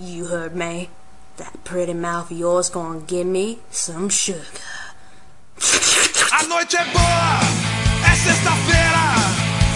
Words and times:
You 0.00 0.24
heard 0.24 0.56
me. 0.56 0.88
That 1.36 1.62
pretty 1.62 1.92
mouth 1.92 2.30
of 2.30 2.38
yours 2.38 2.70
gonna 2.70 3.00
give 3.00 3.26
me 3.26 3.58
some 3.70 4.08
sugar. 4.08 4.40
A 6.32 6.42
noite 6.44 6.74
é 6.74 6.84
boa, 6.86 7.40
é 8.10 8.14
sexta-feira 8.16 9.04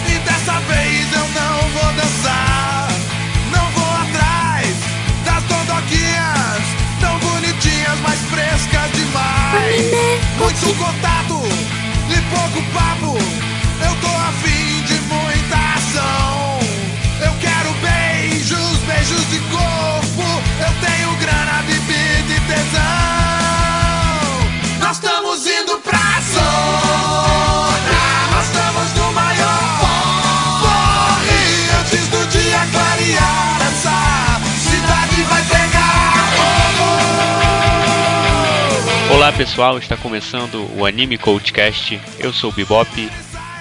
e 0.09 0.17
dessa 0.25 0.59
vez 0.65 1.13
eu 1.13 1.27
não 1.29 1.69
vou 1.77 1.93
dançar. 1.93 2.87
Não 3.53 3.69
vou 3.77 3.93
atrás 4.01 4.75
das 5.25 5.43
dondoquinhas, 5.43 6.63
tão 6.99 7.19
bonitinhas, 7.19 7.99
mas 8.01 8.19
frescas 8.33 8.91
demais. 8.97 9.93
Muito 10.39 10.73
contato 10.79 11.37
e 12.09 12.17
pouco 12.33 12.59
papo, 12.73 13.13
eu 13.85 13.93
tô 14.01 14.09
afim 14.29 14.81
de 14.89 14.97
muita 15.05 15.57
ação. 15.77 16.59
Eu 17.21 17.33
quero 17.39 17.69
beijos, 17.79 18.77
beijos 18.87 19.29
de 19.29 19.39
corpo, 19.51 19.94
Nós 24.95 25.03
estamos 25.03 25.45
indo 25.45 25.77
pra 25.79 26.21
zona, 26.21 27.67
nós 28.31 28.45
estamos 28.45 28.93
no 28.93 29.11
maior 29.11 29.59
porre. 29.81 31.69
Antes 31.81 32.07
do 32.07 32.25
dia 32.27 32.65
clarear, 32.71 33.61
essa 33.61 34.39
cidade 34.57 35.21
vai 35.23 35.43
pegar 35.43 36.13
fogo. 39.09 39.15
Olá 39.15 39.33
pessoal, 39.33 39.77
está 39.77 39.97
começando 39.97 40.65
o 40.77 40.85
Anime 40.85 41.17
Coachcast. 41.17 41.99
Eu 42.17 42.31
sou 42.31 42.49
o 42.51 42.53
Bebop 42.53 43.11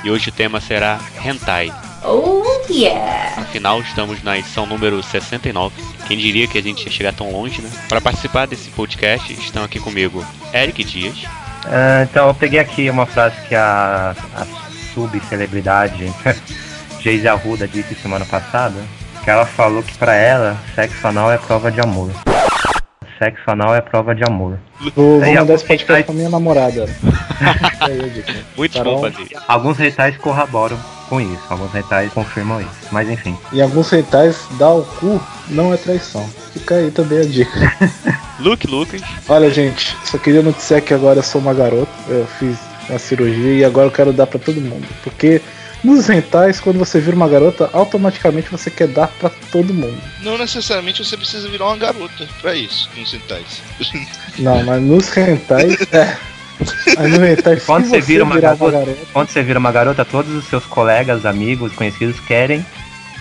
e 0.04 0.10
hoje 0.10 0.28
o 0.28 0.32
tema 0.32 0.60
será 0.60 1.00
Hentai. 1.24 1.72
Oh 2.04 2.53
yeah! 2.70 3.41
Afinal, 3.42 3.80
estamos 3.80 4.23
na 4.23 4.38
edição 4.38 4.66
número 4.66 5.02
69. 5.02 5.74
Quem 6.06 6.18
diria 6.18 6.46
que 6.46 6.59
a 6.59 6.62
gente 6.62 6.84
ia 6.84 6.91
chegar 6.92 7.12
tão 7.12 7.30
longe, 7.30 7.61
né? 7.62 7.70
Para 7.88 8.00
participar 8.00 8.47
desse 8.47 8.69
podcast, 8.70 9.33
estão 9.33 9.64
aqui 9.64 9.78
comigo 9.80 10.25
Eric 10.52 10.84
Dias, 10.84 11.25
Ah, 11.66 12.03
então 12.03 12.28
eu 12.28 12.34
peguei 12.34 12.58
aqui 12.61 12.91
uma 12.91 13.06
frase 13.06 13.36
que 13.48 13.55
a, 13.55 14.14
a 14.36 14.47
subcelebridade 14.94 16.12
Geise 17.00 17.28
Arruda 17.28 17.66
disse 17.69 17.94
semana 17.94 18.25
passada, 18.25 18.75
que 19.22 19.31
ela 19.31 19.44
falou 19.47 19.83
que 19.83 19.97
pra 19.98 20.14
ela 20.14 20.56
sexo 20.75 21.06
anal 21.06 21.31
é 21.33 21.38
prova 21.38 21.70
de 21.70 21.81
amor. 21.81 22.10
Sexo 23.19 23.42
anal 23.50 23.75
é 23.75 23.81
prova 23.81 24.14
de 24.14 24.25
amor. 24.25 24.58
Vou, 24.94 25.20
vou 25.20 25.34
mandar 25.34 25.55
esse 25.55 25.64
podcast 25.64 26.05
pra 26.05 26.14
minha 26.14 26.28
namorada. 26.28 26.86
Eu 27.88 28.08
digo. 28.10 28.27
muito 28.56 28.77
Carol. 28.77 28.97
bom 29.00 29.10
fazer. 29.10 29.28
Alguns 29.47 29.78
retais 29.78 30.16
corroboram 30.16 30.78
com 31.08 31.20
isso, 31.20 31.42
alguns 31.48 31.72
retais 31.72 32.12
confirmam 32.12 32.60
isso. 32.60 32.70
Mas 32.91 33.08
enfim. 33.08 33.36
Em 33.52 33.60
alguns 33.60 33.91
retais, 33.91 34.36
dar 34.58 34.70
o 34.70 34.84
cu 34.84 35.20
não 35.48 35.72
é 35.72 35.77
traição. 35.77 36.28
Fica 36.52 36.77
aí 36.77 36.91
também 36.91 37.20
a 37.20 37.24
dica. 37.24 37.77
Luke 38.41 38.66
Lucas, 38.66 39.00
Olha, 39.28 39.50
gente, 39.50 39.97
só 40.05 40.19
queria 40.19 40.42
noticiar 40.42 40.82
que 40.82 40.92
agora 40.92 41.20
eu 41.20 41.22
sou 41.22 41.41
uma 41.41 41.55
garota. 41.55 41.92
Eu 42.08 42.27
fiz 42.38 42.58
uma 42.88 42.98
cirurgia 42.98 43.55
e 43.55 43.64
agora 43.64 43.86
eu 43.86 43.92
quero 43.92 44.12
dar 44.12 44.27
pra 44.27 44.38
todo 44.38 44.60
mundo. 44.60 44.86
Porque 45.02 45.41
nos 45.84 46.06
rentais, 46.06 46.60
quando 46.60 46.78
você 46.78 46.98
vira 46.98 47.14
uma 47.14 47.28
garota, 47.28 47.69
automaticamente 47.72 48.50
você 48.50 48.70
quer 48.70 48.88
dar 48.88 49.08
pra 49.08 49.30
todo 49.52 49.75
mundo. 49.75 50.00
Não 50.22 50.38
necessariamente 50.38 51.05
você 51.05 51.16
precisa 51.16 51.47
virar 51.48 51.66
uma 51.66 51.77
garota 51.77 52.27
pra 52.41 52.55
isso, 52.55 52.88
nos 52.97 53.12
rentais. 53.12 53.62
Não, 54.38 54.64
mas 54.64 54.82
nos 54.82 55.08
rentais, 55.10 55.77
é. 55.92 56.16
Aí 56.97 57.10
no 57.10 57.19
rentais, 57.19 57.60
se 57.60 57.66
Quando 57.66 57.86
você 57.88 58.00
vira 58.00 58.24
uma 58.24 58.34
virar 58.36 58.55
garota- 58.56 58.97
Quando 59.12 59.28
você 59.28 59.42
vira 59.42 59.58
uma 59.58 59.72
garota, 59.72 60.05
todos 60.05 60.33
os 60.34 60.44
seus 60.47 60.64
colegas, 60.64 61.27
amigos, 61.27 61.72
conhecidos 61.72 62.19
querem 62.20 62.64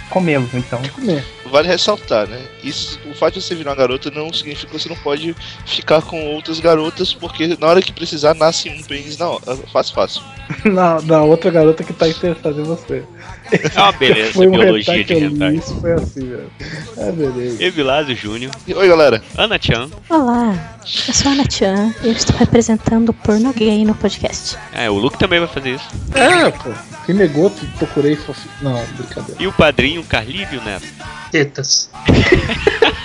comê-lo. 0.09 0.47
Então, 0.53 0.79
comer. 0.93 1.23
Vale 1.49 1.67
ressaltar, 1.67 2.27
né? 2.27 2.39
Isso, 2.63 2.99
o 3.09 3.13
fato 3.15 3.35
de 3.35 3.41
você 3.41 3.53
virar 3.55 3.71
uma 3.71 3.75
garota 3.77 4.09
não 4.11 4.31
significa 4.33 4.71
que 4.71 4.79
você 4.79 4.89
não 4.89 4.95
pode 4.97 5.35
ficar 5.65 6.01
com 6.01 6.19
outras 6.33 6.59
garotas, 6.59 7.13
porque 7.13 7.55
na 7.59 7.67
hora 7.67 7.81
que 7.81 7.91
precisar 7.91 8.33
nasce 8.35 8.69
um 8.69 8.81
pênis 8.83 9.17
na 9.17 9.29
hora. 9.29 9.57
Fácil, 9.71 9.93
fácil. 9.95 10.21
Na, 10.65 11.01
na 11.01 11.21
outra 11.23 11.49
garota 11.49 11.83
que 11.85 11.93
tá 11.93 12.07
interessada 12.07 12.59
em 12.59 12.63
você. 12.65 13.03
É 13.53 13.79
uma 13.81 13.91
beleza, 13.93 14.33
Foi 14.33 14.47
um 14.47 14.51
biologia 14.51 15.03
de 15.03 15.13
hentai. 15.13 15.55
Isso 15.55 15.75
foi 15.79 15.93
assim, 15.93 16.29
velho. 16.29 16.51
É 16.97 17.11
beleza. 17.11 17.63
Evilásio 17.63 18.15
Júnior, 18.15 18.51
Oi, 18.67 18.87
galera. 18.87 19.21
Ana 19.37 19.57
Chan, 19.61 19.89
Olá, 20.09 20.77
eu 21.07 21.13
sou 21.13 21.29
a 21.29 21.33
Ana 21.33 21.45
Chan 21.49 21.93
e 22.03 22.07
eu 22.07 22.13
estou 22.13 22.35
representando 22.37 23.09
o 23.09 23.13
porno 23.13 23.53
gay 23.53 23.85
no 23.85 23.93
podcast. 23.95 24.57
é, 24.73 24.89
o 24.89 24.95
Luke 24.95 25.17
também 25.17 25.39
vai 25.39 25.47
fazer 25.49 25.75
isso. 25.75 25.87
É, 26.15 26.49
pô. 26.51 26.71
Quem 27.05 27.15
negou, 27.15 27.49
procurei 27.77 28.15
fofi... 28.15 28.47
Não, 28.61 28.81
brincadeira. 28.95 29.41
E 29.41 29.45
o 29.47 29.51
padrinho 29.51 30.03
Carlívio 30.03 30.61
Neto. 30.63 30.85
Tetas. 31.31 31.89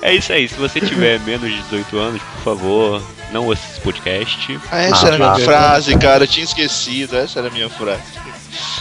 É 0.00 0.14
isso 0.14 0.32
aí, 0.32 0.48
se 0.48 0.54
você 0.54 0.80
tiver 0.80 1.18
menos 1.26 1.50
de 1.50 1.60
18 1.62 1.98
anos, 1.98 2.22
por 2.22 2.42
favor, 2.42 3.02
não 3.32 3.46
ouça 3.46 3.62
esse 3.72 3.80
podcast. 3.80 4.58
Ah, 4.70 4.78
essa 4.82 5.06
Ah, 5.06 5.08
era 5.08 5.16
a 5.16 5.34
minha 5.34 5.44
frase, 5.44 5.98
cara. 5.98 6.22
Eu 6.24 6.28
tinha 6.28 6.44
esquecido. 6.44 7.16
Essa 7.16 7.40
era 7.40 7.48
a 7.48 7.50
minha 7.50 7.68
frase. 7.68 8.00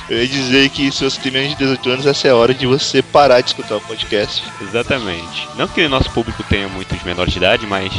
Eu 0.09 0.21
ia 0.21 0.27
dizer 0.27 0.69
que 0.69 0.91
se 0.91 1.03
você 1.03 1.19
tem 1.19 1.31
menos 1.31 1.49
de 1.49 1.55
18 1.55 1.89
anos, 1.89 2.05
essa 2.05 2.27
é 2.27 2.31
a 2.31 2.35
hora 2.35 2.53
de 2.53 2.65
você 2.65 3.01
parar 3.01 3.41
de 3.41 3.47
escutar 3.47 3.77
o 3.77 3.81
podcast. 3.81 4.43
Exatamente. 4.61 5.47
Não 5.55 5.67
que 5.67 5.81
o 5.81 5.89
nosso 5.89 6.09
público 6.11 6.43
tenha 6.43 6.67
muitos 6.69 7.01
menores 7.03 7.33
de 7.33 7.39
idade, 7.39 7.65
mas 7.67 7.91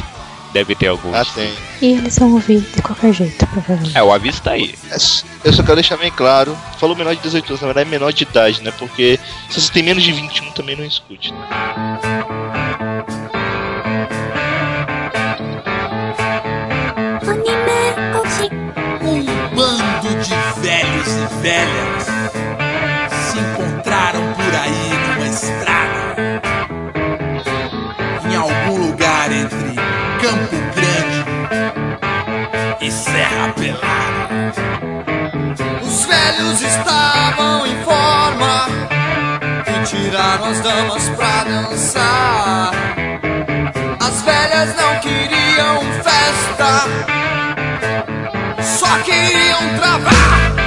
deve 0.52 0.74
ter 0.74 0.88
alguns. 0.88 1.14
Ah, 1.14 1.24
tem. 1.24 1.52
E 1.82 1.92
eles 1.92 2.18
vão 2.18 2.32
ouvir 2.32 2.60
de 2.60 2.82
qualquer 2.82 3.12
jeito, 3.12 3.46
provavelmente. 3.46 3.96
É, 3.96 4.02
o 4.02 4.12
aviso 4.12 4.42
tá 4.42 4.52
aí. 4.52 4.74
É 4.90 4.96
Eu 5.44 5.52
só 5.52 5.62
quero 5.62 5.76
deixar 5.76 5.96
bem 5.96 6.10
claro. 6.10 6.56
Falou 6.78 6.96
menor 6.96 7.14
de 7.14 7.22
18 7.22 7.48
anos, 7.48 7.60
na 7.60 7.66
verdade 7.68 7.88
é 7.88 7.90
menor 7.90 8.12
de 8.12 8.24
idade, 8.24 8.62
né? 8.62 8.72
Porque 8.78 9.18
se 9.50 9.60
você 9.60 9.72
tem 9.72 9.82
menos 9.82 10.02
de 10.02 10.12
21, 10.12 10.50
também 10.52 10.76
não 10.76 10.84
escute. 10.84 11.32
Né? 11.32 12.37
Velhas 21.40 22.04
se 23.10 23.38
encontraram 23.38 24.32
por 24.34 24.54
aí 24.54 24.92
numa 25.08 25.26
estrada, 25.26 26.42
em 28.30 28.36
algum 28.36 28.86
lugar 28.86 29.30
entre 29.30 29.74
Campo 30.20 30.56
Grande 30.74 31.24
e 32.80 32.90
Serra 32.90 33.52
Pelada. 33.52 34.52
Os 35.82 36.04
velhos 36.04 36.60
estavam 36.60 37.66
em 37.66 37.82
forma 37.84 38.68
e 39.66 39.84
tiraram 39.84 40.44
as 40.46 40.60
damas 40.60 41.08
pra 41.10 41.44
dançar. 41.44 42.72
As 44.00 44.22
velhas 44.22 44.76
não 44.76 45.00
queriam 45.00 45.80
festa 46.02 46.88
só 48.62 48.98
queriam 49.00 49.76
travar. 49.76 50.57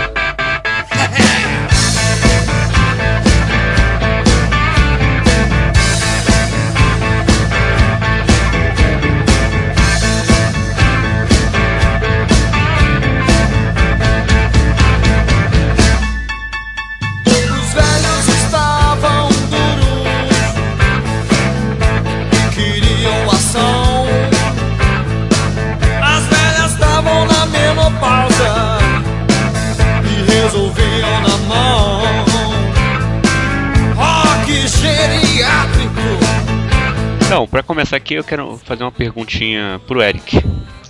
Então, 37.32 37.48
pra 37.48 37.64
começar 37.64 37.96
aqui, 37.96 38.16
eu 38.16 38.26
quero 38.26 38.60
fazer 38.66 38.84
uma 38.84 38.92
perguntinha 38.92 39.80
pro 39.88 40.04
Eric. 40.04 40.44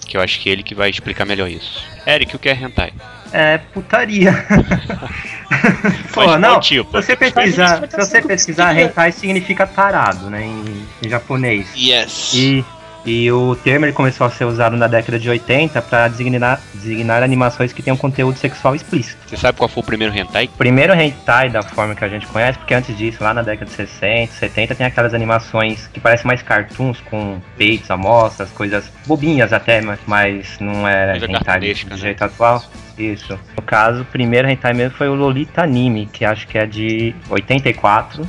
Que 0.07 0.17
eu 0.17 0.21
acho 0.21 0.39
que 0.39 0.49
é 0.49 0.53
ele 0.53 0.63
que 0.63 0.73
vai 0.73 0.89
explicar 0.89 1.23
melhor 1.23 1.47
isso. 1.47 1.85
Eric, 2.07 2.35
o 2.35 2.39
que 2.39 2.49
é 2.49 2.53
hentai? 2.53 2.91
é 3.31 3.59
putaria. 3.59 4.33
Pô, 6.11 6.25
Mas 6.25 6.41
não, 6.41 6.59
tipo? 6.59 6.99
se 6.99 7.07
você 7.07 7.15
pesquisar, 7.15 7.87
se 7.87 7.95
você 7.95 8.21
pesquisar, 8.23 8.75
hentai 8.75 9.11
significa 9.11 9.67
tarado, 9.67 10.31
né, 10.31 10.43
em, 10.43 10.87
em 11.03 11.09
japonês. 11.09 11.67
Yes. 11.77 12.33
E, 12.33 12.65
e 13.05 13.31
o 13.31 13.55
termo 13.55 13.85
ele 13.85 13.93
começou 13.93 14.27
a 14.27 14.29
ser 14.29 14.45
usado 14.45 14.75
na 14.77 14.87
década 14.87 15.19
de 15.19 15.29
80 15.29 15.81
para 15.81 16.07
designar, 16.07 16.61
designar 16.73 17.23
animações 17.23 17.73
que 17.73 17.81
tenham 17.81 17.97
conteúdo 17.97 18.37
sexual 18.37 18.75
explícito. 18.75 19.17
Você 19.27 19.37
sabe 19.37 19.57
qual 19.57 19.67
foi 19.67 19.81
o 19.81 19.85
primeiro 19.85 20.15
hentai? 20.15 20.49
Primeiro 20.57 20.93
hentai 20.93 21.49
da 21.49 21.63
forma 21.63 21.95
que 21.95 22.03
a 22.03 22.09
gente 22.09 22.27
conhece, 22.27 22.57
porque 22.59 22.73
antes 22.73 22.95
disso, 22.97 23.23
lá 23.23 23.33
na 23.33 23.41
década 23.41 23.65
de 23.65 23.75
60, 23.75 24.33
70, 24.33 24.75
tem 24.75 24.85
aquelas 24.85 25.13
animações 25.13 25.87
que 25.87 25.99
parecem 25.99 26.27
mais 26.27 26.41
cartoons, 26.41 26.99
com 27.01 27.39
peitos, 27.57 27.89
amostras, 27.89 28.49
coisas 28.51 28.91
bobinhas 29.05 29.51
até, 29.53 29.81
mas, 29.81 29.99
mas 30.05 30.59
não 30.59 30.87
é 30.87 31.11
Coisa 31.11 31.25
hentai 31.31 31.59
do, 31.59 31.89
né? 31.89 31.97
jeito 31.97 32.23
atual. 32.23 32.63
Isso. 32.97 33.39
No 33.55 33.63
caso, 33.63 34.01
o 34.01 34.05
primeiro 34.05 34.47
hentai 34.49 34.73
mesmo 34.73 34.97
foi 34.97 35.09
o 35.09 35.15
Lolita 35.15 35.63
Anime, 35.63 36.05
que 36.05 36.23
acho 36.23 36.47
que 36.47 36.57
é 36.57 36.65
de 36.65 37.15
84. 37.29 38.27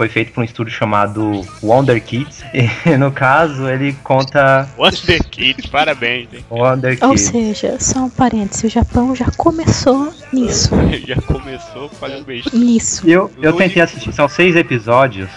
Foi 0.00 0.08
feito 0.08 0.32
por 0.32 0.40
um 0.40 0.44
estúdio 0.44 0.72
chamado 0.72 1.42
Wonder 1.62 2.02
Kids. 2.02 2.42
E 2.54 2.96
no 2.96 3.12
caso, 3.12 3.68
ele 3.68 3.92
conta 4.02 4.66
Wonder 4.78 5.22
Kids, 5.28 5.66
parabéns, 5.66 6.26
hein? 6.32 6.42
Wonder 6.48 6.96
Ou 7.02 7.10
Kids. 7.10 7.20
seja, 7.26 7.76
só 7.78 7.98
um 8.04 8.08
parêntese, 8.08 8.66
o 8.66 8.70
Japão 8.70 9.14
já 9.14 9.26
começou 9.36 10.10
nisso. 10.32 10.70
Já 11.06 11.16
começou, 11.20 11.90
beijo. 12.24 12.48
Nisso. 12.54 13.06
Eu, 13.06 13.30
eu 13.42 13.52
tentei 13.52 13.82
assistir, 13.82 14.10
são 14.14 14.26
seis 14.26 14.56
episódios, 14.56 15.28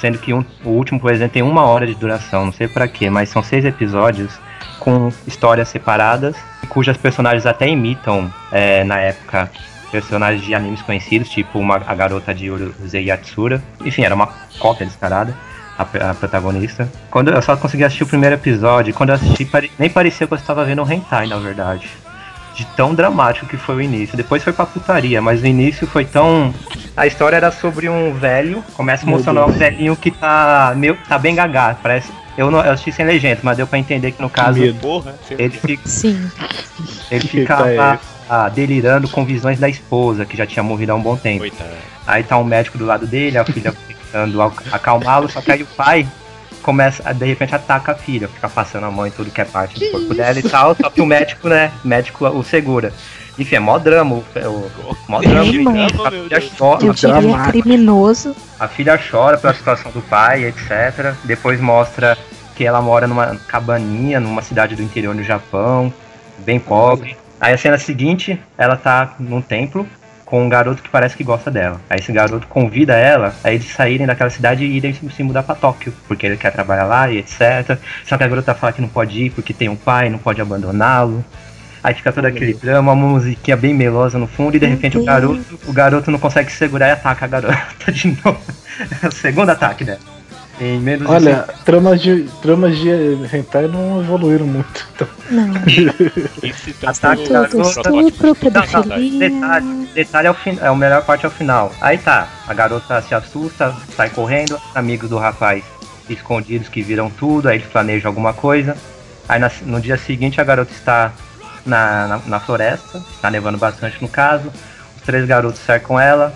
sendo 0.00 0.18
que 0.18 0.32
um- 0.32 0.44
o 0.64 0.68
último, 0.68 1.00
por 1.00 1.10
exemplo, 1.12 1.32
tem 1.34 1.42
uma 1.42 1.62
hora 1.64 1.84
de 1.84 1.94
duração, 1.96 2.44
não 2.46 2.52
sei 2.52 2.68
pra 2.68 2.86
quê, 2.86 3.10
mas 3.10 3.28
são 3.28 3.42
seis 3.42 3.64
episódios 3.64 4.30
com 4.78 5.12
histórias 5.26 5.68
separadas, 5.68 6.36
cujas 6.68 6.96
personagens 6.96 7.44
até 7.44 7.68
imitam, 7.68 8.32
é, 8.52 8.84
na 8.84 8.98
época, 8.98 9.50
personagens 9.92 10.42
de 10.44 10.54
animes 10.54 10.82
conhecidos, 10.82 11.28
tipo 11.28 11.58
uma, 11.60 11.76
a 11.86 11.94
garota 11.94 12.34
de 12.34 12.50
Urusei 12.50 13.04
Yatsura. 13.04 13.62
Enfim, 13.84 14.02
era 14.02 14.14
uma 14.14 14.26
cópia 14.58 14.86
descarada. 14.86 15.32
A, 15.78 16.10
a 16.10 16.14
protagonista. 16.14 16.86
Quando 17.10 17.30
eu 17.30 17.40
só 17.40 17.56
consegui 17.56 17.82
assistir 17.82 18.02
o 18.04 18.06
primeiro 18.06 18.34
episódio, 18.36 18.92
quando 18.92 19.08
eu 19.08 19.14
assisti, 19.14 19.44
pare- 19.46 19.70
nem 19.78 19.88
parecia 19.88 20.26
que 20.26 20.32
eu 20.32 20.36
estava 20.36 20.64
vendo 20.66 20.82
um 20.82 20.90
hentai, 20.90 21.26
na 21.26 21.38
verdade 21.38 21.88
de 22.54 22.66
tão 22.76 22.94
dramático 22.94 23.46
que 23.46 23.56
foi 23.56 23.76
o 23.76 23.80
início. 23.80 24.14
Depois 24.14 24.44
foi 24.44 24.52
pra 24.52 24.66
putaria, 24.66 25.22
mas 25.22 25.40
o 25.42 25.46
início 25.46 25.86
foi 25.86 26.04
tão. 26.04 26.52
A 26.94 27.06
história 27.06 27.36
era 27.36 27.50
sobre 27.50 27.88
um 27.88 28.12
velho, 28.12 28.62
começa 28.74 29.06
um 29.06 29.08
Deus. 29.46 29.56
velhinho 29.56 29.96
que 29.96 30.10
tá 30.10 30.74
meio. 30.76 30.98
tá 31.08 31.18
bem 31.18 31.34
gagá, 31.34 31.74
parece. 31.82 32.12
Eu, 32.36 32.50
não, 32.50 32.60
eu 32.64 32.72
assisti 32.72 32.92
sem 32.92 33.04
legenda, 33.04 33.40
mas 33.42 33.56
deu 33.56 33.66
pra 33.66 33.78
entender 33.78 34.12
que 34.12 34.22
no 34.22 34.30
caso 34.30 34.58
medo. 34.58 34.78
Porra, 34.80 35.14
ele, 35.30 35.50
fica, 35.50 35.82
Sim. 35.88 36.30
ele 37.10 37.20
Que 37.28 37.28
ficava 37.28 38.00
ah, 38.28 38.48
delirando 38.48 39.08
com 39.08 39.24
visões 39.24 39.58
da 39.58 39.68
esposa, 39.68 40.24
que 40.24 40.36
já 40.36 40.46
tinha 40.46 40.62
morrido 40.62 40.92
há 40.92 40.94
um 40.94 41.02
bom 41.02 41.16
tempo. 41.16 41.40
Coitado. 41.40 41.70
Aí 42.06 42.22
tá 42.22 42.38
um 42.38 42.44
médico 42.44 42.78
do 42.78 42.86
lado 42.86 43.06
dele, 43.06 43.36
a 43.38 43.44
filha 43.44 43.72
tentando 43.86 44.40
ac- 44.42 44.62
acalmá-lo, 44.72 45.28
só 45.28 45.40
que 45.40 45.52
aí 45.52 45.62
o 45.62 45.66
pai 45.66 46.06
começa, 46.62 47.02
a, 47.04 47.12
de 47.12 47.26
repente 47.26 47.54
ataca 47.54 47.92
a 47.92 47.94
filha, 47.94 48.28
fica 48.28 48.48
passando 48.48 48.84
a 48.84 48.90
mão 48.90 49.06
em 49.06 49.10
tudo 49.10 49.30
que 49.30 49.40
é 49.40 49.44
parte 49.44 49.78
do 49.78 49.90
corpo 49.90 50.14
dela 50.14 50.38
e 50.38 50.42
tal, 50.42 50.74
só 50.74 50.88
que 50.88 51.00
o 51.00 51.06
médico, 51.06 51.48
né, 51.48 51.72
o 51.84 51.88
médico 51.88 52.26
o 52.26 52.42
segura. 52.42 52.92
Enfim, 53.38 53.56
é 53.56 53.60
mó 53.60 53.78
drama, 53.78 54.16
o, 54.16 54.18
o 54.18 54.96
mó 55.08 55.20
drama. 55.20 55.44
Sim, 55.44 55.62
mano. 55.62 55.84
a, 55.84 56.10
filha 56.10 56.42
chora, 56.58 56.84
Eu 56.84 56.92
diria 56.92 57.20
dramático. 57.20 57.50
criminoso. 57.50 58.36
a 58.60 58.68
filha 58.68 58.98
chora 58.98 59.38
pela 59.38 59.54
situação 59.54 59.90
do 59.90 60.02
pai, 60.02 60.44
etc. 60.44 61.14
Depois 61.24 61.60
mostra 61.60 62.16
que 62.54 62.64
ela 62.64 62.82
mora 62.82 63.06
numa 63.06 63.36
cabaninha, 63.48 64.20
numa 64.20 64.42
cidade 64.42 64.76
do 64.76 64.82
interior 64.82 65.14
do 65.14 65.22
Japão, 65.22 65.92
bem 66.38 66.60
pobre. 66.60 67.16
Aí 67.40 67.54
a 67.54 67.58
cena 67.58 67.78
seguinte, 67.78 68.38
ela 68.56 68.76
tá 68.76 69.14
num 69.18 69.40
templo 69.40 69.86
com 70.32 70.42
um 70.42 70.48
garoto 70.48 70.82
que 70.82 70.88
parece 70.88 71.14
que 71.14 71.22
gosta 71.22 71.50
dela. 71.50 71.78
Aí 71.90 71.98
esse 71.98 72.10
garoto 72.10 72.46
convida 72.46 72.94
ela 72.94 73.34
a 73.44 73.52
eles 73.52 73.66
saírem 73.66 74.06
daquela 74.06 74.30
cidade 74.30 74.64
e 74.64 74.78
irem 74.78 74.94
se 74.94 75.22
mudar 75.22 75.42
pra 75.42 75.54
Tóquio, 75.54 75.92
porque 76.08 76.24
ele 76.24 76.38
quer 76.38 76.50
trabalhar 76.50 76.84
lá 76.84 77.10
e 77.10 77.18
etc. 77.18 77.78
Só 78.02 78.16
que 78.16 78.24
a 78.24 78.28
garota 78.28 78.54
fala 78.54 78.72
que 78.72 78.80
não 78.80 78.88
pode 78.88 79.24
ir 79.24 79.28
porque 79.28 79.52
tem 79.52 79.68
um 79.68 79.76
pai, 79.76 80.08
não 80.08 80.18
pode 80.18 80.40
abandoná-lo. 80.40 81.22
Aí 81.84 81.92
fica 81.92 82.10
todo 82.10 82.24
aquele 82.24 82.54
drama, 82.54 82.92
uma 82.92 83.08
musiquinha 83.08 83.58
bem 83.58 83.74
melosa 83.74 84.18
no 84.18 84.26
fundo, 84.26 84.56
e 84.56 84.60
de 84.60 84.64
repente 84.64 84.96
o 84.96 85.04
garoto, 85.04 85.60
o 85.66 85.72
garoto 85.72 86.10
não 86.10 86.18
consegue 86.18 86.50
se 86.50 86.56
segurar 86.56 86.88
e 86.88 86.92
ataca 86.92 87.26
a 87.26 87.28
garota 87.28 87.92
de 87.92 88.16
novo. 88.24 88.40
É 89.02 89.08
o 89.08 89.12
segundo 89.12 89.50
ataque 89.50 89.84
dela. 89.84 90.00
Em 90.60 90.78
menos 90.78 91.08
de 91.08 91.12
Olha, 91.12 91.44
tramas 91.64 92.00
de, 92.00 92.28
tramas 92.40 92.78
de 92.78 92.88
hentai 93.34 93.66
não 93.66 94.00
evoluíram 94.00 94.46
muito. 94.46 94.86
Então, 94.94 95.08
Não. 95.30 95.54
Esse 96.42 96.74
Ataque 96.86 97.24
Tudo 97.24 97.32
garota. 97.32 97.60
estupro, 97.62 98.26
Não, 98.26 98.34
pedofilia. 98.34 99.30
Detalhe, 99.30 99.81
detalhe 99.94 100.26
é, 100.28 100.30
o 100.30 100.34
fin- 100.34 100.58
é 100.60 100.70
melhor 100.76 101.02
parte 101.04 101.24
é 101.26 101.30
final. 101.30 101.72
Aí 101.80 101.98
tá, 101.98 102.28
a 102.46 102.54
garota 102.54 103.00
se 103.02 103.14
assusta, 103.14 103.74
sai 103.96 104.10
correndo, 104.10 104.60
amigos 104.74 105.08
do 105.08 105.18
rapaz 105.18 105.64
escondidos 106.08 106.68
que 106.68 106.82
viram 106.82 107.08
tudo, 107.10 107.48
aí 107.48 107.58
eles 107.58 107.68
planejam 107.68 108.08
alguma 108.10 108.32
coisa. 108.34 108.76
Aí 109.28 109.38
na- 109.38 109.50
no 109.62 109.80
dia 109.80 109.96
seguinte 109.96 110.40
a 110.40 110.44
garota 110.44 110.72
está 110.72 111.12
na, 111.64 112.06
na, 112.08 112.18
na 112.26 112.40
floresta, 112.40 113.02
tá 113.20 113.30
nevando 113.30 113.58
bastante 113.58 114.00
no 114.02 114.08
caso. 114.08 114.52
Os 114.96 115.02
três 115.02 115.24
garotos 115.26 115.60
cercam 115.60 115.98
ela, 115.98 116.32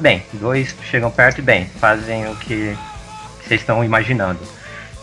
bem, 0.00 0.24
dois 0.34 0.74
chegam 0.90 1.10
perto 1.10 1.38
e 1.38 1.42
bem, 1.42 1.66
fazem 1.80 2.28
o 2.28 2.36
que 2.36 2.76
vocês 3.44 3.60
estão 3.60 3.84
imaginando. 3.84 4.38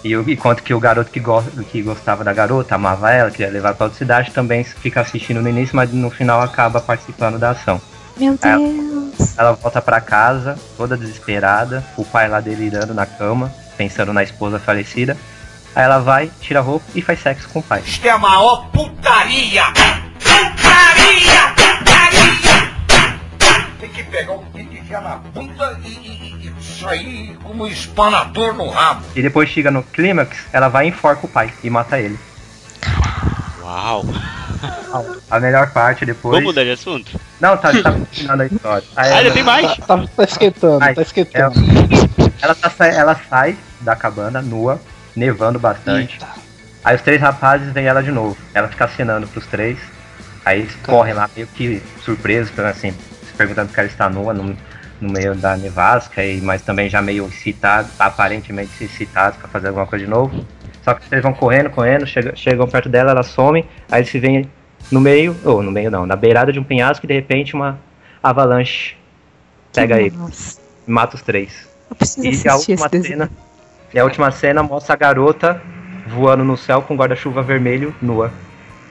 E 0.04 0.16
o- 0.16 0.30
enquanto 0.30 0.62
que 0.64 0.74
o 0.74 0.80
garoto 0.80 1.10
que, 1.12 1.20
go 1.20 1.42
que 1.72 1.82
gostava 1.82 2.24
da 2.24 2.32
garota, 2.34 2.76
amava 2.76 3.12
ela, 3.12 3.32
queria 3.32 3.52
levar 3.52 3.74
pra 3.74 3.86
outra 3.86 3.98
cidade, 3.98 4.32
também 4.32 4.64
fica 4.64 5.02
assistindo 5.02 5.42
no 5.42 5.50
início, 5.50 5.76
mas 5.76 5.92
no 5.92 6.10
final 6.10 6.42
acaba 6.42 6.80
participando 6.80 7.38
da 7.40 7.50
ação. 7.52 7.82
Meu. 8.16 8.38
Deus. 8.38 9.38
Ela 9.38 9.54
volta 9.54 9.82
pra 9.82 10.00
casa, 10.02 10.58
toda 10.76 10.96
desesperada, 10.98 11.84
o 11.98 12.06
pai 12.06 12.28
lá 12.28 12.40
delirando 12.40 12.94
na 12.94 13.06
cama, 13.06 13.52
pensando 13.76 14.14
na 14.14 14.24
esposa 14.24 14.60
falecida. 14.60 15.18
Aí 15.76 15.84
ela 15.84 16.00
vai, 16.00 16.32
tira 16.42 16.60
a 16.60 16.64
roupa 16.64 16.86
e 16.96 17.02
faz 17.02 17.20
sexo 17.22 17.48
com 17.50 17.60
o 17.60 17.64
pai. 17.64 17.82
Isto 17.86 18.06
é 18.08 18.10
a 18.10 18.18
maior 18.18 18.68
putaria! 18.72 19.64
Putaria! 20.20 21.54
Putaria! 21.56 22.68
Tem 23.80 23.90
que 23.90 24.04
pegar 24.04 24.34
o 24.34 24.40
pinto 24.46 24.74
e 24.74 24.80
enfiar 24.80 25.02
na 25.02 25.16
bunda 25.18 25.80
e, 25.84 25.88
e, 25.90 26.27
e 26.78 26.84
sair 26.84 27.38
como 27.44 27.64
um 27.64 27.68
espanador 27.68 28.54
no 28.54 28.70
rabo. 28.70 29.04
E 29.16 29.22
depois 29.22 29.50
chega 29.50 29.72
no 29.72 29.84
clímax, 29.84 30.38
ela 30.54 30.68
vai 30.68 30.86
e 30.86 30.90
enforca 30.90 31.26
o 31.26 31.30
pai 31.30 31.52
e 31.64 31.70
mata 31.70 32.00
ele. 32.00 32.18
Uau. 33.62 34.04
A 35.30 35.40
melhor 35.40 35.72
parte 35.72 36.06
depois. 36.06 36.32
Vamos 36.36 36.46
mudar 36.50 36.64
de 36.64 36.72
assunto? 36.72 37.20
Não, 37.40 37.56
tá, 37.58 37.72
tá 37.72 37.94
terminando 38.12 38.42
a 38.42 38.46
história. 38.48 38.88
Aí 38.96 39.12
Ah, 39.12 39.16
ainda 39.18 39.26
ela- 39.28 39.34
tem 39.34 39.44
mais? 39.44 39.78
tá, 39.78 39.86
tá, 39.98 40.08
tá 40.16 40.24
esquentando, 40.24 40.84
Ai, 40.84 40.96
tá 40.96 41.02
esquentando. 41.02 41.60
Ela, 42.42 42.56
tá 42.56 42.70
sa- 42.70 42.88
ela 42.88 43.20
sai 43.30 43.56
da 43.82 43.96
cabana 43.96 44.42
nua, 44.42 44.82
nevando 45.16 45.60
bastante. 45.60 46.14
Eita. 46.14 46.28
Aí 46.84 46.96
os 46.96 47.02
três 47.02 47.22
rapazes 47.22 47.72
veem 47.74 47.86
ela 47.88 48.02
de 48.02 48.10
novo. 48.12 48.36
Ela 48.54 48.68
fica 48.70 48.86
acenando 48.86 49.28
pros 49.28 49.46
três. 49.46 49.78
Aí 50.46 50.62
eles 50.62 50.76
correm 50.78 51.14
lá 51.14 51.30
meio 51.36 51.46
que 51.48 51.84
surpresos, 52.04 52.58
assim, 52.60 52.92
se 52.92 53.34
perguntando 53.38 53.68
porque 53.68 53.80
ela 53.82 53.90
está 53.90 54.10
nua 54.10 54.34
no, 54.34 54.58
no 55.00 55.12
meio 55.12 55.36
da 55.36 55.56
nevasca, 55.56 56.24
e, 56.24 56.42
mas 56.42 56.62
também 56.62 56.90
já 56.90 57.02
meio 57.02 57.28
excitados, 57.28 57.92
aparentemente 58.00 58.84
excitados 58.84 59.38
pra 59.38 59.48
fazer 59.48 59.68
alguma 59.68 59.86
coisa 59.86 60.04
de 60.04 60.10
novo. 60.10 60.46
Só 60.84 60.94
que 60.94 61.04
eles 61.12 61.24
vão 61.24 61.34
correndo, 61.34 61.70
correndo, 61.70 62.08
chegam, 62.08 62.36
chegam 62.36 62.68
perto 62.68 62.90
dela, 62.90 63.12
ela 63.12 63.24
some, 63.24 63.66
aí 63.92 64.00
eles 64.00 64.10
se 64.10 64.20
veem 64.20 64.50
no 64.92 65.02
meio, 65.02 65.36
ou 65.44 65.62
no 65.62 65.72
meio 65.72 65.92
não, 65.92 66.06
na 66.06 66.16
beirada 66.16 66.52
de 66.52 66.60
um 66.60 66.64
penhasco 66.64 67.06
e 67.06 67.08
de 67.08 67.14
repente 67.14 67.54
uma 67.54 67.80
avalanche 68.24 68.96
pega 69.74 70.00
ele 70.00 70.14
mata 70.86 71.16
os 71.16 71.22
três. 71.22 71.68
E 72.18 72.48
a 72.48 72.56
última 72.56 72.90
cena. 72.90 73.30
E 73.94 74.00
a 74.00 74.04
última 74.04 74.32
cena 74.32 74.64
mostra 74.64 74.94
a 74.94 74.98
garota 74.98 75.62
voando 76.08 76.44
no 76.44 76.58
céu 76.58 76.82
com 76.82 76.96
guarda-chuva 76.96 77.42
vermelho 77.42 77.94
nua. 78.02 78.32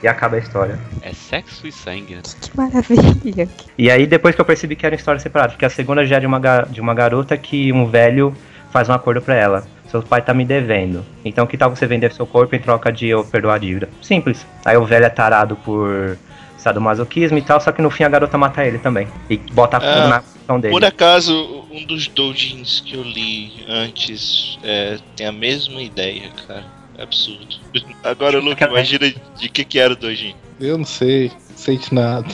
E 0.06 0.08
acaba 0.08 0.36
a 0.36 0.38
história. 0.38 0.78
É 1.02 1.12
sexo 1.12 1.66
e 1.66 1.72
sangue, 1.72 2.14
né? 2.14 2.22
Que 2.40 2.56
maravilha. 2.56 3.48
E 3.76 3.90
aí 3.90 4.06
depois 4.06 4.36
que 4.36 4.40
eu 4.40 4.44
percebi 4.44 4.76
que 4.76 4.86
era 4.86 4.94
história 4.94 5.18
separada, 5.18 5.50
porque 5.50 5.64
a 5.64 5.68
segunda 5.68 6.06
já 6.06 6.18
é 6.18 6.20
de 6.20 6.26
uma, 6.26 6.38
de 6.70 6.80
uma 6.80 6.94
garota 6.94 7.36
que 7.36 7.72
um 7.72 7.86
velho 7.86 8.32
faz 8.70 8.88
um 8.88 8.92
acordo 8.92 9.20
pra 9.20 9.34
ela. 9.34 9.66
Seu 9.88 10.00
pai 10.04 10.22
tá 10.22 10.32
me 10.32 10.44
devendo. 10.44 11.04
Então 11.24 11.44
que 11.44 11.58
tal 11.58 11.70
você 11.74 11.88
vender 11.88 12.12
seu 12.12 12.24
corpo 12.24 12.54
em 12.54 12.60
troca 12.60 12.92
de 12.92 13.08
eu 13.08 13.24
perdoar 13.24 13.54
a 13.54 13.58
dívida? 13.58 13.88
Simples. 14.00 14.46
Aí 14.64 14.76
o 14.76 14.84
velho 14.84 15.06
é 15.06 15.10
tarado 15.10 15.56
por 15.56 16.16
sadomasoquismo 16.56 17.38
e 17.38 17.42
tal, 17.42 17.60
só 17.60 17.72
que 17.72 17.82
no 17.82 17.90
fim 17.90 18.04
a 18.04 18.08
garota 18.08 18.38
mata 18.38 18.64
ele 18.64 18.78
também. 18.78 19.08
E 19.28 19.38
bota 19.38 19.80
fogo 19.80 19.92
Ah, 19.92 20.08
na 20.08 20.20
função 20.20 20.60
dele. 20.60 20.72
Por 20.72 20.84
acaso, 20.84 21.64
um 21.68 21.84
dos 21.84 22.06
doujins 22.06 22.78
que 22.78 22.94
eu 22.94 23.02
li 23.02 23.64
antes 23.68 24.56
é, 24.62 24.98
tem 25.16 25.26
a 25.26 25.32
mesma 25.32 25.82
ideia, 25.82 26.30
cara. 26.46 26.75
É 26.98 27.02
absurdo. 27.02 27.56
Agora, 28.02 28.38
Luke, 28.38 28.62
imagina 28.64 29.12
de 29.36 29.48
que 29.48 29.64
que 29.64 29.78
era 29.78 29.92
o 29.92 29.96
doujin. 29.96 30.34
Eu 30.60 30.78
não 30.78 30.84
sei, 30.84 31.28
não 31.28 31.56
sei 31.56 31.76
de 31.76 31.92
nada. 31.92 32.26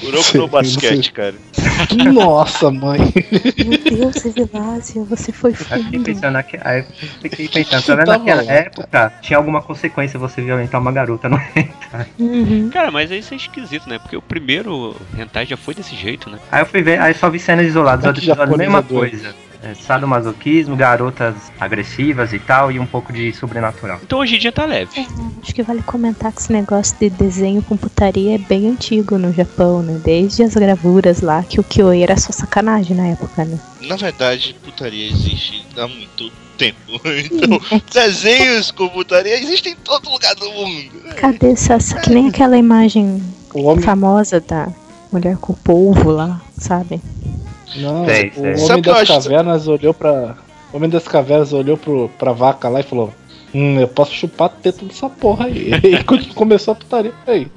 Kuroko 0.00 0.38
no 0.38 0.48
basquete, 0.48 1.12
cara. 1.12 1.34
Nossa, 2.12 2.70
mãe. 2.70 2.98
Meu 3.66 3.78
Deus, 3.78 4.24
Evilásio, 4.24 5.04
você 5.04 5.30
foi 5.30 5.50
Aí 5.50 5.56
eu 5.56 5.84
fiquei 5.84 5.98
fundo. 5.98 6.04
pensando, 6.04 6.32
naque... 6.32 6.58
aí 6.62 6.80
eu 6.80 7.30
fiquei 7.30 7.64
pensando, 7.64 7.84
tá 7.84 7.94
vendo 7.94 8.06
Tava 8.06 8.18
naquela 8.18 8.42
época 8.42 9.12
tinha 9.20 9.36
alguma 9.36 9.60
consequência 9.62 10.18
você 10.18 10.40
violentar 10.40 10.80
uma 10.80 10.90
garota, 10.90 11.28
não 11.28 11.38
é? 11.38 11.68
Uhum. 12.18 12.70
Cara, 12.70 12.90
mas 12.90 13.10
isso 13.10 13.34
é 13.34 13.36
esquisito, 13.36 13.88
né? 13.88 13.98
Porque 13.98 14.16
o 14.16 14.22
primeiro 14.22 14.96
hentai 15.18 15.44
já 15.44 15.56
foi 15.56 15.74
desse 15.74 15.94
jeito, 15.94 16.30
né? 16.30 16.38
Aí 16.50 16.62
eu 16.62 16.66
fui 16.66 16.82
ver, 16.82 17.00
aí 17.00 17.12
só 17.14 17.28
vi 17.28 17.38
cenas 17.38 17.66
isoladas, 17.66 18.06
outros 18.06 18.26
episódios, 18.26 18.56
mesma 18.56 18.82
coisa. 18.82 19.34
É, 19.62 19.74
sadomasoquismo, 19.74 20.74
garotas 20.74 21.34
agressivas 21.60 22.32
e 22.32 22.38
tal, 22.38 22.72
e 22.72 22.78
um 22.78 22.86
pouco 22.86 23.12
de 23.12 23.30
sobrenatural. 23.34 24.00
Então 24.02 24.18
hoje 24.20 24.36
em 24.36 24.38
dia 24.38 24.50
tá 24.50 24.64
leve. 24.64 24.98
É, 24.98 25.06
acho 25.42 25.54
que 25.54 25.62
vale 25.62 25.82
comentar 25.82 26.32
que 26.32 26.40
esse 26.40 26.50
negócio 26.50 26.96
de 26.98 27.10
desenho 27.10 27.62
com 27.62 27.76
putaria 27.76 28.36
é 28.36 28.38
bem 28.38 28.68
antigo 28.68 29.18
no 29.18 29.30
Japão, 29.32 29.82
né? 29.82 30.00
Desde 30.02 30.42
as 30.42 30.54
gravuras 30.54 31.20
lá, 31.20 31.42
que 31.42 31.60
o 31.60 31.62
Kyoei 31.64 32.02
era 32.02 32.16
só 32.16 32.32
sacanagem 32.32 32.96
na 32.96 33.08
época, 33.08 33.44
né? 33.44 33.58
Na 33.82 33.96
verdade, 33.96 34.56
putaria 34.64 35.10
existe 35.10 35.62
há 35.76 35.86
muito 35.86 36.30
tempo. 36.56 36.78
Então, 37.30 37.60
É 37.70 37.80
que, 37.80 37.92
desenhos 37.94 38.70
com 38.70 38.88
putaria 38.88 39.38
existem 39.38 39.72
em 39.72 39.76
todo 39.76 40.08
lugar 40.10 40.34
do 40.36 40.50
mundo. 40.50 40.90
cadê 41.16 41.52
essa, 41.52 41.74
essa- 41.74 41.98
que 42.00 42.10
nem 42.10 42.28
aquela 42.28 42.56
imagem 42.56 43.22
O 43.54 43.62
homem, 43.64 43.82
famosa 43.84 44.40
da 44.40 44.68
mulher 45.12 45.36
com 45.36 45.52
o 45.52 45.56
polvo 45.56 46.10
lá, 46.10 46.40
sabe? 46.58 47.00
Não, 47.76 48.04
Sei, 48.04 48.28
o 48.28 48.34
sei. 48.34 48.42
Homem 48.42 48.56
Sabe 48.66 48.82
das 48.82 48.96
acho- 48.98 49.12
Cavernas 49.12 49.68
olhou 49.68 49.94
pra. 49.94 50.36
O 50.72 50.76
Homem 50.76 50.90
das 50.90 51.06
Cavernas 51.06 51.52
olhou 51.52 51.76
pro, 51.76 52.08
pra 52.18 52.32
vaca 52.32 52.68
lá 52.68 52.80
e 52.80 52.84
falou: 52.84 53.12
Hum, 53.54 53.78
eu 53.80 53.88
posso 53.88 54.12
chupar 54.12 54.46
a 54.46 54.50
teta 54.50 54.84
dessa 54.84 55.08
porra 55.08 55.46
aí. 55.46 55.70
E 55.84 56.34
começou 56.34 56.72
a 56.72 56.74
putaria 56.76 57.12
aí. 57.26 57.48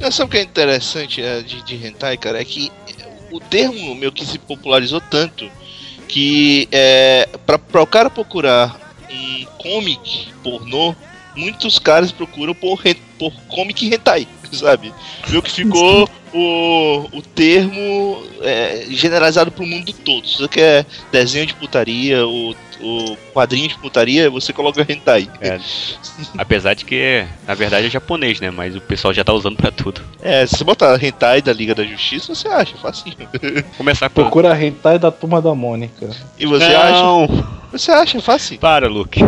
Não, 0.00 0.10
sabe 0.10 0.28
o 0.28 0.30
que 0.32 0.38
é 0.38 0.42
interessante 0.42 1.22
é, 1.22 1.42
de, 1.42 1.62
de 1.62 1.74
hentai, 1.86 2.16
cara? 2.16 2.40
É 2.40 2.44
que 2.44 2.72
o 3.30 3.38
termo 3.38 3.94
meio 3.94 4.12
que 4.12 4.26
se 4.26 4.38
popularizou 4.38 5.00
tanto 5.00 5.50
que 6.08 6.68
é, 6.72 7.28
pra, 7.46 7.58
pra 7.58 7.82
o 7.82 7.86
cara 7.86 8.10
procurar 8.10 8.78
um 9.10 9.44
comic 9.62 10.32
pornô, 10.42 10.94
muitos 11.36 11.78
caras 11.78 12.12
procuram 12.12 12.54
por, 12.54 12.82
por 13.18 13.32
comic 13.48 13.92
hentai, 13.92 14.26
sabe? 14.52 14.92
Meio 15.28 15.42
que 15.42 15.50
ficou 15.50 16.08
o, 16.32 17.08
o 17.12 17.22
termo 17.22 18.22
é, 18.40 18.86
generalizado 18.88 19.50
pro 19.50 19.66
mundo 19.66 19.92
todo. 19.92 20.26
Se 20.26 20.38
você 20.38 20.48
quer 20.48 20.86
desenho 21.10 21.46
de 21.46 21.54
putaria, 21.54 22.26
o, 22.26 22.54
o 22.80 23.16
quadrinho 23.32 23.68
de 23.68 23.78
putaria, 23.78 24.30
você 24.30 24.52
coloca 24.52 24.84
hentai. 24.88 25.28
É. 25.40 25.58
Apesar 26.36 26.74
de 26.74 26.84
que, 26.84 27.26
na 27.46 27.54
verdade, 27.54 27.86
é 27.86 27.90
japonês, 27.90 28.40
né? 28.40 28.50
Mas 28.50 28.74
o 28.76 28.80
pessoal 28.80 29.14
já 29.14 29.24
tá 29.24 29.32
usando 29.32 29.56
pra 29.56 29.70
tudo. 29.70 30.02
É, 30.20 30.46
se 30.46 30.56
você 30.56 30.64
botar 30.64 31.02
hentai 31.02 31.42
da 31.42 31.52
Liga 31.52 31.74
da 31.74 31.84
Justiça, 31.84 32.34
você 32.34 32.48
acha, 32.48 32.76
facinho. 32.76 33.16
Começar 33.76 34.08
com. 34.08 34.22
Procura 34.22 34.60
hentai 34.60 34.98
da 34.98 35.10
turma 35.10 35.40
da 35.40 35.54
Mônica. 35.54 36.10
E 36.38 36.46
você 36.46 36.64
acha? 36.64 37.02
Não! 37.02 37.62
Você 37.72 37.90
acha 37.90 38.20
fácil? 38.20 38.58
Para, 38.58 38.86
Luke. 38.86 39.20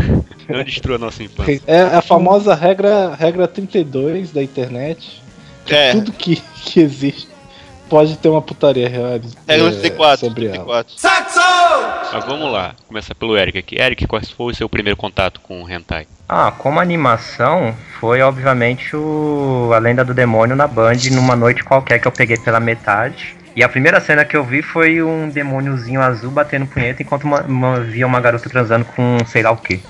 Não 0.48 0.62
destrua 0.64 0.98
nossa 0.98 1.22
infância. 1.22 1.60
É 1.66 1.80
a 1.82 2.02
famosa 2.02 2.54
regra, 2.54 3.14
regra 3.14 3.46
32 3.48 4.32
da 4.32 4.42
internet. 4.42 5.22
É, 5.68 5.92
Tudo 5.92 6.12
que, 6.12 6.36
que 6.64 6.80
existe 6.80 7.28
pode 7.88 8.16
ter 8.18 8.28
uma 8.28 8.42
putaria 8.42 8.88
real. 8.88 9.04
regra 9.12 9.28
é, 9.46 9.56
34. 9.58 10.26
sobre 10.26 10.46
ela. 10.46 10.84
34. 10.84 10.94
Mas 12.12 12.24
vamos 12.26 12.52
lá. 12.52 12.74
Começar 12.86 13.14
pelo 13.14 13.36
Eric 13.36 13.58
aqui. 13.58 13.80
Eric, 13.80 14.06
qual 14.06 14.22
foi 14.22 14.52
o 14.52 14.54
seu 14.54 14.68
primeiro 14.68 14.96
contato 14.96 15.40
com 15.40 15.62
o 15.62 15.70
hentai? 15.70 16.06
Ah, 16.28 16.52
como 16.56 16.80
animação, 16.80 17.74
foi 18.00 18.22
obviamente 18.22 18.94
o 18.96 19.70
A 19.74 19.78
Lenda 19.78 20.04
do 20.04 20.14
Demônio 20.14 20.56
na 20.56 20.66
Band 20.66 20.96
numa 21.12 21.36
noite 21.36 21.62
qualquer 21.64 21.98
que 21.98 22.06
eu 22.08 22.12
peguei 22.12 22.36
pela 22.36 22.60
metade. 22.60 23.36
E 23.56 23.62
a 23.62 23.68
primeira 23.68 24.00
cena 24.00 24.24
que 24.24 24.36
eu 24.36 24.42
vi 24.44 24.62
foi 24.62 25.02
um 25.02 25.28
demôniozinho 25.28 26.00
azul 26.00 26.30
batendo 26.30 26.66
punheta 26.66 27.02
enquanto 27.02 27.24
uma, 27.24 27.42
uma- 27.42 27.80
via 27.80 28.06
uma 28.06 28.20
garota 28.20 28.48
transando 28.48 28.84
com 28.84 29.18
sei 29.26 29.42
lá 29.42 29.50
o 29.52 29.56
que. 29.56 29.80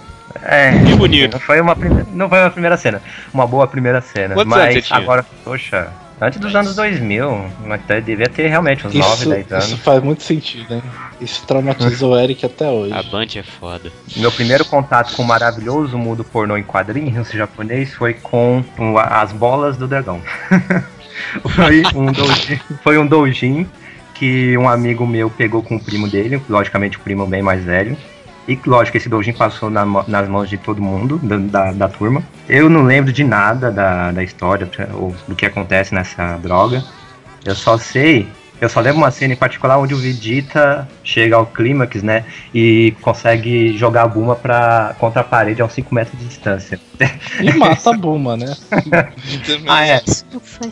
É, 0.42 0.72
Que 0.84 0.94
bonito. 0.96 1.32
não 1.34 1.40
foi 1.40 1.60
uma 1.60 1.76
prime- 1.76 2.04
não 2.12 2.28
foi 2.28 2.40
uma 2.40 2.50
primeira 2.50 2.76
cena, 2.76 3.00
uma 3.32 3.46
boa 3.46 3.66
primeira 3.66 4.00
cena. 4.00 4.34
Quantos 4.34 4.52
anos 4.52 4.68
você 4.68 4.74
mas 4.74 4.86
tinha? 4.86 4.98
agora, 4.98 5.24
poxa, 5.44 5.88
antes 6.20 6.38
dos 6.40 6.54
anos 6.54 6.74
2000, 6.74 7.46
até 7.70 8.00
devia 8.00 8.28
ter 8.28 8.48
realmente 8.48 8.86
uns 8.86 8.94
9, 8.94 9.14
Isso, 9.14 9.28
10 9.28 9.52
anos. 9.52 9.64
isso 9.66 9.76
faz 9.78 10.02
muito 10.02 10.22
sentido, 10.22 10.74
hein? 10.74 10.82
Isso 11.20 11.46
traumatizou 11.46 12.12
o 12.14 12.18
Eric 12.18 12.44
até 12.44 12.68
hoje. 12.68 12.92
A 12.92 13.02
Band 13.02 13.26
é 13.36 13.42
foda. 13.42 13.92
Meu 14.16 14.32
primeiro 14.32 14.64
contato 14.64 15.14
com 15.14 15.22
o 15.22 15.26
maravilhoso 15.26 15.96
mundo 15.96 16.24
pornô 16.24 16.56
em 16.56 16.62
quadrinhos 16.64 17.30
japonês 17.30 17.94
foi 17.94 18.14
com 18.14 18.64
as 18.98 19.32
bolas 19.32 19.76
do 19.76 19.86
dragão. 19.86 20.20
foi, 21.54 21.82
um 21.94 22.12
doujin, 22.12 22.60
foi 22.82 22.98
um 22.98 23.06
doujin 23.06 23.66
que 24.14 24.56
um 24.58 24.68
amigo 24.68 25.06
meu 25.06 25.28
pegou 25.30 25.62
com 25.62 25.76
o 25.76 25.80
primo 25.80 26.08
dele, 26.08 26.40
logicamente 26.48 26.96
o 26.96 27.00
primo 27.00 27.26
bem 27.26 27.42
mais 27.42 27.62
velho. 27.64 27.96
E 28.46 28.58
lógico, 28.66 28.96
esse 28.96 29.08
doujin 29.08 29.32
passou 29.32 29.70
na 29.70 29.84
nas 30.06 30.28
mãos 30.28 30.48
de 30.48 30.58
todo 30.58 30.82
mundo, 30.82 31.18
da, 31.22 31.36
da, 31.36 31.72
da 31.72 31.88
turma. 31.88 32.22
Eu 32.48 32.68
não 32.68 32.82
lembro 32.82 33.12
de 33.12 33.24
nada 33.24 33.70
da, 33.70 34.12
da 34.12 34.22
história 34.22 34.68
ou 34.92 35.14
do 35.26 35.34
que 35.34 35.46
acontece 35.46 35.94
nessa 35.94 36.36
droga. 36.36 36.84
Eu 37.44 37.54
só 37.54 37.76
sei, 37.76 38.28
eu 38.60 38.68
só 38.68 38.80
lembro 38.80 38.98
uma 38.98 39.10
cena 39.10 39.34
em 39.34 39.36
particular 39.36 39.78
onde 39.78 39.92
o 39.92 39.98
Vegeta 39.98 40.88
chega 41.02 41.36
ao 41.36 41.44
clímax, 41.44 42.02
né? 42.02 42.24
E 42.54 42.94
consegue 43.02 43.76
jogar 43.76 44.04
a 44.04 44.08
Buma 44.08 44.36
pra, 44.36 44.94
contra 44.98 45.20
a 45.20 45.24
parede 45.24 45.60
a 45.60 45.66
uns 45.66 45.72
5 45.74 45.94
metros 45.94 46.18
de 46.18 46.26
distância. 46.26 46.80
E 47.40 47.52
mata 47.58 47.90
a 47.90 47.92
Buma, 47.92 48.36
né? 48.36 48.54
Ah, 49.66 49.86
é. 49.86 50.02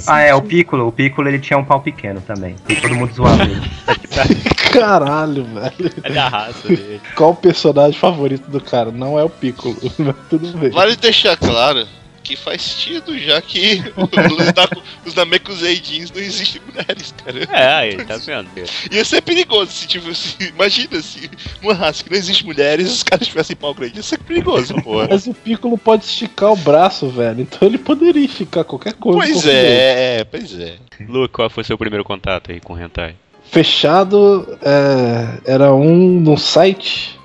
Ah, 0.07 0.21
é, 0.21 0.35
o. 0.35 0.41
Piccolo. 0.41 0.87
O 0.89 0.93
Piccolo 0.93 1.29
ele 1.29 1.39
tinha 1.39 1.59
um 1.59 1.65
pau 1.65 1.81
pequeno 1.81 2.21
também. 2.21 2.57
E 2.69 2.77
todo 2.77 2.95
mundo 2.95 3.13
zoava 3.13 3.43
ele. 3.43 3.61
Caralho, 4.73 5.45
velho. 5.45 5.93
É 6.03 6.11
da 6.11 6.29
raça 6.29 6.69
dele. 6.69 7.01
Qual 7.15 7.31
o 7.31 7.37
personagem 7.37 7.99
favorito 7.99 8.51
do 8.51 8.61
cara? 8.61 8.91
Não 8.91 9.19
é 9.19 9.25
o 9.25 9.31
Piccolo, 9.31 9.77
mas 9.99 10.17
tudo 10.29 10.59
bem. 10.59 10.71
Vale 10.71 10.97
deixar 10.97 11.37
claro 11.37 11.87
que 12.23 12.37
faz 12.37 12.63
sentido, 12.63 13.19
já 13.19 13.41
que 13.43 13.83
os, 13.97 14.53
da, 14.55 14.69
os 15.05 15.15
Namekuseidins 15.15 16.11
não 16.11 16.21
existem 16.21 16.63
mulheres, 16.67 17.13
cara. 17.13 17.45
É, 17.51 17.75
aí, 17.75 18.05
tá 18.05 18.17
vendo? 18.17 18.49
Ia 18.91 19.05
ser 19.05 19.21
perigoso 19.23 19.73
se 19.73 19.87
tipo 19.87 20.15
se, 20.15 20.37
Imagina 20.49 21.01
se 21.03 21.29
uma 21.61 21.75
raça 21.75 22.05
que 22.05 22.11
não 22.11 22.17
existe 22.17 22.45
mulheres 22.45 22.91
os 22.93 23.03
caras 23.03 23.27
tivessem 23.27 23.57
pau 23.57 23.75
grande. 23.75 23.97
Ia 23.97 24.03
ser 24.03 24.19
perigoso, 24.19 24.75
porra. 24.83 25.09
Mas 25.11 25.27
o 25.27 25.35
Piccolo 25.35 25.77
pode 25.77 26.05
esticar 26.05 26.53
o 26.53 26.57
braço, 26.57 27.09
velho. 27.09 27.41
Então 27.41 27.67
ele 27.69 27.79
poderia 27.79 28.25
esticar 28.25 28.65
qualquer 28.65 28.95
coisa. 28.95 29.19
Pois 29.19 29.43
dele. 29.43 29.59
é, 29.59 30.25
pois 30.25 30.59
é. 30.59 30.77
Luke, 31.09 31.35
qual 31.35 31.51
foi 31.51 31.63
o 31.63 31.67
seu 31.67 31.77
primeiro 31.77 32.05
contato 32.05 32.53
aí 32.53 32.61
com 32.61 32.75
o 32.75 32.81
hentai? 32.81 33.17
Fechado 33.53 34.49
é, 34.63 35.53
era 35.53 35.75
um 35.75 36.19
num 36.19 36.39
site 36.39 37.21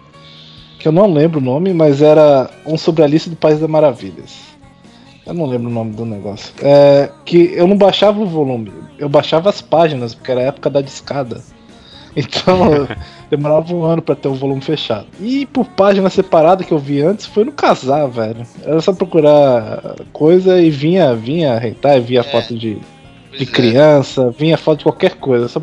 que 0.78 0.86
eu 0.86 0.92
não 0.92 1.14
lembro 1.14 1.40
o 1.40 1.42
nome, 1.42 1.74
mas 1.74 2.02
era 2.02 2.50
um 2.66 2.78
sobre 2.78 3.02
a 3.02 3.08
lista 3.08 3.30
do 3.30 3.38
País 3.38 3.62
das 3.62 3.70
Maravilhas. 3.70 4.36
Eu 5.26 5.34
não 5.34 5.46
lembro 5.46 5.70
o 5.70 5.74
nome 5.74 5.94
do 5.94 6.04
negócio. 6.06 6.54
É, 6.62 7.10
que 7.24 7.54
eu 7.54 7.66
não 7.66 7.78
baixava 7.78 8.20
o 8.20 8.26
volume, 8.26 8.74
eu 9.00 9.08
baixava 9.08 9.50
as 9.50 9.62
páginas, 9.62 10.14
porque 10.14 10.30
era 10.30 10.42
a 10.42 10.44
época 10.44 10.70
da 10.70 10.82
discada. 10.82 11.42
Então 12.20 12.88
demorava 13.30 13.76
um 13.76 13.84
ano 13.84 14.02
pra 14.02 14.16
ter 14.16 14.28
o 14.28 14.34
volume 14.34 14.60
fechado. 14.60 15.06
E 15.22 15.46
por 15.46 15.68
página 15.68 16.10
separada 16.10 16.64
que 16.64 16.72
eu 16.72 16.80
vi 16.80 17.00
antes 17.00 17.28
foi 17.28 17.46
no 17.46 17.52
casar, 17.52 18.08
velho. 18.08 18.44
Era 18.64 18.82
só 18.82 18.92
procurar 18.92 19.98
coisa 20.12 20.60
e 20.60 20.72
vinha, 20.72 21.14
vinha 21.14 21.62
hentai, 21.64 22.00
vinha 22.00 22.24
foto 22.24 22.56
de, 22.56 22.80
de 23.38 23.44
é. 23.44 23.48
criança, 23.48 24.34
vinha 24.38 24.58
foto 24.58 24.80
de 24.80 24.84
qualquer 24.84 25.16
coisa. 25.16 25.48
Só... 25.48 25.62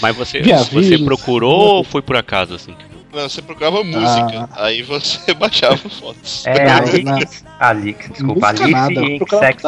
Mas 0.00 0.16
você, 0.16 0.40
Via 0.40 0.58
você 0.58 0.98
procurou 0.98 1.76
ou 1.76 1.84
foi 1.84 2.02
por 2.02 2.16
acaso, 2.16 2.54
assim? 2.54 2.74
Não, 3.12 3.28
você 3.28 3.42
procurava 3.42 3.84
música, 3.84 4.48
aí 4.56 4.82
você 4.82 5.34
baixava 5.34 5.76
fotos. 5.76 6.46
É, 6.46 7.02
não. 7.02 7.18
Alix, 7.60 8.08
desculpa. 8.08 8.48
Alix 8.48 8.70
nada, 8.70 9.00
Sex. 9.38 9.62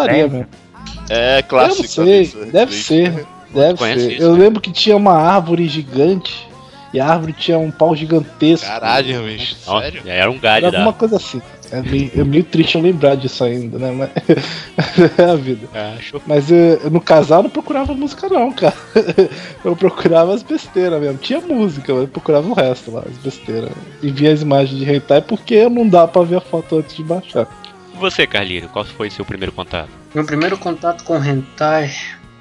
É 1.10 1.38
Eu 1.40 1.44
clássico. 1.44 1.82
não 1.82 2.06
sei, 2.06 2.22
isso, 2.22 2.44
deve 2.46 2.74
isso. 2.74 2.84
ser. 2.88 3.26
Deve 3.52 3.78
ser. 3.78 4.12
isso, 4.12 4.22
eu 4.22 4.32
né? 4.32 4.44
lembro 4.44 4.60
que 4.60 4.72
tinha 4.72 4.96
uma 4.96 5.12
árvore 5.12 5.68
gigante 5.68 6.48
e 6.92 6.98
a 6.98 7.06
árvore 7.06 7.32
tinha 7.32 7.58
um 7.58 7.70
pau 7.70 7.94
gigantesco. 7.94 8.66
Caralho, 8.66 9.22
bicho. 9.24 9.56
Sério? 9.56 10.02
Era 10.06 10.30
um 10.30 10.38
galho 10.38 10.66
Era 10.66 10.78
alguma 10.78 10.92
coisa 10.92 11.16
assim. 11.16 11.42
É 11.74 11.82
meio, 11.82 12.10
é 12.14 12.24
meio 12.24 12.44
triste 12.44 12.76
eu 12.76 12.82
lembrar 12.82 13.16
disso 13.16 13.42
ainda, 13.42 13.78
né? 13.78 13.90
Mas 13.92 14.10
é 15.18 15.24
a 15.24 15.34
vida. 15.34 15.66
Ah, 15.74 15.96
show. 16.00 16.22
Mas 16.26 16.50
eu, 16.50 16.90
no 16.90 17.00
casal 17.00 17.40
eu 17.40 17.44
não 17.44 17.50
procurava 17.50 17.92
música 17.94 18.28
não, 18.28 18.52
cara. 18.52 18.74
Eu 19.64 19.74
procurava 19.74 20.34
as 20.34 20.42
besteiras 20.42 21.00
mesmo. 21.00 21.18
Tinha 21.18 21.40
música, 21.40 21.92
mas 21.92 22.02
eu 22.02 22.08
procurava 22.08 22.46
o 22.46 22.52
resto 22.52 22.90
lá, 22.90 23.02
as 23.10 23.16
besteiras. 23.16 23.70
E 24.02 24.10
via 24.10 24.30
as 24.30 24.42
imagens 24.42 24.78
de 24.78 24.84
hentai 24.90 25.22
porque 25.22 25.66
não 25.70 25.88
dá 25.88 26.06
pra 26.06 26.22
ver 26.22 26.36
a 26.36 26.40
foto 26.40 26.78
antes 26.78 26.94
de 26.94 27.02
baixar. 27.02 27.46
E 27.94 27.96
você, 27.96 28.26
Carlírio, 28.26 28.68
qual 28.68 28.84
foi 28.84 29.08
seu 29.08 29.24
primeiro 29.24 29.52
contato? 29.52 29.88
Meu 30.14 30.24
primeiro 30.24 30.58
contato 30.58 31.02
com 31.04 31.16
hentai. 31.16 31.90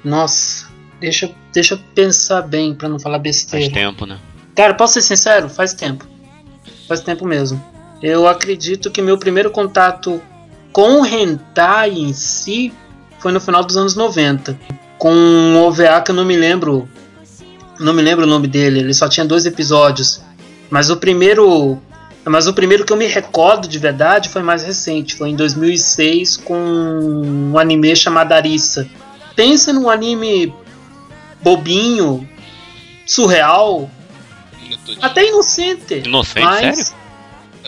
Nossa, 0.04 0.68
deixa, 1.00 1.30
deixa 1.52 1.74
eu 1.74 1.78
pensar 1.94 2.42
bem 2.42 2.74
pra 2.74 2.88
não 2.90 2.98
falar 2.98 3.16
Faz 3.16 3.22
besteira. 3.22 3.72
tempo, 3.72 4.04
né? 4.04 4.18
Cara, 4.54 4.74
posso 4.74 4.94
ser 4.94 5.02
sincero? 5.02 5.48
Faz 5.48 5.72
tempo. 5.72 6.06
Faz 6.86 7.00
tempo 7.00 7.26
mesmo. 7.26 7.62
Eu 8.04 8.28
acredito 8.28 8.90
que 8.90 9.00
meu 9.00 9.16
primeiro 9.16 9.50
contato 9.50 10.20
com 10.70 11.06
hentai 11.06 11.92
em 11.92 12.12
si 12.12 12.70
foi 13.18 13.32
no 13.32 13.40
final 13.40 13.64
dos 13.64 13.78
anos 13.78 13.96
90. 13.96 14.60
Com 14.98 15.10
um 15.10 15.56
OVA 15.64 16.02
que 16.02 16.10
eu 16.10 16.14
não 16.14 16.26
me 16.26 16.36
lembro. 16.36 16.86
Não 17.80 17.94
me 17.94 18.02
lembro 18.02 18.26
o 18.26 18.28
nome 18.28 18.46
dele, 18.46 18.80
ele 18.80 18.92
só 18.92 19.08
tinha 19.08 19.24
dois 19.24 19.46
episódios. 19.46 20.20
Mas 20.68 20.90
o 20.90 20.98
primeiro. 20.98 21.80
Mas 22.26 22.46
o 22.46 22.52
primeiro 22.52 22.84
que 22.84 22.92
eu 22.92 22.96
me 22.98 23.06
recordo 23.06 23.66
de 23.66 23.78
verdade 23.78 24.28
foi 24.28 24.42
mais 24.42 24.62
recente, 24.62 25.14
foi 25.14 25.30
em 25.30 25.36
2006 25.36 26.36
com 26.36 26.54
um 26.54 27.58
anime 27.58 27.96
chamado 27.96 28.32
Arissa. 28.32 28.86
Pensa 29.34 29.72
num 29.72 29.88
anime 29.88 30.54
bobinho, 31.42 32.28
surreal, 33.06 33.90
até 35.00 35.26
inocente. 35.26 36.02
Inocente, 36.04 36.44
mas 36.44 36.76
sério? 36.78 37.03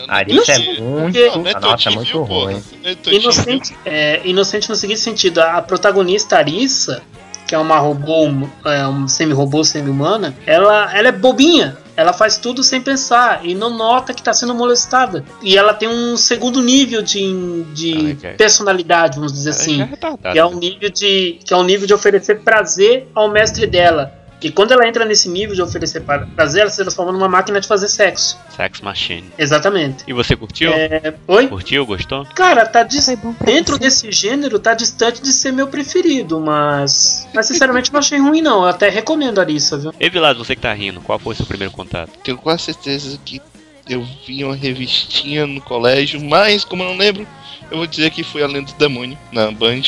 Arix 0.07 0.49
é 0.49 0.55
Inocente, 0.57 0.81
muito. 0.81 1.03
porque- 1.13 1.27
Não, 1.29 1.37
não 1.43 1.49
é 1.49 1.59
Nossa, 1.59 1.89
é 1.89 1.95
muito 1.95 2.21
ruim. 2.23 2.63
É? 2.83 3.13
Inocente, 3.15 3.77
é, 3.85 4.21
inocente 4.25 4.69
no 4.69 4.75
seguinte 4.75 4.99
sentido, 4.99 5.39
a 5.39 5.61
protagonista 5.61 6.37
Arissa, 6.37 7.01
que 7.47 7.55
é 7.55 7.57
uma 7.57 7.77
robô, 7.79 8.27
é, 8.65 8.85
um 8.87 9.07
semi-robô, 9.07 9.63
semi-humana, 9.63 10.35
ela, 10.45 10.93
ela 10.95 11.07
é 11.07 11.11
bobinha. 11.11 11.77
ela 11.95 12.13
faz 12.13 12.37
tudo 12.37 12.61
sem 12.61 12.79
pensar 12.79 13.39
e 13.43 13.55
não 13.55 13.71
nota 13.75 14.13
que 14.13 14.21
tá 14.21 14.31
sendo 14.31 14.53
molestada. 14.53 15.25
E 15.41 15.57
ela 15.57 15.73
tem 15.73 15.87
um 15.89 16.15
segundo 16.15 16.61
nível 16.61 17.01
de, 17.01 17.63
de 17.73 18.17
Ah, 18.23 18.35
personalidade, 18.37 19.15
vamos 19.17 19.33
dizer 19.33 19.49
Ela 19.49 19.57
assim. 19.59 19.81
é 19.81 20.31
Que 20.33 20.37
é 20.37 20.45
o 20.45 20.51
né? 20.51 20.57
nível 20.57 20.89
de 20.91 21.39
que 21.43 21.51
é 21.53 21.57
o 21.57 21.63
nível 21.63 21.87
de 21.87 21.93
oferecer 21.95 22.41
prazer 22.41 23.07
ao 23.15 23.27
mestre 23.31 23.65
dela. 23.65 24.13
E 24.41 24.51
quando 24.51 24.71
ela 24.71 24.87
entra 24.87 25.03
nesse 25.03 25.27
nível 25.27 25.55
de 25.55 25.61
oferecer 25.63 26.01
pra- 26.01 26.27
prazer, 26.35 26.61
ela 26.61 26.69
se 26.69 26.77
transforma 26.77 27.11
numa 27.11 27.27
máquina 27.27 27.59
de 27.59 27.67
fazer 27.67 27.87
sexo. 27.87 28.37
Sex 28.55 28.81
Machine. 28.81 29.31
Exatamente. 29.37 30.03
E 30.07 30.13
você 30.13 30.35
curtiu? 30.35 30.71
É, 30.71 31.13
Oi? 31.27 31.47
Curtiu? 31.47 31.85
Gostou? 31.87 32.23
Cara, 32.35 32.65
tá 32.65 32.83
dis- 32.83 33.07
dentro 33.43 33.75
você. 33.75 33.79
desse 33.79 34.11
gênero, 34.11 34.59
tá 34.59 34.73
distante 34.75 35.21
de 35.23 35.33
ser 35.33 35.51
meu 35.51 35.67
preferido, 35.67 36.39
mas. 36.39 37.27
Mas 37.33 37.47
sinceramente 37.47 37.91
não 37.91 37.99
achei 37.99 38.19
ruim, 38.19 38.41
não. 38.41 38.61
Eu 38.61 38.67
até 38.69 38.89
recomendo 38.89 39.39
a 39.39 39.41
Arissa, 39.41 39.77
viu? 39.77 39.91
E 39.99 40.09
Vilado, 40.09 40.43
você 40.43 40.55
que 40.55 40.61
tá 40.61 40.73
rindo, 40.73 41.01
qual 41.01 41.17
foi 41.17 41.33
o 41.33 41.35
seu 41.37 41.45
primeiro 41.45 41.73
contato? 41.73 42.11
Tenho 42.23 42.37
quase 42.37 42.63
certeza 42.63 43.19
que 43.25 43.41
eu 43.89 44.05
vi 44.27 44.43
uma 44.43 44.55
revistinha 44.55 45.47
no 45.47 45.61
colégio, 45.61 46.21
mas 46.23 46.63
como 46.63 46.83
eu 46.83 46.89
não 46.89 46.97
lembro, 46.97 47.25
eu 47.71 47.77
vou 47.77 47.87
dizer 47.87 48.11
que 48.11 48.21
foi 48.23 48.43
a 48.43 48.47
Lenda 48.47 48.71
do 48.71 48.77
Demônio, 48.77 49.17
na 49.31 49.49
Band. 49.49 49.81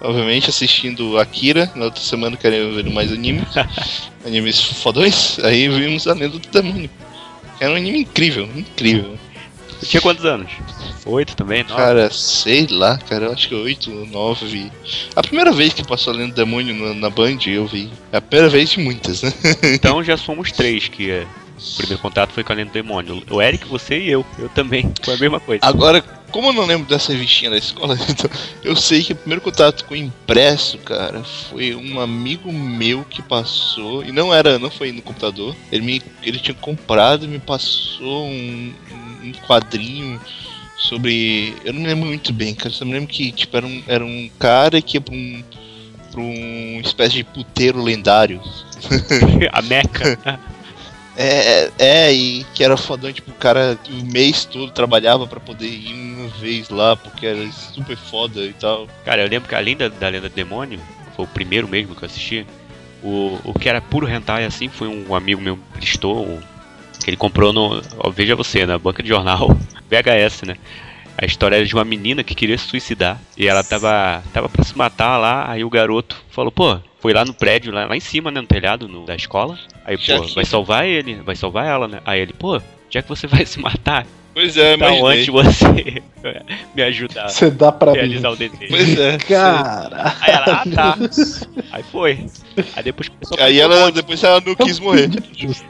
Obviamente 0.00 0.48
assistindo 0.48 1.18
Akira, 1.18 1.70
na 1.74 1.86
outra 1.86 2.00
semana 2.00 2.36
querendo 2.36 2.74
ver 2.74 2.88
mais 2.90 3.12
animes. 3.12 3.48
animes 4.24 4.60
fodões, 4.60 5.38
aí 5.40 5.68
vimos 5.68 6.06
a 6.06 6.12
Lenda 6.12 6.38
do 6.38 6.48
Demônio. 6.48 6.90
Era 7.60 7.72
um 7.72 7.76
anime 7.76 8.00
incrível, 8.00 8.48
incrível. 8.54 9.18
Você 9.78 9.86
tinha 9.86 10.00
quantos 10.00 10.24
anos? 10.24 10.50
Oito 11.06 11.36
também? 11.36 11.62
Nove? 11.62 11.76
Cara, 11.76 12.10
sei 12.10 12.66
lá, 12.68 12.98
cara, 12.98 13.26
eu 13.26 13.32
acho 13.32 13.48
que 13.48 13.54
8 13.54 13.90
ou 13.92 14.06
9. 14.06 14.72
A 15.14 15.22
primeira 15.22 15.52
vez 15.52 15.72
que 15.72 15.86
passou 15.86 16.12
a 16.12 16.16
Lenda 16.16 16.32
do 16.32 16.34
Demônio 16.34 16.74
na, 16.74 16.94
na 16.94 17.10
Band, 17.10 17.38
eu 17.46 17.66
vi. 17.66 17.90
É 18.12 18.16
a 18.16 18.20
primeira 18.20 18.50
vez 18.50 18.70
de 18.70 18.80
muitas, 18.80 19.22
né? 19.22 19.32
Então 19.74 20.02
já 20.02 20.16
somos 20.16 20.50
três 20.50 20.88
que 20.88 21.10
é. 21.10 21.26
O 21.56 21.76
primeiro 21.76 22.02
contato 22.02 22.32
foi 22.32 22.42
com 22.42 22.52
a 22.52 22.56
Lenda 22.56 22.70
do 22.70 22.74
Demônio. 22.74 23.22
O 23.30 23.40
Eric, 23.40 23.66
você 23.66 23.98
e 23.98 24.10
eu. 24.10 24.26
Eu 24.38 24.48
também. 24.48 24.92
Foi 25.02 25.14
a 25.14 25.18
mesma 25.18 25.40
coisa. 25.40 25.64
Agora, 25.64 26.04
como 26.30 26.48
eu 26.48 26.52
não 26.52 26.66
lembro 26.66 26.88
dessa 26.88 27.12
revistinha 27.12 27.50
da 27.50 27.58
escola, 27.58 27.96
então 28.08 28.30
eu 28.62 28.76
sei 28.76 29.02
que 29.02 29.12
o 29.12 29.16
primeiro 29.16 29.40
contato 29.40 29.84
com 29.84 29.94
o 29.94 29.96
impresso, 29.96 30.78
cara, 30.78 31.22
foi 31.24 31.74
um 31.74 32.00
amigo 32.00 32.52
meu 32.52 33.04
que 33.04 33.22
passou, 33.22 34.04
e 34.04 34.12
não 34.12 34.32
era, 34.32 34.58
não 34.58 34.70
foi 34.70 34.92
no 34.92 35.02
computador, 35.02 35.54
ele, 35.72 35.82
me, 35.82 36.02
ele 36.22 36.38
tinha 36.38 36.54
comprado 36.54 37.24
e 37.24 37.28
me 37.28 37.38
passou 37.38 38.26
um, 38.26 38.72
um 39.22 39.32
quadrinho 39.46 40.20
sobre. 40.78 41.54
Eu 41.64 41.72
não 41.72 41.80
me 41.80 41.88
lembro 41.88 42.06
muito 42.06 42.32
bem, 42.32 42.54
cara, 42.54 42.70
só 42.70 42.84
me 42.84 42.92
lembro 42.92 43.08
que 43.08 43.32
tipo, 43.32 43.56
era, 43.56 43.66
um, 43.66 43.82
era 43.86 44.04
um 44.04 44.30
cara 44.38 44.80
que 44.80 44.96
ia 44.96 45.00
pra 45.00 45.14
um. 45.14 45.42
pra 46.10 46.20
um 46.20 46.80
espécie 46.80 47.16
de 47.16 47.24
puteiro 47.24 47.82
lendário. 47.82 48.40
a 49.52 49.60
Meca. 49.62 50.40
É, 51.20 51.70
é, 51.80 52.12
e 52.12 52.44
que 52.54 52.62
era 52.62 52.76
fodão, 52.76 53.12
tipo, 53.12 53.32
o 53.32 53.34
cara 53.34 53.76
o 53.90 54.04
mês 54.12 54.44
todo 54.44 54.70
trabalhava 54.70 55.26
pra 55.26 55.40
poder 55.40 55.66
ir 55.66 55.92
uma 55.92 56.28
vez 56.28 56.68
lá, 56.68 56.94
porque 56.96 57.26
era 57.26 57.50
super 57.50 57.96
foda 57.96 58.40
e 58.44 58.52
tal. 58.52 58.86
Cara, 59.04 59.22
eu 59.22 59.28
lembro 59.28 59.48
que 59.48 59.54
além 59.56 59.76
da, 59.76 59.88
da 59.88 60.08
Lenda 60.08 60.28
do 60.28 60.34
Demônio, 60.34 60.78
foi 61.16 61.24
o 61.24 61.28
primeiro 61.28 61.66
mesmo 61.66 61.96
que 61.96 62.04
eu 62.04 62.06
assisti. 62.06 62.46
O, 63.02 63.36
o 63.44 63.52
que 63.58 63.68
era 63.68 63.80
puro 63.80 64.08
hentai 64.08 64.44
assim 64.44 64.68
foi 64.68 64.86
um 64.86 65.12
amigo 65.12 65.40
meu 65.40 65.58
prestou, 65.72 66.24
um- 66.24 66.40
que 67.02 67.10
ele 67.10 67.16
comprou 67.16 67.52
no. 67.52 67.82
ó, 67.98 68.10
veja 68.10 68.36
você, 68.36 68.64
na 68.64 68.78
banca 68.78 69.02
de 69.02 69.08
jornal, 69.08 69.48
VHS, 69.90 70.44
né? 70.46 70.54
A 71.20 71.26
história 71.26 71.56
era 71.56 71.64
de 71.66 71.74
uma 71.74 71.84
menina 71.84 72.22
que 72.22 72.32
queria 72.34 72.56
se 72.56 72.68
suicidar. 72.68 73.20
E 73.36 73.48
ela 73.48 73.64
tava, 73.64 74.22
tava 74.32 74.48
pra 74.48 74.62
se 74.64 74.78
matar 74.78 75.16
lá, 75.18 75.50
aí 75.50 75.64
o 75.64 75.70
garoto 75.70 76.16
falou, 76.30 76.52
pô, 76.52 76.78
foi 77.00 77.12
lá 77.12 77.24
no 77.24 77.32
prédio, 77.34 77.72
lá, 77.72 77.86
lá 77.86 77.96
em 77.96 78.00
cima, 78.00 78.30
né, 78.30 78.40
no 78.40 78.46
telhado 78.46 78.88
no- 78.88 79.04
da 79.06 79.14
escola. 79.14 79.58
Aí, 79.84 79.96
Já 79.96 80.16
pô, 80.18 80.22
que- 80.26 80.34
vai 80.34 80.44
salvar 80.44 80.86
ele, 80.86 81.14
vai 81.16 81.36
salvar 81.36 81.66
ela, 81.66 81.86
né? 81.88 82.00
Aí 82.04 82.20
ele, 82.20 82.32
pô, 82.32 82.60
já 82.90 83.02
que 83.02 83.08
você 83.08 83.26
vai 83.28 83.44
se 83.46 83.60
matar, 83.60 84.06
Pois 84.34 84.56
é, 84.56 84.74
então 84.74 84.88
imaginei. 84.96 85.12
antes 85.22 85.26
você 85.28 86.02
me 86.74 86.82
ajudar 86.82 87.28
Você 87.28 87.50
dá 87.50 87.72
pra 87.72 87.90
a 87.90 87.94
mim. 87.94 88.00
realizar 88.00 88.30
o 88.30 88.36
desejo. 88.36 88.66
Pois 88.68 88.98
é. 88.98 89.18
Cara. 89.18 90.14
Aí 90.20 90.32
ela, 90.32 90.44
ah 90.46 90.64
tá. 90.74 90.98
Aí 91.72 91.82
foi. 91.84 92.24
Aí 92.76 92.82
depois 92.82 93.08
começou 93.08 93.38
a 93.38 93.44
Aí 93.44 93.58
um 93.58 93.62
ela, 93.62 93.92
depois 93.92 94.22
ela 94.22 94.40
não 94.44 94.54
quis 94.56 94.78
morrer. 94.80 95.10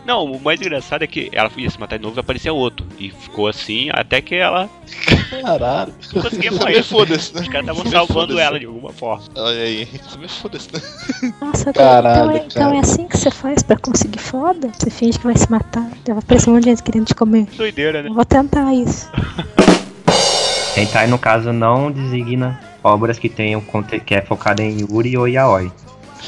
Não, 0.06 0.24
o 0.24 0.40
mais 0.40 0.60
engraçado 0.60 1.02
é 1.02 1.06
que 1.06 1.28
ela 1.32 1.50
ia 1.56 1.70
se 1.70 1.78
matar 1.78 1.96
de 1.98 2.02
novo 2.02 2.18
e 2.18 2.20
aparecia 2.20 2.52
outro. 2.52 2.86
E 2.98 3.10
ficou 3.10 3.46
assim 3.48 3.88
até 3.92 4.20
que 4.20 4.34
ela 4.34 4.68
Caralho. 5.30 5.92
não 6.14 6.22
conseguia 6.22 6.50
morrer. 6.52 6.82
foda-se, 6.82 7.34
né? 7.34 7.40
Os 7.42 7.48
caras 7.48 7.68
estavam 7.68 7.90
salvando 7.90 8.38
ela 8.38 8.58
de 8.58 8.66
alguma 8.66 8.92
forma. 8.92 9.24
Olha 9.36 9.60
aí. 9.62 9.86
Também 10.10 10.28
foda-se, 10.28 10.68
né? 10.72 11.32
Nossa, 11.40 11.72
Caralho, 11.72 12.20
então, 12.24 12.30
é, 12.30 12.46
então 12.46 12.62
cara. 12.64 12.76
é 12.76 12.80
assim 12.80 13.06
que 13.06 13.16
você 13.18 13.30
faz 13.30 13.62
pra 13.62 13.76
conseguir 13.76 14.18
foda? 14.18 14.70
Você 14.78 14.90
finge 14.90 15.18
que 15.18 15.24
vai 15.26 15.36
se 15.36 15.50
matar. 15.50 15.88
Vai 16.06 16.18
aparecer 16.18 16.50
um 16.50 16.54
monte 16.54 16.64
de 16.64 16.70
gente 16.70 16.82
querendo 16.82 17.06
te 17.06 17.14
comer. 17.14 17.46
Doideira, 17.56 18.02
né? 18.02 18.08
Eu 18.08 18.14
vou 18.14 18.24
tentar 18.24 18.72
isso. 18.74 19.10
Hentai, 20.76 21.06
no 21.08 21.18
caso, 21.18 21.52
não 21.52 21.90
designa 21.90 22.58
obras 22.84 23.18
que 23.18 23.28
tenham 23.28 23.60
conte- 23.60 23.98
que 24.00 24.14
é 24.14 24.22
focada 24.22 24.62
em 24.62 24.80
Yuri 24.80 25.16
ou 25.16 25.26
Yaoi. 25.26 25.72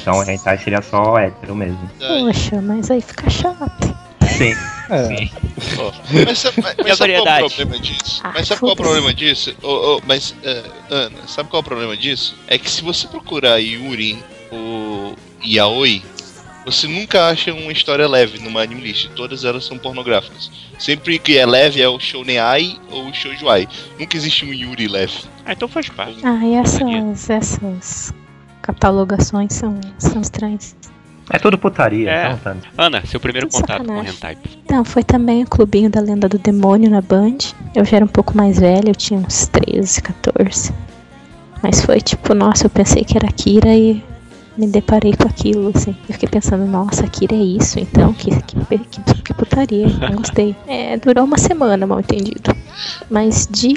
Então, 0.01 0.23
hentai 0.29 0.59
seria 0.59 0.83
só 0.83 1.19
hétero 1.19 1.55
mesmo. 1.55 1.91
Poxa, 1.99 2.61
mas 2.63 2.91
aí 2.91 3.01
fica 3.01 3.29
chato. 3.29 3.97
Sim. 4.37 4.55
É. 4.91 5.29
Mas, 6.25 6.39
sabe- 6.39 6.57
mas, 6.63 6.75
E 6.79 6.81
a 6.81 6.85
mas 6.85 6.99
sabe 6.99 7.13
qual 7.21 7.29
é 7.39 7.45
o 7.45 7.49
problema 7.51 7.79
disso? 7.79 8.21
Ah, 8.25 8.33
Mas 8.35 8.49
sabe 8.49 8.61
qual 8.61 8.71
é 8.71 8.73
o 8.73 8.77
problema 8.77 9.15
disso? 9.15 9.55
Ô, 9.63 9.69
ô, 9.69 10.03
mas, 10.07 10.35
é, 10.43 10.63
Ana, 10.91 11.19
sabe 11.29 11.49
qual 11.51 11.61
é 11.61 11.63
o 11.63 11.65
problema 11.65 11.97
disso? 11.97 12.37
É 12.49 12.59
que 12.59 12.71
se 12.71 12.83
você 12.83 13.07
procurar 13.07 13.59
Yuri 13.59 14.19
ou 14.51 15.15
Yaoi, 15.45 16.03
você 16.65 16.87
nunca 16.89 17.29
acha 17.29 17.53
uma 17.55 17.73
história 17.73 18.07
leve 18.09 18.39
numa 18.39 18.63
anime 18.63 18.81
list. 18.83 19.09
Todas 19.15 19.45
elas 19.45 19.65
são 19.65 19.79
pornográficas. 19.79 20.51
Sempre 20.79 21.19
que 21.19 21.37
é 21.39 21.47
leve 21.47 21.81
é 21.81 21.89
o 21.89 21.99
Shounen 22.01 22.39
Ai 22.39 22.77
ou 22.91 23.09
o 23.09 23.15
Shoujo 23.15 23.49
Ai. 23.49 23.69
Nunca 23.99 24.17
existe 24.17 24.45
um 24.45 24.53
Yuri 24.53 24.89
leve. 24.89 25.13
Ah, 25.45 25.53
então 25.53 25.69
faz 25.69 25.89
parte. 25.89 26.19
Ah, 26.25 26.39
e 26.45 26.55
essas, 26.55 27.31
essas 27.31 28.15
catalogações 28.63 29.53
são, 29.53 29.79
são 29.99 30.21
estranhas. 30.21 30.77
É 31.33 31.39
tudo 31.39 31.57
putaria, 31.57 32.11
É. 32.11 32.29
não 32.31 32.39
tanto. 32.39 32.69
Ana, 32.77 33.07
seu 33.07 33.21
primeiro 33.21 33.49
contato 33.49 33.79
com 33.79 33.85
sacanagem. 33.85 34.15
hentai. 34.15 34.39
Então, 34.65 34.85
foi 34.85 35.05
também 35.05 35.45
o 35.45 35.47
Clubinho 35.47 35.89
da 35.89 36.01
Lenda 36.01 36.29
do 36.29 36.39
Demônio 36.39 36.91
na 36.91 37.01
Band. 37.01 37.39
Eu 37.75 37.85
já 37.85 37.97
era 37.99 38.05
um 38.05 38.09
pouco 38.09 38.37
mais 38.37 38.59
velha, 38.59 38.91
eu 38.91 38.95
tinha 38.97 39.21
uns 39.21 39.47
13, 39.47 40.03
14. 40.03 40.73
Mas 41.63 41.81
foi 41.85 42.01
tipo, 42.01 42.35
nossa, 42.35 42.67
eu 42.67 42.71
pensei 42.71 43.05
que 43.05 43.17
era 43.17 43.29
Akira 43.29 43.69
e 43.75 44.03
me 44.57 44.67
deparei 44.67 45.13
com 45.13 45.27
aquilo, 45.27 45.73
assim. 45.75 45.97
Eu 46.09 46.15
fiquei 46.15 46.29
pensando, 46.29 46.67
nossa, 46.67 47.05
Akira 47.05 47.35
é 47.35 47.39
isso, 47.39 47.79
então, 47.79 48.13
que, 48.13 48.31
que, 48.43 48.79
que, 48.79 49.23
que 49.23 49.35
putaria, 49.35 49.87
não 49.89 50.17
gostei. 50.17 50.55
É, 50.67 50.97
durou 50.97 51.25
uma 51.25 51.39
semana, 51.39 51.87
mal 51.87 52.01
entendido. 52.01 52.55
Mas 53.11 53.49
de 53.51 53.75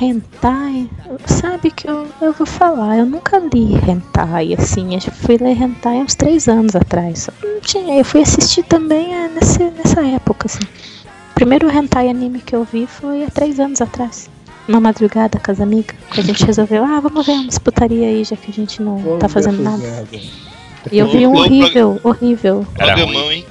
hentai, 0.00 0.88
sabe 1.26 1.70
que 1.70 1.88
eu, 1.88 2.06
eu 2.20 2.32
vou 2.32 2.46
falar, 2.46 2.98
eu 2.98 3.06
nunca 3.06 3.38
li 3.38 3.74
hentai, 3.74 4.54
assim, 4.54 4.94
eu 4.94 5.00
fui 5.00 5.36
ler 5.38 5.60
hentai 5.60 5.98
há 5.98 6.02
uns 6.02 6.14
três 6.14 6.48
anos 6.48 6.76
atrás. 6.76 7.30
Não 7.42 7.60
tinha, 7.60 7.98
eu 7.98 8.04
fui 8.04 8.22
assistir 8.22 8.62
também 8.64 9.14
é, 9.14 9.28
nesse, 9.28 9.64
nessa 9.70 10.04
época, 10.06 10.46
assim. 10.46 10.64
O 11.30 11.34
primeiro 11.34 11.70
hentai 11.70 12.08
anime 12.08 12.40
que 12.40 12.54
eu 12.54 12.64
vi 12.64 12.86
foi 12.86 13.24
há 13.24 13.30
três 13.30 13.58
anos 13.58 13.80
atrás. 13.80 14.28
Uma 14.68 14.80
madrugada 14.80 15.38
com 15.38 15.50
as 15.50 15.60
amigas. 15.60 15.96
Que 16.10 16.20
a 16.20 16.22
gente 16.22 16.44
resolveu, 16.46 16.84
ah, 16.84 17.00
vamos 17.00 17.26
ver 17.26 17.32
umas 17.32 17.58
putaria 17.58 18.06
aí, 18.08 18.24
já 18.24 18.36
que 18.36 18.50
a 18.50 18.54
gente 18.54 18.80
não 18.82 18.98
Vamos 18.98 19.18
tá 19.20 19.28
fazendo 19.28 19.62
nada. 19.62 20.06
E 20.90 20.98
eu 20.98 21.06
vi 21.10 21.26
um 21.26 21.34
horrível, 21.34 22.00
horrível. 22.02 22.66
Era 22.78 22.94
Programão, 22.94 23.32
hein? 23.32 23.44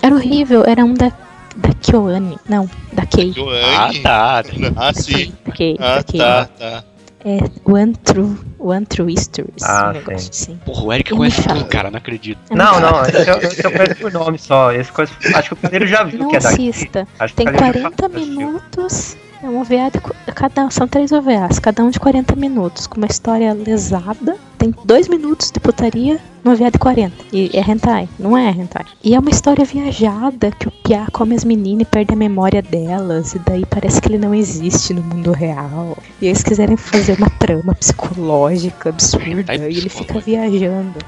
Era 0.00 0.14
horrível, 0.14 0.64
era 0.66 0.84
um 0.84 0.94
da, 0.94 1.12
da 1.56 1.72
Kyoane. 1.80 2.38
Não, 2.48 2.68
da 2.92 3.06
Kei. 3.06 3.32
Ah, 3.76 3.90
tá. 4.02 4.42
Ah, 4.76 4.92
sim. 4.92 5.32
Da 5.44 5.52
Kei, 5.52 5.76
Ah, 5.78 5.96
da 5.96 6.02
Kei. 6.02 6.20
tá, 6.20 6.44
tá. 6.58 6.84
É 7.24 7.38
One 7.64 7.94
True, 8.02 8.36
One 8.58 8.84
True 8.84 9.16
Stories. 9.16 9.62
Ah, 9.62 9.90
um 9.90 9.92
negócio 9.92 10.30
assim. 10.30 10.58
Porra, 10.64 10.82
o 10.84 10.92
Eric 10.92 11.12
Eu 11.12 11.16
conhece 11.18 11.42
tudo, 11.46 11.64
cara, 11.66 11.88
não 11.88 11.98
acredito. 11.98 12.40
É 12.50 12.54
Não, 12.56 12.80
não, 12.80 13.02
esse 13.02 13.30
eu, 13.30 13.38
esse 13.38 13.64
eu 13.64 13.70
conheço 13.70 13.94
por 13.96 14.12
nome 14.12 14.38
só. 14.38 14.72
Esse 14.72 14.90
coisa, 14.90 15.12
acho 15.36 15.48
que 15.50 15.54
o 15.54 15.56
Cadeiro 15.56 15.86
já 15.86 16.02
viu 16.02 16.18
Não 16.18 16.28
que 16.30 16.36
é 16.36 16.40
daqui. 16.40 16.68
assista. 16.68 17.06
Acho 17.20 17.32
que 17.34 17.44
Tem 17.44 17.54
o 17.54 17.56
Cadeiro 17.56 17.78
já 17.80 17.90
40 17.92 18.06
assistiu. 18.06 18.36
minutos. 18.36 19.16
É 19.42 19.48
um 19.48 19.60
OVA 19.60 19.90
de, 19.90 20.00
cada, 20.32 20.70
são 20.70 20.86
três 20.86 21.10
OVAs, 21.10 21.58
cada 21.58 21.82
um 21.82 21.90
de 21.90 21.98
40 21.98 22.36
minutos, 22.36 22.86
com 22.86 22.98
uma 22.98 23.08
história 23.08 23.52
lesada. 23.52 24.36
Tem 24.56 24.72
dois 24.84 25.08
minutos 25.08 25.50
de 25.50 25.58
putaria 25.58 26.20
no 26.44 26.52
OVA 26.52 26.70
de 26.70 26.78
40. 26.78 27.12
E 27.32 27.50
é 27.52 27.60
hentai, 27.60 28.08
não 28.20 28.38
é 28.38 28.48
hentai. 28.50 28.84
E 29.02 29.16
é 29.16 29.18
uma 29.18 29.30
história 29.30 29.64
viajada 29.64 30.52
que 30.52 30.68
o 30.68 30.70
Pia 30.70 31.08
come 31.12 31.34
as 31.34 31.42
meninas 31.42 31.82
e 31.82 31.86
perde 31.86 32.14
a 32.14 32.16
memória 32.16 32.62
delas. 32.62 33.34
E 33.34 33.40
daí 33.40 33.66
parece 33.66 34.00
que 34.00 34.10
ele 34.10 34.18
não 34.18 34.32
existe 34.32 34.94
no 34.94 35.02
mundo 35.02 35.32
real. 35.32 35.98
E 36.20 36.26
eles 36.28 36.44
quiserem 36.44 36.76
fazer 36.76 37.18
uma 37.18 37.30
trama 37.30 37.74
psicológica 37.74 38.90
absurda 38.90 39.56
e 39.56 39.76
ele 39.76 39.88
fica 39.88 40.20
viajando. 40.20 41.00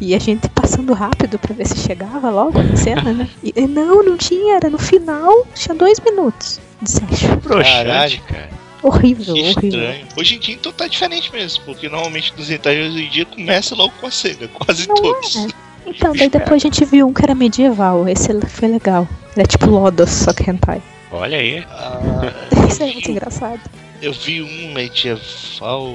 E 0.00 0.14
a 0.14 0.18
gente 0.18 0.48
passando 0.48 0.92
rápido 0.94 1.38
pra 1.38 1.54
ver 1.54 1.66
se 1.66 1.76
chegava 1.76 2.30
logo 2.30 2.62
na 2.62 2.74
cena, 2.76 3.12
né? 3.12 3.28
E, 3.42 3.52
e 3.54 3.66
não, 3.66 4.02
não 4.02 4.16
tinha, 4.16 4.56
era 4.56 4.70
no 4.70 4.78
final, 4.78 5.46
tinha 5.54 5.74
dois 5.74 6.00
minutos 6.00 6.58
de 6.80 6.90
sexo. 6.90 7.36
Broxante, 7.36 8.20
cara. 8.26 8.48
Horrível, 8.82 9.34
Que 9.34 9.40
horrível. 9.42 9.68
estranho. 9.68 10.06
Hoje 10.16 10.36
em 10.36 10.38
dia 10.38 10.54
então 10.54 10.72
tá 10.72 10.86
diferente 10.86 11.30
mesmo, 11.32 11.62
porque 11.66 11.86
normalmente 11.88 12.32
nos 12.34 12.50
hentai 12.50 12.80
hoje 12.80 13.04
em 13.04 13.10
dia 13.10 13.26
começa 13.26 13.74
logo 13.74 13.92
com 14.00 14.06
a 14.06 14.10
cena, 14.10 14.48
quase 14.48 14.88
Não 14.88 14.94
todos. 14.96 15.36
é. 15.36 15.46
Então, 15.86 16.14
daí 16.14 16.28
depois 16.30 16.62
a 16.62 16.66
gente 16.66 16.82
viu 16.86 17.06
um 17.06 17.12
que 17.12 17.22
era 17.22 17.34
medieval, 17.34 18.08
esse 18.08 18.28
foi 18.48 18.68
legal. 18.68 19.06
Ele 19.36 19.42
é 19.42 19.46
tipo 19.46 19.66
Lodos, 19.66 20.08
só 20.10 20.32
que 20.32 20.48
hentai. 20.50 20.80
Olha 21.12 21.36
aí. 21.36 21.62
Ah, 21.70 22.00
Isso 22.68 22.82
é 22.82 22.86
muito 22.86 23.10
engraçado. 23.10 23.60
eu 24.00 24.12
vi 24.14 24.40
um 24.42 24.72
medieval 24.72 25.94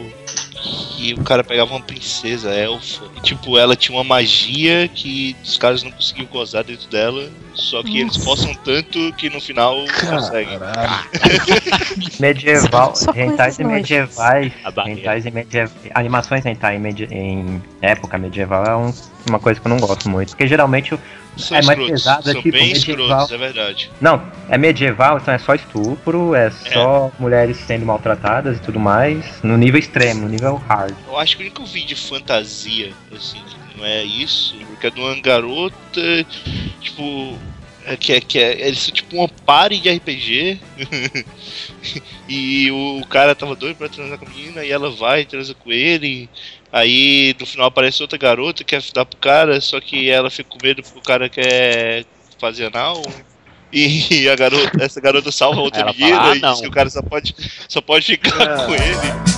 que 0.98 1.14
o 1.14 1.24
cara 1.24 1.44
pegava 1.44 1.72
uma 1.72 1.82
princesa 1.82 2.50
elfa. 2.54 3.06
E, 3.18 3.22
tipo, 3.22 3.58
ela 3.58 3.76
tinha 3.76 3.96
uma 3.98 4.04
magia 4.04 4.88
que 4.88 5.36
os 5.44 5.58
caras 5.58 5.84
não 5.84 5.92
conseguiam 5.92 6.26
gozar 6.28 6.64
dentro 6.64 6.88
dela. 6.90 7.30
Só 7.54 7.82
que 7.84 8.00
eles 8.00 8.18
Nossa. 8.18 8.26
forçam 8.26 8.54
tanto 8.66 9.14
que 9.14 9.30
no 9.30 9.40
final 9.40 9.78
conseguem. 10.10 10.60
Medieval, 12.20 12.94
rentais 13.14 13.60
e 13.60 13.64
medievais, 13.64 14.52
rentais 14.86 15.26
e 15.26 15.32
mediev... 15.32 15.72
animações 15.94 16.46
hentai 16.46 16.76
em, 16.76 16.80
medi- 16.80 17.08
em 17.12 17.62
época 17.82 18.18
medieval 18.18 18.66
é 18.66 18.76
um- 18.76 18.94
uma 19.30 19.40
coisa 19.40 19.60
que 19.60 19.66
eu 19.66 19.70
não 19.70 19.78
gosto 19.80 20.08
muito, 20.10 20.30
porque 20.30 20.48
geralmente 20.48 20.94
o- 20.94 21.00
São 21.38 21.58
É 21.58 21.62
mais 21.64 21.78
escrotos, 21.80 22.04
pesado, 22.04 22.30
é 22.30 22.34
são 22.34 22.42
tipo 22.42 22.58
bem 22.58 22.68
medieval. 22.74 23.04
escrotos, 23.06 23.32
é 23.32 23.38
verdade. 23.38 23.92
não, 24.00 24.22
é 24.48 24.58
medieval, 24.58 25.18
então 25.18 25.34
é 25.34 25.38
só 25.38 25.54
estupro, 25.54 26.34
é 26.34 26.50
só 26.50 27.12
mulheres 27.20 27.58
sendo 27.58 27.86
maltratadas 27.86 28.56
e 28.58 28.62
tudo 28.62 28.80
mais, 28.80 29.26
no 29.44 29.58
nível 29.58 29.78
extremo, 29.80 30.15
no 30.16 30.28
nível 30.28 30.56
hard. 30.56 30.96
Eu 31.08 31.18
acho 31.18 31.38
que 31.38 31.44
o 31.44 31.46
único 31.46 31.66
vídeo 31.66 31.90
de 31.90 31.96
fantasia, 31.96 32.94
assim, 33.16 33.42
que 33.44 33.78
não 33.78 33.86
é 33.86 34.04
isso, 34.04 34.56
porque 34.68 34.88
é 34.88 34.90
de 34.90 35.00
uma 35.00 35.20
garota, 35.20 36.26
tipo. 36.82 37.38
É 37.88 37.96
que 37.96 38.14
é, 38.14 38.20
que 38.20 38.40
é, 38.40 38.68
eles 38.68 38.80
são 38.80 38.92
tipo 38.92 39.16
uma 39.16 39.28
party 39.28 39.80
de 39.80 39.92
RPG. 39.92 40.60
e 42.28 42.72
o, 42.72 43.06
cara 43.06 43.36
tava 43.36 43.56
doido 43.56 43.76
pra 43.76 43.88
transar 43.88 44.18
com 44.18 44.26
a 44.26 44.30
menina 44.30 44.66
e 44.66 44.72
ela 44.72 44.90
vai 44.90 45.22
e 45.22 45.26
transa 45.26 45.54
com 45.54 45.72
ele. 45.72 46.28
Aí 46.72 47.36
no 47.40 47.46
final 47.46 47.68
aparece 47.68 48.02
outra 48.02 48.18
garota 48.18 48.64
que 48.64 48.76
quer 48.76 48.84
dar 48.92 49.06
pro 49.06 49.20
cara, 49.20 49.62
só 49.62 49.80
que 49.80 50.10
ela 50.10 50.32
fica 50.32 50.50
com 50.50 50.58
medo 50.66 50.82
porque 50.82 50.98
o 50.98 51.02
cara 51.04 51.30
quer 51.30 52.06
fazer 52.40 52.66
anal. 52.66 53.04
E 53.72 54.30
a 54.30 54.36
garota, 54.36 54.84
essa 54.84 55.02
garota 55.02 55.32
salva 55.32 55.60
a 55.60 55.64
outra 55.64 55.82
Ela 55.82 55.92
menina 55.92 56.18
fala, 56.18 56.32
"Ah, 56.32 56.36
e 56.36 56.40
não." 56.40 56.52
diz 56.54 56.62
que 56.62 56.68
o 56.68 56.72
cara 56.72 56.90
só 56.90 57.02
pode, 57.02 57.36
só 57.68 57.82
pode 57.82 58.06
ficar 58.06 58.66
com 58.66 58.74
ele. 58.74 59.35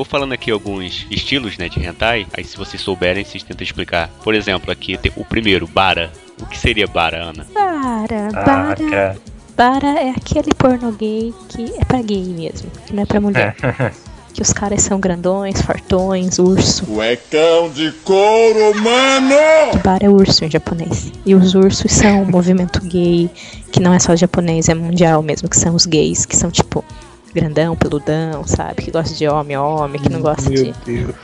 Vou 0.00 0.04
falando 0.06 0.32
aqui 0.32 0.50
alguns 0.50 1.06
estilos 1.10 1.58
né, 1.58 1.68
de 1.68 1.78
hentai, 1.84 2.26
aí 2.32 2.42
se 2.42 2.56
vocês 2.56 2.80
souberem, 2.80 3.22
vocês 3.22 3.42
tentam 3.42 3.62
explicar. 3.62 4.08
Por 4.24 4.34
exemplo, 4.34 4.72
aqui 4.72 4.96
tem 4.96 5.12
o 5.14 5.26
primeiro, 5.26 5.66
Bara. 5.66 6.10
O 6.40 6.46
que 6.46 6.56
seria 6.56 6.86
Bara, 6.86 7.22
Ana? 7.22 7.46
Para, 7.52 8.28
Ah, 8.28 8.44
para, 8.44 8.90
cara, 8.90 9.16
para 9.54 9.88
é 10.00 10.08
aquele 10.08 10.54
porno 10.54 10.90
gay 10.92 11.34
que 11.50 11.74
é 11.78 11.84
pra 11.84 12.00
gay 12.00 12.24
mesmo, 12.24 12.70
que 12.86 12.94
não 12.94 13.02
é 13.02 13.06
pra 13.06 13.20
mulher. 13.20 13.54
Que 14.32 14.42
os 14.42 14.52
caras 14.52 14.82
são 14.82 15.00
grandões, 15.00 15.60
fartões, 15.60 16.38
urso. 16.38 16.86
Cuecão 16.86 17.68
de 17.68 17.90
couro, 18.04 18.80
mano! 18.80 19.34
Bara 19.82 20.06
é 20.06 20.08
urso 20.08 20.44
em 20.44 20.50
japonês. 20.50 21.10
E 21.26 21.34
os 21.34 21.56
ursos 21.56 21.90
são 21.90 22.22
um 22.22 22.30
movimento 22.30 22.80
gay, 22.80 23.28
que 23.72 23.80
não 23.80 23.92
é 23.92 23.98
só 23.98 24.14
japonês, 24.14 24.68
é 24.68 24.74
mundial 24.74 25.20
mesmo, 25.20 25.48
que 25.48 25.58
são 25.58 25.74
os 25.74 25.84
gays, 25.84 26.24
que 26.24 26.36
são 26.36 26.48
tipo 26.48 26.84
grandão, 27.34 27.76
peludão, 27.76 28.44
sabe? 28.46 28.82
Que 28.82 28.90
gosta 28.90 29.14
de 29.14 29.26
homem, 29.28 29.56
homem, 29.56 30.00
que 30.00 30.08
não 30.08 30.20
gosta 30.20 30.50
de, 30.50 30.72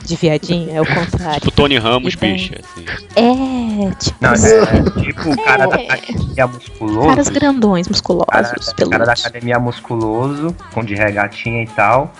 de 0.03 0.15
viadinho, 0.15 0.75
é 0.75 0.81
o 0.81 0.85
contrário. 0.85 1.39
Tipo 1.39 1.51
Tony 1.51 1.77
Ramos, 1.77 2.13
E 2.13 2.17
daí? 2.17 2.33
bicho. 2.33 2.53
Assim. 2.53 2.85
É, 3.15 3.91
tipo, 3.95 4.17
não, 4.21 4.31
é, 4.33 5.01
tipo 5.03 5.29
o 5.31 5.43
cara 5.43 5.67
da 5.67 5.75
academia 5.75 6.47
musculoso, 6.47 7.07
caras 7.07 7.29
grandões, 7.29 7.87
cara, 7.87 7.93
musculosos, 7.95 8.29
cara 8.33 8.51
da 8.51 8.75
peludos. 8.75 9.09
academia 9.25 9.59
musculoso, 9.59 10.55
com 10.73 10.83
de 10.83 10.95
regatinha 10.95 11.63
e 11.63 11.67
tal, 11.67 12.11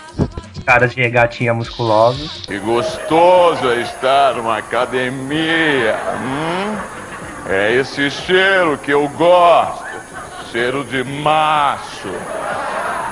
caras 0.65 0.93
de 0.93 1.01
regatinha 1.01 1.53
musculosos, 1.53 2.43
Que 2.45 2.59
gostoso 2.59 3.69
é 3.71 3.81
estar 3.81 4.35
numa 4.35 4.57
academia. 4.57 5.95
Hum? 6.21 6.77
É 7.49 7.73
esse 7.75 8.09
cheiro 8.11 8.77
que 8.77 8.91
eu 8.91 9.07
gosto. 9.09 9.85
Cheiro 10.51 10.83
de 10.85 11.03
macho. 11.03 12.09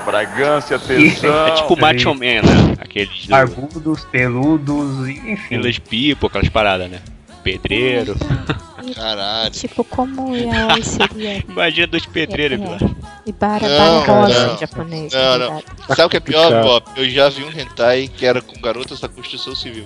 Fragrância, 0.06 0.80
tesão. 0.80 1.48
É 1.48 1.52
tipo 1.52 1.80
Macho 1.80 2.14
Man, 2.14 2.42
né? 2.44 2.76
Aqueles 2.80 3.26
do 3.26 3.30
barbudos, 3.30 4.06
peludos, 4.06 5.08
e 5.08 5.12
enfim. 5.32 5.48
Filas 5.48 5.80
Pipo, 5.80 6.28
aquelas 6.28 6.50
paradas, 6.50 6.90
né? 6.90 7.02
Pedreiro. 7.44 8.16
Caralho. 8.96 9.52
Tipo, 9.52 9.84
como 9.84 10.36
yaoi 10.36 10.84
seria 10.84 11.44
Imagina 11.50 11.88
dois 11.88 12.06
pedreiros, 12.06 12.60
É. 12.60 12.78
E 13.26 13.32
Não, 13.32 13.38
bara 13.40 14.00
rosa 14.06 14.48
não. 14.48 14.54
em 14.56 14.58
japonês. 14.60 15.14
Não, 15.14 15.40
não. 15.40 15.56
verdade. 15.56 15.66
Sabe 15.88 16.04
o 16.04 16.10
que 16.10 16.18
é 16.18 16.20
pior. 16.20 16.64
Bob? 16.64 16.86
Eu 16.96 17.10
já 17.10 17.30
vi 17.30 17.44
um 17.44 17.50
hentai 17.50 18.08
que 18.08 18.26
era 18.26 18.42
com 18.42 18.60
garotas 18.62 19.00
da 19.00 19.10
construção 19.10 19.56
civil. 19.56 19.86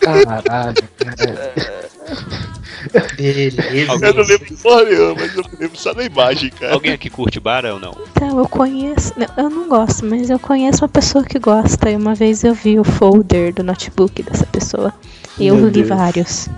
Caralho. 0.00 0.74
cara. 0.96 2.50
Beleza. 3.16 3.62
Eu 4.06 4.14
não 4.14 4.22
lembro 4.24 4.56
porra 4.62 4.84
nenhuma, 4.84 5.14
mas 5.14 5.36
eu 5.36 5.44
lembro 5.58 5.78
só 5.78 5.92
da 5.92 6.04
imagem, 6.04 6.50
cara. 6.50 6.72
Alguém 6.74 6.92
aqui 6.92 7.10
curte 7.10 7.38
Bara 7.40 7.74
ou 7.74 7.80
não? 7.80 7.94
Então, 8.10 8.38
eu 8.38 8.48
conheço. 8.48 9.12
não, 9.16 9.26
eu 9.44 9.50
não 9.50 9.68
gosto, 9.68 10.04
mas 10.06 10.30
eu 10.30 10.38
conheço 10.38 10.82
uma 10.84 10.88
pessoa 10.88 11.24
que 11.24 11.38
gosta. 11.38 11.90
E 11.90 11.96
uma 11.96 12.14
vez 12.14 12.44
eu 12.44 12.54
vi 12.54 12.78
o 12.78 12.84
folder 12.84 13.52
do 13.54 13.62
notebook 13.62 14.22
dessa 14.22 14.46
pessoa. 14.46 14.92
E 15.38 15.46
eu 15.46 15.56
Meu 15.56 15.66
li 15.66 15.82
Deus. 15.82 15.88
vários. 15.88 16.48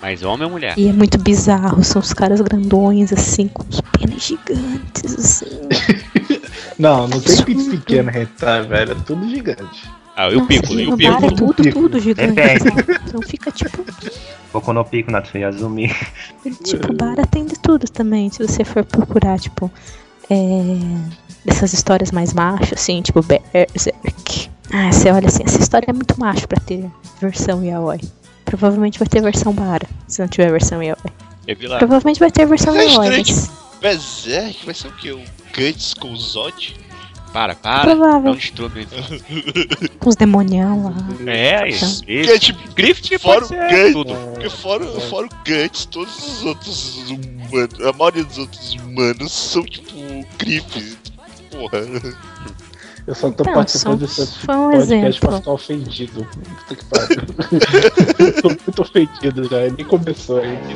Mas 0.00 0.22
homem 0.24 0.44
ou 0.46 0.50
mulher? 0.50 0.74
E 0.76 0.88
é 0.88 0.92
muito 0.92 1.16
bizarro. 1.18 1.82
São 1.84 2.00
os 2.00 2.12
caras 2.12 2.40
grandões, 2.40 3.12
assim, 3.12 3.46
com 3.48 3.64
os 3.68 3.80
pênis 3.80 4.24
gigantes, 4.24 5.14
assim. 5.18 5.46
Não, 6.78 7.06
não 7.06 7.20
tem 7.20 7.44
pinto 7.44 7.70
pequeno 7.70 8.10
hentai, 8.10 8.62
velho. 8.66 8.92
É 8.92 8.94
tudo 9.06 9.28
gigante. 9.28 9.88
Ah, 10.16 10.28
e 10.28 10.32
o 10.34 10.40
Nossa, 10.40 10.46
Piccolo, 10.48 10.80
e 10.80 10.86
no 10.86 10.94
o 10.94 10.96
bar 10.96 11.22
é 11.24 11.28
Piccolo? 11.28 11.54
tudo, 11.54 11.72
tudo 11.72 12.00
gigante. 12.00 12.32
Depende. 12.32 12.62
sabe? 12.64 13.00
Então 13.06 13.22
fica 13.22 13.52
tipo. 13.52 13.84
Boku 14.52 14.72
no 14.72 14.84
Pico, 14.84 15.10
Natsuyazumi. 15.10 15.94
Tipo, 16.64 16.92
bara 16.92 17.26
tem 17.26 17.46
de 17.46 17.58
tudo 17.58 17.88
também. 17.88 18.30
Se 18.30 18.46
você 18.46 18.64
for 18.64 18.84
procurar, 18.84 19.38
tipo, 19.38 19.70
é, 20.28 20.36
dessas 21.44 21.72
histórias 21.72 22.10
mais 22.10 22.32
macho, 22.32 22.74
assim, 22.74 23.00
tipo 23.02 23.22
Berserk. 23.22 24.50
Ah, 24.72 24.90
você 24.92 25.10
olha 25.10 25.28
assim, 25.28 25.42
essa 25.44 25.60
história 25.60 25.86
é 25.88 25.92
muito 25.92 26.18
macho 26.18 26.46
pra 26.46 26.60
ter 26.60 26.90
versão 27.20 27.64
yaoi. 27.64 28.00
Provavelmente 28.44 28.98
vai 28.98 29.08
ter 29.08 29.22
versão 29.22 29.52
bara, 29.52 29.86
se 30.06 30.20
não 30.20 30.28
tiver 30.28 30.50
versão 30.50 30.82
yaoi. 30.82 30.98
É. 31.46 31.54
Provavelmente 31.78 32.20
vai 32.20 32.30
ter 32.30 32.46
versão 32.46 32.74
yaoi, 32.74 33.10
mas 33.10 33.50
Berserk 33.80 34.64
vai 34.64 34.74
ser 34.74 34.88
o 34.88 34.92
quê? 34.92 35.12
O 35.12 35.22
Guts 35.54 35.94
com 35.94 36.12
o 36.12 36.16
Zod? 36.16 36.76
Para, 37.32 37.54
para. 37.54 37.80
Provável. 37.82 38.22
Não 38.22 38.34
destrua 38.34 38.68
meu 38.68 38.84
com 39.98 40.08
os 40.10 40.16
demonião 40.16 40.84
lá. 40.84 40.94
É, 41.32 41.56
Então. 41.56 41.66
isso. 41.88 42.02
Que 42.04 42.30
é 42.30 42.38
tipo, 42.38 42.74
Griffith 42.74 43.18
fora 43.18 43.44
o 43.44 43.48
Guts, 43.48 43.92
tudo. 43.92 44.14
porque 44.32 44.50
fora, 44.50 44.84
fora 45.08 45.26
o 45.26 45.30
Guts, 45.48 45.86
todos 45.86 46.18
os 46.38 46.44
outros 46.44 47.10
humanos, 47.10 47.80
a 47.86 47.92
maioria 47.96 48.24
dos 48.24 48.38
outros 48.38 48.74
humanos 48.74 49.32
são 49.32 49.62
tipo 49.64 49.94
grifes. 50.38 50.98
Porra. 51.50 51.78
Eu 53.06 53.14
só 53.16 53.30
tô 53.32 53.42
Não, 53.44 53.54
participando 53.54 54.06
só- 54.06 54.22
desse 54.22 54.38
foi 54.46 54.54
um 54.54 54.70
podcast 54.70 54.94
exemplo. 54.94 55.28
pra 55.28 55.36
ficar 55.38 55.50
ofendido. 55.52 56.26
Puta 56.68 56.76
que 56.76 56.84
pariu. 56.84 58.32
tô 58.42 58.48
muito 58.48 58.82
ofendido 58.82 59.44
já, 59.48 59.68
nem 59.76 59.84
começou 59.86 60.38
aí. 60.40 60.56
E 60.58 60.74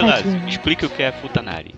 Vilar, 0.00 0.22
explica 0.48 0.86
o 0.86 0.90
que 0.90 1.02
é 1.02 1.12
Futanari. 1.12 1.74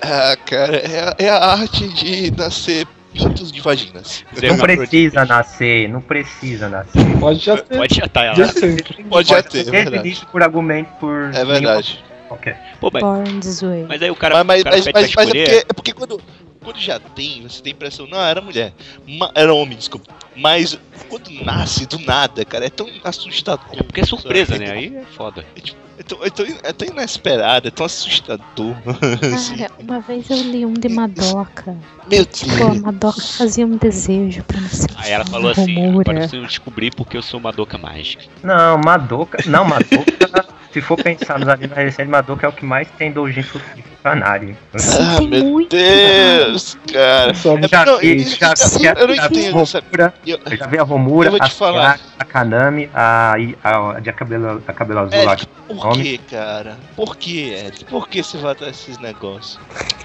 Ah, 0.00 0.36
cara, 0.44 0.76
é, 0.76 1.00
a- 1.00 1.16
é 1.18 1.28
a 1.30 1.38
arte 1.52 1.88
de 1.88 2.30
nascer 2.36 2.86
pintos 3.12 3.50
de 3.50 3.60
vaginas. 3.60 4.24
Não 4.42 4.58
precisa 4.58 5.24
nascer, 5.24 5.88
não 5.88 6.00
precisa 6.00 6.68
nascer. 6.68 7.18
Pode 7.18 7.38
já 7.38 7.56
ter. 7.56 7.76
Pode 7.76 7.94
chatar 7.94 8.24
ela. 8.26 8.34
Já 8.36 8.48
sempre. 8.48 9.04
Pode 9.04 9.28
já 9.28 9.42
ter, 9.42 9.60
é 9.66 9.70
verdade. 9.70 10.26
por 10.30 10.42
argumento 10.42 10.88
por. 11.00 11.30
É 11.34 11.44
verdade. 11.44 12.04
Ok. 12.30 12.52
Pô, 12.80 12.90
mas, 12.92 13.02
Born 13.02 13.40
this 13.40 13.60
way. 13.62 13.84
mas 13.88 14.02
aí 14.02 14.10
o 14.10 14.16
cara, 14.16 14.42
Mas, 14.42 14.46
mas, 14.46 14.60
o 14.60 14.64
cara 14.64 14.76
mas, 14.76 14.92
mas, 14.92 15.14
mas 15.14 15.28
é, 15.28 15.32
porque, 15.32 15.40
é 15.68 15.72
porque 15.74 15.92
quando. 15.92 16.20
Quando 16.64 16.80
já 16.80 16.98
tem, 16.98 17.42
você 17.42 17.62
tem 17.62 17.72
a 17.72 17.76
impressão, 17.76 18.06
não, 18.06 18.20
era 18.20 18.40
mulher. 18.40 18.72
Ma- 19.06 19.30
era 19.34 19.52
homem, 19.52 19.76
desculpa. 19.76 20.12
Mas 20.34 20.78
quando 21.08 21.30
nasce 21.44 21.86
do 21.86 21.98
nada, 21.98 22.44
cara, 22.44 22.66
é 22.66 22.70
tão 22.70 22.88
assustador. 23.04 23.84
Porque 23.84 24.00
é 24.00 24.06
surpresa, 24.06 24.54
sabe? 24.54 24.64
né? 24.64 24.72
Aí 24.72 24.96
é 24.96 25.04
foda. 25.14 25.44
É, 25.54 25.60
tipo, 25.60 25.78
é 25.96 26.02
tão, 26.02 26.24
é 26.24 26.30
tão, 26.30 26.46
é 26.64 26.72
tão 26.72 26.88
inesperado, 26.88 27.68
é 27.68 27.70
tão 27.70 27.86
assustador. 27.86 28.74
assim. 29.34 29.56
Cara, 29.56 29.70
uma 29.78 30.00
vez 30.00 30.28
eu 30.30 30.36
li 30.38 30.66
um 30.66 30.74
de 30.74 30.88
Madoka. 30.88 31.76
Meu 32.10 32.26
Tipo, 32.26 32.64
a 32.64 32.74
Madoka 32.74 33.20
fazia 33.20 33.64
um 33.66 33.76
desejo 33.76 34.42
pra 34.42 34.60
não 34.60 34.68
sei 34.68 34.86
o 34.86 34.98
Aí 34.98 35.12
ela 35.12 35.24
que, 35.24 35.30
falou 35.30 35.50
assim, 35.50 35.88
agora 35.88 36.14
preciso 36.14 36.46
descobrir 36.46 36.92
porque 36.94 37.16
eu 37.16 37.22
sou 37.22 37.38
uma 37.38 37.52
doca 37.52 37.78
mágica. 37.78 38.24
Não, 38.42 38.78
Madoka. 38.78 39.38
Não, 39.46 39.64
Madoka. 39.64 40.46
Se 40.74 40.80
for 40.80 40.96
pensar 40.96 41.38
nos 41.38 41.48
animes 41.48 41.76
recentes, 41.76 42.10
Madoka 42.10 42.44
é 42.44 42.48
o 42.48 42.52
que 42.52 42.64
mais 42.64 42.88
tem 42.98 43.12
doujin 43.12 43.44
fu- 43.44 43.60
de 43.76 43.82
funcionário. 43.82 44.56
Ah, 44.74 45.20
meu 45.20 45.64
Deus, 45.68 46.76
cara. 46.92 47.32
Só 47.32 47.56
É, 47.56 47.68
Já 47.68 47.84
não, 47.86 47.98
vi, 48.00 48.16
isso- 48.16 48.36
já 48.40 48.52
eu 48.98 49.06
não 49.06 49.14
já 49.14 49.28
vi 49.28 49.36
a 49.38 49.40
entendo? 49.40 49.52
Romura, 49.54 50.14
Eu- 50.26 50.40
eu 50.44 50.56
já 50.56 50.66
vi 50.66 50.78
a 50.78 50.82
Romura, 50.82 51.30
Eu 51.30 51.36
a. 51.40 51.48
Sayaka, 51.48 52.00
a 52.18 52.24
Kanami, 52.24 52.90
a, 52.92 53.34
a, 53.62 53.90
a 53.96 54.00
de 54.00 54.12
cabelo, 54.12 54.60
a 54.66 54.72
cabelo 54.72 54.98
azul 55.00 55.24
lá. 55.24 55.32
Eric, 55.34 55.46
por 55.46 55.76
Nome? 55.76 56.02
que, 56.02 56.18
cara? 56.18 56.76
Por 56.96 57.16
que, 57.16 57.50
Eric? 57.50 57.84
Por 57.84 58.08
que 58.08 58.20
você 58.24 58.36
vai 58.38 58.50
atrás 58.50 58.72
desses 58.76 58.98
negócios? 58.98 59.56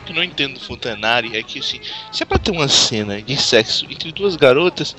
O 0.01 0.05
que 0.05 0.11
eu 0.11 0.15
não 0.15 0.23
entendo 0.23 0.53
do 0.53 0.59
Fontanari 0.59 1.35
é 1.35 1.41
que, 1.41 1.57
assim, 1.57 1.81
se 2.11 2.21
é 2.21 2.25
pra 2.27 2.37
ter 2.37 2.51
uma 2.51 2.67
cena 2.67 3.19
de 3.19 3.35
sexo 3.41 3.85
entre 3.89 4.11
duas 4.11 4.35
garotas, 4.35 4.95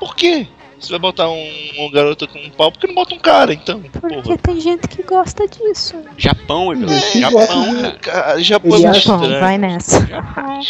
por 0.00 0.16
quê? 0.16 0.48
Você 0.78 0.90
vai 0.90 0.98
botar 0.98 1.28
um, 1.30 1.48
uma 1.78 1.90
garota 1.90 2.26
com 2.26 2.38
um 2.38 2.50
pau, 2.50 2.70
por 2.70 2.78
que 2.80 2.86
não 2.86 2.94
bota 2.94 3.14
um 3.14 3.18
cara, 3.18 3.52
então? 3.54 3.80
Porque 3.80 4.22
Porra. 4.22 4.38
tem 4.38 4.60
gente 4.60 4.86
que 4.88 5.02
gosta 5.02 5.46
disso. 5.48 5.96
Japão, 6.18 6.74
meu. 6.74 6.88
É, 6.90 7.00
Japão, 7.18 7.96
cara. 8.00 8.42
Japão 8.42 8.76
Ele 8.76 9.34
é 9.34 9.40
vai 9.40 9.56
nessa. 9.58 10.06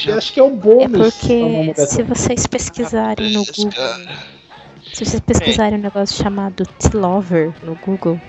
Eu 0.07 0.17
acho 0.19 0.33
que 0.33 0.39
é 0.41 0.43
o 0.43 0.47
É 0.47 0.51
bônus. 0.51 0.87
uma 0.97 1.11
porque 1.11 1.87
se 1.87 2.03
vocês 2.05 2.47
pesquisarem 2.47 3.33
no 3.33 3.45
Google, 3.45 3.73
se 4.93 5.05
vocês 5.05 5.21
pesquisarem 5.21 5.79
um 5.79 5.83
negócio 5.83 6.23
chamado 6.23 6.65
T-Lover 6.79 7.53
no 7.65 7.75
Google, 7.75 8.21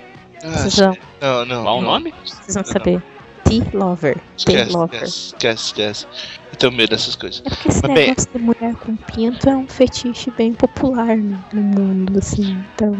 Ah, 0.42 0.48
vocês 0.50 0.76
vão, 0.76 0.96
não, 1.20 1.44
não. 1.46 1.62
Qual 1.62 1.78
o 1.78 1.82
não. 1.82 1.90
nome? 1.92 2.12
vocês 2.24 2.54
vão 2.54 2.64
saber. 2.64 3.00
T-Lover. 3.00 3.17
Esquece, 3.48 3.70
T-Lover. 3.70 4.96
esquece, 4.98 5.26
esquece, 5.34 5.64
esquece. 5.66 6.06
Eu 6.52 6.56
tenho 6.58 6.72
medo 6.72 6.90
dessas 6.90 7.14
coisas. 7.16 7.42
É 7.44 7.50
porque 7.50 7.68
esse 7.68 7.82
Mas 7.82 7.94
bem- 7.94 8.08
negócio 8.08 8.30
de 8.32 8.38
mulher 8.38 8.74
com 8.76 8.96
pinto 8.96 9.48
é 9.48 9.56
um 9.56 9.66
fetiche 9.68 10.30
bem 10.32 10.52
popular 10.52 11.16
no 11.16 11.42
no 11.52 11.62
mundo, 11.62 12.18
assim. 12.18 12.64
Então, 12.74 12.94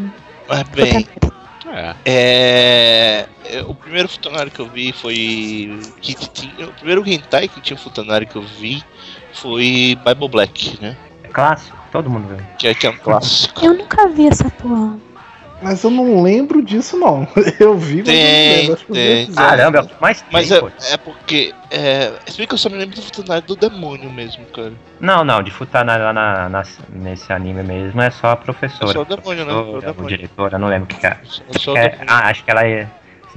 Mas 0.49 0.63
bem, 0.69 1.07
É. 1.71 1.95
É, 2.07 3.63
o 3.67 3.75
primeiro 3.75 4.09
futanari 4.09 4.51
que 4.51 4.61
eu 4.61 4.69
vi 4.69 4.93
foi. 4.93 5.79
Que 6.01 6.15
tinha, 6.15 6.67
o 6.69 6.73
primeiro 6.73 7.07
hentai 7.07 7.47
que 7.49 7.61
tinha 7.61 7.77
futanari 7.77 8.25
que 8.27 8.37
eu 8.37 8.43
vi 8.43 8.83
foi 9.35 9.99
Bible 10.07 10.29
Black, 10.29 10.79
né? 10.81 10.97
É 11.23 11.29
clássico, 11.29 11.77
todo 11.93 12.09
mundo 12.09 12.29
vê. 12.29 12.43
Que 12.59 12.69
é, 12.69 12.75
que 12.75 12.87
é 12.87 12.91
um 12.91 12.97
clássico. 12.97 13.65
eu 13.65 13.75
nunca 13.75 14.09
vi 14.09 14.27
essa 14.29 14.49
porra. 14.51 14.99
Mas 15.61 15.83
eu 15.83 15.91
não 15.91 16.23
lembro 16.23 16.63
disso, 16.63 16.97
não. 16.97 17.27
Eu 17.59 17.77
vi, 17.77 17.97
mas 17.99 18.09
eu 18.09 18.15
não 18.15 18.23
Tem, 18.23 18.57
lembro. 18.61 18.75
Acho 18.75 18.85
que 18.87 18.91
eu 18.91 18.95
vi 18.95 19.01
tem. 19.03 19.23
episódio. 19.25 19.49
Caramba, 19.51 19.79
é 19.79 19.81
o 19.83 19.87
que 19.87 19.95
mais 20.01 20.25
Mas 20.31 20.49
tem, 20.49 20.57
é, 20.57 20.61
pô. 20.61 20.69
é 20.69 20.97
porque. 20.97 21.55
É, 21.71 22.13
se 22.27 22.39
bem 22.39 22.47
que 22.47 22.55
eu 22.55 22.59
só 22.59 22.69
me 22.71 22.77
lembro 22.77 22.95
do 22.97 23.03
futanari 23.03 23.45
do 23.45 23.57
demônio 23.57 24.11
mesmo, 24.11 24.45
cara. 24.47 24.73
Não, 25.01 25.25
não, 25.25 25.43
de 25.43 25.51
Futanari 25.51 26.03
lá 26.03 26.13
na, 26.13 26.49
na- 26.49 26.63
nesse 26.91 27.33
anime 27.33 27.63
mesmo 27.63 28.01
é 28.01 28.11
só 28.11 28.29
a 28.29 28.33
É 28.33 28.37
professora. 28.37 28.93
só 28.93 29.03
o 29.03 29.05
demônio, 29.05 29.45
né? 29.45 29.53
É 29.53 29.55
o 29.57 29.77
o 29.77 29.81
demônio. 29.81 30.09
diretor, 30.09 30.53
eu 30.53 30.59
não 30.59 30.69
lembro 30.69 30.85
o 30.85 30.87
que, 30.89 30.97
que 30.97 31.07
é. 31.07 31.19
É 31.53 31.59
só 31.59 31.73
o 31.73 31.77
É- 31.77 31.89
demônio. 31.91 32.07
ah, 32.09 32.29
acho 32.29 32.45
que 32.45 32.51
ela 32.51 32.65
é. 32.67 32.89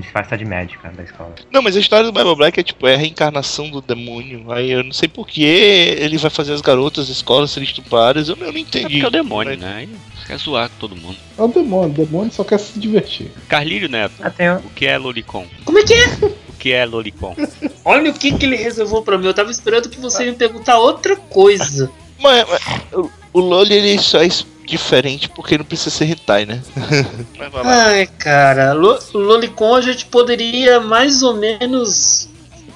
Se 0.02 0.06
disfarça 0.08 0.38
de 0.38 0.46
médica 0.46 0.90
da 0.90 1.04
escola. 1.04 1.36
Não, 1.52 1.62
mas 1.62 1.76
a 1.78 1.80
história 1.80 2.06
do 2.06 2.12
Bible 2.12 2.36
Black 2.36 2.60
é 2.60 2.64
tipo, 2.64 2.88
é 2.88 2.96
a 2.96 2.98
reencarnação 2.98 3.70
do 3.70 3.82
demônio. 3.82 4.52
Aí 4.52 4.72
eu 4.72 4.84
não 4.84 4.92
sei 4.92 5.08
por 5.08 5.28
que 5.28 5.44
ele 5.44 6.18
vai 6.18 6.30
fazer 6.32 6.54
as 6.54 6.62
garotas 6.62 7.08
da 7.08 7.12
escola 7.14 7.48
serem 7.48 7.68
estupradas. 7.68 8.28
Eu, 8.30 8.36
eu 8.40 8.48
não 8.52 8.58
É 8.58 8.60
entendi. 8.60 8.86
porque 8.86 9.06
é 9.06 9.08
o 9.08 9.12
demônio, 9.12 9.52
Mas- 9.52 9.60
né? 9.62 9.74
Aí 9.78 9.90
quer 10.26 10.38
zoar 10.38 10.70
com 10.70 10.76
todo 10.80 10.96
mundo. 10.96 11.18
É 11.38 11.42
o 11.42 11.48
demônio, 11.48 11.90
o 11.92 12.06
demônio 12.06 12.32
só 12.32 12.44
quer 12.44 12.60
se 12.60 12.80
divertir. 12.80 13.32
Carlírio 13.48 13.88
Neto, 13.90 14.14
Ah, 14.22 14.30
tem 14.30 14.50
o- 14.50 14.60
que 14.76 14.86
é 14.86 14.98
Lolicon? 14.98 15.46
Como 15.66 15.78
é 15.80 15.84
que 15.84 15.94
é? 15.94 16.08
O 16.26 16.54
que 16.58 16.72
é 16.72 16.86
Lolicon? 16.86 17.36
Olha 17.86 18.12
o 18.12 18.14
que, 18.14 18.36
que 18.38 18.46
ele 18.46 18.56
reservou 18.56 19.02
pra 19.04 19.18
mim. 19.18 19.28
Eu 19.28 19.34
tava 19.34 19.52
esperando 19.52 19.90
que 19.90 20.00
você 20.00 20.26
me 20.26 20.34
perguntar 20.34 20.78
outra 20.80 21.16
coisa. 21.16 21.92
Mas, 22.20 22.46
mas 22.48 22.62
o, 22.94 23.10
o 23.34 23.40
Loli 23.40 23.74
ele 23.74 24.00
só 24.00 24.22
é 24.24 24.28
diferente 24.72 25.30
porque 25.30 25.58
não 25.58 25.66
precisa 25.66 25.90
ser 25.90 26.06
hentai, 26.06 26.46
né? 26.46 26.62
Ai, 27.64 28.08
cara, 28.18 28.74
Lo- 28.74 28.98
Lolicon 29.14 29.76
a 29.76 29.82
gente 29.82 30.06
poderia 30.06 30.80
mais 30.80 31.22
ou 31.24 31.36
menos 31.36 32.28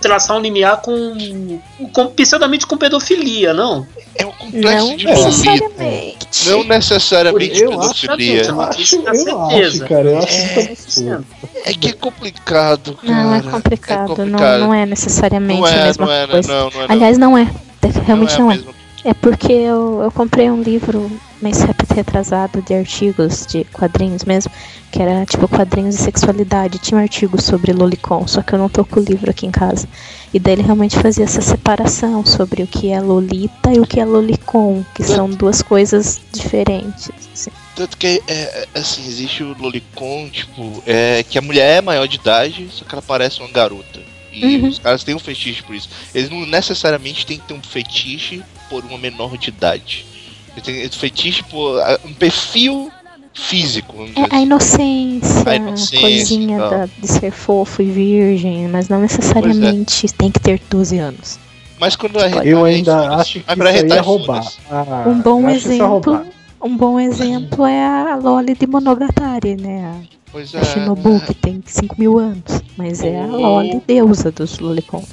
traçar 0.01 0.37
um 0.37 0.41
limiar 0.41 0.81
com, 0.81 1.59
com 1.93 2.07
pensadamente 2.07 2.67
com 2.67 2.77
pedofilia, 2.77 3.53
não? 3.53 3.87
É 4.13 4.25
um 4.25 4.31
complexo 4.31 4.87
Não 4.87 4.95
de 4.95 5.05
necessariamente. 5.05 6.49
Não 6.49 6.63
necessariamente 6.63 7.61
Eu 7.61 7.81
acho- 7.81 8.01
pedofilia. 8.01 8.43
Eu 8.43 8.51
não 8.53 8.61
acho, 8.61 8.79
eu 8.79 8.85
certeza. 8.85 9.67
acho, 9.67 9.87
cara. 9.87 10.09
Eu 10.09 10.17
acho 10.19 10.35
É, 10.59 10.63
absurdo. 10.71 11.25
É 11.65 11.73
que 11.73 11.87
é 11.89 11.93
complicado, 11.93 12.95
cara. 12.97 13.13
Não, 13.23 13.35
é 13.35 13.41
complicado. 13.41 13.99
Não, 14.09 14.15
complicado. 14.15 14.59
não 14.59 14.73
é 14.73 14.85
necessariamente 14.85 15.59
Não 15.61 15.67
é, 15.67 15.81
a 15.81 15.85
mesma 15.85 16.05
não 16.05 16.13
é, 16.13 16.27
coisa. 16.27 16.47
não, 16.53 16.69
não 16.69 16.81
é. 16.81 16.85
Aliás, 16.89 17.17
não 17.17 17.37
é. 17.37 17.47
Realmente 18.05 18.37
não 18.39 18.49
a 18.49 18.55
é. 18.55 18.59
É 19.05 19.13
porque 19.13 19.53
eu, 19.53 20.01
eu 20.01 20.11
comprei 20.11 20.49
um 20.49 20.63
livro 20.63 21.11
mês 21.39 21.59
retrasado 21.93 22.59
de 22.63 22.73
artigos 22.73 23.45
de 23.45 23.63
quadrinhos 23.65 24.23
mesmo, 24.23 24.51
que 24.91 24.99
era 24.99 25.23
tipo 25.27 25.47
quadrinhos 25.47 25.95
de 25.95 26.01
sexualidade. 26.01 26.79
Tinha 26.79 26.97
um 26.97 27.03
artigo 27.03 27.39
sobre 27.39 27.71
Lolicon, 27.71 28.27
só 28.27 28.41
que 28.41 28.53
eu 28.53 28.57
não 28.57 28.67
tô 28.67 28.83
com 28.83 28.99
o 28.99 29.03
livro 29.03 29.29
aqui 29.29 29.45
em 29.45 29.51
casa. 29.51 29.87
E 30.33 30.39
daí 30.39 30.53
ele 30.53 30.63
realmente 30.63 30.97
fazia 30.97 31.23
essa 31.23 31.39
separação 31.39 32.25
sobre 32.25 32.63
o 32.63 32.67
que 32.67 32.91
é 32.91 32.99
Lolita 32.99 33.71
e 33.71 33.79
o 33.79 33.85
que 33.85 33.99
é 33.99 34.05
Lolicon, 34.05 34.83
que 34.95 35.03
são 35.03 35.29
duas 35.29 35.61
coisas 35.61 36.19
diferentes. 36.33 37.11
assim. 37.31 37.51
Tanto 37.75 37.97
que, 37.97 38.23
é, 38.27 38.33
é, 38.33 38.67
assim, 38.73 39.05
existe 39.05 39.43
o 39.43 39.55
Lolicon, 39.59 40.27
tipo, 40.31 40.81
é 40.87 41.21
que 41.21 41.37
a 41.37 41.41
mulher 41.43 41.77
é 41.77 41.81
maior 41.81 42.07
de 42.07 42.17
idade, 42.17 42.67
só 42.71 42.83
que 42.83 42.95
ela 42.95 43.03
parece 43.03 43.39
uma 43.39 43.49
garota. 43.51 43.99
E 44.33 44.57
Uhum. 44.57 44.67
os 44.67 44.79
caras 44.79 45.03
têm 45.03 45.13
um 45.15 45.19
fetiche 45.19 45.61
por 45.63 45.75
isso. 45.75 45.89
Eles 46.13 46.29
não 46.29 46.45
necessariamente 46.45 47.25
têm 47.25 47.37
que 47.37 47.47
ter 47.47 47.53
um 47.53 47.61
fetiche 47.61 48.43
por 48.69 48.83
uma 48.85 48.97
menor 48.97 49.37
de 49.37 49.49
idade. 49.49 50.05
Esse 50.57 50.97
fetiche 50.97 51.43
por 51.43 51.79
ah, 51.81 51.99
um 52.05 52.13
perfil 52.13 52.89
físico, 53.33 53.93
É 54.15 54.21
a 54.21 54.25
assim. 54.37 54.43
inocência, 54.43 55.43
A 55.51 55.55
inocência 55.55 55.99
coisinha 55.99 56.57
da- 56.59 56.85
de 56.85 57.07
ser 57.07 57.31
fofo 57.31 57.81
e 57.81 57.85
virgem, 57.85 58.67
mas 58.69 58.87
não 58.87 59.01
necessariamente 59.01 60.07
tem 60.13 60.31
que 60.31 60.39
ter 60.39 60.61
12 60.69 60.97
anos. 60.97 61.37
Mas 61.77 61.97
quando 61.97 62.17
a 62.19 62.27
Eu 62.45 62.59
hentai, 62.65 62.75
ainda 62.75 62.93
foda-se. 63.01 63.21
acho 63.21 63.39
que 63.41 63.83
isso 63.85 63.93
é 63.93 63.99
roubar. 63.99 64.47
Ah, 64.71 65.03
Um 65.07 65.19
bom 65.19 65.41
eu 65.41 65.49
é 65.49 65.55
exemplo, 65.55 65.87
roubar. 66.13 66.25
um 66.63 66.77
bom 66.77 66.97
exemplo 66.99 67.65
é 67.65 67.85
a 67.85 68.15
Loli 68.15 68.55
de 68.55 68.65
Monogatari, 68.65 69.57
né? 69.57 70.01
Pois 70.31 70.55
A, 70.55 70.59
é. 70.59 70.61
a 70.61 70.65
Shinobu, 70.65 71.19
que 71.19 71.33
tem 71.33 71.61
5 71.65 71.95
mil 71.99 72.17
anos, 72.17 72.61
mas 72.77 73.03
é 73.03 73.19
a. 73.21 73.25
Loli 73.25 73.81
deusa 73.85 74.31
dos 74.31 74.59
Lolicon. 74.59 75.03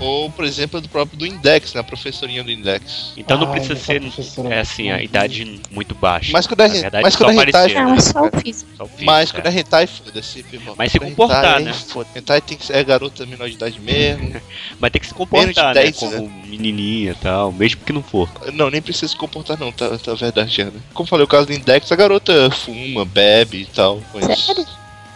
Ou, 0.00 0.30
por 0.30 0.44
exemplo, 0.44 0.80
do 0.80 0.88
próprio 0.88 1.18
do 1.18 1.26
Index, 1.26 1.74
né? 1.74 1.80
A 1.80 1.84
professorinha 1.84 2.44
do 2.44 2.50
Index. 2.50 3.12
Então 3.16 3.36
não 3.36 3.46
Ai, 3.48 3.52
precisa 3.58 3.76
ser 3.76 4.02
é 4.50 4.60
assim, 4.60 4.90
a 4.90 5.02
idade 5.02 5.60
muito 5.70 5.94
baixa. 5.94 6.30
Mas 6.32 6.46
quando 6.46 6.60
é, 6.60 6.68
verdade, 6.68 7.02
mas 7.02 7.16
quando 7.16 7.30
é 7.30 7.34
hentai, 7.34 7.48
aparecer, 7.48 7.74
Não, 7.80 7.90
né? 7.90 7.96
é 7.96 8.00
só 8.00 8.26
o 8.26 8.40
físico. 8.40 8.70
Mas 9.00 9.30
é. 9.30 9.32
quando 9.32 9.46
é 9.46 9.58
hentai, 9.58 9.86
foda-se, 9.86 10.44
irmão. 10.52 10.74
Mas 10.78 10.92
se 10.92 10.98
é 10.98 11.00
comportar, 11.00 11.60
hentai, 11.60 11.64
né? 11.64 11.72
foda- 11.72 12.08
Hentai 12.14 12.40
tem 12.40 12.56
que 12.56 12.66
ser 12.66 12.76
é 12.76 12.84
garota 12.84 13.26
menor 13.26 13.48
de 13.48 13.54
idade 13.56 13.80
mesmo. 13.80 14.40
Mas 14.78 14.90
tem 14.92 15.00
que 15.00 15.08
se 15.08 15.14
comportar, 15.14 15.74
de 15.74 15.80
né? 15.80 15.84
10, 15.86 15.96
Como 15.96 16.30
menininha 16.46 17.12
e 17.12 17.14
tal, 17.16 17.52
mesmo 17.52 17.80
que 17.84 17.92
não 17.92 18.02
for. 18.02 18.28
Não, 18.52 18.70
nem 18.70 18.80
precisa 18.80 19.08
se 19.08 19.16
comportar 19.16 19.58
não, 19.58 19.72
tá, 19.72 19.98
tá 19.98 20.14
verdade, 20.14 20.62
Ana. 20.62 20.72
Como 20.94 21.08
falei, 21.08 21.24
o 21.24 21.28
caso 21.28 21.46
do 21.46 21.52
Index, 21.52 21.90
a 21.90 21.96
garota 21.96 22.50
fuma, 22.50 23.04
bebe 23.04 23.62
e 23.62 23.66
tal. 23.66 24.00
Mas... 24.14 24.38
Sério? 24.38 24.66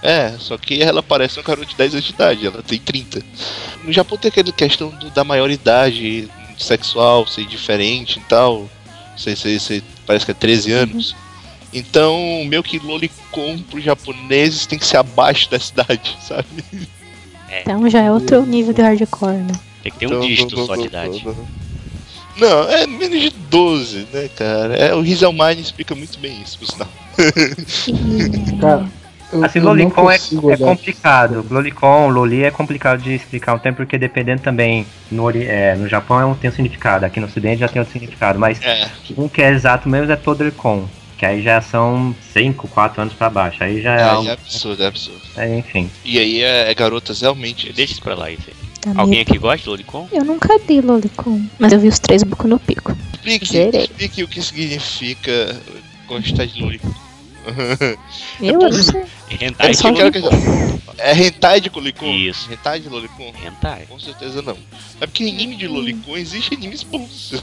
É, 0.03 0.35
só 0.39 0.59
que 0.59 0.83
ela 0.83 1.03
parece 1.03 1.39
uma 1.39 1.45
garota 1.45 1.67
de 1.67 1.77
10 1.77 1.93
anos 1.95 2.05
de 2.05 2.13
idade, 2.13 2.47
ela 2.47 2.63
tem 2.63 2.79
30. 2.79 3.23
No 3.85 3.93
Japão 3.93 4.19
tem 4.19 4.29
aquela 4.31 4.51
questão 4.53 4.89
do- 4.91 5.11
da 5.11 5.23
maioridade 5.23 6.29
sexual 6.59 7.27
ser 7.27 7.47
diferente 7.47 8.19
e 8.19 8.23
tal. 8.23 8.69
Sei, 9.17 9.37
sei, 9.37 9.59
sei, 9.61 9.83
parece 10.07 10.25
que 10.25 10.33
é 10.33 10.35
13 10.35 10.73
anos. 10.73 11.15
Então, 11.73 12.45
meio 12.47 12.63
que 12.63 12.79
lolicon 12.79 13.59
pros 13.71 13.83
japoneses 13.85 14.67
tem 14.67 14.79
que 14.79 14.85
ser 14.87 14.97
abaixo 14.99 15.49
da 15.51 15.59
cidade, 15.61 16.17
sabe? 16.27 16.47
Então 17.61 17.89
já 17.89 18.01
é 18.03 18.11
outro 18.11 18.45
nível 18.45 18.73
de 18.73 18.83
hardcore, 18.83 19.37
né? 19.37 19.55
Tem 19.83 19.93
que 19.93 19.99
ter 19.99 20.07
um 20.07 20.11
Então, 20.11 20.21
dígito 20.21 20.67
só 20.67 20.75
de 20.75 20.87
idade. 20.87 21.25
Não, 22.37 22.69
é 22.69 22.87
menos 22.87 23.21
de 23.21 23.31
12, 23.31 24.07
né, 24.13 24.29
cara? 24.35 24.75
É, 24.75 24.95
o 24.95 25.01
Rizelmine 25.01 25.61
explica 25.61 25.95
muito 25.95 26.19
bem 26.19 26.41
isso, 26.43 26.59
por 26.59 26.67
sinal. 26.67 26.89
Cara, 28.61 28.89
eu, 29.33 29.45
Assim, 29.45 29.61
Lolicon 29.61 30.11
é, 30.11 30.17
é 30.17 30.57
complicado. 30.57 31.47
Lolicon, 31.51 32.09
Loli 32.09 32.45
é 32.45 32.51
complicado 32.51 33.01
de 33.03 33.15
explicar 33.15 33.55
um 33.55 33.59
tempo, 33.59 33.79
porque 33.79 33.99
dependendo 33.99 34.43
também. 34.43 34.87
No, 35.11 35.31
é, 35.31 35.75
no 35.75 35.89
Japão 35.89 36.21
é 36.21 36.25
um, 36.25 36.35
tem 36.35 36.51
um 36.51 36.53
significado, 36.53 37.05
aqui 37.05 37.21
no 37.21 37.27
Ocidente 37.27 37.61
já 37.61 37.69
tem 37.69 37.81
outro 37.81 37.93
significado. 37.93 38.39
Mas 38.39 38.61
É, 38.63 38.89
um 39.17 39.29
que 39.29 39.43
é 39.43 39.51
exato 39.51 39.89
mesmo 39.89 40.11
é 40.11 40.17
Todercon. 40.17 40.87
Que 41.19 41.27
aí 41.27 41.41
já 41.43 41.61
são 41.61 42.15
5, 42.33 42.67
4 42.69 43.01
anos 43.03 43.15
pra 43.15 43.31
baixo. 43.31 43.63
Aí 43.63 43.81
já 43.81 43.95
é 43.95 44.01
é, 44.01 44.03
algo. 44.03 44.29
é 44.29 44.33
absurdo, 44.33 44.83
é 44.83 44.87
absurdo. 44.87 45.21
é, 45.37 45.57
enfim. 45.59 45.89
E 46.05 46.19
aí 46.19 46.43
é, 46.43 46.71
é 46.71 46.75
garotas 46.75 47.21
realmente. 47.21 47.73
Deixa 47.73 47.93
isso 47.93 48.03
pra 48.03 48.15
lá. 48.15 48.27
Da 48.85 49.01
Alguém 49.01 49.21
aqui 49.21 49.39
gosta 49.39 49.59
de 49.59 49.69
Lolicon? 49.69 50.09
Eu 50.11 50.25
nunca 50.25 50.49
li 50.69 50.81
Lolicon, 50.81 51.41
mas 51.59 51.73
eu 51.73 51.79
vi 51.79 51.87
os 51.87 52.01
três 52.01 52.25
Boku 52.25 52.49
no 52.49 52.59
Pico. 52.59 52.97
Explique, 53.15 53.47
Zerei. 53.47 53.83
explique 53.83 54.25
o 54.25 54.29
que 54.29 54.43
significa 54.43 55.57
gostar 56.09 56.45
de 56.47 56.61
Lolicon. 56.61 56.93
Eu 58.41 58.59
não 58.59 58.73
sei. 58.73 59.05
Hentai 59.41 59.69
Eu 59.69 59.73
de 59.73 59.77
só 59.79 59.89
Eu 59.89 59.95
quero 59.95 60.21
Lolicon. 60.21 60.81
É 60.99 61.17
hentai 61.17 61.61
de 61.61 61.71
Lolicon? 61.71 62.07
Isso. 62.07 62.53
Hentai 62.53 62.81
de 62.81 62.89
Lolicon? 62.89 63.33
Hentai. 63.45 63.87
Com 63.89 63.99
certeza 63.99 64.43
não. 64.43 64.57
É 65.01 65.07
porque 65.07 65.25
anime 65.25 65.57
de 65.57 65.67
Lolicon 65.67 66.17
existe 66.17 66.55
animes 66.55 66.83
bons. 66.83 67.33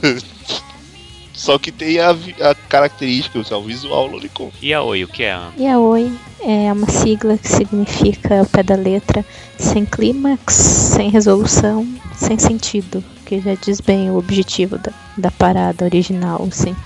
Só 1.40 1.58
que 1.58 1.72
tem 1.72 1.98
a, 1.98 2.10
a 2.10 2.54
característica, 2.68 3.38
o 3.38 3.44
seu 3.44 3.62
visual 3.62 4.06
Lolicon. 4.06 4.52
E 4.60 4.74
a 4.74 4.82
Oi, 4.82 5.04
o 5.04 5.08
que 5.08 5.24
é? 5.24 5.40
Yaoi 5.58 6.12
é 6.40 6.70
uma 6.70 6.86
sigla 6.86 7.38
que 7.38 7.48
significa, 7.48 8.40
ao 8.40 8.46
pé 8.46 8.62
da 8.62 8.74
letra, 8.74 9.24
sem 9.58 9.86
clímax, 9.86 10.52
sem 10.52 11.08
resolução, 11.08 11.86
sem 12.14 12.38
sentido, 12.38 13.02
que 13.24 13.40
já 13.40 13.54
diz 13.54 13.80
bem 13.80 14.10
o 14.10 14.18
objetivo 14.18 14.76
da, 14.76 14.92
da 15.16 15.30
parada 15.30 15.84
original, 15.84 16.46
assim. 16.46 16.76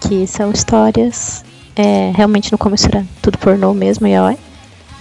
Que 0.00 0.28
são 0.28 0.52
histórias, 0.52 1.44
é, 1.76 2.12
realmente 2.14 2.52
no 2.52 2.58
começo 2.58 2.86
era 2.86 3.04
tudo 3.20 3.38
pornô 3.38 3.72
mesmo, 3.74 4.06
Yaoi. 4.06 4.36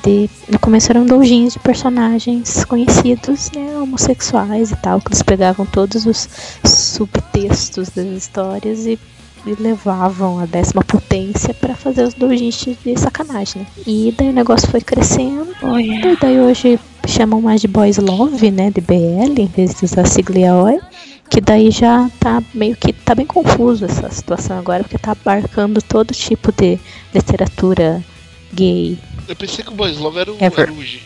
De, 0.04 0.28
no 0.50 0.58
começo 0.58 0.92
eram 0.92 1.06
doujins 1.06 1.54
de 1.54 1.60
personagens 1.60 2.66
conhecidos, 2.66 3.52
né, 3.52 3.78
homossexuais 3.78 4.72
e 4.72 4.76
tal, 4.78 5.00
que 5.00 5.10
eles 5.10 5.22
pegavam 5.22 5.64
todos 5.64 6.08
os 6.08 6.28
subtextos 6.64 7.90
das 7.90 8.08
histórias 8.08 8.88
e 8.88 8.98
e 9.46 9.56
levavam 9.56 10.40
a 10.40 10.46
décima 10.46 10.84
potência 10.84 11.54
pra 11.54 11.76
fazer 11.76 12.04
os 12.04 12.14
doujins 12.14 12.56
de 12.84 12.98
sacanagem, 12.98 13.62
né? 13.62 13.68
E 13.88 14.14
daí 14.18 14.30
o 14.30 14.34
negócio 14.34 14.70
foi 14.70 14.82
crescendo. 14.82 15.48
E 15.80 16.18
daí 16.20 16.40
hoje 16.40 16.80
chamam 17.08 17.42
mais 17.42 17.62
de 17.62 17.68
Boys 17.68 17.98
Love, 17.98 18.52
né? 18.52 18.70
De 18.70 18.82
BL, 18.82 19.40
em 19.40 19.48
vez 19.48 19.76
de 19.76 19.86
usar 19.86 20.02
a 20.02 20.06
sigla 20.06 20.40
yaoi. 20.40 20.80
Que 21.32 21.40
daí 21.40 21.72
já 21.72 22.10
tá 22.20 22.44
meio 22.54 22.76
que 22.76 22.92
tá 22.92 23.16
bem 23.16 23.26
confuso 23.26 23.86
essa 23.86 24.10
situação 24.12 24.58
agora, 24.60 24.84
porque 24.84 24.98
tá 24.98 25.14
abarcando 25.14 25.82
todo 25.82 26.14
tipo 26.14 26.52
de 26.52 26.78
literatura 27.16 28.04
gay. 28.54 28.98
Eu 29.30 29.36
pensei 29.38 29.64
que 29.64 29.72
o 29.72 29.74
Boys 29.76 29.98
Love 29.98 30.20
era 30.20 30.34
o, 30.34 30.38
era 30.42 30.72
o 30.74 30.84
ge- 30.84 31.02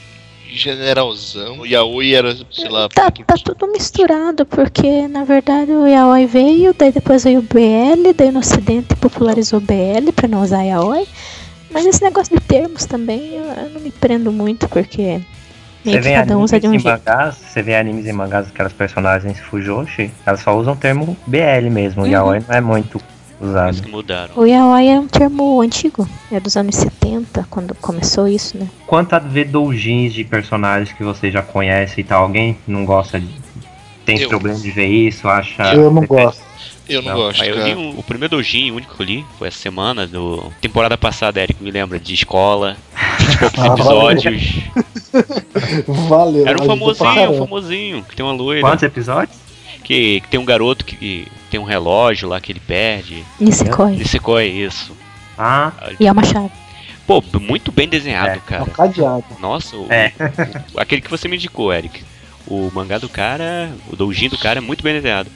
generalzão. 0.50 1.60
O 1.60 1.66
Yaoi 1.66 2.14
era, 2.16 2.36
sei 2.52 2.70
lá. 2.70 2.90
Tá, 2.90 3.12
tá 3.12 3.36
tudo 3.36 3.72
misturado, 3.72 4.46
porque 4.48 5.08
na 5.08 5.24
verdade 5.24 5.72
o 5.72 5.86
yaoi 5.86 6.26
veio, 6.26 6.74
daí 6.78 6.92
depois 6.92 7.24
veio 7.24 7.40
o 7.40 7.44
BL, 7.44 8.12
daí 8.16 8.32
no 8.32 8.40
ocidente 8.40 8.96
popularizou 8.96 9.60
BL 9.60 10.12
pra 10.16 10.28
não 10.28 10.42
usar 10.42 10.64
yaoi. 10.64 11.08
Mas 11.70 11.86
esse 11.86 12.02
negócio 12.02 12.36
de 12.36 12.42
termos 12.44 12.86
também 12.86 13.36
eu, 13.36 13.44
eu 13.44 13.70
não 13.72 13.82
me 13.82 13.92
prendo 13.92 14.32
muito, 14.32 14.68
porque 14.70 15.20
Você 15.92 16.00
vê 16.00 16.14
cada 16.14 16.34
um 16.34 16.38
animes 16.38 16.52
usa 16.52 16.60
de 16.60 16.68
um 16.68 16.74
em 16.74 16.80
jeito. 16.80 17.02
mangás, 17.06 17.36
você 17.36 17.62
vê 17.62 17.76
animes 17.76 18.06
e 18.08 18.12
mangás, 18.14 18.48
aquelas 18.48 18.74
personagens 18.74 19.40
Fujoshi, 19.40 20.12
elas 20.26 20.42
só 20.42 20.58
usam 20.58 20.74
o 20.74 20.78
termo 20.78 21.16
BL 21.28 21.70
mesmo, 21.70 22.02
Uhum. 22.02 22.08
o 22.10 22.12
Yaoi 22.12 22.44
não 22.48 22.56
é 22.56 22.62
muito 22.62 23.00
usado. 23.40 23.78
O 24.36 24.46
yaoi 24.46 24.88
é 24.88 25.00
um 25.00 25.08
termo 25.08 25.62
antigo, 25.62 26.08
é 26.32 26.40
dos 26.40 26.56
anos 26.56 26.76
70, 26.76 27.46
quando 27.50 27.76
começou 27.76 28.28
isso, 28.28 28.58
né? 28.58 28.68
Quanto 28.88 29.14
a 29.14 29.20
ver 29.20 29.46
doujins 29.46 30.14
de 30.14 30.24
personagens 30.24 30.92
que 30.94 31.04
você 31.04 31.30
já 31.30 31.42
conhece 31.42 32.00
e 32.02 32.04
tal, 32.04 32.24
alguém 32.24 32.58
não 32.68 32.86
gosta 32.86 33.20
de... 33.20 33.28
Tem 34.06 34.20
Eu. 34.20 34.30
problema 34.30 34.58
de 34.58 34.72
ver 34.72 34.88
isso, 34.88 35.28
acha... 35.28 35.74
Eu 35.74 35.92
não 35.92 36.04
gosto. 36.06 36.44
Eu 36.88 37.02
não, 37.02 37.10
Não, 37.12 37.18
gosto, 37.18 37.42
Aí 37.42 37.50
eu 37.50 37.64
li 37.64 37.76
um- 37.76 37.98
o 37.98 38.04
primeiro 38.04 38.36
doujin, 38.36 38.70
o 38.72 38.76
único 38.76 38.96
que 38.96 39.02
eu 39.02 39.06
li, 39.06 39.26
foi 39.40 39.48
essa 39.48 39.58
semana, 39.58 40.06
do 40.06 40.52
temporada 40.62 40.96
passada, 40.96 41.42
Eric, 41.42 41.62
me 41.62 41.72
lembra, 41.72 42.00
de 42.00 42.14
escola, 42.14 42.78
de 43.30 43.38
poucos 43.38 43.60
Ah, 43.60 43.68
episódios. 43.68 44.44
Valeu. 45.88 46.48
Era 46.48 46.62
um 46.62 46.66
famosinho, 46.66 47.32
um 47.32 47.38
famosinho, 47.38 48.04
que 48.04 48.16
tem 48.16 48.26
uma 48.26 48.34
loira, 48.34 48.62
Quantos 48.62 48.84
episódios? 48.84 49.38
que, 49.84 50.22
que 50.22 50.28
tem 50.28 50.40
um 50.40 50.46
garoto 50.46 50.84
que 50.86 51.28
tem 51.50 51.60
um 51.60 51.64
relógio 51.64 52.28
lá 52.28 52.40
que 52.42 52.52
ele 52.52 52.60
perde. 52.60 53.24
Nisekoi. 53.40 53.92
Nisekoi, 53.98 54.48
isso. 54.48 54.94
Ah, 55.38 55.72
E 56.00 56.08
é 56.08 56.12
uma 56.12 56.24
chave. 56.24 56.50
Pô, 57.06 57.24
muito 57.40 57.72
bem 57.72 57.88
desenhado, 57.88 58.30
É, 58.30 58.34
É 58.34 58.38
um 58.38 58.40
cara. 58.42 58.66
cadeado. 58.72 59.24
Nossa, 59.40 59.76
o, 59.78 59.86
É. 59.92 60.12
o- 60.74 60.80
aquele 60.80 61.02
que 61.02 61.10
você 61.12 61.28
me 61.28 61.36
indicou, 61.36 61.72
Eric. 61.72 62.04
O 62.48 62.72
mangá 62.74 62.98
do 62.98 63.10
cara, 63.10 63.72
o 63.92 63.96
doujin 63.96 64.30
do 64.30 64.38
cara 64.38 64.58
é 64.60 64.62
muito 64.62 64.84
bem 64.84 64.94
desenhado. 64.94 65.30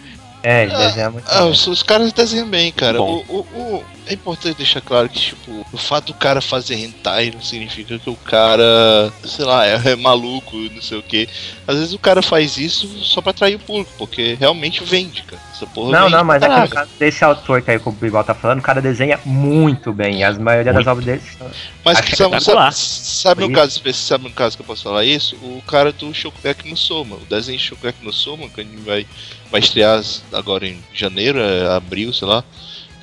É, 0.44 0.64
ele 0.64 0.76
desenha 0.76 1.10
muito 1.10 1.26
Ah, 1.30 1.42
bem. 1.42 1.52
os, 1.52 1.68
os 1.68 1.84
caras 1.84 2.12
desenham 2.14 2.48
bem, 2.48 2.72
cara. 2.72 3.02
O, 3.02 3.20
o- 3.28 3.40
o- 3.56 3.84
é 4.08 4.14
importante 4.14 4.58
deixar 4.58 4.82
claro 4.82 5.08
que, 5.08 5.20
tipo, 5.20 5.66
o 5.72 5.78
fato 5.78 6.08
do 6.08 6.14
cara 6.16 6.42
fazer 6.42 6.74
hentai 6.76 7.30
não 7.32 7.42
significa 7.44 8.00
que 8.00 8.10
o 8.10 8.16
cara, 8.16 9.14
sei 9.24 9.46
lá, 9.46 9.68
é, 9.68 9.80
é 9.92 9.96
maluco, 9.96 10.58
não 10.58 10.82
sei 10.82 10.98
o 10.98 11.04
que. 11.04 11.30
Às 11.68 11.78
vezes 11.78 11.94
o 11.94 12.00
cara 12.00 12.22
faz 12.24 12.58
isso 12.58 12.88
só 13.04 13.22
pra 13.22 13.30
atrair 13.30 13.56
o 13.56 13.60
público, 13.60 13.92
porque 14.00 14.36
realmente 14.40 14.84
vende, 14.84 15.22
cara. 15.24 15.40
Essa 15.54 15.68
porra 15.68 15.92
Não, 15.92 16.10
não, 16.10 16.24
mas 16.24 16.42
aqui 16.42 16.50
no 16.50 16.56
caralho. 16.56 16.72
caso 16.72 16.90
desse 16.98 17.24
autor 17.24 17.62
que 17.62 17.70
aí 17.70 17.80
o 17.84 17.92
Bibal 17.92 18.24
tá 18.24 18.34
falando, 18.34 18.60
o 18.60 18.64
cara 18.64 18.82
desenha 18.82 19.20
muito 19.26 19.94
bem. 19.94 20.24
As 20.24 20.38
maioria 20.40 20.74
das 20.74 20.86
Muito. 20.86 20.90
obras 20.90 21.06
dele 21.06 21.22
são- 21.38 21.52
Mas 21.86 21.98
sabe, 21.98 22.42
sabe, 22.42 22.74
sabe 22.76 23.44
um 23.44 23.48
Foi 23.48 23.56
caso 23.56 23.72
específico, 23.74 24.08
sabe 24.08 24.28
um 24.28 24.32
caso 24.32 24.56
que 24.58 24.62
eu 24.64 24.66
posso 24.68 24.84
falar 24.84 25.04
isso? 25.06 25.36
O 25.36 25.62
cara 25.68 25.92
do 25.92 26.12
Shokugeki 26.14 26.68
no 26.70 26.78
Soma, 26.78 27.16
o 27.18 27.26
desenho 27.30 27.58
de 27.60 27.64
Shokugeki 27.64 28.04
no 28.04 28.12
Soma, 28.14 28.50
que 28.50 28.62
a 28.62 28.64
gente 28.64 28.78
vai, 28.82 29.06
vai 29.52 29.60
estrear 29.60 30.02
agora 30.34 30.68
em 30.68 30.78
janeiro, 30.94 31.40
é, 31.40 31.76
abril, 31.76 32.14
sei 32.14 32.28
lá. 32.28 32.44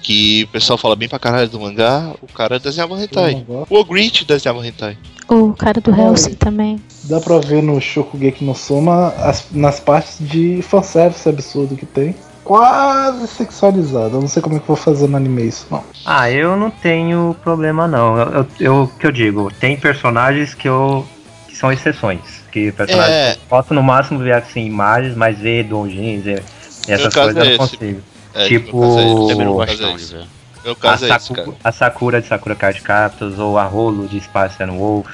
Que 0.03 0.45
o 0.45 0.49
pessoal 0.49 0.79
fala 0.79 0.95
bem 0.95 1.09
pra 1.09 1.19
caralho 1.19 1.49
do 1.49 1.59
mangá, 1.59 2.13
o 2.23 2.33
cara 2.33 2.61
desenhava 2.61 2.95
hentai. 3.03 3.45
O 3.49 3.75
Ogreet 3.77 4.25
desenhava 4.25 4.65
hentai. 4.65 4.97
O 5.29 5.53
cara 5.55 5.81
do. 5.81 5.91
Hellsing 5.93 6.35
também. 6.35 6.81
Dá 7.05 7.19
pra 7.21 7.39
ver 7.39 7.61
no 7.61 7.81
Shokugeki 7.81 8.45
no 8.45 8.55
Soma 8.55 9.09
as- 9.19 9.47
nas 9.51 9.81
partes 9.81 10.19
de 10.21 10.63
fanservice 10.63 11.29
absurdo 11.29 11.75
que 11.77 11.85
tem. 11.87 12.15
Quase 12.45 13.27
sexualizado. 13.27 14.17
Eu 14.17 14.21
não 14.21 14.29
sei 14.29 14.41
como 14.41 14.55
é 14.55 14.59
que 14.61 14.63
eu 14.63 14.69
vou 14.69 14.77
fazer 14.77 15.09
no 15.09 15.17
anime 15.17 15.43
isso, 15.49 15.67
não. 15.69 15.83
Ah, 16.05 16.31
eu 16.31 16.57
não 16.57 16.71
tenho 16.71 17.35
problema 17.43 17.89
não. 17.89 18.17
Eu, 18.17 18.27
eu, 18.33 18.47
eu- 18.61 18.93
que 19.01 19.05
eu 19.05 19.11
digo, 19.11 19.51
tem 19.59 19.77
personagens 19.77 20.55
que 20.55 20.69
eu 20.69 21.05
que 21.49 21.57
são 21.57 21.73
exceções, 21.73 22.36
que 22.87 22.92
É. 22.92 23.33
eu 23.33 23.37
posso 23.49 23.75
no 23.75 23.83
máximo 23.83 24.19
ver 24.21 24.33
assim 24.33 24.64
imagens, 24.66 25.14
mas 25.16 25.38
ver 25.38 25.64
donjins 25.64 26.25
e, 26.27 26.42
e 26.88 26.92
essas 26.92 27.12
coisas 27.14 27.37
eu 27.37 27.42
é 27.42 27.45
não 27.45 27.51
esse. 27.51 27.59
consigo. 27.59 28.01
É, 28.35 28.47
Tipo, 28.49 28.81
meu 29.37 29.66
caso 29.66 29.83
não 29.83 29.90
não 29.92 30.81
A, 30.83 30.95
é 30.95 31.19
Saku- 31.19 31.55
Sakura 31.73 32.21
de 32.21 32.27
Sakura 32.27 32.55
Card 32.55 32.81
Captors, 32.83 33.38
ou 33.38 33.57
a 33.59 33.64
Rolo 33.64 34.07
de 34.09 34.21
Spice 34.21 34.62
and 34.62 34.73
Wolf, 34.73 35.07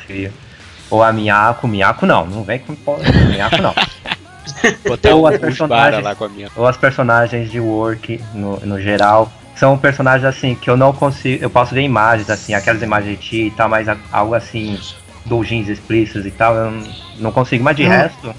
ou 0.90 1.02
a 1.02 1.12
Miyako, 1.12 1.68
Miyako 1.68 2.07
não, 2.07 2.26
não 2.26 2.42
vem 2.42 2.59
com 2.59 2.72
Miyako 3.28 3.61
não. 3.62 3.74
Botar 4.88 5.14
Ou 5.14 5.26
as 5.26 5.38
personagens- 5.38 6.02
lá 6.02 6.14
com 6.14 6.24
a 6.24 6.28
minha. 6.28 6.48
ou 6.57 6.66
as 6.66 6.76
personagens 6.76 7.50
de 7.50 7.61
Work 7.61 8.20
no, 8.35 8.59
no 8.61 8.81
geral. 8.81 9.31
São 9.57 9.76
personagens 9.78 10.24
assim 10.24 10.55
que 10.55 10.68
eu 10.68 10.76
não 10.76 10.92
consigo. 10.92 11.44
Eu 11.44 11.50
posso 11.50 11.74
ver 11.74 11.83
imagens, 11.83 12.28
assim, 12.31 12.55
aquelas 12.55 12.83
imagens 12.83 13.18
de 13.18 13.22
ti 13.28 13.46
e 13.46 13.50
tal, 13.52 13.68
mas 13.68 13.88
a- 13.88 13.96
algo 14.11 14.35
assim, 14.35 14.78
doujins 15.26 15.68
explícitos 15.68 16.26
e 16.26 16.30
tal, 16.30 16.54
eu 16.54 16.82
não, 17.18 17.32
consigo. 17.32 17.62
Mas 17.64 17.76
de 17.76 17.85
Hum. 17.85 17.88
resto, 17.88 18.35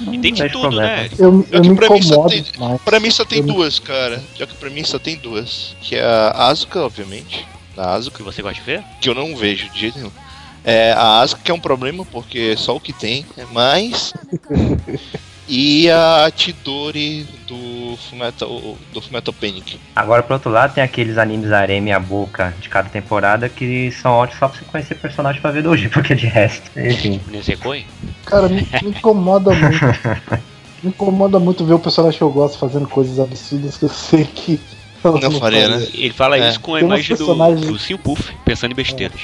E 0.00 0.18
tem 0.18 0.32
de 0.32 0.48
tudo, 0.48 0.62
problema. 0.62 0.86
né? 0.88 1.10
Eu, 1.18 1.46
eu 1.50 1.60
que 1.62 1.68
me 1.68 1.76
pra 1.76 1.90
mim 1.90 2.02
só 2.02 2.14
incomodo 2.14 2.30
tem- 2.34 2.44
mais. 2.58 2.80
Pra 2.82 3.00
mim 3.00 3.10
só 3.10 3.24
tem 3.24 3.38
Eu 3.40 3.46
duas, 3.46 3.78
cara. 3.78 4.22
Já 4.36 4.46
que 4.46 4.54
pra 4.54 4.70
mim 4.70 4.82
só 4.84 4.98
tem 4.98 5.16
duas. 5.16 5.76
Que 5.82 5.96
é 5.96 6.02
a 6.04 6.48
Asuka, 6.48 6.80
obviamente. 6.80 7.46
A 7.76 7.94
Asuka, 7.94 8.18
Que 8.18 8.22
você 8.22 8.40
gosta 8.42 8.58
de 8.58 8.64
ver? 8.66 8.82
que 9.00 9.08
eu 9.08 9.14
não 9.14 9.36
vejo 9.36 9.68
de 9.70 9.78
jeito 9.80 9.98
nenhum. 9.98 10.10
É, 10.64 10.92
a 10.92 11.20
Asuka 11.20 11.42
que 11.44 11.50
é 11.50 11.54
um 11.54 11.60
problema, 11.60 12.04
porque 12.06 12.52
é 12.54 12.56
só 12.56 12.76
o 12.76 12.80
que 12.80 12.92
tem, 12.92 13.24
é 13.36 13.44
mais. 13.46 14.12
e 15.52 15.90
a 15.90 16.30
Tidori 16.34 17.26
do 17.48 17.96
Fullmetal, 18.08 18.76
do 18.92 19.00
Fullmetal 19.02 19.34
Panic. 19.34 19.80
agora 19.96 20.22
por 20.22 20.34
outro 20.34 20.50
lado, 20.50 20.74
tem 20.74 20.84
aqueles 20.84 21.18
animes 21.18 21.50
Areme 21.50 21.90
e 21.90 21.92
a 21.92 21.98
boca 21.98 22.54
de 22.60 22.68
cada 22.68 22.88
temporada 22.88 23.48
que 23.48 23.90
são 23.90 24.12
ótimos 24.12 24.38
só 24.38 24.48
pra 24.48 24.58
você 24.58 24.64
conhecer 24.64 24.94
personagem 24.94 25.40
pra 25.42 25.50
ver 25.50 25.64
doujin, 25.64 25.88
porque 25.92 26.14
de 26.14 26.26
resto, 26.26 26.70
enfim. 26.78 27.20
Nisekoi? 27.26 27.84
Cara, 28.26 28.48
me, 28.48 28.62
me 28.82 28.88
incomoda 28.90 29.50
muito. 29.52 29.80
Me 30.82 30.88
incomoda 30.88 31.38
muito 31.38 31.62
ver 31.62 31.74
o 31.74 31.78
personagem 31.78 32.16
que 32.16 32.24
eu 32.24 32.30
gosto 32.30 32.56
fazendo 32.56 32.88
coisas 32.88 33.20
absurdas 33.20 33.76
que 33.76 33.84
eu 33.84 33.88
sei 33.90 34.24
que. 34.24 34.58
ela 35.04 35.20
Não 35.20 35.32
faria, 35.32 35.68
né? 35.68 35.86
Ele 35.92 36.10
fala 36.14 36.38
É. 36.38 36.48
isso 36.48 36.58
com 36.60 36.74
a 36.74 36.78
Tem 36.78 36.86
imagem 36.86 37.16
do, 37.16 37.18
personagens- 37.18 37.66
do 37.66 37.78
Sim 37.78 37.98
Puff, 37.98 38.32
pensando 38.46 38.72
em 38.72 38.74
besteiras. 38.76 39.20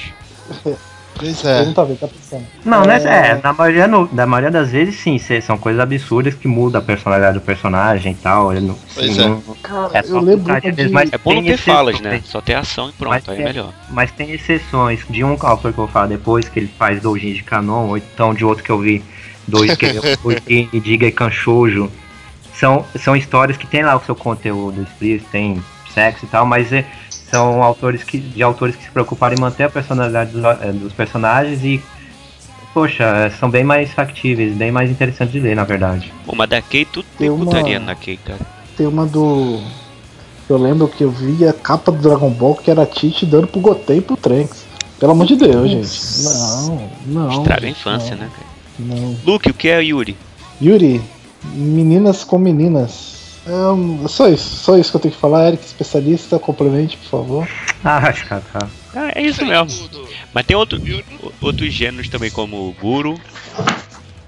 Pois 1.17 1.43
é. 1.45 1.65
não 1.65 1.73
tá 1.73 1.83
vendo, 1.83 1.99
tá 1.99 2.07
pensando. 2.07 2.45
Não, 2.65 2.85
né? 2.85 3.01
É, 3.03 3.39
na 3.43 3.53
maioria, 3.53 3.87
no- 3.87 4.09
na 4.13 4.25
maioria 4.25 4.51
das 4.51 4.71
vezes 4.71 4.95
sim, 4.99 5.17
cê- 5.17 5.41
são 5.41 5.57
coisas 5.57 5.81
absurdas 5.81 6.33
que 6.35 6.47
mudam 6.47 6.79
a 6.79 6.83
personalidade 6.83 7.39
do 7.39 7.41
personagem 7.45 8.11
e 8.13 8.15
tal. 8.15 8.51
Ele 8.51 8.67
não, 8.67 8.77
Pois 8.93 9.17
não- 9.17 9.41
Cara, 9.63 9.89
É 9.93 10.03
só 10.03 10.15
eu 10.17 10.21
lembro 10.21 10.61
de. 10.61 10.71
mesmo, 10.71 10.93
mas- 10.93 11.11
É 11.13 11.17
bom 11.17 11.33
não 11.33 11.41
Tem 11.43 11.51
ter 11.51 11.57
falas, 11.57 11.99
né? 12.01 12.21
Só 12.25 12.41
ter 12.41 12.53
ação 12.55 12.89
e 12.89 12.93
pronto, 12.93 13.13
Mas 13.13 13.29
aí 13.29 13.41
é 13.41 13.45
melhor. 13.45 13.73
Mas 13.89 14.11
tem 14.11 14.31
exceções 14.31 15.03
de 15.09 15.23
um 15.23 15.31
autor 15.31 15.57
que 15.73 15.79
eu 15.79 15.85
vou 15.85 15.87
falar 15.87 16.07
depois, 16.07 16.47
que 16.47 16.59
ele 16.59 16.69
faz 16.77 17.01
doujin 17.01 17.33
de 17.33 17.43
canon, 17.43 17.87
ou 17.87 17.97
então 17.97 18.33
de 18.33 18.45
outro 18.45 18.63
que 18.63 18.69
eu 18.71 18.79
vi, 18.79 19.03
dois 19.47 19.75
que 19.75 19.85
ele 19.85 20.69
de 20.71 20.81
Giga 20.83 21.07
e 21.07 21.11
Kanshoujo. 21.11 21.91
São, 22.53 22.83
são 22.95 23.15
histórias 23.15 23.55
que 23.57 23.67
tem 23.67 23.83
lá 23.83 23.95
o 23.95 24.03
seu 24.03 24.15
conteúdo 24.15 24.81
explícito, 24.81 25.29
tem 25.31 25.63
sexo 25.93 26.25
e 26.25 26.27
tal, 26.27 26.45
mas 26.45 26.73
é- 26.73 26.85
são 27.29 27.61
autores 27.63 28.03
que, 28.03 28.17
de 28.19 28.41
autores 28.43 28.75
que 28.75 28.83
se 28.83 28.89
preocuparam 28.91 29.35
em 29.35 29.39
manter 29.39 29.63
a 29.63 29.69
personalidade 29.69 30.31
dos, 30.31 30.43
eh, 30.43 30.71
dos 30.73 30.93
personagens 30.93 31.63
e 31.63 31.81
poxa, 32.73 33.03
é, 33.03 33.29
são 33.31 33.49
bem 33.49 33.63
mais 33.63 33.91
factíveis, 33.91 34.55
bem 34.55 34.71
mais 34.71 34.89
interessantes 34.91 35.33
de 35.33 35.39
ler, 35.39 35.55
na 35.55 35.63
verdade. 35.63 36.13
Mas 36.35 36.49
da 36.49 36.61
Kei 36.61 36.85
tudo 36.85 37.05
tem 37.17 37.29
uma- 37.29 37.45
putaria 37.45 37.79
na 37.79 37.95
Kei, 37.95 38.17
cara. 38.17 38.39
Tem 38.77 38.85
uma 38.85 39.05
do. 39.05 39.59
Eu 40.47 40.57
lembro 40.57 40.87
que 40.87 41.03
eu 41.03 41.09
vi 41.11 41.45
a 41.47 41.51
capa 41.53 41.91
do 41.91 41.97
Dragon 41.97 42.29
Ball 42.29 42.55
que 42.55 42.69
era 42.71 42.83
a 42.83 42.85
Tite 42.85 43.25
dando 43.25 43.47
pro 43.47 43.59
Goten 43.59 43.97
e 43.97 44.01
pro 44.01 44.15
Trunks. 44.15 44.65
Pelo 44.99 45.11
amor 45.11 45.25
de 45.27 45.35
Deus, 45.35 45.69
gente. 45.69 46.23
Não, 46.23 46.89
não. 47.07 47.31
Estraga 47.39 47.67
a 47.67 47.69
infância, 47.69 48.15
não, 48.15 48.23
né, 48.23 48.29
cara? 48.33 48.47
Não. 48.79 49.17
Luke, 49.25 49.49
o 49.49 49.53
que 49.53 49.67
é 49.67 49.81
Yuri? 49.83 50.15
Yuri, 50.61 51.01
meninas 51.53 52.23
com 52.23 52.37
meninas. 52.37 53.16
É 53.47 53.67
um- 53.71 54.07
só 54.07 54.27
isso, 54.27 54.63
só 54.63 54.77
isso 54.77 54.91
que 54.91 54.97
eu 54.97 55.01
tenho 55.01 55.13
que 55.13 55.19
falar, 55.19 55.47
Eric, 55.47 55.63
especialista, 55.65 56.37
complemente, 56.37 56.97
por 56.97 57.09
favor. 57.09 57.47
Ah, 57.83 58.11
tá. 58.11 58.67
Ah, 58.93 59.11
é 59.15 59.21
isso 59.21 59.45
mesmo. 59.45 59.89
Mas 60.33 60.45
tem 60.45 60.57
outro, 60.57 60.79
outros 61.41 61.73
gêneros 61.73 62.09
também, 62.09 62.29
como 62.29 62.57
o 62.69 62.73
Guru, 62.73 63.19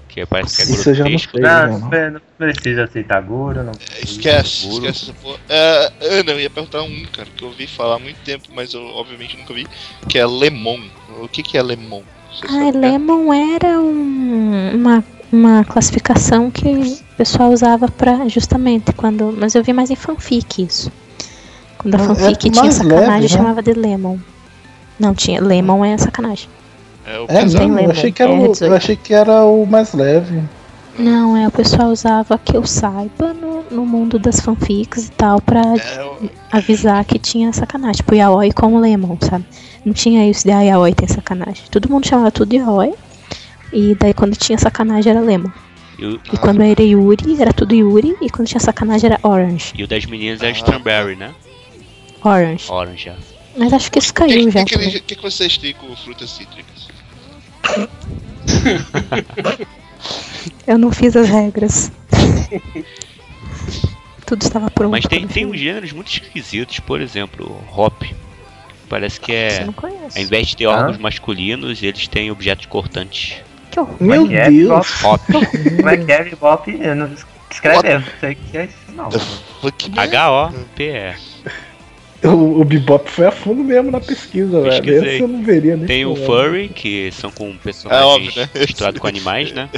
que 0.08 0.24
parece 0.26 0.56
que 0.56 0.62
é 0.62 0.74
Isso 0.74 0.90
eu 0.90 0.94
já 0.94 1.04
não 1.08 1.18
sei. 1.18 1.40
Não, 1.40 1.78
não. 1.78 2.20
precisa 2.38 2.84
aceitar 2.84 3.20
Guru, 3.22 3.62
não. 3.62 3.72
Esquece, 4.02 4.66
Puro. 4.66 4.86
esquece 4.86 5.04
essa 5.10 5.12
porra. 5.14 5.38
É, 5.48 5.92
Ana, 6.00 6.32
eu 6.32 6.40
ia 6.40 6.50
perguntar 6.50 6.82
um, 6.82 7.04
cara, 7.12 7.28
que 7.36 7.42
eu 7.44 7.48
ouvi 7.48 7.66
falar 7.66 7.96
há 7.96 7.98
muito 7.98 8.18
tempo, 8.24 8.48
mas 8.54 8.72
eu 8.72 8.82
obviamente 8.96 9.36
nunca 9.36 9.52
vi, 9.52 9.66
que 10.08 10.18
é 10.18 10.26
Lemon. 10.26 10.80
O 11.20 11.28
que, 11.28 11.42
que 11.42 11.58
é 11.58 11.62
Lemon? 11.62 12.02
Sabe? 12.40 12.78
Lemon 12.78 13.32
era 13.34 13.78
um- 13.80 14.74
uma, 14.76 15.04
uma 15.32 15.64
classificação 15.64 16.50
que 16.50 16.66
o 16.68 16.98
pessoal 17.16 17.50
usava 17.52 17.88
pra 17.88 18.26
justamente 18.28 18.92
quando. 18.92 19.34
Mas 19.38 19.54
eu 19.54 19.62
vi 19.62 19.72
mais 19.72 19.90
em 19.90 19.96
fanfic 19.96 20.62
isso. 20.64 20.90
Quando 21.78 21.94
a 21.94 21.98
é 21.98 22.04
fanfic 22.04 22.50
tinha 22.50 22.62
mais 22.62 22.74
sacanagem, 22.74 23.08
leve, 23.08 23.22
né? 23.22 23.28
chamava 23.28 23.62
de 23.62 23.72
Lemon. 23.72 24.18
Não, 24.98 25.14
tinha. 25.14 25.40
Lemon 25.40 25.84
é 25.84 25.96
sacanagem. 25.96 26.48
É 27.06 27.18
o 27.18 27.24
É 27.28 27.44
Não? 27.44 27.78
Eu 27.78 27.90
achei, 27.90 28.12
que 28.12 28.22
era 28.22 28.32
é 28.32 28.34
o, 28.34 28.52
18. 28.52 28.64
eu 28.70 28.76
achei 28.76 28.96
que 28.96 29.14
era 29.14 29.44
o 29.44 29.64
mais 29.66 29.92
leve. 29.94 30.42
Não, 30.98 31.34
é 31.36 31.48
o 31.48 31.50
pessoal 31.50 31.88
usava 31.90 32.36
que 32.36 32.54
eu 32.56 32.66
saiba 32.66 33.32
no, 33.32 33.64
no 33.70 33.86
mundo 33.86 34.18
das 34.18 34.40
fanfics 34.40 35.06
e 35.06 35.10
tal 35.12 35.40
pra 35.40 35.60
É 35.62 36.04
o- 36.04 36.28
avisar 36.52 37.02
que 37.04 37.18
tinha 37.18 37.52
sacanagem. 37.52 37.96
Tipo, 37.96 38.14
Yaoi 38.14 38.52
com 38.52 38.74
o 38.74 38.78
Lemon, 38.78 39.16
sabe? 39.22 39.46
Não 39.84 39.94
tinha 39.94 40.28
isso 40.28 40.44
de 40.44 40.50
ah, 40.50 40.60
Yaoi 40.60 40.92
tem 40.92 41.08
sacanagem. 41.08 41.62
Todo 41.70 41.88
mundo 41.88 42.06
chamava 42.06 42.30
tudo 42.30 42.50
de 42.50 42.56
Yaoi. 42.56 42.92
E 43.72 43.94
daí 43.94 44.12
quando 44.14 44.36
tinha 44.36 44.58
sacanagem 44.58 45.10
era 45.12 45.20
Lemon. 45.20 45.50
E 45.98 46.04
o, 46.06 46.20
E 46.32 46.36
quando 46.38 46.62
era 46.62 46.82
Yuri, 46.82 47.40
era 47.40 47.52
tudo 47.52 47.74
Yuri. 47.74 48.16
E 48.20 48.28
quando 48.30 48.48
tinha 48.48 48.60
sacanagem 48.60 49.10
era 49.10 49.20
Orange. 49.22 49.72
e 49.76 49.82
o 49.84 49.86
das 49.86 50.04
meninas 50.06 50.42
é 50.42 50.48
Ah. 50.48 50.52
Strawberry, 50.52 51.16
né? 51.16 51.32
Orange. 52.24 52.70
Orange, 52.70 53.04
já. 53.04 53.14
Mas 53.56 53.72
acho 53.72 53.90
que 53.90 53.98
isso 53.98 54.10
O 54.10 54.14
que, 54.14 54.20
caiu 54.20 54.44
que, 54.46 54.50
já. 54.50 54.64
que, 54.64 54.72
também. 54.74 54.88
ele- 54.88 55.00
que, 55.00 55.14
que 55.16 55.22
vocês 55.22 55.56
têm 55.58 55.74
com 55.74 55.94
frutas 55.96 56.30
cítricas? 56.30 56.88
Eu 60.66 60.78
não 60.78 60.90
fiz 60.92 61.16
as 61.16 61.28
regras. 61.28 61.90
Tudo 64.26 64.42
estava 64.42 64.70
pronto. 64.70 64.92
Mas 64.92 65.04
tem, 65.06 65.26
tem 65.26 65.44
uns 65.46 65.58
gêneros 65.58 65.92
muito 65.92 66.08
esquisitos, 66.12 66.78
por 66.80 67.00
exemplo, 67.00 67.46
o 67.46 67.80
Hop. 67.80 68.02
Parece 68.88 69.20
que 69.20 69.32
Você 69.32 69.56
é. 69.60 69.64
não 69.64 69.72
conhece. 69.72 70.18
Ao 70.18 70.24
invés 70.24 70.48
de 70.48 70.56
ter 70.56 70.66
órgãos 70.66 70.98
masculinos, 70.98 71.82
eles 71.82 72.06
têm 72.08 72.30
objetos 72.30 72.66
cortantes. 72.66 73.36
Que 73.70 73.80
horror. 73.80 73.96
Meu 74.00 74.30
é? 74.32 74.50
Deus! 74.50 75.04
Hop. 75.04 75.20
Como 75.76 75.88
é 75.88 75.96
que 75.96 76.12
é, 76.12 76.24
Bebop? 76.24 76.78
Eu 76.80 76.94
não 76.96 77.10
escreve, 77.50 77.88
eu 77.88 78.00
não 78.00 78.06
sei 78.20 78.32
o 78.32 78.36
que 78.36 78.56
é 78.58 78.64
isso, 78.64 78.92
não. 78.94 79.08
H-O-P-E. 79.96 81.14
O, 82.22 82.60
o 82.60 82.64
Bebop 82.64 83.10
foi 83.10 83.26
a 83.26 83.30
fundo 83.32 83.64
mesmo 83.64 83.90
na 83.90 84.00
pesquisa, 84.00 84.60
velho. 84.60 85.04
Esse 85.06 85.20
eu 85.22 85.28
não 85.28 85.42
veria 85.42 85.76
nem 85.76 85.86
Tem 85.86 86.04
o. 86.04 86.14
Furry, 86.14 86.68
que 86.68 87.10
são 87.12 87.30
com 87.30 87.56
personagens 87.56 88.02
É 88.02 88.06
óbvio, 88.06 88.32
né? 88.36 88.48
misturados 88.60 89.00
com 89.00 89.06
animais, 89.06 89.52
né? 89.52 89.70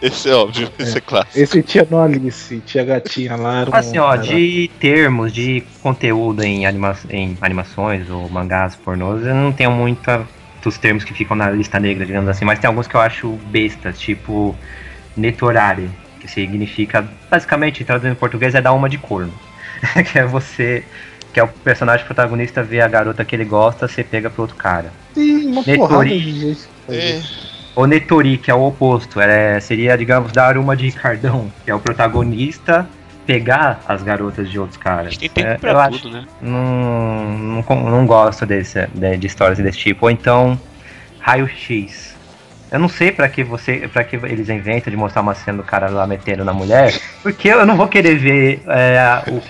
Esse 0.00 0.30
é 0.30 0.34
óbvio, 0.34 0.70
esse 0.78 0.96
é 0.96 1.00
clássico. 1.02 1.38
Esse 1.38 1.62
tinha 1.62 1.86
no 1.90 2.00
Alice, 2.00 2.62
tinha 2.64 2.82
gatinha 2.84 3.36
lá. 3.36 3.60
era 3.60 3.70
um- 3.70 3.74
Assim, 3.74 3.98
ó, 3.98 4.14
era- 4.14 4.22
de 4.22 4.70
termos, 4.80 5.30
de 5.30 5.62
conteúdo 5.82 6.42
em, 6.42 6.64
anima 6.64 6.96
em 7.10 7.36
animações 7.42 8.08
ou 8.08 8.26
mangás 8.30 8.74
pornôs, 8.76 9.26
eu 9.26 9.34
não 9.34 9.52
tenho 9.52 9.70
muita 9.70 10.26
dos 10.62 10.78
termos 10.78 11.04
que 11.04 11.14
ficam 11.14 11.36
na 11.36 11.50
lista 11.50 11.78
negra, 11.78 12.04
digamos 12.04 12.28
assim, 12.28 12.44
mas 12.44 12.58
tem 12.58 12.68
alguns 12.68 12.86
que 12.86 12.94
eu 12.94 13.00
acho 13.00 13.30
bestas, 13.46 13.98
tipo 13.98 14.54
netorare, 15.16 15.90
que 16.20 16.28
significa, 16.28 17.06
basicamente, 17.30 17.84
traduzindo 17.84 18.12
em 18.12 18.16
português, 18.16 18.54
é 18.54 18.60
dar 18.60 18.72
uma 18.72 18.88
de 18.88 18.98
corno. 18.98 19.32
que 20.10 20.18
é 20.18 20.24
você, 20.24 20.84
que 21.32 21.40
é 21.40 21.42
o 21.42 21.48
personagem 21.48 22.04
protagonista 22.04 22.62
vê 22.62 22.80
a 22.80 22.88
garota 22.88 23.24
que 23.24 23.34
ele 23.34 23.44
gosta, 23.44 23.88
você 23.88 24.04
pega 24.04 24.28
pro 24.30 24.42
outro 24.42 24.56
cara. 24.56 24.92
Tem 25.14 25.46
uma 25.46 25.62
Netori. 25.66 25.76
porrada 25.76 26.04
de 26.04 26.56
É, 26.88 27.16
isso. 27.18 27.50
O 27.74 27.86
Netori, 27.86 28.36
que 28.36 28.50
é 28.50 28.54
o 28.54 28.62
oposto, 28.62 29.20
é, 29.20 29.58
seria, 29.60 29.96
digamos, 29.96 30.32
dar 30.32 30.58
uma 30.58 30.76
de 30.76 30.86
Ricardão, 30.86 31.50
que 31.64 31.70
é 31.70 31.74
o 31.74 31.80
protagonista 31.80 32.88
pegar 33.34 33.80
as 33.86 34.02
garotas 34.02 34.50
de 34.50 34.58
outros 34.58 34.76
caras. 34.76 35.16
Tem 35.16 35.28
tempo 35.28 35.48
É, 35.48 35.56
pra 35.56 35.84
acho- 35.84 36.02
tudo, 36.02 36.10
né? 36.16 36.24
não, 36.42 37.38
não, 37.38 37.90
não 37.90 38.04
gosto 38.06 38.44
desse, 38.44 38.88
de, 38.92 39.16
de 39.18 39.26
histórias 39.28 39.58
desse 39.58 39.78
tipo. 39.78 40.06
Ou 40.06 40.10
então, 40.10 40.58
raio-x. 41.20 42.16
Eu 42.72 42.78
não 42.80 42.88
sei 42.88 43.12
pra 43.12 43.28
que 43.28 43.44
você, 43.44 43.88
para 43.92 44.02
que 44.04 44.16
eles 44.16 44.48
inventam 44.48 44.90
de 44.90 44.96
mostrar 44.96 45.22
uma 45.22 45.34
cena 45.34 45.58
do 45.58 45.64
cara 45.64 45.88
lá 45.90 46.06
metendo 46.06 46.44
na 46.44 46.52
mulher, 46.52 46.92
porque 47.22 47.48
eu 47.48 47.64
não 47.66 47.76
vou 47.76 47.86
querer 47.88 48.16
ver 48.16 48.62
é, 48.66 49.22
o 49.28 49.40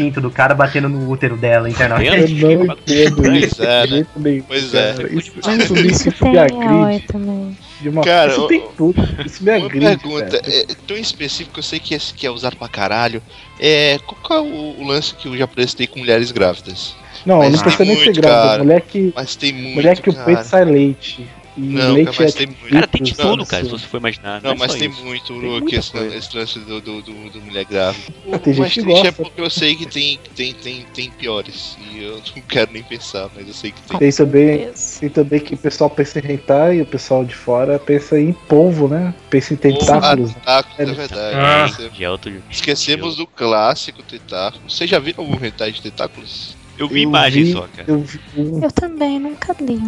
pinto 0.00 0.20
do 0.20 0.30
cara 0.30 0.54
batendo 0.54 0.88
no 0.88 1.10
útero 1.10 1.36
dela 1.36 1.68
internamente. 1.68 2.40
Eu 2.40 2.64
não 2.64 2.74
entendo 2.74 3.16
Pois 3.22 3.44
isso. 3.44 3.62
é, 3.62 3.86
nenhum, 3.86 4.42
Pois 4.46 4.74
é. 4.74 4.94
Isso, 5.10 5.32
isso 5.38 5.74
me, 5.74 5.86
isso 5.88 6.08
isso 6.08 6.28
me 6.28 6.38
agride. 6.38 7.06
também. 7.06 7.58
De 7.80 7.88
uma... 7.88 8.02
Cara, 8.02 8.32
isso 8.32 8.46
tem 8.48 8.62
tudo. 8.76 9.08
Isso 9.24 9.42
me 9.44 9.50
Uma 9.50 9.66
agride. 9.66 9.86
pergunta, 9.98 10.42
velho. 10.42 10.66
é, 10.70 10.74
tão 10.86 10.96
específico, 10.96 11.58
eu 11.58 11.62
sei 11.62 11.78
que 11.78 11.94
é, 11.94 11.98
que 11.98 12.26
é 12.26 12.30
usado 12.30 12.56
pra 12.56 12.68
caralho. 12.68 13.22
É, 13.58 13.98
qual 14.22 14.40
é 14.40 14.42
o, 14.42 14.80
o 14.80 14.86
lance 14.86 15.14
que 15.14 15.28
eu 15.28 15.36
já 15.36 15.46
prestei 15.46 15.86
com 15.86 15.98
mulheres 15.98 16.30
grávidas? 16.30 16.94
Não, 17.24 17.38
mas 17.38 17.52
não 17.52 17.60
precisa 17.60 17.84
nem 17.84 17.96
ser 17.96 18.12
grávida. 18.12 18.64
Mulher 18.64 18.80
que, 18.80 19.12
Mas 19.14 19.36
tem 19.36 19.52
muito, 19.52 19.74
mulher 19.74 20.00
que 20.00 20.08
o 20.08 20.14
peito 20.14 20.44
sai 20.44 20.64
leite. 20.64 21.26
Não, 21.56 21.94
leite 21.94 22.06
cara, 22.06 22.16
mas 22.20 22.34
é 22.34 22.38
tem 22.38 22.46
tipo 22.46 22.60
muito. 22.60 22.72
Cara, 22.74 22.86
tem 22.86 23.02
de 23.02 23.14
tudo, 23.14 23.42
assim. 23.42 23.50
cara, 23.50 23.64
se 23.64 23.70
você 23.70 23.86
for 23.86 23.96
imaginar. 23.98 24.40
Não, 24.42 24.52
é 24.52 24.54
mas 24.56 24.74
tem 24.74 24.88
isso. 24.90 25.04
muito 25.04 25.26
Tem 25.26 25.50
muita 25.50 25.76
esse, 25.76 25.96
esse 25.98 26.36
lance 26.36 26.58
do, 26.60 26.80
do, 26.80 27.02
do, 27.02 27.30
do 27.30 27.40
mulher 27.42 27.64
grávida. 27.64 28.04
O 28.24 28.38
Tem 28.38 28.52
gente 28.54 28.60
mais 28.60 28.72
que 28.74 28.82
triste 28.82 29.06
é 29.06 29.12
porque 29.12 29.40
eu 29.40 29.50
sei 29.50 29.74
que 29.74 29.86
tem, 29.86 30.18
tem, 30.36 30.54
tem, 30.54 30.86
tem 30.94 31.10
piores. 31.10 31.76
E 31.92 32.02
eu 32.04 32.16
não 32.36 32.42
quero 32.42 32.72
nem 32.72 32.82
pensar, 32.82 33.28
mas 33.34 33.46
eu 33.48 33.54
sei 33.54 33.72
que 33.72 33.82
tem. 33.82 33.98
Tem 33.98 34.12
também, 34.12 34.70
tem 35.00 35.08
também 35.10 35.40
que 35.40 35.54
o 35.54 35.58
pessoal 35.58 35.90
pensa 35.90 36.18
em 36.20 36.32
hentai 36.32 36.76
e 36.76 36.82
o 36.82 36.86
pessoal 36.86 37.24
de 37.24 37.34
fora 37.34 37.78
pensa 37.78 38.18
em 38.18 38.32
polvo, 38.32 38.88
né? 38.88 39.14
Pensa 39.28 39.54
em 39.54 39.56
tentáculos. 39.56 40.30
Ah, 40.46 40.62
tentáculos, 40.62 40.78
é 40.78 40.84
verdade. 40.94 41.36
Ah. 41.36 41.66
Esquecemos- 41.66 42.00
é 42.00 42.10
outro 42.10 42.42
Esquecemos 42.50 43.16
do 43.16 43.26
clássico 43.26 44.02
tentáculo. 44.02 44.62
Você 44.70 44.86
já 44.86 44.98
viu 44.98 45.14
algum 45.16 45.34
hentai 45.44 45.72
de 45.72 45.82
tentáculos? 45.82 46.58
Eu 46.78 46.88
vi 46.88 47.02
Eu 47.02 47.08
imagem 47.10 47.44
vi- 47.44 47.52
só, 47.52 47.68
cara. 47.76 47.84
Eu 47.90 48.00
vi 48.00 48.18
um 48.36 48.62
Eu 48.62 48.70
também 48.72 49.18
nunca 49.18 49.54
li. 49.60 49.78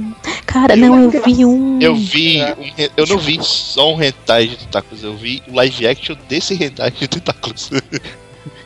Cara, 0.52 0.76
não, 0.76 1.02
eu 1.10 1.10
vi 1.10 1.44
um. 1.44 1.78
Eu 1.80 1.94
vi. 1.94 2.42
Um, 2.42 2.88
eu 2.96 3.06
não 3.06 3.18
vi 3.18 3.38
só 3.42 3.94
um 3.94 4.02
hentai 4.02 4.48
de 4.48 4.56
tentáculos, 4.58 5.02
eu 5.02 5.16
vi 5.16 5.42
o 5.48 5.54
live 5.56 5.86
action 5.86 6.16
desse 6.28 6.54
hentai 6.62 6.90
de 6.90 7.08
tentáculos. 7.08 7.70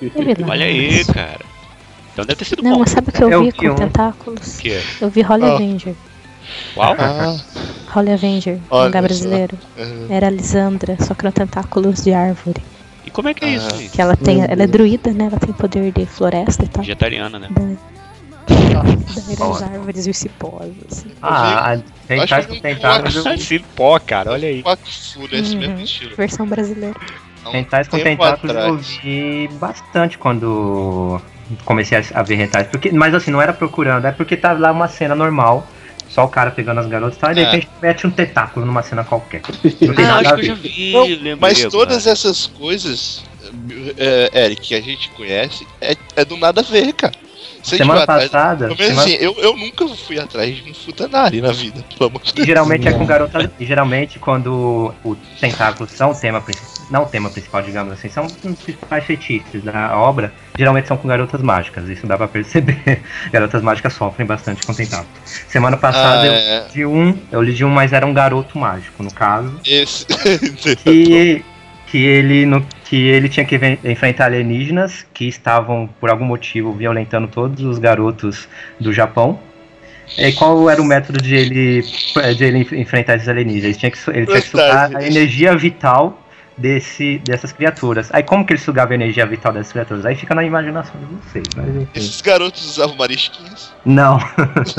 É. 0.03 0.45
Olha 0.51 0.66
aí, 0.66 1.05
cara. 1.07 1.41
Então 2.12 2.24
deve 2.24 2.39
ter 2.39 2.45
sido 2.45 2.62
Não, 2.62 2.72
bom. 2.72 2.78
mas 2.80 2.91
sabe 2.91 3.09
o 3.11 3.12
que 3.12 3.22
eu 3.22 3.30
Eu 3.30 3.43
vi 3.45 3.53
com 3.53 3.74
tentáculos? 3.74 4.57
O 4.57 4.59
quê? 4.61 4.80
Eu 5.01 5.11
vi 5.11 5.22
Holly 5.22 5.45
Ah. 5.45 5.55
Avenger. 5.55 5.95
Uau? 6.76 6.95
Ah, 6.99 7.37
Holly 7.93 8.12
Avenger, 8.12 8.59
Olha 8.70 8.84
mangá 8.84 9.03
brasileiro. 9.03 9.59
aham. 9.78 10.07
Era 10.11 10.26
a 10.28 10.30
Lisandra, 10.30 10.97
só 11.01 11.14
que 11.14 11.22
eram 11.24 11.32
tentáculos 11.32 12.03
de 12.05 12.12
árvore. 12.12 12.62
E 13.05 13.11
como 13.11 13.28
é 13.28 13.34
que 13.34 13.45
é 13.45 13.49
isso, 13.55 13.68
Ah. 13.72 13.76
gente? 13.76 13.91
Que 13.91 14.01
ela 14.03 14.16
tem. 14.16 14.43
Ela 14.43 14.62
é 14.62 14.66
druida, 14.66 15.12
né? 15.12 15.26
Ela 15.26 15.39
tem 15.39 15.53
poder 15.53 15.93
de 15.93 16.07
floresta 16.07 16.64
e 16.64 16.68
tal. 16.68 16.82
Vegetariana, 16.82 17.39
né? 17.39 17.49
Daí, 17.51 17.76
daí 18.83 19.33
eram 19.33 19.53
as 19.53 19.62
árvores 19.62 20.07
e 20.07 20.11
os 20.11 20.16
cipós, 20.18 20.72
assim. 20.91 21.11
Ah, 21.22 21.79
tentáculos 22.07 22.47
que 22.47 22.55
com 22.57 22.61
tentáculos. 22.61 23.16
eu- 23.16 23.33
Esse 23.33 23.59
pó, 23.59 23.99
cara, 23.99 24.33
olha 24.33 24.49
aí. 24.49 24.62
Quatro 24.62 24.91
Fúria, 24.91 25.39
esse 25.39 25.57
mesmo 25.57 25.77
Uhum. 25.77 25.83
estilo. 25.83 26.16
Versão 26.16 26.47
brasileira. 26.47 26.99
Um 27.47 27.51
Rentais 27.51 27.87
com 27.89 27.99
tentáculos 27.99 28.57
eu 28.57 28.77
vi 28.77 29.49
bastante 29.61 30.18
quando 30.18 31.20
comecei 31.64 31.97
a- 31.99 32.05
a 32.14 32.22
ver 32.22 32.35
rentais. 32.35 32.66
Porque, 32.66 32.91
mas 32.91 33.14
assim, 33.14 33.31
não 33.31 33.41
era 33.41 33.53
procurando, 33.53 34.05
é 34.05 34.11
porque 34.12 34.37
tá 34.37 34.53
lá 34.53 34.72
uma 34.72 34.89
cena 34.89 35.14
normal, 35.14 35.64
só 36.09 36.24
o 36.24 36.29
cara 36.29 36.51
pegando 36.51 36.81
as 36.81 36.87
garotas 36.89 37.16
e 37.16 37.20
tal, 37.20 37.31
e 37.31 37.35
de 37.35 37.41
É. 37.43 37.45
repente 37.45 37.68
mete 37.81 38.07
um 38.07 38.11
tentáculo 38.11 38.66
numa 38.66 38.83
cena 38.83 39.05
qualquer. 39.05 39.43
Não 39.81 39.95
tem 39.95 40.05
Ah, 40.05 40.09
nada 40.09 40.20
acho 40.22 40.29
a 40.31 40.35
que 40.35 40.41
eu 40.41 40.45
já 40.47 40.55
ver. 40.55 40.68
vi, 40.68 40.93
Não, 40.93 41.03
lembrei. 41.07 41.37
Mas 41.41 41.64
todas 41.66 42.07
essas 42.09 42.49
coisas, 42.49 43.24
é, 43.97 44.45
Eric, 44.47 44.61
que 44.62 44.74
a 44.74 44.81
gente 44.81 45.09
conhece, 45.11 45.64
é, 45.81 45.95
é 46.16 46.24
do 46.24 46.37
nada 46.37 46.62
a 46.62 46.64
ver, 46.64 46.93
cara. 46.95 47.14
Semana 47.67 48.03
atrás- 48.03 48.29
passada, 48.29 48.75
semana- 48.77 49.01
assim, 49.03 49.12
eu, 49.14 49.35
eu 49.39 49.57
nunca 49.57 49.89
fui 49.89 50.19
atrás 50.19 50.55
de 50.57 50.71
um 50.71 50.75
Futanari 50.75 51.41
na 51.41 51.51
vida, 51.53 51.85
pelo 51.99 52.11
amor 52.11 52.23
de 52.23 52.31
E 52.31 52.35
Deus. 52.35 52.47
geralmente 52.47 52.87
é 52.89 52.93
com 52.93 53.05
garotas. 53.05 53.51
E 53.59 53.64
geralmente 53.67 54.19
quando 54.19 54.95
os 55.05 55.19
tentáculos 55.41 55.91
são 55.93 56.11
o 56.11 56.14
tema 56.14 56.41
principal. 56.41 56.77
Não 56.89 57.03
o 57.03 57.07
tema 57.07 57.29
principal, 57.29 57.62
digamos 57.62 57.93
assim, 57.93 58.09
são 58.09 58.27
os 58.27 58.33
principais 58.33 59.03
feitiços 59.05 59.61
da 59.64 59.99
obra, 59.99 60.33
geralmente 60.57 60.87
são 60.87 60.97
com 60.97 61.09
garotas 61.09 61.43
mágicas, 61.43 61.89
isso 61.89 62.07
dá 62.07 62.17
pra 62.17 62.29
perceber. 62.29 63.03
garotas 63.33 63.61
mágicas 63.62 63.93
sofrem 63.95 64.25
bastante 64.25 64.64
com 64.64 64.73
tentáculos. 64.73 65.09
Semana 65.49 65.77
passada 65.77 66.23
Ah, 66.23 66.27
eu 66.27 66.33
é. 66.33 66.64
li 66.69 66.73
de 66.73 66.87
um, 66.87 67.19
eu 67.33 67.43
li 67.43 67.53
de 67.53 67.64
um, 67.64 67.71
mas 67.71 67.93
era 67.93 68.07
um 68.07 68.14
garoto 68.14 68.57
mágico, 68.57 69.03
no 69.03 69.12
caso. 69.12 69.59
Esse. 69.67 70.07
que, 70.85 71.45
que 71.89 71.99
ele 71.99 72.47
no, 72.47 72.64
que 72.89 72.97
ele 73.09 73.28
tinha 73.28 73.45
que 73.45 73.57
enfrentar 73.84 74.26
alienígenas 74.26 75.05
que 75.12 75.26
estavam 75.28 75.89
por 76.01 76.09
algum 76.11 76.24
motivo 76.24 76.72
violentando 76.72 77.26
todos 77.28 77.62
os 77.64 77.78
garotos 77.78 78.49
do 78.80 78.93
Japão. 78.93 79.39
E 80.16 80.30
qual 80.32 80.70
era 80.70 80.80
o 80.80 80.84
método 80.84 81.20
de 81.20 81.34
ele 81.34 81.82
de 82.37 82.45
ele 82.45 82.59
enf- 82.59 82.72
enfrentar 82.72 83.16
esses 83.16 83.28
alienígenas? 83.28 83.64
Ele 83.64 83.74
tinha 83.74 83.91
que 83.91 83.99
ele 84.11 84.26
tinha 84.26 84.41
que 84.41 84.49
sugar 84.49 84.95
a 84.97 85.05
energia 85.05 85.57
vital 85.57 86.22
desse 86.57 87.18
dessas 87.24 87.53
criaturas. 87.53 88.09
Aí 88.12 88.22
como 88.22 88.47
que 88.47 88.53
ele 88.53 88.61
sugava 88.61 88.93
a 88.93 88.95
energia 88.95 89.26
vital 89.26 89.53
dessas 89.53 89.72
criaturas? 89.72 90.07
Aí 90.07 90.14
fica 90.14 90.32
na 90.34 90.45
imaginação 90.45 90.95
de 91.01 91.07
vocês, 91.07 91.45
mas. 91.57 91.89
Esses 91.95 92.20
garotos 92.20 92.64
usavam 92.64 92.95
marisquinhos. 92.97 93.74
Não. 93.84 94.18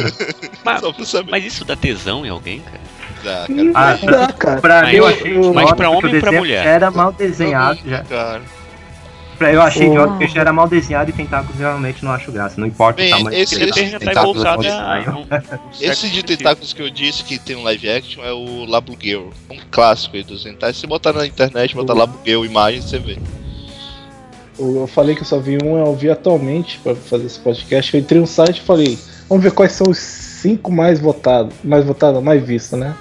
Mas, 0.64 0.82
Só 0.82 0.92
pra 0.94 1.06
saber. 1.06 1.32
mas 1.32 1.46
isso 1.46 1.64
dá 1.64 1.76
tesão 1.76 2.26
em 2.26 2.30
alguém, 2.30 2.60
cara? 2.62 2.80
Dá, 3.24 3.46
cara. 3.48 3.72
Ah, 3.74 3.98
dá, 4.28 4.34
cara. 4.34 4.62
Pra 4.62 4.82
Mas- 4.84 4.92
mim, 4.92 4.98
eu 4.98 5.08
achei 5.08 5.52
mas 5.54 5.72
pra 5.74 5.90
homem 5.90 6.16
e 6.16 6.20
pra 6.20 6.32
mulher? 6.32 6.66
era 6.66 6.92
mal 6.92 7.12
desenhado. 7.12 7.80
Já, 7.86 8.04
Cara. 8.04 8.42
Pra- 9.38 9.54
Eu 9.54 9.62
achei 9.62 9.88
Oh. 9.90 10.08
porque 10.08 10.28
já 10.28 10.42
era 10.42 10.52
mal 10.52 10.68
desenhado 10.68 11.12
e 11.12 11.14
tentáculos 11.14 11.60
realmente 11.60 12.04
não 12.04 12.12
acho 12.12 12.32
graça. 12.32 12.60
Não 12.60 12.66
importa 12.66 13.04
Bem, 13.04 13.14
o 13.14 13.18
tamanho 13.18 13.38
esse- 13.38 13.56
que 13.56 13.62
ele 13.62 13.70
esse 13.70 13.92
tá 13.92 14.00
tentáculos 14.00 14.36
voltado 14.36 14.64
não 14.64 14.70
a. 14.72 14.76
saem. 14.76 15.06
a 15.06 15.12
um- 15.12 15.22
um 15.78 15.92
Esse 15.92 16.10
de 16.10 16.24
tentáculos 16.24 16.74
que 16.74 16.82
eu 16.82 16.90
disse 16.90 17.24
que 17.24 17.38
tem 17.38 17.56
um 17.56 17.62
live 17.62 17.88
action 17.88 18.24
é 18.24 18.34
o 18.34 18.66
Labugirl. 18.66 19.28
Um 19.52 19.58
clássico 19.70 20.16
aí 20.18 20.24
dos 20.24 20.44
hentai. 20.46 20.74
Se 20.74 20.88
botar 20.88 21.14
na 21.14 21.24
internet, 21.28 21.76
botar 21.76 21.94
Labugirl 21.94 22.44
imagem, 22.46 22.82
você 22.82 22.98
vê. 22.98 23.20
Eu 24.58 24.88
falei 24.88 25.14
que 25.14 25.22
eu 25.22 25.26
só 25.26 25.38
vi 25.40 25.60
um, 25.64 25.78
eu 25.78 25.96
vi 25.96 26.10
atualmente 26.10 26.80
pra 26.80 26.96
fazer 26.96 27.28
esse 27.28 27.38
podcast. 27.40 27.94
Eu 27.94 28.00
entrei 28.02 28.20
no 28.20 28.26
site 28.26 28.58
e 28.58 28.62
falei, 28.62 28.98
vamos 29.30 29.44
ver 29.44 29.52
quais 29.52 29.72
são 29.74 29.88
os 29.88 30.00
cinco 30.00 30.72
mais 30.72 31.00
votados. 31.00 31.54
Mais 31.64 31.86
votados, 31.86 32.24
mais 32.24 32.44
vistos, 32.44 32.80
né? 32.80 32.96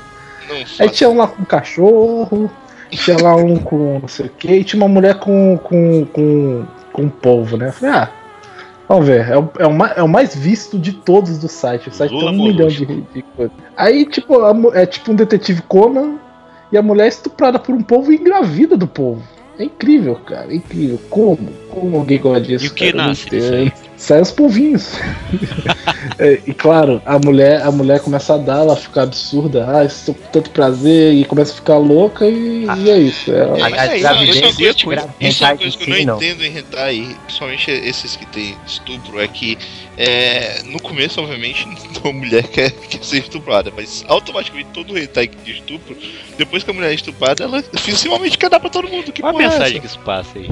Aí 0.81 0.89
tinha 0.91 1.11
um 1.11 1.17
lá 1.17 1.27
com 1.27 1.45
cachorro, 1.45 2.51
tinha 2.91 3.17
lá 3.21 3.35
um 3.37 3.57
com 3.57 3.99
não 4.01 4.09
sei 4.09 4.27
o 4.27 4.31
que, 4.31 4.53
e 4.53 4.65
tinha 4.65 4.83
uma 4.83 4.89
mulher 4.89 5.19
com, 5.19 5.59
com, 5.59 6.07
com, 6.07 6.67
com 6.93 7.03
um 7.03 7.09
polvo, 7.09 7.57
né? 7.57 7.69
Eu 7.69 7.73
falei, 7.73 7.95
ah, 7.95 8.11
vamos 8.89 9.07
ver, 9.07 9.29
é 9.29 9.39
o, 9.39 9.51
é, 9.59 9.67
o 9.67 9.73
mais, 9.73 9.97
é 9.99 10.03
o 10.03 10.09
mais 10.09 10.35
visto 10.35 10.79
de 10.79 10.93
todos 10.93 11.39
do 11.39 11.49
site. 11.49 11.89
O 11.89 11.93
site 11.93 12.13
Lula 12.13 12.31
tem 12.31 12.41
um 12.41 12.45
milhão 12.45 12.69
de, 12.69 12.87
de 12.87 13.23
coisas. 13.37 13.57
Aí, 13.77 14.07
tipo, 14.07 14.43
a 14.43 14.81
é 14.81 14.87
tipo 14.87 15.13
um 15.13 15.15
detetive 15.15 15.63
Conan 15.63 16.19
e 16.71 16.79
a 16.79 16.83
mulher 16.83 17.07
é 17.07 17.09
estuprada 17.09 17.59
por 17.59 17.75
um 17.75 17.83
povo 17.83 18.13
e 18.13 18.17
engravida 18.17 18.77
do 18.77 18.87
povo. 18.87 19.23
É 19.59 19.65
incrível, 19.65 20.17
cara, 20.17 20.53
é 20.53 20.57
incrível. 20.57 21.01
Como? 21.09 21.49
Como 21.79 21.99
alguém 21.99 22.19
gosta 22.19 22.41
disso? 22.41 22.65
E 22.65 22.69
o 22.69 22.75
que 22.75 22.91
cara? 22.93 23.09
Nasce. 23.09 23.73
Sai 23.99 24.21
os 24.23 24.31
polvinhos. 24.31 24.93
É, 26.19 26.41
e 26.47 26.55
claro, 26.55 27.03
a 27.05 27.19
mulher, 27.19 27.61
a 27.63 27.71
mulher 27.71 28.01
começa 28.01 28.35
a 28.35 28.39
dar, 28.39 28.61
ela 28.61 28.77
fica 28.77 29.03
absurda, 29.03 29.67
ah, 29.69 29.85
estou 29.85 30.15
com 30.15 30.23
tanto 30.31 30.51
prazer, 30.51 31.13
e 31.13 31.25
começa 31.25 31.53
a 31.53 31.57
ficar 31.57 31.77
louca 31.79 32.27
e, 32.27 32.65
e 32.65 32.91
é 32.91 32.99
isso. 32.99 33.31
É, 33.33 33.39
É, 33.41 33.63
A- 33.63 33.67
a 33.67 33.97
é, 33.97 33.99
gravidez- 33.99 34.37
isso 34.37 34.45
é 34.45 34.47
uma 34.47 34.55
coisa, 34.55 34.75
tipo, 34.75 34.93
isso 35.21 35.45
é 35.45 35.49
uma 35.49 35.57
coisa 35.59 35.77
que 35.77 35.91
eu 35.91 36.07
não 36.07 36.17
entendo 36.17 36.45
em 36.45 36.57
hentai, 36.57 37.17
principalmente 37.25 37.71
esses 37.71 38.17
que 38.17 38.25
tem 38.27 38.57
estupro, 38.67 39.21
é 39.21 39.29
que 39.29 39.59
é, 39.99 40.63
no 40.67 40.81
começo, 40.81 41.21
obviamente, 41.21 41.67
a 42.05 42.13
mulher 42.13 42.45
quer, 42.45 42.71
quer 42.71 43.03
ser 43.05 43.19
estuprada, 43.19 43.71
mas 43.77 44.05
automaticamente 44.09 44.69
todo 44.73 44.97
hentai 44.97 45.29
tem 45.29 45.53
estupro, 45.55 45.97
depois 46.39 46.63
que 46.63 46.71
a 46.71 46.75
mulher 46.75 46.93
é 46.93 46.95
estuprada, 46.95 47.45
ela 47.45 47.63
finalmente 47.77 48.39
quer 48.39 48.49
dar 48.49 48.61
pra 48.61 48.71
todo 48.71 48.89
mundo. 48.89 49.13
Que 49.13 49.21
Qual 49.23 49.31
a 49.31 49.33
porra 49.33 49.45
é 49.45 49.49
mensagem 49.49 49.73
essa? 49.79 49.81
que 49.81 49.87
isso 49.87 49.99
passa 50.01 50.39
aí? 50.39 50.49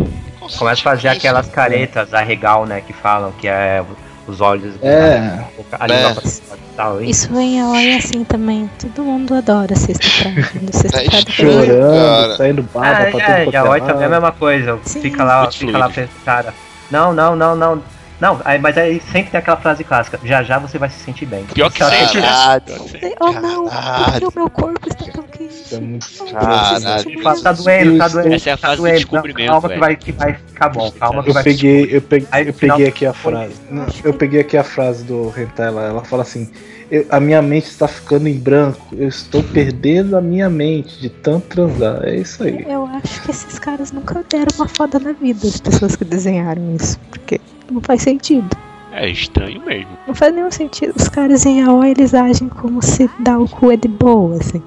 Começa 0.59 0.81
a 0.81 0.85
fazer 0.85 1.09
aquelas 1.09 1.49
caretas, 1.49 2.13
a 2.15 2.21
regal, 2.21 2.67
né, 2.67 2.81
que 2.81 2.93
falam 2.93 3.33
que 3.33 3.49
é 3.49 3.83
os 4.27 4.41
olhos. 4.41 4.75
É. 4.83 5.41
A 5.79 5.87
língua 5.87 6.11
É. 6.23 6.29
e 6.57 6.77
tal. 6.77 7.01
hein? 7.01 7.11
Isso 7.11 7.35
em 7.39 7.61
Aoi 7.61 7.89
é 7.91 7.97
assim 7.97 8.25
também. 8.25 8.71
Todo 8.79 9.05
mundo 9.05 9.35
adora 9.35 9.75
estuprado. 9.75 10.73
Ser 10.73 10.91
Tá 10.91 10.99
chorando, 11.31 11.93
cara. 11.93 12.37
saindo 12.37 12.63
baba 12.63 12.87
Ah, 12.87 13.11
pra 13.11 13.35
é, 13.35 13.49
é 13.53 13.63
oi 13.63 13.81
também 13.81 14.03
é 14.03 14.07
a 14.07 14.11
mesma 14.11 14.33
coisa. 14.33 14.79
Sim. 14.85 15.01
Fica 15.03 15.25
lá, 15.25 15.43
Muito 15.43 15.57
fica 15.59 15.79
lá 15.79 15.89
pra 15.91 16.09
cara. 16.25 16.55
Não, 16.91 17.13
não, 17.13 17.35
não, 17.37 17.55
não. 17.57 17.83
Não, 18.21 18.41
aí, 18.45 18.59
mas 18.61 18.79
aí 18.79 19.01
sempre 19.13 19.33
tem 19.33 19.39
aquela 19.41 19.57
frase 19.57 19.83
clássica. 19.85 20.19
Já 20.25 20.43
já 20.43 20.59
você 20.59 20.79
vai 20.79 20.89
se 20.89 21.01
sentir 21.01 21.27
bem. 21.27 21.45
Pior 21.45 21.71
que 21.71 21.79
que 21.85 21.85
sempre. 21.91 23.15
Oh 23.21 23.33
não, 23.33 23.67
porque 23.67 24.25
o 24.27 24.33
meu 24.35 24.49
corpo 24.49 24.89
está. 24.89 25.24
Isso 25.41 25.75
é 25.75 25.81
muito 25.81 26.07
Caralho. 26.31 27.09
Ele 27.11 27.23
fala, 27.23 27.41
tá 27.43 27.53
doendo, 27.53 27.99
tá 27.99 28.09
doendo. 28.09 28.35
Essa 28.35 28.51
é 28.51 28.53
a 28.53 28.57
tá 28.57 28.69
fase 28.69 28.77
do 28.77 28.83
doendo. 28.83 28.97
descobrimento, 28.97 29.51
Calma 29.51 29.69
que 29.69 29.79
vai, 29.79 29.97
que 29.97 30.13
vai 30.13 30.35
ficar 30.35 30.69
bom. 30.69 30.91
Calma 30.93 31.23
que 31.23 31.31
Eu 31.31 31.35
vai 31.35 31.43
peguei, 31.45 31.89
eu 31.97 32.03
peguei, 32.03 32.29
Aí, 32.31 32.47
eu 32.47 32.55
final- 32.55 32.77
peguei 32.77 32.89
aqui 32.91 33.07
a 33.07 33.13
frase. 33.13 33.55
Não, 33.71 33.87
Eu 34.05 34.15
peguei 34.15 34.41
aqui 34.41 34.57
a 34.57 34.65
frase 34.65 35.05
do 35.05 35.33
Hentai 35.37 35.71
lá. 35.71 35.85
Ela 35.89 36.05
fala 36.05 36.23
assim: 36.23 36.49
"Eu- 36.91 37.07
A 37.11 37.19
minha 37.21 37.41
mente 37.43 37.67
está 37.67 37.89
ficando 37.89 38.29
em 38.29 38.35
branco. 38.39 38.95
Eu 38.97 39.09
estou 39.09 39.43
perdendo 39.43 40.17
a 40.17 40.21
minha 40.21 40.49
mente 40.51 41.01
de 41.01 41.09
tanto 41.09 41.47
transar. 41.49 42.05
É 42.05 42.17
isso 42.17 42.43
aí. 42.43 42.65
Eu 42.69 42.85
acho 42.87 43.23
que 43.23 43.31
esses 43.31 43.59
caras 43.59 43.91
nunca 43.93 44.25
deram 44.29 44.53
uma 44.57 44.69
foda 44.69 44.99
na 44.99 45.13
vida, 45.13 45.47
as 45.47 45.61
pessoas 45.61 45.97
que 45.97 46.05
desenharam 46.05 46.75
isso. 46.77 46.99
Porque 47.11 47.41
não 47.71 47.81
faz 47.81 48.03
sentido. 48.03 48.49
É 48.93 49.09
estranho 49.09 49.61
mesmo. 49.65 49.89
Não 50.07 50.15
faz 50.15 50.33
nenhum 50.33 50.51
sentido. 50.53 50.93
Os 50.97 51.09
caras 51.09 51.45
em 51.45 51.63
Aoi, 51.65 51.91
eles 51.91 52.15
agem 52.15 52.49
como 52.49 52.81
se 52.81 53.11
dar 53.19 53.41
o 53.41 53.49
cu 53.49 53.73
é 53.73 53.77
de 53.77 53.89
boa, 53.89 54.37
assim. 54.37 54.63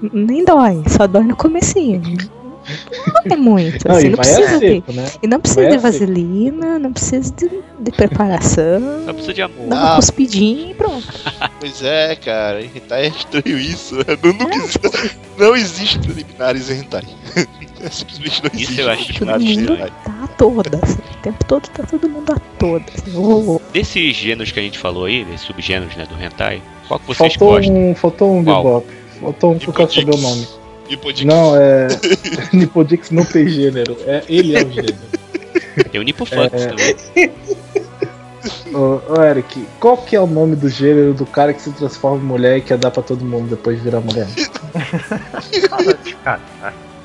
Nem 0.00 0.44
dói, 0.44 0.82
só 0.88 1.06
dói 1.06 1.24
no 1.24 1.36
comecinho. 1.36 2.02
Não 3.06 3.22
dói 3.28 3.36
muito, 3.38 3.88
Não, 3.88 3.94
assim, 3.96 4.06
e 4.06 4.10
não 4.10 4.16
precisa 4.18 4.58
de. 4.58 4.58
seco, 4.58 4.92
né? 4.92 5.04
E 5.22 5.26
não 5.28 5.40
precisa 5.40 5.62
Vai 5.62 5.70
de 5.70 5.78
vaselina, 5.78 6.78
não 6.80 6.92
precisa 6.92 7.32
de, 7.32 7.48
de 7.78 7.90
preparação. 7.92 9.04
Só 9.04 9.12
precisa 9.12 9.34
de 9.34 9.42
amor. 9.42 9.68
Dá 9.68 9.76
uma 9.76 9.92
Ah. 9.92 9.96
cuspidinha 9.96 10.70
e 10.72 10.74
pronto. 10.74 11.06
Pois 11.60 11.82
é, 11.82 12.14
cara, 12.16 12.60
em 12.62 12.70
hentai 12.74 13.04
é 13.04 13.08
estranho 13.08 13.58
isso. 13.58 13.94
Não, 14.22 14.32
nunca 14.32 14.56
existe, 14.56 15.16
não 15.38 15.56
existe 15.56 15.98
preliminares 16.00 16.70
em 16.70 16.80
hentai. 16.80 17.04
Simplesmente 17.90 18.42
não 18.42 18.50
Isso 18.52 18.62
existe 18.72 18.80
eu 18.80 18.90
acho 18.90 19.14
tá 20.04 20.24
a 20.24 20.28
todas. 20.28 20.94
O 20.94 21.16
tempo 21.22 21.44
todo 21.46 21.68
tá 21.68 21.82
todo 21.84 22.08
mundo 22.08 22.32
a 22.32 22.38
todas. 22.58 23.14
Ô, 23.14 23.54
ô, 23.56 23.62
Desses 23.72 24.14
gêneros 24.16 24.50
que 24.52 24.58
a 24.58 24.62
gente 24.62 24.78
falou 24.78 25.04
aí, 25.04 25.24
desses 25.24 25.46
subgêneros 25.46 25.94
né, 25.96 26.04
do 26.06 26.20
hentai, 26.22 26.60
qual 26.88 26.98
que 27.00 27.06
vocês 27.06 27.34
Faltou 27.34 27.54
gostam? 27.56 27.74
um, 27.76 27.94
faltou 27.94 28.36
um 28.36 28.44
Qual? 28.44 28.62
bebop. 28.64 28.86
Faltou 29.20 29.52
um 29.52 29.58
que 29.58 29.68
eu 29.68 29.74
quero 29.74 29.92
saber 29.92 30.14
o 30.14 30.18
nome. 30.18 30.46
Hipodix. 30.88 31.24
Não, 31.26 31.56
é. 31.56 31.88
Nipodix 32.52 33.10
não 33.10 33.24
tem 33.24 33.48
gênero. 33.48 33.96
É, 34.06 34.22
ele 34.28 34.56
é 34.56 34.62
o 34.64 34.70
gênero. 34.70 34.94
Tem 35.90 36.00
o 36.00 36.04
Nipofunk 36.04 36.50
É. 36.54 36.66
também. 36.68 37.32
Ô, 38.72 39.00
ô, 39.12 39.22
Eric, 39.22 39.66
qual 39.80 39.96
que 39.96 40.14
é 40.14 40.20
o 40.20 40.26
nome 40.26 40.54
do 40.54 40.68
gênero 40.68 41.12
do 41.14 41.26
cara 41.26 41.52
que 41.52 41.60
se 41.62 41.70
transforma 41.72 42.18
em 42.18 42.26
mulher 42.26 42.58
e 42.58 42.60
quer 42.60 42.78
dar 42.78 42.90
pra 42.90 43.02
todo 43.02 43.24
mundo 43.24 43.48
depois 43.50 43.78
de 43.78 43.84
virar 43.84 44.00
mulher? 44.00 44.26
Cara, 46.22 46.40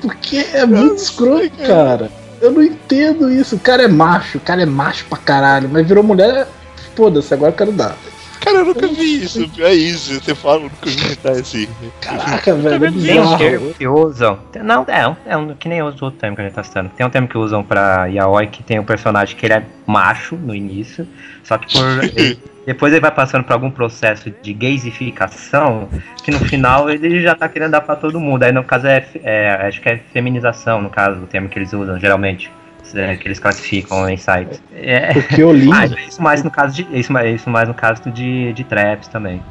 Porque 0.01 0.45
é 0.53 0.65
muito 0.65 0.95
escroto, 0.95 1.49
cara. 1.65 2.11
Eu 2.41 2.51
não 2.51 2.61
entendo 2.63 3.31
isso. 3.31 3.55
O 3.55 3.59
cara 3.59 3.83
é 3.83 3.87
macho, 3.87 4.37
o 4.37 4.41
cara 4.41 4.61
é 4.63 4.65
macho 4.65 5.05
pra 5.05 5.17
caralho, 5.17 5.69
mas 5.71 5.87
virou 5.87 6.03
mulher, 6.03 6.47
foda-se, 6.95 7.33
agora 7.33 7.51
eu 7.51 7.55
quero 7.55 7.71
dar. 7.71 7.95
Cara, 8.41 8.57
eu 8.57 8.65
nunca 8.65 8.87
vi 8.87 9.23
isso. 9.23 9.49
É 9.59 9.73
isso, 9.73 10.15
você 10.15 10.33
fala, 10.35 10.55
eu 10.57 10.61
nunca 10.63 10.77
vi 10.89 11.11
hentai 11.11 11.39
assim. 11.39 11.67
Caraca, 12.01 12.55
velho, 12.55 12.85
é 12.85 12.91
bizarro. 12.91 13.73
que 13.77 13.87
usam. 13.87 14.39
Não, 14.63 14.83
é, 14.87 15.07
um- 15.07 15.15
é 15.27 15.37
um, 15.37 15.55
que 15.55 15.69
nem 15.69 15.81
os 15.83 16.01
outros 16.01 16.19
termos 16.19 16.35
que 16.37 16.41
a 16.41 16.45
gente 16.45 16.55
tá 16.55 16.63
citando. 16.63 16.89
Tem 16.89 17.05
um 17.05 17.09
termo 17.09 17.27
que 17.27 17.37
usam 17.37 17.63
pra 17.63 18.07
Yaoi 18.07 18.47
que 18.47 18.63
tem 18.63 18.79
um 18.79 18.83
personagem 18.83 19.35
que 19.37 19.45
ele 19.45 19.53
é 19.53 19.63
macho 19.85 20.35
no 20.35 20.55
início, 20.55 21.07
só 21.43 21.57
que 21.57 21.71
por. 21.71 21.85
ele- 22.17 22.39
depois 22.65 22.91
ele 22.93 23.01
vai 23.01 23.11
passando 23.11 23.43
por 23.43 23.53
algum 23.53 23.71
processo 23.71 24.31
de 24.43 24.53
gaysificação, 24.53 25.89
que 26.23 26.29
no 26.31 26.39
final 26.39 26.89
ele 26.89 27.19
já 27.21 27.33
tá 27.35 27.49
querendo 27.49 27.71
dar 27.71 27.81
pra 27.81 27.95
todo 27.95 28.19
mundo. 28.19 28.43
Aí 28.43 28.51
no 28.51 28.63
caso 28.63 28.85
é, 28.87 29.03
é, 29.23 29.49
acho 29.67 29.81
que 29.81 29.89
é 29.89 29.97
feminização, 30.13 30.79
no 30.81 30.89
caso, 30.89 31.21
o 31.21 31.27
termo 31.27 31.49
que 31.49 31.57
eles 31.57 31.73
usam, 31.73 31.99
geralmente. 31.99 32.51
É, 32.95 33.15
que 33.15 33.27
eles 33.27 33.39
classificam 33.39 34.09
em 34.09 34.17
sites. 34.17 34.61
É, 34.73 35.11
O 35.17 35.23
que 35.23 35.41
eu 35.41 35.51
li. 35.51 35.69
ah, 35.73 35.85
isso 36.07 36.21
mais 36.21 36.43
no 36.43 36.51
caso 36.51 36.75
de. 36.75 36.87
Isso, 36.91 37.11
mais- 37.11 37.35
isso 37.41 37.49
mais 37.49 37.67
no 37.67 37.73
caso 37.73 38.01
de, 38.11 38.53
de 38.53 38.63
traps 38.63 39.07
também. 39.07 39.41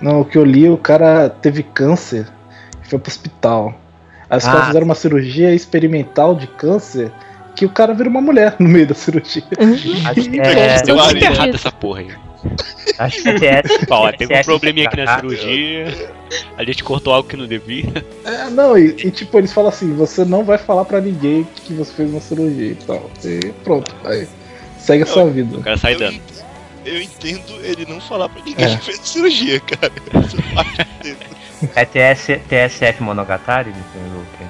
Não, 0.00 0.20
o 0.20 0.24
que 0.24 0.38
eu 0.38 0.44
li, 0.44 0.68
o 0.68 0.76
cara 0.76 1.28
teve 1.28 1.62
câncer 1.62 2.26
e 2.84 2.88
foi 2.88 2.98
pro 2.98 3.10
hospital. 3.10 3.74
Aí 4.30 4.38
os 4.38 4.46
Ah. 4.46 4.52
caras 4.52 4.66
fizeram 4.68 4.84
uma 4.84 4.94
cirurgia 4.94 5.54
experimental 5.54 6.34
de 6.34 6.46
câncer 6.46 7.10
que 7.56 7.64
o 7.66 7.68
cara 7.68 7.92
vira 7.92 8.08
uma 8.08 8.20
mulher 8.20 8.54
no 8.60 8.68
meio 8.68 8.86
da 8.86 8.94
cirurgia. 8.94 9.42
Acho 9.58 10.30
que 10.30 10.40
É, 10.40 10.76
é. 10.76 10.82
Deu 10.82 10.96
errado 10.96 11.54
essa 11.54 11.72
porra 11.72 12.00
aí. 12.00 12.10
Acho 12.98 13.22
que 13.22 13.28
é 13.28 13.62
TS. 13.62 13.86
Ó, 13.90 14.10
teve 14.12 14.32
um 14.32 14.36
TS 14.36 14.46
probleminha 14.46 14.88
aqui 14.88 14.96
na 14.96 15.16
cirurgia. 15.16 16.12
A 16.56 16.64
gente 16.64 16.82
cortou 16.84 17.12
algo 17.12 17.28
que 17.28 17.36
não 17.36 17.46
devia. 17.46 17.84
É, 18.24 18.50
não, 18.50 18.76
e, 18.76 18.90
e, 18.90 19.10
tipo, 19.10 19.38
eles 19.38 19.52
falam 19.52 19.70
assim, 19.70 19.94
você 19.94 20.24
não 20.24 20.44
vai 20.44 20.58
falar 20.58 20.84
pra 20.84 21.00
ninguém 21.00 21.46
que 21.64 21.72
você 21.74 21.92
fez 21.92 22.10
uma 22.10 22.20
cirurgia 22.20 22.72
e 22.72 22.74
tal. 22.74 23.10
E 23.24 23.52
pronto, 23.64 23.94
aí 24.04 24.28
segue 24.78 25.02
a 25.02 25.06
sua 25.06 25.28
vida. 25.30 25.56
O 25.58 25.62
cara 25.62 25.76
sai 25.76 25.96
dando. 25.96 26.20
eu 26.84 27.00
entendo 27.02 27.52
ele 27.62 27.86
não 27.86 28.00
falar 28.00 28.28
pra 28.28 28.42
ninguém 28.42 28.64
É. 28.66 28.76
que 28.76 28.84
fez 28.84 29.00
cirurgia, 29.00 29.60
cara. 29.60 29.92
É 31.74 31.84
TS, 31.84 32.38
TSF 32.48 33.02
Monogatari? 33.02 33.70
Luke? 33.70 34.44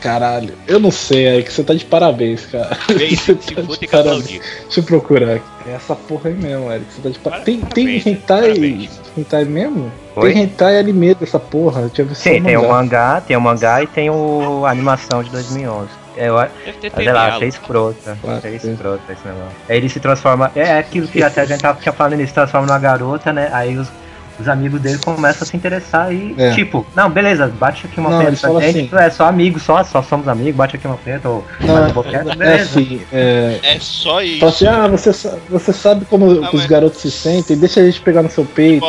Caralho, 0.00 0.54
eu 0.66 0.78
não 0.80 0.90
sei, 0.90 1.28
aí 1.28 1.42
que 1.42 1.52
você 1.52 1.62
tá 1.62 1.74
de 1.74 1.84
parabéns, 1.84 2.46
cara. 2.46 2.76
Bem, 2.96 3.10
Você 3.16 3.36
se 3.40 3.54
tá 3.54 3.60
de 3.62 3.78
tem 3.78 3.88
parabéns. 3.88 4.40
Deixa 4.64 4.80
eu 4.80 4.84
procurar 4.84 5.34
aqui. 5.36 5.44
É 5.68 5.72
essa 5.72 5.94
porra 5.94 6.30
aí 6.30 6.34
mesmo, 6.34 6.72
Eric. 6.72 6.86
Você 6.92 7.02
tá 7.02 7.08
de 7.10 7.18
parabéns. 7.18 7.44
Tem, 7.44 7.60
tem 7.60 7.84
Parabéns, 7.86 8.06
hentai. 8.06 8.40
parabéns. 8.48 9.00
Hentai 9.18 9.44
mesmo? 9.44 9.92
Oi? 10.16 10.32
Tem 10.32 10.42
hentai 10.42 10.78
anime 10.78 11.14
dessa 11.14 11.38
porra. 11.38 11.82
Eu 11.82 11.90
tinha 11.90 12.06
visto 12.06 12.22
Sim, 12.22 12.42
tem 12.42 12.56
o 12.56 12.62
mangá. 12.62 12.72
mangá, 12.74 13.20
tem 13.20 13.36
o 13.36 13.40
mangá 13.40 13.82
e 13.82 13.86
tem 13.86 14.08
o 14.10 14.64
a 14.64 14.70
animação 14.70 15.22
de 15.22 15.30
2011. 15.30 15.88
Eu, 16.16 16.36
Deve 16.36 16.78
ter 16.80 16.92
sei 16.92 17.12
lá, 17.12 17.28
achei 17.28 17.48
escrota. 17.48 18.18
Ah, 18.26 18.36
Achei 18.38 18.58
sim. 18.58 18.72
escrota 18.72 19.00
esse 19.12 19.26
negócio. 19.26 19.56
Aí 19.68 19.76
ele 19.76 19.88
se 19.88 20.00
transforma. 20.00 20.50
É 20.56 20.78
aquilo 20.78 21.06
que 21.08 21.22
até 21.22 21.42
a 21.42 21.44
gente 21.44 21.60
tava 21.60 21.80
tinha 21.80 21.92
falando, 21.92 22.14
ele 22.14 22.26
se 22.26 22.34
transforma 22.34 22.66
numa 22.66 22.78
garota, 22.78 23.32
né? 23.32 23.48
Aí 23.52 23.78
os, 23.78 23.88
os 24.40 24.48
amigos 24.48 24.80
dele 24.80 24.98
começam 24.98 25.42
a 25.42 25.46
se 25.46 25.56
interessar 25.56 26.12
e, 26.12 26.34
É. 26.38 26.54
tipo, 26.54 26.86
não, 26.94 27.10
beleza, 27.10 27.46
bate 27.48 27.86
aqui 27.86 28.00
uma 28.00 28.10
Não, 28.10 28.22
eles 28.22 28.40
pra 28.40 28.50
gente, 28.60 28.94
assim. 28.94 29.04
é 29.04 29.10
só 29.10 29.26
amigo, 29.26 29.58
só, 29.60 29.82
só 29.84 30.02
somos 30.02 30.26
amigos, 30.28 30.54
bate 30.56 30.76
aqui 30.76 30.86
uma 30.86 30.96
punheta 30.96 31.28
ou 31.28 31.44
Não, 31.60 31.74
faz 31.76 31.90
um 31.90 31.94
boquete, 31.94 32.16
É 32.30 32.36
beleza. 32.36 32.62
assim, 32.80 33.02
é. 33.12 33.60
É 33.62 33.78
só 33.80 34.22
isso. 34.22 34.44
Assim, 34.46 34.66
ah, 34.66 34.86
você, 34.88 35.10
você 35.48 35.72
sabe 35.72 36.04
como 36.06 36.26
Ah, 36.44 36.48
os 36.48 36.52
mas- 36.60 36.66
garotos 36.66 37.00
se 37.00 37.10
sentem, 37.10 37.56
deixa 37.56 37.80
a 37.80 37.84
gente 37.84 38.00
pegar 38.00 38.22
no 38.22 38.30
seu 38.30 38.44
peito. 38.44 38.84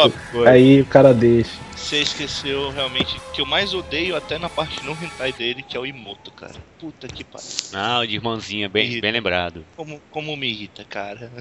Aí 0.47 0.81
o 0.81 0.85
cara 0.85 1.13
deixa. 1.13 1.51
Você 1.75 1.97
esqueceu 1.97 2.69
realmente 2.69 3.19
que 3.33 3.41
eu 3.41 3.45
mais 3.45 3.73
odeio 3.73 4.15
até 4.15 4.37
na 4.37 4.47
parte 4.47 4.85
não 4.85 4.93
hentai 4.93 5.33
dele, 5.33 5.63
que 5.67 5.75
é 5.75 5.79
o 5.79 5.85
Imoto, 5.85 6.31
cara. 6.31 6.53
Puta 6.79 7.07
que 7.07 7.23
pariu. 7.23 7.47
Não, 7.73 8.05
de 8.05 8.15
irmãzinha, 8.15 8.69
bem, 8.69 9.01
bem 9.01 9.11
lembrado. 9.11 9.65
Como, 9.75 9.99
como 10.11 10.37
me 10.37 10.47
irrita, 10.47 10.85
cara. 10.87 11.31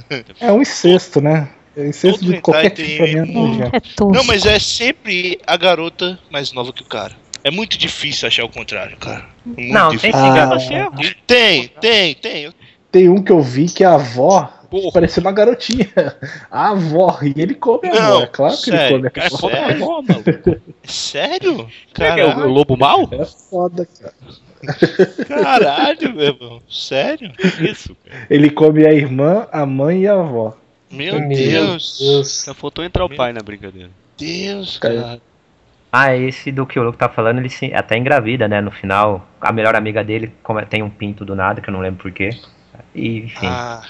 É 0.41 0.51
um 0.51 0.63
incesto, 0.63 1.21
né? 1.21 1.47
É 1.77 1.87
incesto 1.87 2.21
Todo 2.21 2.33
de 2.35 2.41
qualquer 2.41 2.71
tipo 2.71 3.03
é 3.03 3.07
tem- 3.07 3.33
nojento. 3.33 3.77
É. 3.77 4.12
Não, 4.12 4.25
mas 4.25 4.45
é 4.45 4.59
sempre 4.59 5.39
a 5.47 5.57
garota 5.57 6.18
mais 6.31 6.53
nova 6.53 6.73
que 6.73 6.83
o 6.83 6.87
cara. 6.87 7.12
É 7.45 7.51
muito 7.51 7.79
difícil 7.79 8.29
achar 8.29 8.45
o 8.45 8.49
contrário, 8.49 8.97
cara. 8.99 9.25
Muito 9.47 9.73
Não, 9.73 9.89
tem 9.91 9.99
difícil. 9.99 10.21
sim, 10.21 10.29
Ah, 10.29 10.35
garota. 10.35 11.16
Tem, 11.27 11.68
tem, 11.81 12.14
tem. 12.14 12.51
Tem 12.93 13.09
um 13.09 13.23
que 13.23 13.31
eu 13.33 13.41
vi 13.41 13.66
que 13.66 13.85
a 13.85 13.95
avó 13.95 14.53
Porra. 14.68 14.93
parecia 14.93 15.21
uma 15.23 15.31
garotinha. 15.33 15.89
A 16.51 16.71
avó, 16.71 17.18
e 17.23 17.41
ele 17.41 17.55
come 17.55 17.89
a 17.89 17.93
avó. 18.09 18.23
É 18.23 18.27
claro 18.27 18.57
que 18.57 18.62
sério, 18.64 18.97
ele 18.99 19.11
come 19.11 19.23
a 19.23 19.27
avó. 19.27 19.39
foda 19.39 19.55
Sério? 19.57 19.71
é 19.73 19.79
mó, 19.79 20.03
maluco. 20.03 20.61
Sério? 20.85 21.68
Será 21.97 22.14
que 22.14 22.21
é 22.21 22.27
o, 22.27 22.39
o 22.41 22.49
lobo 22.49 22.77
mal? 22.77 23.09
É 23.12 23.25
foda, 23.25 23.87
cara. 24.01 24.14
caralho, 25.29 26.14
meu 26.14 26.27
irmão. 26.27 26.62
Sério? 26.68 27.33
Que 27.33 27.71
isso, 27.71 27.97
cara? 28.05 28.27
Ele 28.29 28.51
come 28.51 28.85
a 28.87 28.93
irmã, 28.93 29.47
a 29.53 29.64
mãe 29.64 30.03
e 30.03 30.09
a 30.09 30.14
avó. 30.14 30.57
Meu 30.91 31.20
Meu 31.20 31.28
Deus. 31.28 31.99
Deus. 31.99 32.32
Só 32.32 32.55
faltou 32.55 32.84
entrar 32.84 33.05
o 33.05 33.14
pai 33.14 33.32
na 33.32 33.41
brincadeira. 33.41 33.91
Deus, 34.18 34.78
Cara. 34.78 35.03
cara. 35.03 35.22
Ah, 35.93 36.16
esse 36.16 36.53
do 36.53 36.66
que 36.66 36.78
o 36.78 36.84
Luke 36.84 36.99
tá 36.99 37.09
falando, 37.09 37.38
ele 37.38 37.49
se, 37.49 37.72
até 37.74 37.97
engravida, 37.97 38.47
né? 38.47 38.61
No 38.61 38.70
final, 38.70 39.26
a 39.41 39.53
melhor 39.53 39.74
amiga 39.74 40.05
dele 40.05 40.32
como 40.43 40.64
tem 40.64 40.82
um 40.82 40.91
pinto 40.91 41.24
do 41.24 41.34
nada, 41.34 41.61
que 41.61 41.68
eu 41.68 41.72
não 41.72 41.80
lembro 41.80 42.03
porquê. 42.03 42.30
E, 42.95 43.18
enfim. 43.18 43.47
Ah, 43.47 43.82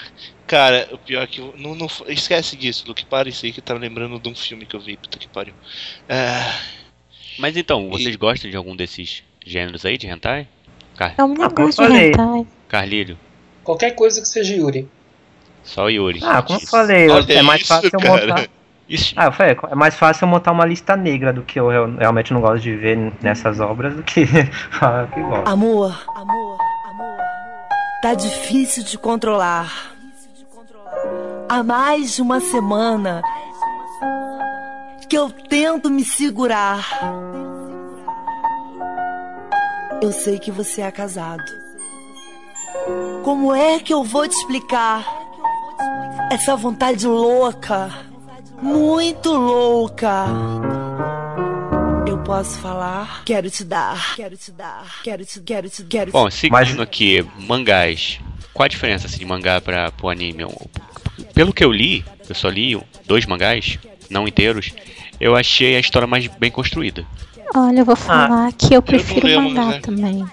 cara, 0.47 0.89
o 0.91 0.97
pior 0.97 1.21
é 1.21 1.27
que 1.27 1.39
eu, 1.39 1.53
não, 1.57 1.75
não, 1.75 1.87
esquece 2.07 2.55
disso, 2.55 2.85
Luke. 2.87 3.05
Para 3.05 3.29
isso 3.29 3.45
aí 3.45 3.51
que 3.51 3.61
tá 3.61 3.75
lembrando 3.75 4.19
de 4.19 4.29
um 4.29 4.35
filme 4.35 4.65
que 4.65 4.75
eu 4.75 4.79
vi, 4.79 4.97
puta 4.97 5.19
que 5.19 5.27
pariu. 5.27 5.53
Ah, 6.09 6.59
Mas 7.37 7.55
então, 7.55 7.89
vocês 7.89 8.15
gostam 8.15 8.49
de 8.49 8.57
algum 8.57 8.75
desses 8.75 9.23
gêneros 9.45 9.85
aí 9.85 9.97
de 9.97 10.07
hentai? 10.07 10.47
Car 10.95 11.13
É 11.17 11.23
um 11.23 11.33
Ah, 11.33 11.45
eu 11.45 11.49
negócio 11.49 11.87
de 11.87 11.97
hentai. 11.97 12.47
Carlírio? 12.67 13.17
Qualquer 13.63 13.91
coisa 13.91 14.21
que 14.21 14.27
seja 14.27 14.55
Yuri. 14.55 14.87
Só 15.63 15.85
o 15.85 15.89
Yuri. 15.89 16.19
Ah, 16.23 16.41
como 16.41 16.59
eu 16.59 16.67
falei, 16.67 17.09
Olha 17.09 17.33
é 17.33 17.41
mais 17.41 17.61
isso, 17.61 17.67
fácil 17.73 17.89
eu 17.93 17.99
cara. 17.99 18.27
montar. 18.27 18.47
Isso. 18.89 19.13
Ah, 19.15 19.27
eu 19.27 19.31
falei, 19.31 19.57
é 19.69 19.75
mais 19.75 19.95
fácil 19.95 20.25
eu 20.25 20.27
montar 20.27 20.51
uma 20.51 20.65
lista 20.65 20.97
negra 20.97 21.31
do 21.31 21.43
que 21.43 21.57
eu 21.57 21.69
real- 21.69 21.95
realmente 21.97 22.33
não 22.33 22.41
gosto 22.41 22.61
de 22.61 22.75
ver 22.75 23.13
nessas 23.21 23.61
obras 23.61 23.95
do 23.95 24.03
que 24.03 24.25
falar 24.71 25.07
que 25.07 25.21
gosto. 25.21 25.47
Amor, 25.47 26.03
amor, 26.13 26.57
amor, 26.89 27.17
tá 28.01 28.13
difícil 28.13 28.83
de 28.83 28.97
controlar. 28.97 29.93
Há 31.47 31.63
mais 31.63 32.15
de 32.17 32.21
uma 32.21 32.41
semana 32.41 33.21
que 35.07 35.17
eu 35.17 35.29
tento 35.29 35.89
me 35.89 36.03
segurar. 36.03 36.85
Eu 40.01 40.11
sei 40.11 40.37
que 40.37 40.51
você 40.51 40.81
é 40.81 40.91
casado. 40.91 41.43
Como 43.23 43.55
é 43.55 43.79
que 43.79 43.93
eu 43.93 44.03
vou 44.03 44.27
te 44.27 44.33
explicar 44.35 45.20
essa 46.31 46.55
vontade 46.55 47.05
louca? 47.05 47.89
Muito 48.61 49.31
louca. 49.33 50.25
Eu 52.07 52.17
posso 52.19 52.57
falar? 52.59 53.23
Quero 53.25 53.49
te 53.49 53.63
dar. 53.63 54.15
Quero 54.15 54.37
te 54.37 54.51
dar. 54.51 54.85
Quero 55.03 55.25
te, 55.25 55.39
quero 55.41 55.69
te, 55.69 55.83
quero 55.83 56.05
te. 56.07 56.13
Bom, 56.13 56.29
seguindo 56.29 56.51
Mas- 56.53 56.79
aqui, 56.79 57.25
mangás. 57.39 58.19
Qual 58.53 58.65
a 58.65 58.69
diferença 58.69 59.07
assim, 59.07 59.19
de 59.19 59.25
mangá 59.25 59.59
pra, 59.61 59.91
pro 59.91 60.09
anime? 60.09 60.45
Pelo 61.33 61.53
que 61.53 61.63
eu 61.63 61.71
li, 61.71 62.03
eu 62.27 62.35
só 62.35 62.49
li 62.49 62.79
dois 63.07 63.25
mangás, 63.25 63.79
não 64.09 64.27
inteiros, 64.27 64.71
eu 65.19 65.35
achei 65.35 65.75
a 65.75 65.79
história 65.79 66.07
mais 66.07 66.27
bem 66.27 66.51
construída. 66.51 67.05
Olha, 67.55 67.79
eu 67.79 67.85
vou 67.85 67.95
falar 67.95 68.51
que 68.53 68.73
eu 68.73 68.81
prefiro 68.81 69.25
leio 69.25 69.41
mangá 69.41 69.61
mangá. 69.65 69.79
também. 69.79 70.25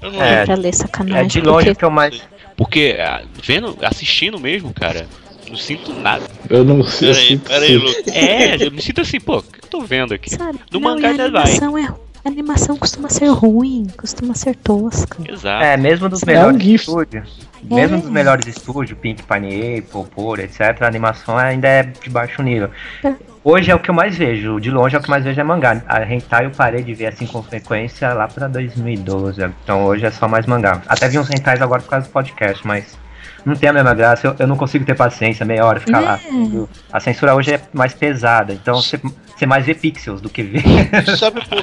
Eu 0.00 0.12
não 0.12 0.22
É. 0.22 0.44
Pra 0.44 0.54
ler 0.54 0.74
sacanagem. 0.74 1.24
É 1.24 1.26
de 1.26 1.40
longe 1.40 1.64
porque 1.66 1.78
que 1.78 1.84
eu 1.84 1.90
mais. 1.90 2.22
Porque, 2.56 2.96
ah, 3.00 3.22
vendo, 3.42 3.76
assistindo 3.82 4.38
mesmo, 4.38 4.72
cara, 4.72 5.06
não 5.48 5.56
sinto 5.56 5.92
nada. 5.94 6.24
Eu 6.48 6.64
não 6.64 6.82
sei. 6.82 7.12
Peraí, 7.38 7.78
sinto 7.80 8.04
peraí. 8.04 8.16
É, 8.16 8.56
eu 8.66 8.70
me 8.70 8.80
sinto 8.82 9.00
assim, 9.00 9.20
pô, 9.20 9.38
o 9.38 9.42
que 9.42 9.58
eu 9.64 9.68
tô 9.68 9.80
vendo 9.82 10.14
aqui? 10.14 10.30
Sabe? 10.30 10.58
No 10.72 10.80
não, 10.80 10.94
mangá 10.94 11.10
a 11.10 11.14
já 11.14 11.28
vai. 11.30 11.42
animação 11.42 11.78
é 11.78 11.88
a 12.24 12.28
animação 12.30 12.74
costuma 12.78 13.10
ser 13.10 13.26
ruim, 13.26 13.86
costuma 13.98 14.34
ser 14.34 14.56
tosca. 14.56 15.18
Exato. 15.30 15.62
É, 15.62 15.76
mesmo 15.76 16.08
dos 16.08 16.22
É 16.22 16.26
melhores 16.26 16.56
um 16.56 16.60
GIF. 16.60 16.80
estúdios. 16.88 17.38
Mesmo 17.62 17.96
É. 17.96 18.00
dos 18.00 18.10
melhores 18.10 18.46
estúdios, 18.46 18.98
Pink 18.98 19.22
Pine 19.24 19.78
Apple, 19.78 20.04
Por, 20.14 20.38
etc., 20.38 20.80
a 20.80 20.86
animação 20.86 21.36
ainda 21.36 21.68
é 21.68 21.82
de 21.82 22.08
baixo 22.08 22.42
nível. 22.42 22.70
É. 23.04 23.12
Hoje 23.42 23.70
é 23.70 23.74
o 23.74 23.78
que 23.78 23.90
eu 23.90 23.94
mais 23.94 24.16
vejo, 24.16 24.58
de 24.58 24.70
longe 24.70 24.96
é 24.96 24.98
o 24.98 25.02
que 25.02 25.06
eu 25.06 25.10
mais 25.10 25.22
vejo 25.22 25.38
é 25.38 25.44
mangá. 25.44 25.82
A 25.86 26.02
hentai 26.02 26.46
eu 26.46 26.50
parei 26.50 26.82
de 26.82 26.94
ver 26.94 27.06
assim 27.08 27.26
com 27.26 27.42
frequência 27.42 28.10
lá 28.14 28.26
pra 28.26 28.48
2012, 28.48 29.42
então 29.62 29.84
hoje 29.84 30.06
é 30.06 30.10
só 30.10 30.26
mais 30.26 30.46
mangá. 30.46 30.80
Até 30.88 31.08
vi 31.10 31.18
uns 31.18 31.28
hentais 31.28 31.60
agora 31.60 31.82
por 31.82 31.90
causa 31.90 32.06
do 32.06 32.10
podcast, 32.10 32.66
mas 32.66 32.96
não 33.44 33.54
tem 33.54 33.68
a 33.68 33.72
mesma 33.72 33.94
graça, 33.94 34.26
eu, 34.26 34.36
eu 34.38 34.46
não 34.46 34.56
consigo 34.56 34.84
ter 34.84 34.94
paciência 34.96 35.44
meia 35.44 35.64
hora 35.64 35.80
ficar 35.80 36.00
lá. 36.00 36.20
Hum. 36.30 36.66
A 36.92 37.00
censura 37.00 37.34
hoje 37.34 37.52
é 37.54 37.60
mais 37.72 37.92
pesada, 37.94 38.52
então 38.52 38.80
você, 38.80 38.98
você 39.36 39.46
mais 39.46 39.66
vê 39.66 39.74
pixels 39.74 40.20
do 40.20 40.28
que 40.30 40.42
vê. 40.42 40.58
Sabe 41.18 41.40
por 41.46 41.62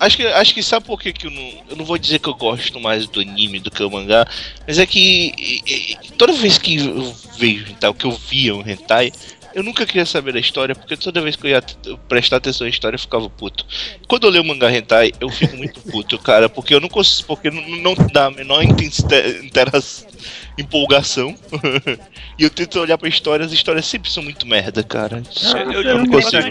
acho 0.00 0.16
que 0.16 0.26
acho 0.26 0.54
que 0.54 0.62
sabe 0.62 0.86
por 0.86 1.00
que, 1.00 1.12
que 1.12 1.26
eu 1.26 1.30
não 1.30 1.64
eu 1.70 1.76
não 1.76 1.84
vou 1.84 1.98
dizer 1.98 2.18
que 2.18 2.28
eu 2.28 2.34
gosto 2.34 2.78
mais 2.80 3.06
do 3.06 3.20
anime 3.20 3.58
do 3.60 3.70
que 3.70 3.82
o 3.82 3.90
mangá, 3.90 4.26
mas 4.66 4.78
é 4.78 4.86
que 4.86 5.32
e- 5.36 5.62
e- 5.66 5.96
toda 6.16 6.32
vez 6.32 6.58
que 6.58 6.76
eu 6.76 7.14
vejo 7.38 7.66
hentai, 7.70 7.90
o 7.90 7.94
que 7.94 8.04
eu 8.06 8.12
via 8.12 8.54
um 8.54 8.66
hentai, 8.66 9.12
eu 9.54 9.62
nunca 9.62 9.86
queria 9.86 10.04
saber 10.04 10.32
da 10.32 10.40
história, 10.40 10.74
porque 10.74 10.96
toda 10.96 11.20
vez 11.20 11.36
que 11.36 11.46
eu 11.46 11.50
ia 11.50 11.62
prestar 12.08 12.36
atenção 12.38 12.66
à 12.66 12.70
história 12.70 12.96
eu 12.96 13.00
ficava 13.00 13.30
puto. 13.30 13.64
Quando 14.08 14.24
eu 14.26 14.30
leio 14.30 14.44
mangá 14.44 14.70
hentai, 14.72 15.12
eu 15.20 15.28
fico 15.28 15.56
muito 15.56 15.80
puto, 15.80 16.18
cara, 16.18 16.48
porque 16.48 16.74
eu 16.74 16.80
não 16.80 16.88
consigo, 16.88 17.28
porque 17.28 17.50
não, 17.50 17.62
não 17.78 17.94
dá 18.12 18.26
a 18.26 18.30
menor 18.30 18.62
interação, 18.64 20.08
empolgação. 20.58 21.34
e 22.38 22.44
eu 22.44 22.50
tento 22.50 22.78
olhar 22.80 22.96
pra 22.98 23.08
história, 23.08 23.44
as 23.44 23.52
histórias 23.52 23.86
sempre 23.86 24.10
são 24.10 24.22
muito 24.22 24.46
merda, 24.46 24.82
cara. 24.82 25.22
Isso 25.30 25.56
Eu, 25.56 25.82
eu, 25.82 25.98
não 25.98 26.06
consigo. 26.06 26.42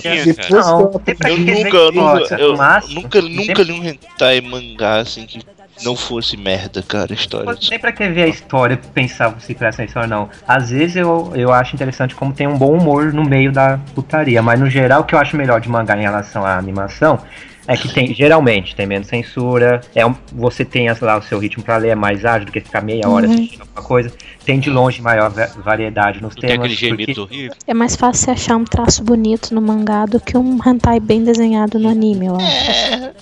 Não, 0.50 0.80
eu- 0.82 1.38
nunca, 1.38 1.78
eu 1.78 1.92
nunca, 1.94 2.36
eu 2.36 2.56
nunca, 2.90 3.22
nunca 3.22 3.64
li 3.64 3.72
um 3.72 3.84
hentai 3.84 4.42
mangá 4.42 4.98
assim 4.98 5.26
que 5.26 5.42
não 5.84 5.96
fosse 5.96 6.38
merda, 6.38 6.84
cara, 6.84 7.12
a 7.12 7.16
história. 7.16 7.46
Não 7.46 7.56
tem 7.56 7.80
pra 7.80 7.92
que 7.92 8.08
ver 8.08 8.24
a 8.24 8.28
história 8.28 8.78
pensar 8.94 9.36
se 9.40 9.54
presta 9.56 9.82
atenção 9.82 10.04
ou 10.04 10.08
não. 10.08 10.30
Às 10.48 10.70
vezes 10.70 10.96
eu, 10.98 11.32
eu 11.36 11.52
acho 11.52 11.76
interessante 11.76 12.14
como 12.16 12.34
tem 12.34 12.48
um 12.48 12.58
bom 12.58 12.78
humor 12.78 13.12
no 13.12 13.24
meio 13.24 13.52
da 13.52 13.80
putaria, 13.96 14.42
mas 14.42 14.60
no 14.60 14.70
geral 14.70 15.02
o 15.02 15.04
que 15.04 15.16
eu 15.16 15.20
acho 15.20 15.36
melhor 15.36 15.60
de 15.60 15.70
mangá 15.70 15.98
em 15.98 16.02
relação 16.02 16.46
à 16.46 16.58
animação 16.58 17.20
é 17.68 17.78
que 17.78 17.94
tem, 17.94 18.14
geralmente, 18.14 18.76
tem 18.76 18.86
menos 18.86 19.08
censura, 19.08 19.82
é 19.96 20.06
um- 20.06 20.16
você 20.32 20.64
tem 20.66 20.90
as- 20.90 21.00
lá 21.00 21.18
o 21.18 21.22
seu 21.22 21.40
ritmo 21.40 21.64
pra 21.64 21.78
ler, 21.78 21.90
é 21.90 21.96
mais 21.96 22.26
ágil 22.26 22.46
do 22.46 22.52
que 22.52 22.60
ficar 22.60 22.82
meia 22.82 23.08
hora 23.08 23.28
Uhum. 23.28 23.34
assistindo 23.34 23.62
alguma 23.62 23.82
coisa, 23.82 24.12
tem 24.46 24.60
de 24.60 24.70
longe 24.70 25.02
maior 25.02 25.30
va- 25.30 25.50
variedade 25.64 26.22
nos 26.22 26.36
Não 26.36 26.42
tem 26.42 26.50
temas. 26.52 26.72
aquele 26.72 26.96
porque- 27.06 27.20
horrível. 27.20 27.54
É 27.66 27.74
mais 27.74 27.96
fácil 27.96 28.26
você 28.26 28.32
achar 28.32 28.56
um 28.58 28.64
traço 28.66 29.04
bonito 29.04 29.54
no 29.56 29.62
mangá 29.62 30.06
do 30.06 30.20
que 30.20 30.38
um 30.38 30.58
hentai 30.66 31.00
bem 31.00 31.24
desenhado 31.24 31.80
no 31.80 31.90
anime, 31.90 32.26
eu 32.28 32.36
acho. 32.36 32.46
É, 32.46 33.14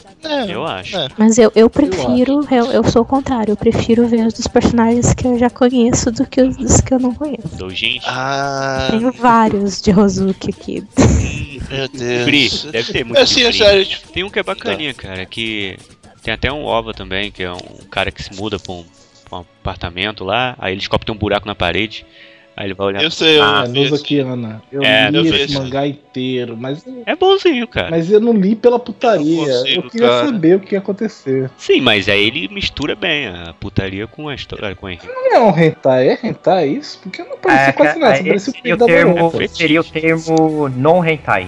Eu 0.47 0.65
acho. 0.65 0.97
É. 0.97 1.07
Mas 1.17 1.37
eu, 1.37 1.51
eu 1.55 1.69
prefiro, 1.69 2.45
eu, 2.51 2.71
eu 2.71 2.83
sou 2.83 3.01
o 3.01 3.05
contrário, 3.05 3.51
eu 3.51 3.57
prefiro 3.57 4.07
ver 4.07 4.25
os 4.27 4.33
dos 4.33 4.47
personagens 4.47 5.13
que 5.13 5.25
eu 5.25 5.37
já 5.37 5.49
conheço 5.49 6.11
do 6.11 6.25
que 6.25 6.41
os 6.41 6.55
dos 6.57 6.81
que 6.81 6.93
eu 6.93 6.99
não 6.99 7.13
conheço. 7.13 7.55
Doujinshi. 7.57 8.05
Ah, 8.05 8.87
Tenho 8.91 9.11
vários 9.11 9.81
de 9.81 9.91
Rozuki 9.91 10.49
aqui. 10.49 10.83
meu 11.69 11.87
Deus. 11.87 12.23
Free. 12.23 12.71
Deve 12.71 12.93
ter 12.93 13.03
muito 13.03 13.19
É 13.19 13.23
de 13.25 13.63
é 13.63 13.83
tipo, 13.85 14.07
Tem 14.09 14.23
um 14.23 14.29
que 14.29 14.39
é 14.39 14.43
bacaninha, 14.43 14.93
cara, 14.93 15.25
que 15.25 15.77
tem 16.21 16.33
até 16.33 16.51
um 16.51 16.63
OVA 16.63 16.93
também, 16.93 17.31
que 17.31 17.43
é 17.43 17.51
um 17.51 17.85
cara 17.89 18.11
que 18.11 18.21
se 18.23 18.33
muda 18.35 18.59
pra 18.59 18.73
um, 18.73 18.85
pra 19.27 19.39
um 19.39 19.41
apartamento 19.41 20.23
lá, 20.23 20.55
aí 20.59 20.73
ele 20.73 20.79
descobre 20.79 21.05
que 21.05 21.11
tem 21.11 21.15
um 21.15 21.19
buraco 21.19 21.47
na 21.47 21.55
parede, 21.55 22.05
Aí 22.61 22.67
ele 22.67 22.73
vai 22.75 22.87
olhar. 22.87 23.01
Eu 23.01 23.09
sei, 23.09 23.39
eu 23.39 23.43
Ah, 23.43 23.63
esse- 23.63 23.73
Nozokiana. 23.73 24.61
Eu 24.71 24.83
É, 24.83 25.07
eu 25.07 25.23
li 25.23 25.31
vi 25.31 25.35
esse 25.35 25.43
esse. 25.45 25.53
mangá 25.55 25.87
inteiro, 25.87 26.55
mas, 26.55 26.85
É 27.07 27.15
bonzinho, 27.15 27.67
cara. 27.67 27.89
mas 27.89 28.11
eu 28.11 28.19
não 28.19 28.33
li 28.33 28.55
pela 28.55 28.77
putaria. 28.77 29.25
Eu 29.25 29.47
Eu, 29.47 29.61
consigo, 29.63 29.89
queria 29.89 30.07
cara. 30.07 30.25
saber 30.27 30.55
o 30.57 30.59
que 30.59 30.75
ia 30.75 30.79
acontecer. 30.79 31.49
Sim, 31.57 31.81
mas 31.81 32.07
aí 32.07 32.27
ele 32.27 32.47
mistura 32.49 32.95
bem 32.95 33.25
a 33.29 33.55
putaria 33.59 34.05
com 34.05 34.29
a 34.29 34.35
história 34.35 34.75
com 34.75 34.85
a. 34.85 34.91
Não 34.91 35.33
é 35.33 35.39
um 35.39 35.57
hentai, 35.57 36.09
é 36.09 36.19
hentai 36.23 36.67
isso? 36.67 36.99
Porque 37.01 37.23
não 37.23 37.35
parecia 37.39 37.69
É, 37.69 37.71
quase 37.71 37.97
nada, 37.99 38.15
só 38.17 38.23
é, 38.29 38.35
o 38.35 38.39
seria 38.39 38.61
peito 38.61 38.75
o 38.75 38.77
da 38.77 38.85
termo. 38.85 39.31
Fetiche. 39.31 39.57
seria 39.57 39.81
o 39.81 39.83
termo 39.83 40.69
non 40.69 41.03
hentai. 41.03 41.47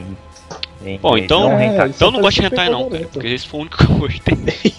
Bom, 1.00 1.16
então- 1.16 1.52
É, 1.60 1.68
isso 1.86 1.86
Então 1.96 2.08
eu 2.08 2.12
não 2.12 2.22
gosto 2.22 2.42
de 2.42 2.48
hentai 2.48 2.70
não, 2.70 2.90
cara. 2.90 3.08
Porque 3.14 3.28
esse 3.28 3.48
foi 3.48 3.60
o 3.60 3.62
único 3.62 3.78
que 3.78 3.84
eu 3.92 3.98
gostei. 4.00 4.74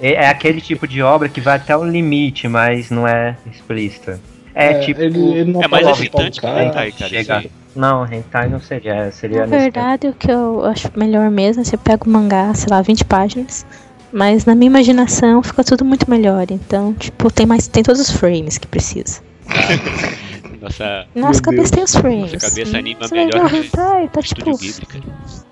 É, 0.00 0.14
é 0.14 0.28
aquele 0.28 0.60
tipo 0.60 0.86
de 0.88 1.00
obra 1.00 1.28
que 1.28 1.40
vai 1.40 1.54
até 1.56 1.76
o 1.76 1.84
limite, 1.84 2.48
mas 2.48 2.90
não 2.90 3.06
é 3.06 3.36
explícita. 3.50 4.20
É, 4.56 4.72
É, 4.72 4.78
tipo. 4.80 5.02
ele, 5.02 5.20
ele 5.20 5.52
não 5.52 5.62
É 5.62 5.68
mais 5.68 5.86
excitante 5.86 6.40
que 6.40 6.46
o 6.46 6.58
hentai, 6.58 6.90
cara. 6.90 7.10
chega-. 7.10 7.44
Não, 7.74 8.10
hentai 8.10 8.48
não 8.48 8.58
seria. 8.58 9.12
seria 9.12 9.40
Na 9.46 9.58
verdade, 9.58 10.08
o 10.08 10.14
que 10.14 10.30
eu 10.30 10.64
acho 10.64 10.90
melhor 10.96 11.30
mesmo 11.30 11.60
é 11.60 11.64
você 11.64 11.76
pega 11.76 12.04
o 12.06 12.10
mangá, 12.10 12.54
sei 12.54 12.68
lá, 12.70 12.80
20 12.80 13.04
páginas. 13.04 13.66
Mas 14.10 14.46
na 14.46 14.54
minha 14.54 14.68
imaginação 14.68 15.42
fica 15.42 15.62
tudo 15.62 15.84
muito 15.84 16.08
melhor. 16.10 16.46
Então, 16.50 16.94
tipo, 16.94 17.30
tem 17.30 17.44
mais. 17.44 17.68
Tem 17.68 17.82
todos 17.82 18.00
os 18.00 18.10
frames 18.10 18.56
que 18.56 18.66
precisa. 18.66 19.20
Nossa 20.66 21.06
Nossa 21.14 21.40
cabeça 21.42 21.72
tem 21.72 21.84
os 21.84 21.94
frames. 21.94 22.32
Nossa 22.32 22.48
cabeça 22.50 22.76
Hum, 22.76 22.78
anima 22.80 23.00
você 23.08 23.14
vai 23.14 23.24
melhor 23.26 23.48
que 23.50 23.56
hentai, 23.56 24.08
tá 24.08 24.22
tipo 24.22 24.56
Ghibli, 24.58 24.86
cara. 24.86 25.04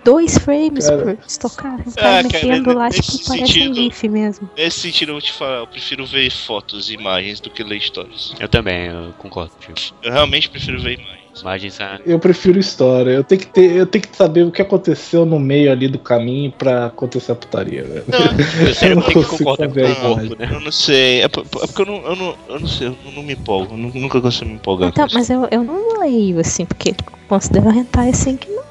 dois 0.04 0.38
frames 0.38 0.88
Cara. 0.88 1.02
por 1.16 1.18
estocar. 1.26 1.74
O 1.76 1.90
Ah, 1.90 1.92
cara 1.94 2.28
cara, 2.28 2.46
metendo 2.46 2.74
lá, 2.74 2.90
tipo, 2.90 3.06
parece 3.06 3.42
um 3.42 3.46
sentido- 3.46 3.74
GIF 3.74 4.08
mesmo. 4.08 4.50
Nesse 4.56 4.80
sentido, 4.80 5.10
eu 5.10 5.14
vou 5.14 5.22
te 5.22 5.32
falar, 5.32 5.58
eu 5.58 5.66
prefiro 5.66 6.04
ver 6.06 6.30
fotos 6.30 6.90
e 6.90 6.94
imagens 6.94 7.40
do 7.40 7.48
que 7.50 7.62
ler 7.62 7.76
histórias. 7.78 8.34
Eu 8.40 8.48
também, 8.48 8.86
eu 8.86 9.12
concordo. 9.18 9.52
Tio. 9.60 9.74
Eu 10.02 10.12
realmente 10.12 10.48
prefiro 10.50 10.80
ver 10.82 10.98
imagens. 10.98 11.23
Imagens 11.40 11.78
Eu 12.06 12.18
prefiro 12.18 12.58
história. 12.58 13.10
Eu 13.10 13.24
tenho 13.24 13.40
que 13.40 13.46
ter, 13.48 13.72
eu 13.76 13.86
tenho 13.86 14.04
que 14.06 14.16
saber 14.16 14.44
o 14.44 14.52
que 14.52 14.62
aconteceu 14.62 15.24
no 15.24 15.38
meio 15.38 15.70
ali 15.72 15.88
do 15.88 15.98
caminho 15.98 16.52
pra 16.52 16.86
acontecer 16.86 17.32
a 17.32 17.34
putaria, 17.34 17.82
velho. 17.84 18.04
Não, 18.06 18.66
Eu 18.68 18.74
sempre 18.74 18.94
não 18.94 19.02
tenho 19.02 19.22
que 19.22 19.28
consigo 19.30 19.50
concordar 19.56 19.68
com 19.68 19.80
o 19.80 19.92
a 19.92 20.14
corpo, 20.14 20.36
né? 20.38 20.48
eu 20.52 20.60
não 20.60 20.72
sei. 20.72 21.20
É, 21.22 21.24
é 21.24 21.28
porque 21.28 21.82
eu 21.82 21.86
não, 21.86 21.96
eu 22.06 22.16
não, 22.16 22.34
eu 22.48 22.60
não 22.60 22.66
sei, 22.68 22.86
eu 22.88 22.96
não 23.14 23.22
me 23.22 23.32
empolgo. 23.32 23.74
eu 23.74 23.76
nu- 23.76 23.92
nunca 23.94 24.20
consigo 24.20 24.46
me 24.46 24.54
empolgar. 24.56 24.90
Então, 24.90 25.04
com 25.08 25.08
isso. 25.08 25.16
mas 25.18 25.30
eu, 25.30 25.48
eu 25.50 25.64
não 25.64 26.00
leio 26.00 26.38
assim, 26.40 26.64
porque 26.64 26.90
eu 26.90 26.94
considero 27.28 27.70
hentai 27.70 28.10
assim 28.10 28.36
que 28.36 28.48
não. 28.50 28.62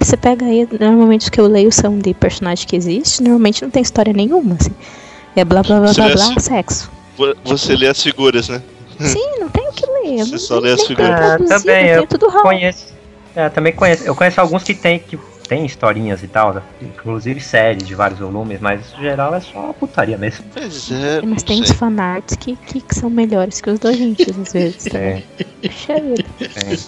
Você 0.00 0.16
pega 0.16 0.46
aí, 0.46 0.66
normalmente 0.80 1.22
os 1.22 1.28
que 1.28 1.40
eu 1.40 1.46
leio 1.46 1.70
são 1.72 1.98
de 1.98 2.14
personagem 2.14 2.66
que 2.66 2.76
existe, 2.76 3.22
normalmente 3.22 3.60
não 3.62 3.68
tem 3.70 3.82
história 3.82 4.12
nenhuma, 4.12 4.56
assim. 4.58 4.70
É 5.34 5.44
blá 5.44 5.62
blá 5.62 5.80
blá 5.80 5.92
blá 5.92 6.06
lê 6.06 6.14
blá, 6.14 6.24
assim? 6.24 6.38
sexo. 6.40 6.90
Vo- 7.16 7.34
Você 7.44 7.76
lê 7.76 7.88
as 7.88 8.02
figuras, 8.02 8.48
né? 8.48 8.62
Sim, 9.04 9.40
não 9.40 9.48
tem 9.48 9.68
o 9.68 9.72
que 9.72 9.86
ler. 9.86 10.24
Você 10.24 10.38
só 10.38 10.58
lê 10.58 10.72
as 10.72 10.82
figuras. 10.82 11.10
Ah, 11.12 11.36
traduzir, 11.36 11.58
também, 11.58 11.86
eu. 11.88 12.06
Conheço. 12.42 12.94
É, 13.34 13.48
também 13.48 13.72
conheço. 13.72 14.04
Eu 14.04 14.14
conheço 14.14 14.40
alguns 14.40 14.62
que 14.64 14.74
tem 14.74 14.98
que 14.98 15.18
tem 15.46 15.64
historinhas 15.64 16.22
e 16.22 16.28
tal, 16.28 16.62
inclusive 16.82 17.40
séries 17.40 17.86
de 17.86 17.94
vários 17.94 18.18
volumes, 18.18 18.60
mas 18.60 18.92
no 18.92 19.02
geral 19.02 19.34
é 19.34 19.40
só 19.40 19.72
putaria 19.72 20.18
mesmo. 20.18 20.44
Pois 20.52 20.90
é, 20.90 21.22
Mas 21.22 21.42
tem 21.42 21.64
sei. 21.64 21.76
fanarts 21.76 22.36
que, 22.36 22.56
que, 22.56 22.80
que 22.80 22.94
são 22.94 23.08
melhores 23.08 23.60
que 23.60 23.70
os 23.70 23.78
doujinshis, 23.78 24.38
às 24.38 24.52
vezes. 24.52 24.84
Tem, 24.84 25.24
Puxa 25.62 25.94
vida. 26.00 26.24
tem. 26.54 26.78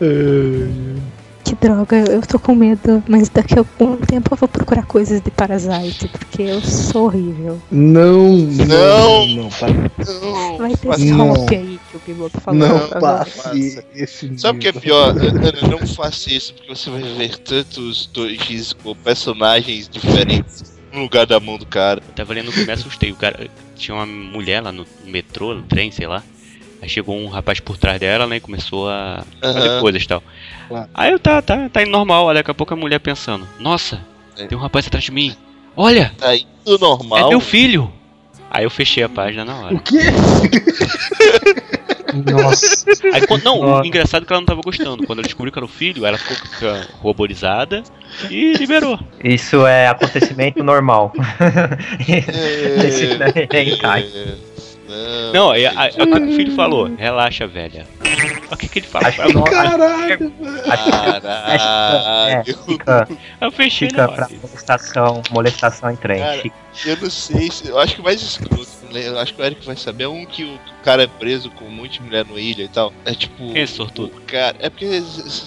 Que 1.52 1.66
droga, 1.66 1.98
eu 2.10 2.22
tô 2.22 2.38
com 2.38 2.54
medo, 2.54 3.04
mas 3.06 3.28
daqui 3.28 3.54
a 3.56 3.58
algum 3.58 3.98
tempo 3.98 4.32
eu 4.32 4.38
vou 4.38 4.48
procurar 4.48 4.86
coisas 4.86 5.20
de 5.20 5.30
Parasite, 5.30 6.08
porque 6.08 6.40
eu 6.44 6.62
sou 6.62 7.04
horrível. 7.04 7.60
Não, 7.70 8.38
Não. 8.38 9.26
não, 9.26 9.26
não, 9.26 9.50
Não, 9.98 10.56
Vai 10.56 10.74
ter 10.74 10.98
Não. 11.10 11.34
rompe 11.34 11.54
aí 11.54 11.78
que 11.90 11.96
o 11.98 12.00
Biboto 12.06 12.40
falou. 12.40 12.58
não 12.58 12.88
passe 12.88 13.84
esse 13.94 14.38
Sabe 14.38 14.56
o 14.56 14.60
que 14.62 14.68
é 14.68 14.72
pior? 14.72 15.10
Ana, 15.10 15.68
não 15.68 15.86
faça 15.86 16.32
isso, 16.32 16.54
porque 16.54 16.74
você 16.74 16.88
vai 16.88 17.02
ver 17.02 17.36
tantos 17.36 18.06
dois 18.06 18.72
com 18.72 18.94
personagens 18.94 19.90
diferentes 19.90 20.72
no 20.90 21.02
lugar 21.02 21.26
da 21.26 21.38
mão 21.38 21.58
do 21.58 21.66
cara. 21.66 22.00
Eu 22.08 22.14
tava 22.14 22.32
lendo 22.32 22.50
que 22.50 22.60
eu 22.60 22.66
me 22.66 22.72
assustei. 22.72 23.12
O 23.12 23.16
cara 23.16 23.46
tinha 23.76 23.94
uma 23.94 24.06
mulher 24.06 24.62
lá 24.62 24.72
no 24.72 24.86
metrô, 25.04 25.54
no 25.54 25.62
trem, 25.64 25.90
sei 25.90 26.06
lá. 26.06 26.22
Aí 26.80 26.88
chegou 26.88 27.16
um 27.16 27.28
rapaz 27.28 27.60
por 27.60 27.76
trás 27.76 28.00
dela, 28.00 28.26
né? 28.26 28.36
E 28.36 28.40
começou 28.40 28.88
a 28.88 29.22
fazer 29.40 29.80
coisas 29.80 30.02
e 30.02 30.06
tal. 30.08 30.22
Claro. 30.68 30.88
Aí 30.94 31.12
eu 31.12 31.18
tá, 31.18 31.40
tá, 31.42 31.68
tá 31.68 31.82
indo 31.82 31.90
normal, 31.90 32.26
olha, 32.26 32.38
daqui 32.40 32.50
a 32.50 32.54
pouco 32.54 32.72
a 32.74 32.76
mulher 32.76 32.98
pensando, 33.00 33.46
nossa, 33.58 34.00
É. 34.38 34.46
tem 34.46 34.56
um 34.56 34.60
rapaz 34.60 34.86
atrás 34.86 35.04
de 35.04 35.10
mim. 35.12 35.34
Olha, 35.76 36.12
Tá 36.18 36.34
indo 36.36 36.78
normal. 36.78 37.18
é 37.18 37.28
meu 37.28 37.40
filho. 37.40 37.90
Aí 38.50 38.64
eu 38.64 38.70
fechei 38.70 39.02
a 39.02 39.08
página 39.08 39.44
na 39.46 39.54
O 39.54 39.64
hora. 39.64 39.78
quê? 39.78 39.98
Nossa. 42.30 42.84
Aí, 43.14 43.26
quando- 43.26 43.42
não, 43.44 43.58
o 43.58 43.62
Nossa. 43.66 43.86
engraçado 43.86 44.24
é 44.24 44.26
que 44.26 44.32
ela 44.32 44.40
não 44.40 44.46
tava 44.46 44.60
gostando. 44.60 45.06
Quando 45.06 45.20
ela 45.20 45.26
descobriu 45.26 45.50
que 45.52 45.58
era 45.58 45.64
o 45.64 45.68
filho, 45.68 46.04
ela 46.04 46.18
ficou 46.18 46.36
ruborizada 47.00 47.82
e 48.30 48.52
liberou. 48.54 48.98
Isso 49.24 49.66
é 49.66 49.88
acontecimento 49.88 50.62
normal. 50.62 51.12
É, 52.08 53.16
daí 53.16 53.48
é 53.50 53.64
hentai. 53.70 54.02
é, 54.14 54.34
Não, 55.32 55.50
aí, 55.50 55.66
aí, 55.66 55.76
aí 55.76 55.90
o 55.98 56.06
que 56.06 56.22
o 56.22 56.36
filho 56.36 56.54
falou? 56.54 56.94
Relaxa, 56.96 57.46
velha. 57.46 57.86
O 58.50 58.56
que, 58.56 58.68
que 58.68 58.78
ele 58.80 58.86
fala? 58.86 59.08
Acho 59.08 59.32
não- 59.32 59.44
Caralho, 59.44 60.32
Acho 60.68 60.88
é, 60.88 61.60
Caralho. 61.60 62.58
fica, 62.66 63.08
Eu 63.40 63.50
fechei 63.52 63.88
fica 63.88 64.08
pra 64.08 64.28
molestação, 64.28 65.22
molestação 65.30 65.90
em 65.90 65.96
trem. 65.96 66.18
Cara, 66.20 66.42
Eu 66.86 66.96
não 67.00 67.10
sei 67.10 67.50
se. 67.50 67.68
Eu 67.68 67.78
acho 67.78 67.96
que 67.96 68.02
mais 68.02 68.20
escroto, 68.20 68.66
eu 68.98 69.18
acho 69.18 69.34
que 69.34 69.40
o 69.40 69.44
Eric 69.44 69.64
vai 69.66 69.76
saber, 69.76 70.04
é 70.04 70.08
um 70.08 70.24
que 70.26 70.44
o, 70.44 70.58
que 70.58 70.70
o 70.80 70.84
cara 70.84 71.02
é 71.04 71.06
preso 71.06 71.50
com 71.50 71.64
um 71.64 71.70
monte 71.70 71.94
de 71.94 72.02
mulher 72.02 72.24
no 72.24 72.38
ilha 72.38 72.62
e 72.64 72.68
tal. 72.68 72.92
É 73.04 73.14
tipo. 73.14 73.36
Quem 73.52 73.58
é 73.58 73.62
esse 73.62 73.74
sortudo? 73.74 74.12
Cara, 74.26 74.56
é 74.60 74.68
porque 74.70 74.86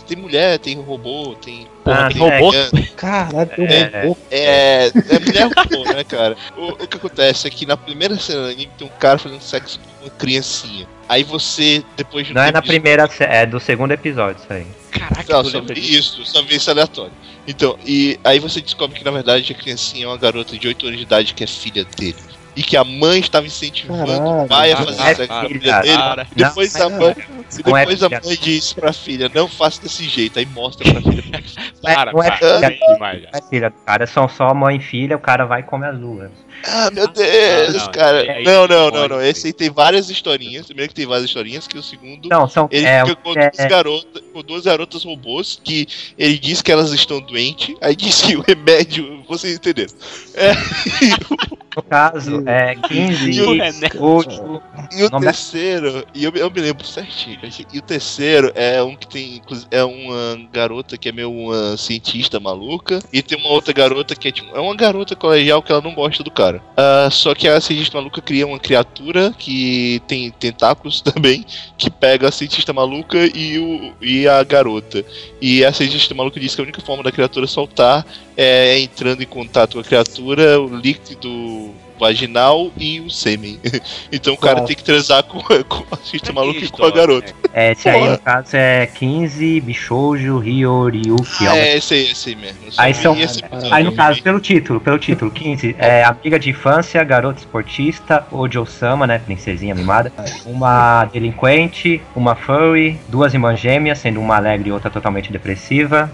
tem 0.08 0.18
mulher, 0.18 0.58
tem 0.60 0.76
robô, 0.80 1.36
tem. 1.36 1.68
Ah, 1.86 2.08
tem 2.10 2.18
tem 2.22 2.40
robô? 2.40 2.52
caralho, 2.96 3.50
eu 3.58 3.66
É. 3.68 4.06
vou- 4.06 4.18
É, 4.32 4.88
é 4.88 5.20
mulher 5.20 5.48
robô, 5.56 5.84
né, 5.94 6.04
cara? 6.04 6.36
O, 6.58 6.70
o 6.84 6.88
que 6.88 6.98
acontece 6.98 7.48
é 7.48 7.50
que 7.50 7.66
na 7.66 7.78
primeira 7.78 8.16
cena 8.18 8.44
do 8.44 8.48
anime 8.50 8.72
tem 8.78 8.88
um 8.88 8.92
cara 9.00 9.18
fazendo 9.20 9.42
sexo 9.42 9.80
com 9.80 10.06
uma 10.06 10.10
criancinha. 10.12 10.88
Aí 11.08 11.24
você, 11.24 11.84
depois 11.96 12.26
de 12.26 12.32
um 12.34 12.36
Não 12.36 12.42
é 12.42 12.52
na 12.52 12.62
primeira, 12.62 13.08
se- 13.08 13.24
é 13.24 13.46
do 13.46 13.60
segundo 13.60 13.92
episódio 13.92 14.42
isso 14.42 14.52
aí. 14.52 14.66
Caraca, 14.92 15.34
Não, 15.34 15.44
só 15.46 15.62
vi 15.62 15.96
isso, 15.96 16.26
só 16.26 16.42
vi 16.42 16.56
isso 16.56 16.72
aleatório. 16.72 17.12
Então, 17.48 17.78
e 17.86 18.20
aí 18.24 18.40
você 18.40 18.60
descobre 18.60 18.98
que 18.98 19.06
na 19.06 19.12
verdade 19.12 19.52
a 19.52 19.56
criancinha 19.56 20.06
é 20.06 20.08
uma 20.08 20.18
garota 20.18 20.58
de 20.58 20.68
8 20.68 20.88
anos 20.88 20.98
de 20.98 21.04
idade 21.04 21.34
que 21.36 21.44
é 21.44 21.48
filha 21.48 21.86
dele. 21.98 22.16
E 22.56 22.64
que 22.64 22.78
a 22.78 22.84
mãe 22.84 23.20
estava 23.20 23.46
incentivando 23.46 24.06
Caralho. 24.06 24.44
o 24.44 24.48
pai 24.48 24.72
a 24.72 24.78
fazer 24.78 24.96
para, 24.96 25.06
sexo 25.16 25.28
com 25.28 25.34
a 25.34 25.40
para, 25.40 25.50
filha 25.50 25.80
dele. 25.82 25.98
para. 25.98 26.28
E 26.32 26.36
depois 26.36 26.74
Não, 26.74 26.86
a 26.86 26.90
mãe, 26.90 27.16
e 27.18 27.70
Não 27.70 27.78
é 27.78 27.80
depois 27.82 28.04
a 28.04 28.08
filha. 28.10 28.22
mãe 28.24 28.38
diz 28.42 28.74
pra 28.74 28.94
filha, 28.94 29.32
não 29.34 29.48
faça 29.50 29.82
desse 29.82 30.06
jeito. 30.08 30.40
Aí 30.40 30.46
mostra 30.46 30.90
pra 30.92 31.02
filha. 31.02 31.26
Para, 31.82 32.12
não 32.14 32.24
é 32.24 32.32
para. 32.32 32.38
filha. 32.38 32.66
é 32.66 32.94
demais. 32.94 33.24
É 33.32 33.42
filha 33.48 33.70
do 33.70 33.76
cara, 33.86 34.08
são 34.08 34.28
só 34.28 34.54
mãe 34.56 34.78
e 34.78 34.80
filha, 34.80 35.16
o 35.16 35.20
cara 35.20 35.46
vai 35.46 35.60
e 35.60 35.64
come 35.64 35.86
as 35.86 35.96
duas. 36.00 36.32
ah, 36.66 36.90
meu 36.92 37.08
Deus, 37.08 37.74
Não, 37.76 37.86
não, 37.86 37.92
cara. 37.92 38.26
é- 38.26 38.42
é 38.42 38.44
não, 38.44 38.68
não, 38.68 38.90
não, 38.90 39.08
não. 39.10 39.22
Esse 39.22 39.48
aí 39.48 39.54
tem 39.54 39.70
várias 39.70 40.10
historinhas. 40.10 40.66
Primeiro 40.66 40.90
que 40.90 40.96
tem 40.96 41.06
várias 41.06 41.26
historinhas, 41.26 41.68
que 41.68 41.78
o 41.78 41.84
segundo. 41.84 42.28
Não, 42.28 42.48
são. 42.50 42.68
Ele 42.72 42.88
é, 42.88 43.06
fica 43.06 43.16
com 43.18 43.32
é, 43.40 43.52
duas, 43.52 43.68
garotas, 43.70 44.24
com 44.34 44.42
duas 44.42 44.64
garotas 44.64 45.04
robôs 45.04 45.60
que 45.64 45.88
ele 46.18 46.40
diz 46.40 46.62
que 46.64 46.72
elas 46.72 46.92
estão 46.92 47.20
doentes, 47.22 47.76
aí 47.82 47.96
diz 47.96 48.20
que 48.22 48.36
o 48.36 48.42
remédio. 48.42 49.24
Vocês 49.28 49.54
entenderam? 49.56 49.94
É, 50.34 50.54
no 51.76 51.84
caso, 51.84 52.44
é 52.48 52.76
15 52.76 53.32
E 53.32 53.42
o 53.42 54.04
último. 54.04 54.62
E 54.92 55.04
o 55.04 55.10
Nome 55.10 55.26
é- 55.26 55.32
terceiro, 55.32 56.06
e 56.14 56.24
eu, 56.24 56.32
eu 56.36 56.50
me 56.50 56.62
lembro 56.62 56.86
certinho, 56.86 57.40
gente, 57.42 57.68
e 57.74 57.80
o 57.80 57.82
terceiro 57.82 58.52
é 58.56 58.82
um 58.82 58.96
que 58.96 59.08
tem, 59.08 59.36
inclusive, 59.36 59.68
é 59.72 59.84
uma 59.84 60.48
garota 60.52 60.98
que 60.98 61.10
é 61.10 61.12
meio 61.12 61.32
uma 61.32 61.76
cientista 61.78 62.40
maluca, 62.40 63.00
e 63.12 63.22
tem 63.22 63.38
uma 63.38 63.50
outra 63.50 63.74
garota 63.74 64.16
que 64.16 64.28
é 64.28 64.32
tipo, 64.32 64.56
é 64.56 64.60
uma 64.60 64.76
garota 64.76 65.16
colegial 65.16 65.62
que 65.62 65.72
ela 65.72 65.82
não 65.82 65.94
gosta 65.94 66.24
do 66.24 66.32
cara. 66.32 66.62
Ah, 66.78 67.10
só 67.12 67.34
que 67.36 67.48
a 67.48 67.60
cientista 67.60 67.98
maluca 67.98 68.22
cria 68.22 68.48
uma 68.48 68.60
criatura 68.60 69.34
que 69.38 70.02
tem 70.08 70.32
tentáculos 70.32 71.02
também, 71.02 71.46
que 71.78 71.90
pega 71.90 72.28
a 72.28 72.32
cientista 72.32 72.72
maluca 72.74 73.18
e, 73.36 73.60
o, 73.60 73.94
e 74.02 74.28
a 74.28 74.44
garota. 74.44 75.04
E 75.42 75.66
a 75.66 75.74
cientista 75.74 76.14
maluca 76.14 76.40
diz 76.40 76.56
que 76.56 76.62
a 76.62 76.64
única 76.64 76.82
forma 76.82 77.04
da 77.04 77.12
criatura 77.12 77.48
soltar 77.48 78.06
é 78.38 78.80
entrando 78.80 79.22
em 79.24 79.28
contato 79.28 79.74
com 79.74 79.80
a 79.80 79.84
criatura, 79.84 80.60
o 80.60 80.76
líquido 80.78 81.72
vaginal 81.98 82.72
e 82.78 83.00
o 83.00 83.10
sêmen. 83.10 83.58
Então 84.12 84.34
o 84.34 84.38
cara 84.38 84.56
Claro. 84.56 84.68
tem 84.68 84.76
que 84.76 84.84
transar 84.84 85.24
com, 85.24 85.40
com 85.64 85.86
a 85.92 85.98
cientista 85.98 86.34
maluca 86.34 86.60
e 86.60 86.68
com 86.70 86.86
a 86.86 86.92
garota. 86.92 87.34
É, 87.54 87.72
esse 87.72 87.88
aí, 87.88 88.10
no 88.10 88.18
caso, 88.20 88.50
é 88.56 88.86
15 88.86 89.62
Bishoujo 89.62 90.38
Ryoryuki. 90.40 91.46
Ah, 91.48 91.52
algo 91.52 91.62
é 91.62 91.78
esse 91.78 91.94
aí, 91.94 92.12
esse 92.12 92.30
aí 92.30 92.36
mesmo. 92.36 92.60
Aí 92.78 92.94
são- 92.94 93.18
esse 93.18 93.40
episódio, 93.40 93.74
Aí 93.74 93.84
no 93.84 93.94
caso, 93.94 94.22
pelo 94.22 94.40
título, 94.42 94.80
pelo 94.82 95.00
título, 95.00 95.32
15, 95.32 95.74
é 95.80 96.04
amiga 96.04 96.38
de 96.38 96.50
infância, 96.50 97.02
garota 97.04 97.40
esportista, 97.40 98.26
Ojo-sama, 98.32 99.08
né, 99.08 99.20
princesinha 99.20 99.74
mimada, 99.74 100.12
uma 100.46 101.06
delinquente, 101.06 102.02
uma 102.16 102.36
furry, 102.36 103.00
duas 103.08 103.34
irmãs 103.34 103.58
gêmeas, 103.60 104.00
sendo 104.00 104.20
uma 104.20 104.36
alegre 104.36 104.70
e 104.70 104.72
outra 104.72 104.90
totalmente 104.90 105.32
depressiva, 105.32 106.12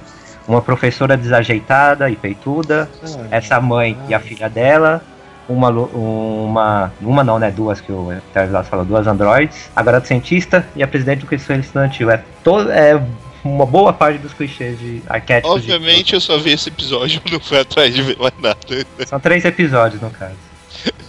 uma 0.52 0.62
professora 0.62 1.16
desajeitada 1.18 2.10
e 2.10 2.16
peituda, 2.16 2.90
essa 3.32 3.60
mãe 3.62 3.98
e 4.08 4.14
a 4.14 4.20
filha 4.20 4.50
dela, 4.50 5.02
uma, 5.48 5.70
lu- 5.70 5.90
uma, 5.94 6.92
uma 7.02 7.24
não, 7.24 7.40
né? 7.40 7.52
Duas 7.52 7.82
que 7.82 7.92
o 7.92 8.14
Televisado 8.34 8.68
falou, 8.68 8.86
duas 8.86 9.08
androids, 9.08 9.70
a 9.76 9.82
garota 9.84 10.08
cientista 10.08 10.66
e 10.76 10.84
a 10.84 10.88
presidente 10.88 11.20
do 11.22 11.28
Conselho 11.28 11.60
Estudantil. 11.62 12.10
É, 12.12 12.24
é 12.70 13.02
uma 13.44 13.66
boa 13.66 13.92
parte 13.92 14.20
dos 14.20 14.34
clichês 14.34 14.78
de 14.80 15.02
arquétipos. 15.10 15.64
de- 15.64 15.72
Obviamente 15.74 16.14
eu 16.14 16.22
só 16.22 16.38
vi 16.38 16.52
esse 16.52 16.70
episódio, 16.70 17.22
não 17.32 17.40
fui 17.40 17.60
atrás 17.60 17.94
de 17.94 18.02
ver 18.02 18.18
mais 18.18 18.34
nada. 18.40 18.58
São 19.06 19.20
três 19.20 19.44
episódios, 19.46 20.02
no 20.02 20.10
caso. 20.12 20.36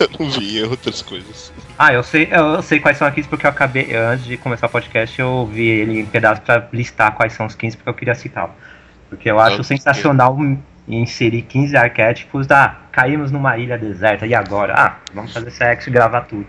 Eu 0.00 0.08
não 0.18 0.28
vi 0.30 0.62
outras 0.62 1.00
coisas. 1.02 1.52
Ah, 1.78 1.92
eu 1.92 2.02
sei, 2.02 2.28
eu, 2.30 2.60
sei 2.62 2.78
quais 2.80 2.98
são 2.98 3.06
aqui 3.06 3.22
porque 3.22 3.46
eu 3.46 3.50
acabei, 3.50 3.94
antes 3.94 4.24
de 4.26 4.36
começar 4.36 4.66
o 4.66 4.70
podcast, 4.70 5.18
eu 5.20 5.48
vi 5.50 5.66
ele 5.68 6.00
em 6.00 6.04
pedaços 6.06 6.42
pra 6.44 6.66
listar 6.72 7.12
quais 7.14 7.32
são 7.32 7.46
os 7.46 7.54
15 7.54 7.76
porque 7.76 7.88
eu 7.90 7.94
queria 7.94 8.14
citá-lo. 8.14 8.50
Porque 9.12 9.30
eu 9.30 9.38
acho 9.38 9.62
sensacional 9.62 10.34
inserir 10.88 11.42
15 11.42 11.76
arquétipos. 11.76 12.50
Ah, 12.50 12.78
caímos 12.90 13.30
numa 13.30 13.58
ilha 13.58 13.76
deserta, 13.76 14.26
e 14.26 14.34
agora? 14.34 14.72
Ah, 14.74 14.96
vamos 15.12 15.34
fazer 15.34 15.50
sexo 15.50 15.90
e 15.90 15.92
gravar 15.92 16.22
tudo. 16.22 16.46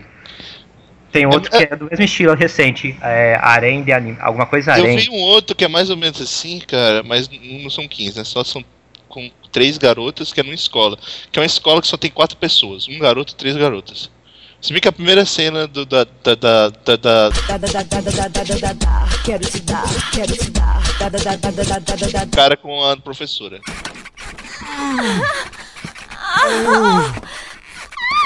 Tem 1.12 1.26
outro 1.26 1.50
que 1.50 1.58
é 1.58 1.76
do 1.76 1.84
mesmo 1.90 2.04
estilo 2.04 2.34
recente, 2.34 2.96
é 3.02 3.38
Harém 3.40 3.84
de 3.84 3.92
anime, 3.92 4.16
alguma 4.18 4.46
coisa 4.46 4.76
Eu 4.78 4.84
Harém. 4.84 4.96
vi 4.96 5.10
um 5.10 5.20
outro 5.20 5.54
que 5.54 5.64
é 5.64 5.68
mais 5.68 5.90
ou 5.90 5.96
menos 5.96 6.20
assim, 6.22 6.58
cara, 6.58 7.02
mas 7.02 7.28
não 7.28 7.68
são 7.68 7.86
15, 7.86 8.18
né? 8.18 8.24
Só 8.24 8.42
são 8.42 8.64
com 9.08 9.30
três 9.52 9.76
garotas 9.76 10.32
que 10.32 10.40
é 10.40 10.42
numa 10.42 10.54
escola. 10.54 10.98
Que 11.30 11.38
é 11.38 11.42
uma 11.42 11.46
escola 11.46 11.82
que 11.82 11.86
só 11.86 11.98
tem 11.98 12.10
quatro 12.10 12.38
pessoas. 12.38 12.88
Um 12.88 12.98
garoto 12.98 13.34
e 13.34 13.36
três 13.36 13.56
garotas. 13.56 14.10
Se 14.64 14.72
bem 14.72 14.80
que 14.80 14.88
a 14.88 14.92
primeira 14.92 15.26
cena 15.26 15.66
do 15.66 15.84
da 15.84 16.06
da 16.22 16.34
da 16.34 16.70
da 16.70 16.96
da 16.96 17.30
quero 19.22 19.44
te 19.44 19.60
dar, 19.60 19.84
quero 20.10 20.34
te 20.34 20.50
dar. 20.52 20.82
Cara 22.34 22.56
com 22.56 22.82
a 22.82 22.96
professora. 22.96 23.60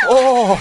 Oh. 0.08 0.56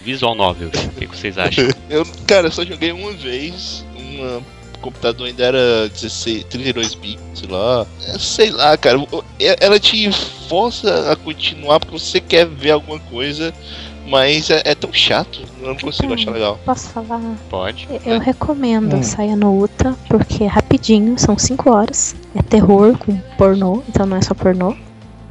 Visual 0.00 0.36
novel, 0.36 0.68
o 0.68 0.90
que 0.92 1.06
vocês 1.06 1.36
acham? 1.36 1.64
Eu, 1.90 2.06
cara, 2.28 2.52
só 2.52 2.64
joguei 2.64 2.92
uma 2.92 3.12
vez 3.14 3.84
uma 3.96 4.40
computador 4.80 5.26
ainda 5.26 5.44
era 5.44 5.88
16, 5.88 6.44
32 6.44 6.94
bits, 6.94 7.20
sei 7.34 7.48
lá. 7.48 7.86
É, 8.06 8.18
Sei 8.18 8.50
lá, 8.50 8.76
cara. 8.76 8.98
Ela 9.60 9.78
te 9.78 10.10
força 10.48 11.12
a 11.12 11.16
continuar 11.16 11.80
porque 11.80 11.98
você 11.98 12.20
quer 12.20 12.46
ver 12.46 12.72
alguma 12.72 12.98
coisa, 12.98 13.52
mas 14.08 14.50
é, 14.50 14.62
é 14.64 14.74
tão 14.74 14.92
chato. 14.92 15.40
Eu 15.60 15.68
não 15.68 15.76
consigo 15.76 16.12
achar 16.14 16.30
legal. 16.32 16.58
Posso 16.64 16.88
falar? 16.88 17.20
Pode. 17.50 17.86
Eu 18.04 18.18
recomendo 18.18 18.96
Hum. 18.96 19.02
Saia 19.02 19.36
no 19.36 19.62
Uta, 19.62 19.94
porque 20.08 20.44
é 20.44 20.46
rapidinho, 20.46 21.18
são 21.18 21.36
5 21.38 21.70
horas. 21.70 22.16
É 22.34 22.42
terror 22.42 22.96
com 22.98 23.16
pornô, 23.36 23.82
então 23.88 24.06
não 24.06 24.16
é 24.16 24.22
só 24.22 24.34
pornô. 24.34 24.74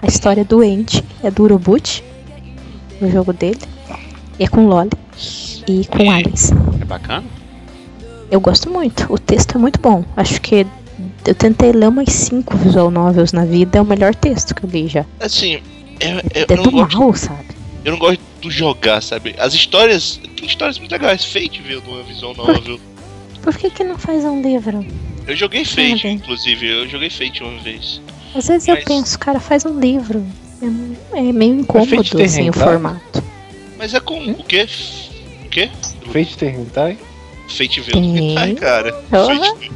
A 0.02 0.08
história 0.08 0.42
é 0.42 0.46
doente, 0.46 1.04
é 1.24 1.30
do 1.32 1.44
Urubut, 1.44 2.04
o 3.02 3.10
jogo 3.10 3.34
dele. 3.34 3.60
E 4.40 4.44
é 4.46 4.48
com 4.48 4.68
Loli 4.68 4.92
e 5.68 5.86
com 5.88 6.10
aliens. 6.10 6.52
É 6.80 6.86
bacana? 6.86 7.26
Eu 8.32 8.40
gosto 8.40 8.70
muito, 8.70 9.12
o 9.12 9.18
texto 9.18 9.56
é 9.56 9.60
muito 9.60 9.80
bom. 9.80 10.04
Acho 10.16 10.40
que 10.42 10.66
eu 11.26 11.36
tentei 11.36 11.72
ler 11.72 11.88
umas 11.88 12.10
5 12.12 12.56
visual 12.58 12.92
novels 12.92 13.32
na 13.34 13.46
vida, 13.46 13.78
é 13.78 13.82
o 13.82 13.86
melhor 13.86 14.14
texto 14.14 14.54
que 14.54 14.64
eu 14.66 14.70
li 14.70 14.88
já. 14.88 15.06
Assim, 15.20 15.62
eu, 16.00 16.10
eu, 16.10 16.20
É 16.34 16.46
eu 16.48 16.58
não 16.58 16.64
do 16.64 16.72
gosto, 16.72 16.98
mal, 17.00 17.14
sabe? 17.16 17.46
eu 17.86 17.92
não 17.94 18.00
gosto 18.00 18.22
do 18.42 18.52
jogar, 18.52 19.02
sabe? 19.02 19.36
As 19.38 19.54
histórias. 19.54 20.20
Tem 20.36 20.46
histórias 20.46 20.78
muito 20.80 20.92
legais. 20.92 21.26
Fate 21.26 21.62
veio 21.62 21.82
de 21.82 21.90
uma 21.90 22.04
visão 22.04 22.34
novel. 22.34 22.80
Por 23.42 23.58
que 23.58 23.70
que 23.70 23.84
não 23.84 23.98
faz 23.98 24.24
um 24.26 24.42
livro? 24.42 24.86
Eu 25.28 25.36
joguei 25.36 25.66
Fate, 25.66 26.08
inclusive. 26.08 26.66
Eu 26.68 26.88
joguei 26.88 27.10
Fate 27.10 27.44
uma 27.44 27.60
vez. 27.62 28.02
Às 28.36 28.48
vezes 28.48 28.68
Mas- 28.68 28.80
eu 28.80 28.86
penso, 28.86 29.18
cara, 29.18 29.40
faz 29.40 29.66
um 29.66 29.80
livro. 29.80 30.24
É, 31.14 31.20
é 31.20 31.22
meio 31.32 31.56
incômodo 31.60 32.22
assim 32.22 32.50
o 32.50 32.54
formato. 32.54 33.24
Mas 33.78 33.94
é 33.94 34.00
com 34.00 34.20
o 34.20 34.44
quê? 34.44 34.68
O 35.46 35.50
quê? 35.50 35.70
Fate 36.12 36.38
tem 36.38 36.56
hentai? 36.56 36.98
Fate 37.50 37.82
veio 37.82 38.02
do 38.54 38.56
cara. 38.60 38.94
Fate 39.10 39.72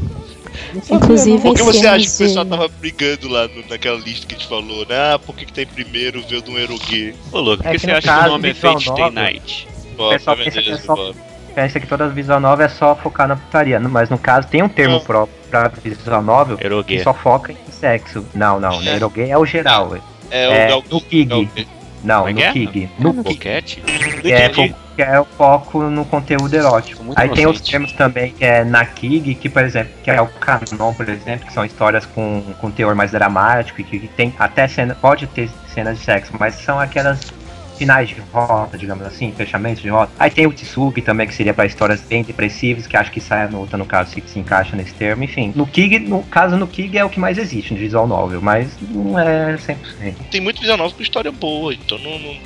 Inclusive, 0.90 1.42
Por 1.42 1.56
que 1.56 1.64
você 1.64 1.86
acha 1.88 2.06
que 2.06 2.14
o 2.16 2.18
pessoal 2.18 2.46
de- 2.46 2.52
tava 2.52 2.68
brigando 2.68 3.28
lá 3.28 3.48
no- 3.48 3.68
naquela 3.70 3.98
lista 3.98 4.26
que 4.26 4.36
a 4.36 4.38
gente 4.38 4.48
falou, 4.48 4.86
né? 4.88 5.14
Ah, 5.14 5.20
por 5.20 5.36
que, 5.36 5.46
que 5.46 5.54
tem 5.54 5.66
primeiro 5.66 6.24
veio 6.24 6.42
do 6.42 6.58
Erogue? 6.58 7.16
Ô, 7.32 7.40
louco, 7.40 7.64
por 7.64 7.70
É 7.70 7.72
que 7.74 7.80
que 7.80 7.86
você 7.86 7.92
acha 7.92 8.02
que 8.02 8.08
o 8.08 8.12
caso, 8.12 8.30
nome 8.30 8.50
é 8.50 8.54
Fate 8.54 8.84
Stay 8.84 9.12
Night? 9.12 9.68
Bob, 9.96 10.14
pessoal 10.14 10.36
meu 10.36 10.46
pensa 10.46 10.62
que 10.62 10.72
é 10.72 10.78
só-. 10.78 11.14
Pensa 11.54 11.80
que 11.80 11.86
todas 11.86 12.10
as 12.10 12.14
visual 12.16 12.40
novel 12.40 12.66
é 12.66 12.70
só 12.70 12.96
focar 12.96 13.28
na 13.28 13.36
putaria, 13.36 13.80
mas 13.80 14.10
no 14.10 14.18
caso 14.18 14.48
tem 14.48 14.64
um 14.64 14.70
termo 14.70 14.96
Não. 14.96 15.02
próprio 15.02 15.36
pra 15.52 15.70
visual 15.70 16.24
novel 16.24 16.58
que 16.58 16.66
Erogue. 16.66 17.04
só 17.04 17.14
foca 17.14 17.52
em 17.52 17.58
sexo. 17.72 18.26
Não, 18.34 18.60
não, 18.60 18.82
É. 18.82 18.96
Erogue 18.96 19.22
é 19.30 19.38
o 19.38 19.46
geral. 19.46 19.96
É, 20.32 20.50
o 20.50 20.52
É, 20.52 20.68
Gal- 20.70 20.84
no 20.90 21.00
Kig. 21.02 21.26
Gal- 21.26 21.66
Não, 22.04 22.18
Como 22.26 22.30
é 22.30 22.34
no 22.34 22.40
é? 22.42 22.52
Kig. 22.52 22.90
Ah, 22.92 22.96
No 23.02 23.14
no 23.14 23.24
Kig. 23.24 23.48
É, 24.26 24.50
fo- 24.54 24.76
é 24.98 25.20
o 25.20 25.26
foco 25.26 25.84
no 25.84 26.06
conteúdo 26.06 26.54
erótico. 26.54 27.04
Muito 27.04 27.18
Aí 27.18 27.30
tem 27.30 27.46
outros 27.46 27.68
inocente. 27.68 27.72
termos 27.72 27.92
também, 27.94 28.32
que 28.32 28.44
é 28.46 28.64
na 28.64 28.86
Kig, 28.86 29.34
que, 29.36 29.50
por 29.50 29.64
exemplo, 29.64 29.92
que 30.04 30.12
é 30.12 30.22
o 30.22 30.28
canon, 30.28 30.94
por 30.94 31.08
exemplo, 31.10 31.48
que 31.48 31.54
são 31.54 31.64
histórias 31.66 32.06
com, 32.06 32.44
com 32.60 32.70
teor 32.70 32.94
mais 32.94 33.12
dramático 33.12 33.80
e 33.82 33.84
que, 33.84 34.00
que 34.00 34.08
tem 34.10 34.34
até 34.38 34.68
cena, 34.68 34.96
pode 35.00 35.26
ter 35.28 35.50
cenas 35.74 35.98
de 35.98 36.04
sexo, 36.04 36.34
mas 36.40 36.56
são 36.56 36.80
aquelas 36.80 37.20
finais 37.78 38.10
de 38.10 38.16
rota, 38.32 38.78
digamos 38.78 39.06
assim, 39.06 39.32
fechamentos 39.32 39.82
de 39.82 39.90
rota. 39.90 40.12
Aí 40.20 40.30
tem 40.30 40.46
o 40.48 40.52
Tsugi 40.54 41.02
também, 41.02 41.28
que 41.28 41.34
seria 41.34 41.54
para 41.54 41.66
histórias 41.66 42.02
bem 42.02 42.24
depressivas, 42.24 42.88
que 42.88 42.96
acho 42.96 43.12
que 43.12 43.20
sai 43.20 43.48
no 43.50 43.68
no 43.74 43.86
caso, 43.86 44.12
se, 44.12 44.24
se 44.26 44.40
encaixa 44.40 44.76
nesse 44.76 44.94
termo. 44.94 45.24
Enfim, 45.24 45.52
no 45.56 45.66
Kig, 45.66 46.00
no 46.00 46.22
caso 46.24 46.56
no 46.58 46.68
Kig 46.68 46.98
é 46.98 47.04
o 47.04 47.10
que 47.10 47.20
mais 47.20 47.38
existe 47.38 47.74
no 47.74 47.80
visual 47.80 48.06
novel, 48.08 48.42
mas 48.42 48.70
não 48.92 49.18
é 49.18 49.56
100%. 49.56 49.76
Tem 50.30 50.40
muito 50.42 50.60
visual 50.60 50.78
novel 50.78 50.96
com 50.96 51.02
história 51.04 51.32
boa, 51.32 51.74
então 51.74 51.98
não, 51.98 52.20
não- 52.20 52.38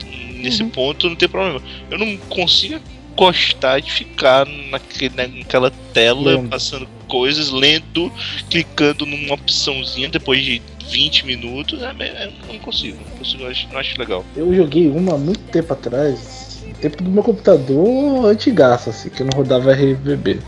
nesse 0.41 0.63
ponto 0.65 1.09
não 1.09 1.15
tem 1.15 1.27
problema. 1.27 1.61
Eu 1.91 1.97
não 1.97 2.15
consigo 2.29 2.79
gostar 3.15 3.79
de 3.79 3.91
ficar 3.91 4.45
naquele, 4.69 5.15
naquela 5.39 5.71
tela 5.93 6.21
Lendo. 6.33 6.49
passando 6.49 6.87
coisas, 7.07 7.49
lendo, 7.49 8.11
clicando 8.49 9.05
numa 9.05 9.33
opçãozinha 9.33 10.09
depois 10.09 10.43
de 10.43 10.61
20 10.89 11.25
minutos. 11.25 11.81
É, 11.81 12.25
eu 12.25 12.53
não 12.53 12.59
consigo, 12.59 12.97
não 13.09 13.17
consigo, 13.17 13.43
eu 13.43 13.49
acho, 13.49 13.67
não 13.71 13.79
acho 13.79 13.99
legal. 13.99 14.25
Eu 14.35 14.53
joguei 14.53 14.89
uma 14.89 15.15
há 15.15 15.17
muito 15.17 15.39
tempo 15.51 15.73
atrás, 15.73 16.63
tempo 16.81 17.03
do 17.03 17.09
meu 17.09 17.23
computador 17.23 18.25
antigaço, 18.25 18.89
assim, 18.89 19.09
que 19.09 19.21
eu 19.21 19.27
não 19.27 19.37
rodava 19.37 19.73
RVB. 19.73 20.39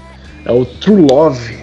É 0.46 0.52
o 0.52 0.66
True 0.66 1.08
Love. 1.10 1.58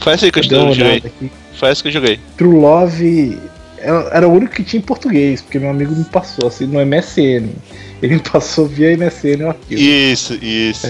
Faz 0.00 0.22
aí 0.22 0.30
que 0.30 0.38
eu, 0.40 0.42
eu 0.44 0.72
joguei. 0.72 0.96
aqui. 0.98 1.30
Faz 1.54 1.82
que 1.82 1.88
eu 1.88 1.92
joguei. 1.92 2.20
True 2.36 2.60
Love 2.60 3.38
era 3.78 4.08
era 4.12 4.28
o 4.28 4.32
único 4.32 4.54
que 4.54 4.64
tinha 4.64 4.80
em 4.80 4.84
português, 4.84 5.40
porque 5.40 5.58
meu 5.58 5.70
amigo 5.70 5.94
me 5.94 6.04
passou, 6.04 6.48
assim, 6.48 6.66
no 6.66 6.84
MSN. 6.84 7.50
Ele 8.02 8.14
me 8.14 8.20
passou 8.20 8.66
via 8.66 8.96
MSN 8.96 9.44
o 9.44 9.48
arquivo. 9.48 9.80
Isso, 9.80 10.34
isso. 10.34 10.86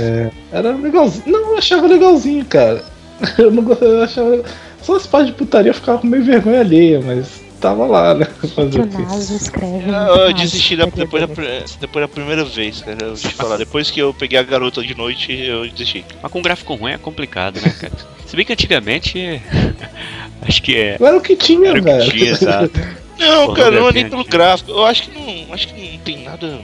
Era 0.53 0.77
legalzinho. 0.77 1.25
Não, 1.27 1.53
eu 1.53 1.59
achava 1.59 1.87
legalzinho, 1.87 2.45
cara. 2.45 2.85
Eu 3.39 3.51
não 3.51 3.73
eu 3.81 4.03
achava. 4.03 4.43
Só 4.83 4.97
as 4.97 5.07
partes 5.07 5.29
de 5.33 5.37
putaria 5.37 5.71
eu 5.71 5.75
ficava 5.75 5.99
com 5.99 6.07
meio 6.07 6.23
vergonha 6.25 6.61
alheia, 6.61 7.01
mas 7.05 7.41
tava 7.61 7.85
lá, 7.87 8.15
né? 8.15 8.25
Fazer 8.55 8.81
o 8.81 8.85
o 8.85 8.89
quê? 8.89 8.99
Naso 8.99 9.35
escreve. 9.37 9.91
Ah, 9.91 10.07
Eu 10.09 10.31
Naso, 10.31 10.35
desisti 10.35 10.77
da- 10.77 10.87
depois, 10.87 11.27
da, 11.27 11.35
depois 11.81 12.05
da 12.05 12.09
primeira 12.09 12.45
vez, 12.45 12.81
cara. 12.81 12.97
Eu 13.03 13.09
vou 13.09 13.17
te 13.17 13.35
falar. 13.35 13.57
Depois 13.57 13.91
que 13.91 14.01
eu 14.01 14.15
peguei 14.15 14.39
a 14.39 14.43
garota 14.43 14.83
de 14.83 14.95
noite, 14.97 15.33
eu 15.33 15.69
desisti. 15.69 16.05
Mas 16.23 16.31
com 16.33 16.41
gráfico 16.41 16.75
ruim 16.75 16.93
é 16.93 16.99
complicado, 16.99 17.61
né, 17.61 17.75
cara? 17.81 17.93
Se 18.27 18.37
bem 18.37 18.45
que 18.45 18.53
antigamente. 18.53 19.43
acho 20.43 20.63
que 20.63 20.77
é. 20.77 20.97
Era 21.01 21.17
o 21.17 21.21
que 21.21 21.35
tinha, 21.37 21.71
Era 21.71 21.79
o 21.81 21.83
que 21.83 21.91
velho. 21.91 22.11
tinha, 22.11 22.31
exato. 22.31 22.81
Não, 23.19 23.47
Porra, 23.47 23.57
cara, 23.65 23.81
não 23.81 23.89
é 23.89 23.93
nem 23.93 24.09
pelo 24.09 24.25
gráfico. 24.25 24.71
Eu 24.71 24.85
acho 24.87 25.03
que 25.11 25.19
não. 25.19 25.53
Acho 25.53 25.69
que 25.69 25.91
não 25.93 25.99
tem 25.99 26.23
nada 26.23 26.61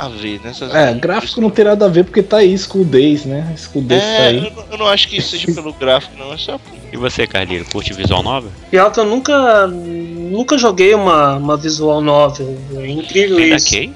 a 0.00 0.08
ver 0.08 0.40
nessas. 0.44 0.74
É, 0.74 0.92
gráfico 0.94 1.40
não 1.40 1.50
tem 1.50 1.64
nada 1.64 1.84
a 1.84 1.88
ver 1.88 2.04
porque 2.04 2.22
tá 2.22 2.38
aí 2.38 2.56
School 2.56 2.84
Days, 2.84 3.24
né? 3.24 3.54
School 3.56 3.82
Days 3.84 4.02
tá 4.02 4.08
É, 4.08 4.26
aí. 4.28 4.36
eu, 4.38 4.50
não- 4.52 4.64
eu 4.72 4.78
não 4.78 4.86
acho 4.86 5.08
que 5.08 5.20
seja 5.20 5.46
pelo 5.54 5.72
gráfico, 5.72 6.14
não. 6.18 6.32
É 6.32 6.36
só. 6.36 6.58
E 6.92 6.96
você, 6.96 7.26
Carlinhos, 7.26 7.68
curte 7.68 7.92
visual 7.92 8.22
novel? 8.22 8.50
Pior 8.70 8.90
que 8.90 8.98
eu 8.98 9.04
nunca, 9.04 9.66
nunca 9.68 10.58
joguei 10.58 10.94
uma, 10.94 11.36
uma 11.36 11.56
visual 11.56 12.00
novel. 12.00 12.58
É 12.76 12.86
incrível 12.88 13.38
Ainda 13.38 13.56
isso. 13.56 13.90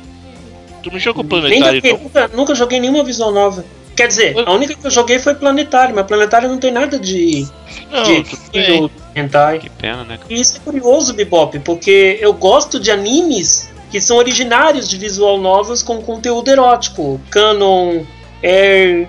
Tu 0.83 0.91
não 0.93 0.99
jogou 0.99 1.25
Nem 1.25 1.31
planetário, 1.61 1.83
não? 1.85 1.99
nunca, 1.99 2.29
nunca 2.29 2.55
joguei 2.55 2.79
nenhuma 2.79 3.03
visual 3.03 3.33
novel. 3.33 3.65
Quer 3.97 4.09
dizer, 4.09 4.35
a 4.45 4.51
única 4.53 4.75
que 4.75 4.85
eu 4.85 4.91
joguei 4.91 5.21
foi 5.21 5.35
Planetário, 5.37 5.95
mas 5.95 6.05
Planetário 6.05 6.49
não 6.49 6.59
tem 6.59 6.73
nada 6.73 6.99
de, 6.99 7.47
Não, 7.93 8.03
de 8.03 8.91
hentai. 9.15 9.61
Que 9.61 9.71
pena, 9.71 10.03
né? 10.03 10.19
E 10.29 10.35
isso 10.41 10.57
é 10.57 10.61
curioso, 10.61 11.15
Bebop, 11.15 11.57
porque 11.61 12.19
eu 12.21 12.33
gosto 12.33 12.81
de 12.81 12.91
animes 12.91 13.71
que 13.95 14.01
são 14.01 14.17
originários 14.17 14.89
de 14.91 14.99
visual 14.99 15.39
novels 15.39 15.81
com 15.81 16.03
conteúdo 16.03 16.51
erótico. 16.51 17.21
Canon, 17.31 18.03
Air, 18.43 19.07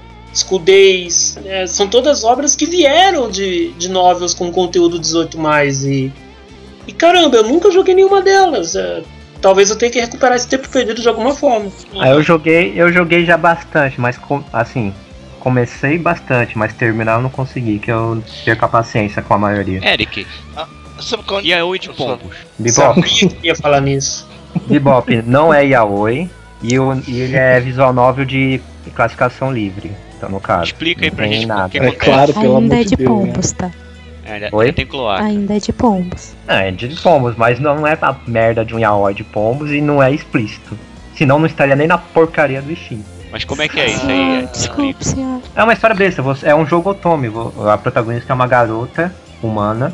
Days, 0.63 1.39
é, 1.43 1.65
são 1.65 1.87
todas 1.87 2.23
obras 2.23 2.55
que 2.55 2.67
vieram 2.67 3.27
de, 3.27 3.71
de 3.79 3.89
novels 3.89 4.35
com 4.35 4.51
conteúdo 4.51 4.99
18+. 4.99 5.87
E, 5.91 6.13
e 6.85 6.93
caramba, 6.93 7.37
eu 7.37 7.47
nunca 7.47 7.71
joguei 7.71 7.95
nenhuma 7.95 8.21
delas. 8.21 8.75
é, 8.75 9.01
talvez 9.41 9.71
eu 9.71 9.75
tenha 9.75 9.91
que 9.91 9.99
recuperar 9.99 10.35
esse 10.35 10.47
tempo 10.47 10.69
perdido 10.69 11.01
de 11.01 11.07
alguma 11.09 11.33
forma. 11.33 11.71
Aí 11.99 12.11
eu 12.11 12.21
joguei, 12.21 12.71
eu 12.75 12.93
joguei 12.93 13.25
já 13.25 13.37
bastante, 13.37 13.99
mas 13.99 14.19
com- 14.19 14.43
assim, 14.53 14.93
comecei 15.39 15.97
bastante, 15.97 16.55
mas 16.55 16.73
terminar 16.75 17.15
eu 17.15 17.23
não 17.23 17.31
consegui, 17.31 17.79
que 17.79 17.91
eu 17.91 18.23
perco 18.43 18.65
a 18.65 18.67
paciência 18.67 19.23
com 19.23 19.33
a 19.33 19.37
maioria. 19.39 19.79
Eric, 19.83 20.27
qual 21.25 21.41
E 21.41 21.51
a 21.55 21.65
Oi 21.65 21.79
de 21.79 21.89
Pombos? 21.89 22.35
Sabia 22.69 23.03
que 23.29 23.47
ia 23.47 23.55
falar 23.55 23.81
nisso. 23.81 24.34
Bebop 24.67 25.21
não 25.25 25.53
é 25.53 25.65
yaoi 25.65 26.29
e, 26.61 26.79
o, 26.79 26.93
e 27.07 27.21
ele 27.21 27.35
é 27.35 27.59
visual 27.59 27.93
novel 27.93 28.25
de 28.25 28.59
classificação 28.93 29.51
livre. 29.51 29.91
Então, 30.17 30.29
no 30.29 30.39
caso. 30.39 30.63
Explica 30.65 31.03
aí 31.05 31.11
pra 31.11 31.27
gente 31.27 31.45
nada. 31.45 31.69
É 31.77 31.91
claro, 31.91 32.33
pelo 32.33 32.57
Ainda 32.57 32.73
amor 32.75 32.81
é 32.81 32.83
de 32.83 32.89
de 32.91 32.95
Deus. 32.95 33.09
né? 33.09 33.25
pombos, 33.25 33.51
tá? 33.51 33.71
É, 34.25 34.39
já- 34.39 34.49
Oi? 34.51 34.71
tem 34.73 34.85
cloaca. 34.87 35.23
Ainda 35.23 35.55
é 35.55 35.59
de 35.59 35.71
pombos. 35.73 36.33
Ah, 36.47 36.61
é 36.63 36.71
de 36.71 36.87
pombos, 37.01 37.35
mas 37.37 37.59
não 37.59 37.85
é 37.85 37.97
a 38.01 38.15
merda 38.25 38.63
de 38.65 38.73
um 38.73 38.79
yaoi 38.79 39.13
de 39.13 39.23
pombos 39.23 39.71
e 39.71 39.81
não 39.81 40.01
é 40.01 40.11
explícito. 40.11 40.77
Senão 41.15 41.37
não 41.39 41.45
estaria 41.45 41.75
nem 41.75 41.87
na 41.87 41.97
porcaria 41.97 42.61
do 42.61 42.75
Steam. 42.75 43.01
Mas 43.31 43.43
como 43.43 43.61
é 43.61 43.67
que 43.67 43.79
é 43.79 43.89
isso 43.89 44.05
aí? 44.07 44.37
Ah, 44.37 44.41
É, 44.43 44.45
desculpe, 44.47 45.05
senhor. 45.05 45.41
É 45.55 45.63
uma 45.63 45.73
história 45.73 45.95
besta, 45.95 46.23
é 46.43 46.55
um 46.55 46.65
jogo 46.65 46.89
otome. 46.91 47.29
A 47.71 47.77
protagonista 47.77 48.31
é 48.31 48.35
uma 48.35 48.47
garota 48.47 49.13
humana 49.45 49.93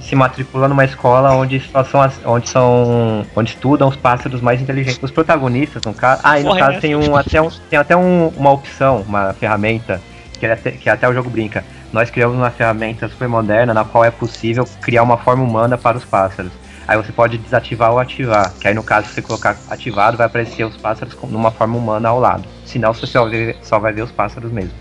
se 0.00 0.14
matricula 0.14 0.68
numa 0.68 0.84
escola 0.84 1.32
onde 1.34 1.60
só 1.60 1.82
são 1.84 2.00
as- 2.02 2.20
onde 2.24 2.48
são 2.48 3.24
onde 3.34 3.50
estudam 3.50 3.88
os 3.88 3.96
pássaros 3.96 4.40
mais 4.40 4.60
inteligentes. 4.60 5.02
Os 5.02 5.10
protagonistas, 5.10 5.82
no 5.84 5.94
caso, 5.94 6.20
ah, 6.24 6.38
e 6.38 6.42
no 6.42 6.48
Porra, 6.50 6.60
caso 6.60 6.72
é 6.78 6.80
tem 6.80 6.94
um 6.96 7.16
até 7.16 7.40
um, 7.40 7.48
tem 7.70 7.78
até 7.78 7.96
um- 7.96 8.28
uma 8.36 8.50
opção, 8.52 9.04
uma 9.06 9.32
ferramenta 9.32 10.00
que, 10.38 10.46
é 10.46 10.52
até, 10.52 10.70
que 10.72 10.88
até 10.90 11.08
o 11.08 11.12
jogo 11.14 11.30
brinca. 11.30 11.64
Nós 11.92 12.10
criamos 12.10 12.36
uma 12.36 12.50
ferramenta 12.50 13.08
super 13.08 13.28
moderna 13.28 13.72
na 13.72 13.84
qual 13.84 14.04
é 14.04 14.10
possível 14.10 14.66
criar 14.82 15.02
uma 15.02 15.16
forma 15.16 15.42
humana 15.42 15.78
para 15.78 15.96
os 15.96 16.04
pássaros. 16.04 16.52
Aí 16.86 16.96
você 16.96 17.10
pode 17.10 17.36
desativar 17.38 17.90
ou 17.90 17.98
ativar, 17.98 18.52
que 18.60 18.68
aí 18.68 18.74
no 18.74 18.82
caso 18.82 19.08
se 19.08 19.14
você 19.14 19.22
colocar 19.22 19.56
ativado 19.68 20.16
vai 20.16 20.26
aparecer 20.26 20.64
os 20.64 20.76
pássaros 20.76 21.16
numa 21.28 21.50
forma 21.50 21.76
humana 21.76 22.08
ao 22.10 22.20
lado. 22.20 22.44
Senão 22.64 22.92
você 22.94 23.06
só, 23.06 23.24
vê- 23.28 23.56
só 23.62 23.78
vai 23.80 23.92
ver 23.92 24.02
os 24.02 24.12
pássaros 24.12 24.52
mesmo. 24.52 24.72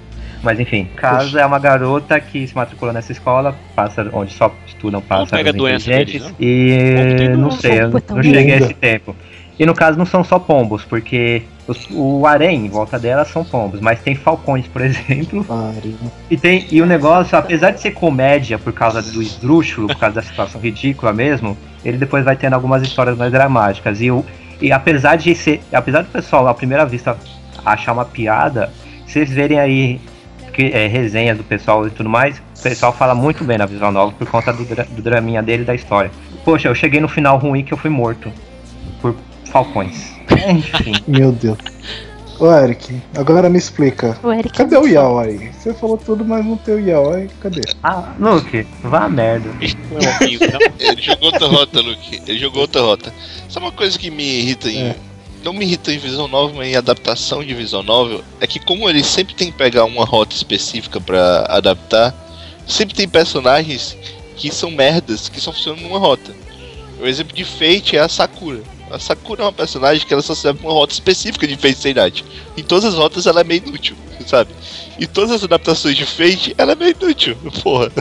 Mas 0.45 0.59
enfim, 0.59 0.87
caso 0.95 1.37
é 1.39 1.45
uma 1.45 1.57
garota 1.59 2.19
que 2.19 2.47
se 2.47 2.55
matriculou 2.55 2.93
nessa 2.93 3.11
escola, 3.11 3.55
pássaro, 3.75 4.11
onde 4.13 4.31
só 4.31 4.53
estudam 4.67 5.01
pássaros 5.01 5.31
inteligentes, 5.79 6.21
deles, 6.21 6.35
e 6.39 7.27
não 7.35 7.49
sei, 7.51 7.71
eu 7.81 8.01
tão 8.01 8.15
não 8.17 8.23
cheguei 8.23 8.53
a 8.53 8.57
esse 8.57 8.73
tempo. 8.75 9.15
E 9.57 9.65
no 9.65 9.73
caso 9.73 9.97
não 9.97 10.05
são 10.05 10.23
só 10.23 10.37
pombos, 10.37 10.83
porque 10.83 11.43
os- 11.67 11.87
o 11.89 12.27
harém 12.27 12.65
em 12.65 12.69
volta 12.69 12.99
dela 12.99 13.23
são 13.25 13.43
pombos, 13.43 13.79
mas 13.79 13.99
tem 14.01 14.13
falcões, 14.13 14.67
por 14.67 14.81
exemplo, 14.85 15.45
e, 16.29 16.37
tem, 16.37 16.67
e 16.71 16.81
o 16.81 16.85
negócio, 16.85 17.37
apesar 17.37 17.71
de 17.71 17.79
ser 17.79 17.91
comédia 17.91 18.59
por 18.59 18.71
causa 18.73 19.01
do 19.01 19.21
esdrúxulo, 19.21 19.87
por 19.87 19.95
causa 19.97 20.15
da 20.15 20.21
situação 20.21 20.59
ridícula 20.61 21.11
mesmo, 21.13 21.57
ele 21.83 21.97
depois 21.97 22.23
vai 22.25 22.35
tendo 22.35 22.53
algumas 22.53 22.83
histórias 22.83 23.17
mais 23.17 23.31
dramáticas. 23.31 24.01
E, 24.01 24.11
o, 24.11 24.23
e 24.61 24.71
apesar 24.71 25.15
de 25.15 25.33
ser. 25.33 25.61
Apesar 25.73 26.01
do 26.03 26.09
pessoal 26.09 26.47
à 26.47 26.53
primeira 26.53 26.85
vista 26.85 27.17
achar 27.65 27.93
uma 27.93 28.05
piada, 28.05 28.69
vocês 29.07 29.29
verem 29.29 29.57
aí 29.59 30.01
é, 30.63 30.87
resenhas 30.87 31.37
do 31.37 31.43
pessoal 31.43 31.85
e 31.87 31.89
tudo 31.89 32.09
mais, 32.09 32.37
o 32.57 32.61
pessoal 32.61 32.91
fala 32.93 33.13
muito 33.15 33.43
bem 33.43 33.57
na 33.57 33.65
visual 33.65 33.91
nova 33.91 34.11
por 34.13 34.27
conta 34.27 34.51
do, 34.53 34.63
dra- 34.65 34.85
do 34.89 35.01
draminha 35.01 35.41
dele 35.43 35.63
e 35.63 35.65
da 35.65 35.75
história. 35.75 36.11
Poxa, 36.43 36.67
eu 36.67 36.75
cheguei 36.75 36.99
no 36.99 37.07
final 37.07 37.37
ruim 37.37 37.63
que 37.63 37.73
eu 37.73 37.77
fui 37.77 37.89
morto 37.89 38.31
por 39.01 39.15
falcões. 39.51 40.13
Enfim. 40.49 40.93
Meu 41.07 41.31
Deus. 41.31 41.57
Ô 42.37 42.51
Eric, 42.51 43.01
agora 43.17 43.49
me 43.49 43.57
explica. 43.57 44.17
O 44.21 44.29
Eric 44.31 44.51
Cadê 44.53 44.75
o 44.75 44.85
Yaoi? 44.85 45.51
Você 45.57 45.73
falou 45.73 45.97
tudo, 45.97 46.25
mas 46.25 46.45
não 46.45 46.57
tem 46.57 46.75
o 46.75 46.79
Yaoi. 46.79 47.29
Cadê? 47.39 47.61
Ah, 47.81 48.13
Luke, 48.19 48.67
vá 48.83 49.05
a 49.05 49.09
merda. 49.09 49.49
É. 49.61 50.23
Ele 50.25 51.01
jogou 51.01 51.27
outra 51.31 51.47
rota, 51.47 51.79
Luke. 51.79 52.21
Ele 52.27 52.37
jogou 52.37 52.61
outra 52.63 52.81
rota. 52.81 53.13
Sabe 53.47 53.65
uma 53.65 53.71
coisa 53.71 53.97
que 53.97 54.11
me 54.11 54.23
irrita 54.41 54.69
em. 54.69 54.87
É. 54.89 54.95
Não 55.45 55.53
me 55.53 55.63
irrita 55.63 55.93
em 55.93 55.99
visão 55.99 56.27
nova, 56.27 56.55
mas 56.55 56.69
em 56.69 56.75
adaptação 56.75 57.43
de 57.43 57.53
visão 57.53 57.83
novel, 57.83 58.23
é 58.41 58.47
que 58.47 58.59
como 58.59 58.89
ele 58.89 59.03
sempre 59.03 59.35
tem 59.35 59.51
que 59.51 59.57
pegar 59.59 59.85
uma 59.85 60.03
rota 60.03 60.35
específica 60.35 60.99
pra 60.99 61.45
adaptar, 61.47 62.15
sempre 62.67 62.95
tem 62.95 63.07
personagens 63.07 63.95
que 64.35 64.51
são 64.51 64.71
merdas, 64.71 65.29
que 65.29 65.39
só 65.39 65.51
funcionam 65.51 65.83
numa 65.83 65.99
rota. 65.99 66.35
O 66.99 67.05
exemplo 67.05 67.35
de 67.35 67.43
Fate 67.43 67.95
é 67.95 67.99
a 67.99 68.09
Sakura. 68.09 68.63
A 68.89 68.97
Sakura 68.97 69.43
é 69.43 69.45
uma 69.45 69.53
personagem 69.53 70.03
que 70.03 70.11
ela 70.11 70.23
só 70.23 70.33
serve 70.33 70.61
uma 70.63 70.73
rota 70.73 70.93
específica 70.93 71.47
de 71.47 71.55
Fate 71.55 71.93
Night. 71.93 72.25
Em 72.57 72.63
todas 72.63 72.85
as 72.85 72.95
rotas 72.95 73.27
ela 73.27 73.41
é 73.41 73.43
meio 73.43 73.61
inútil, 73.67 73.95
sabe? 74.25 74.49
Em 74.99 75.05
todas 75.05 75.29
as 75.29 75.43
adaptações 75.43 75.95
de 75.95 76.07
Fate, 76.07 76.55
ela 76.57 76.71
é 76.71 76.75
meio 76.75 76.95
inútil, 76.99 77.37
porra. 77.61 77.91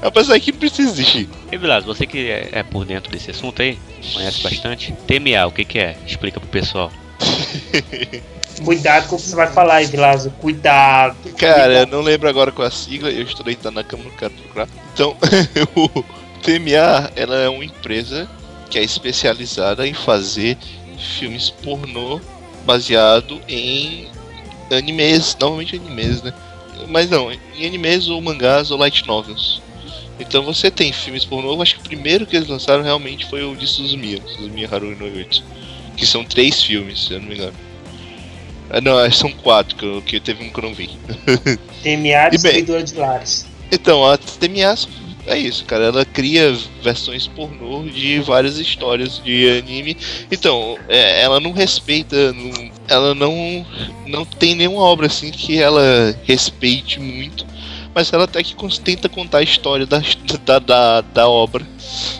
É 0.00 0.04
uma 0.04 0.12
personagem 0.12 0.44
que 0.44 0.52
precisa 0.52 0.90
existir. 0.90 1.28
E 1.50 1.56
Vilas, 1.56 1.84
você 1.84 2.06
que 2.06 2.30
é, 2.30 2.48
é 2.52 2.62
por 2.62 2.84
dentro 2.84 3.10
desse 3.10 3.30
assunto 3.30 3.62
aí, 3.62 3.78
conhece 4.12 4.42
bastante. 4.42 4.92
TMA, 5.06 5.46
o 5.46 5.52
que 5.52 5.64
que 5.64 5.78
é? 5.78 5.96
Explica 6.06 6.40
pro 6.40 6.48
pessoal. 6.48 6.92
Cuidado 8.64 9.08
com 9.08 9.16
o 9.16 9.18
que 9.18 9.24
você 9.24 9.36
vai 9.36 9.46
falar 9.52 9.76
aí, 9.76 9.86
Vilazo. 9.86 10.30
Cuidado. 10.32 11.16
Cara, 11.34 11.80
eu 11.80 11.86
não 11.86 12.00
lembro 12.00 12.28
agora 12.28 12.50
qual 12.50 12.66
é 12.66 12.68
a 12.68 12.72
sigla, 12.72 13.10
eu 13.10 13.22
estou 13.22 13.44
deitado 13.44 13.74
na 13.74 13.84
cama, 13.84 14.04
não 14.04 14.10
quero 14.10 14.32
procurar. 14.32 14.68
Então, 14.92 15.16
o 15.76 15.88
TMA, 16.42 17.12
ela 17.14 17.36
é 17.36 17.48
uma 17.48 17.64
empresa 17.64 18.28
que 18.68 18.78
é 18.78 18.82
especializada 18.82 19.86
em 19.86 19.94
fazer 19.94 20.58
filmes 20.98 21.50
pornô 21.50 22.20
baseado 22.64 23.40
em 23.48 24.08
animes, 24.70 25.36
normalmente 25.40 25.76
animes, 25.76 26.22
né? 26.22 26.32
Mas 26.88 27.08
não, 27.08 27.30
em 27.32 27.66
animes 27.66 28.08
ou 28.08 28.20
mangás 28.20 28.70
ou 28.70 28.78
light 28.78 29.06
novels. 29.06 29.62
Então 30.18 30.42
você 30.44 30.70
tem 30.70 30.92
filmes 30.92 31.24
pornô, 31.24 31.60
acho 31.62 31.76
que 31.76 31.80
o 31.80 31.84
primeiro 31.84 32.26
que 32.26 32.36
eles 32.36 32.48
lançaram 32.48 32.82
realmente 32.82 33.26
foi 33.26 33.44
o 33.44 33.54
de 33.54 33.66
Suzumiya, 33.66 34.20
Suzumiya 34.26 34.68
Haruhi 34.70 34.96
no 34.96 35.06
Yutsu, 35.06 35.44
que 35.96 36.04
são 36.06 36.24
três 36.24 36.62
filmes, 36.62 37.04
se 37.06 37.12
eu 37.14 37.20
não 37.20 37.28
me 37.28 37.34
engano. 37.34 37.54
Ah, 38.70 38.80
não, 38.80 39.10
são 39.10 39.30
quatro, 39.32 39.76
que, 39.76 39.84
eu- 39.84 40.02
que 40.02 40.20
teve 40.20 40.44
um 40.44 40.50
que 40.50 40.58
eu 40.58 40.62
não 40.64 40.74
vi. 40.74 40.90
TMA, 41.82 42.26
E 42.28 42.30
destruidora 42.32 42.82
de 42.82 42.94
lares. 42.94 43.46
Então, 43.72 44.04
a 44.04 44.18
TMA 44.18 44.76
é 45.26 45.38
isso, 45.38 45.64
cara. 45.64 45.84
Ela 45.84 46.04
cria 46.04 46.54
versões 46.82 47.26
pornô 47.26 47.84
de 47.84 48.18
várias 48.20 48.58
histórias 48.58 49.22
de 49.22 49.58
anime. 49.58 49.96
Então, 50.30 50.76
é, 50.88 51.22
ela 51.22 51.38
não 51.40 51.52
respeita. 51.52 52.32
não- 52.32 52.70
ela 52.88 53.14
não, 53.14 53.66
não 54.06 54.24
tem 54.24 54.54
nenhuma 54.54 54.82
obra 54.82 55.06
assim 55.06 55.30
que 55.30 55.58
ela 55.60 56.14
respeite 56.24 56.98
muito. 57.00 57.46
Mas 57.98 58.12
ela 58.12 58.26
até 58.26 58.44
que 58.44 58.54
tenta 58.78 59.08
contar 59.08 59.38
a 59.38 59.42
história 59.42 59.84
da, 59.84 60.00
da, 60.46 60.60
da, 60.60 61.00
da 61.00 61.28
obra 61.28 61.66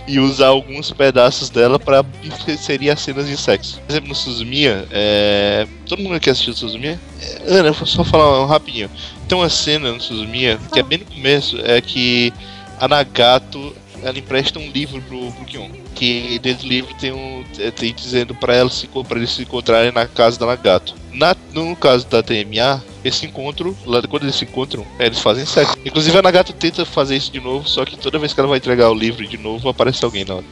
e 0.09 0.18
usar 0.18 0.49
alguns 0.49 0.91
pedaços 0.91 1.51
dela 1.51 1.79
pra 1.79 2.05
inserir 2.49 2.91
as 2.91 3.01
cenas 3.01 3.29
de 3.29 3.37
sexo. 3.37 3.81
Por 3.87 3.93
exemplo, 3.93 4.09
no 4.09 4.14
Suzumiya, 4.16 4.89
é... 4.91 5.68
todo 5.87 6.03
mundo 6.03 6.18
que 6.18 6.29
assistiu 6.29 6.53
Suzumiya? 6.53 6.99
É, 7.22 7.43
Ana, 7.47 7.68
eu 7.68 7.72
vou 7.72 7.87
só 7.87 8.03
falar 8.03 8.43
um 8.43 8.47
rapidinho. 8.47 8.91
Tem 9.29 9.39
uma 9.39 9.49
cena 9.49 9.93
no 9.93 10.01
Suzumiya, 10.01 10.59
que 10.72 10.81
é 10.81 10.83
bem 10.83 10.99
no 10.99 11.05
começo, 11.05 11.57
é 11.62 11.81
que 11.81 12.33
a 12.81 12.89
Nagato 12.89 13.72
ela 14.03 14.18
empresta 14.18 14.59
um 14.59 14.70
livro 14.70 15.01
pro, 15.03 15.32
pro 15.32 15.44
Kion. 15.44 15.68
Que 15.94 16.38
dentro 16.38 16.64
do 16.64 16.68
livro 16.68 16.94
tem 16.94 17.12
um. 17.12 17.44
tem 17.76 17.94
dizendo 17.94 18.34
pra 18.34 18.55
ela 18.55 18.70
se 18.70 18.86
pra 18.86 19.18
eles 19.18 19.30
se 19.30 19.42
encontrarem 19.42 19.92
na 19.92 20.07
casa 20.07 20.38
da 20.38 20.46
Nagato. 20.46 20.94
Na, 21.12 21.36
no 21.53 21.74
caso 21.74 22.07
da 22.07 22.22
TMA, 22.22 22.82
esse 23.05 23.26
encontro, 23.26 23.76
lá 23.84 24.01
quando 24.03 24.24
eles 24.24 24.36
se 24.36 24.44
encontram, 24.44 24.86
é, 24.99 25.07
eles 25.07 25.18
fazem 25.18 25.44
sexo. 25.44 25.76
Inclusive 25.84 26.16
a 26.16 26.22
Nagato 26.22 26.53
tenta 26.53 26.84
fazer 26.84 27.16
isso 27.16 27.32
de 27.32 27.40
novo, 27.40 27.68
só 27.68 27.84
que 27.84 27.96
toda 27.96 28.18
vez 28.18 28.32
que 28.32 28.40
ela 28.40 28.49
vai 28.49 28.59
entregar 28.59 28.90
o 28.90 28.94
livro 28.94 29.26
de 29.26 29.36
novo, 29.36 29.68
aparece 29.68 30.05
alguém 30.05 30.24
na 30.24 30.36
hora. 30.36 30.44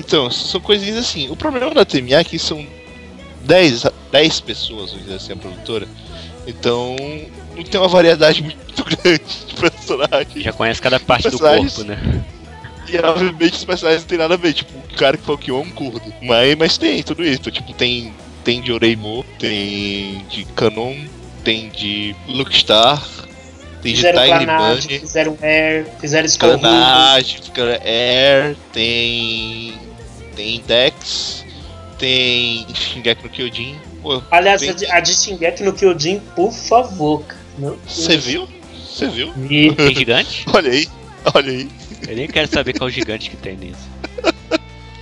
então, 0.00 0.30
são 0.30 0.60
coisinhas 0.60 0.96
assim. 0.96 1.28
O 1.30 1.36
problema 1.36 1.74
da 1.74 1.84
TMA 1.84 2.16
é 2.16 2.24
que 2.24 2.38
são 2.38 2.66
10, 3.44 3.86
10 4.10 4.40
pessoas, 4.40 4.90
vamos 4.90 5.04
dizer 5.04 5.16
assim, 5.16 5.32
a 5.32 5.36
produtora. 5.36 5.86
Então, 6.46 6.96
não 7.54 7.62
tem 7.62 7.78
uma 7.80 7.88
variedade 7.88 8.42
muito 8.42 8.84
grande 8.84 9.22
de 9.46 9.54
personagens. 9.54 10.44
Já 10.44 10.52
conhece 10.52 10.80
cada 10.80 10.98
parte 10.98 11.28
do 11.28 11.38
corpo, 11.38 11.84
né? 11.84 12.24
E 12.90 12.96
obviamente 12.98 13.54
os 13.54 13.64
personagens 13.64 14.02
não 14.02 14.08
tem 14.08 14.18
nada 14.18 14.34
a 14.34 14.36
ver, 14.36 14.52
tipo, 14.52 14.76
o 14.78 14.96
cara 14.96 15.16
que 15.16 15.36
Kion 15.38 15.60
é 15.60 15.62
um 15.62 15.70
curdo. 15.70 16.12
Mas, 16.22 16.54
mas 16.56 16.78
tem 16.78 17.02
tudo 17.02 17.24
isso, 17.24 17.50
tipo, 17.50 17.72
tem, 17.74 18.12
tem 18.44 18.60
de 18.60 18.72
Oreimo, 18.72 19.24
tem 19.38 20.24
de 20.30 20.44
Canon, 20.56 20.96
tem 21.44 21.68
de 21.68 22.14
Lookstar, 22.26 23.06
tem 23.82 23.92
de 23.92 23.96
Fizeram 23.98 24.22
Tiger 24.22 24.38
Clanage, 24.44 24.86
Bunny, 24.88 24.98
fizeram 25.00 25.38
Air, 25.42 25.86
fizeram 26.00 26.26
Skull 26.26 26.58
Clanage, 26.58 27.40
Air, 27.84 28.56
tem. 28.72 29.74
tem 30.34 30.62
Dex, 30.66 31.44
tem 31.98 32.66
Shingeki 32.74 33.22
no 33.24 33.28
Kyojin. 33.30 33.76
Pô, 34.02 34.22
Aliás, 34.30 34.60
tem- 34.60 34.70
a 34.70 34.72
de- 34.72 34.86
a 34.86 35.00
de 35.00 35.14
Shingeki 35.14 35.62
no 35.62 35.72
Kyojin, 35.72 36.20
por 36.34 36.52
favor. 36.52 37.24
Você 37.86 38.16
viu? 38.16 38.48
Você 38.88 39.08
viu? 39.08 39.32
Vi. 39.36 39.72
Tem 39.74 39.94
gigante? 39.94 40.44
Olha 40.52 40.70
aí, 40.70 40.88
olha 41.34 41.50
aí. 41.52 41.68
Eu 42.08 42.16
nem 42.16 42.26
quero 42.28 42.48
saber 42.48 42.76
qual 42.78 42.88
gigante 42.90 43.30
que 43.30 43.36
tem 43.36 43.56
nisso. 43.56 43.88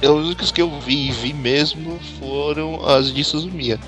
Os 0.02 0.26
únicos 0.26 0.52
que 0.52 0.60
eu 0.62 0.70
vi 0.80 1.08
e 1.08 1.12
vi 1.12 1.32
mesmo 1.32 1.98
foram 2.18 2.84
as 2.86 3.12
de 3.12 3.24
Suzumiya. 3.24 3.78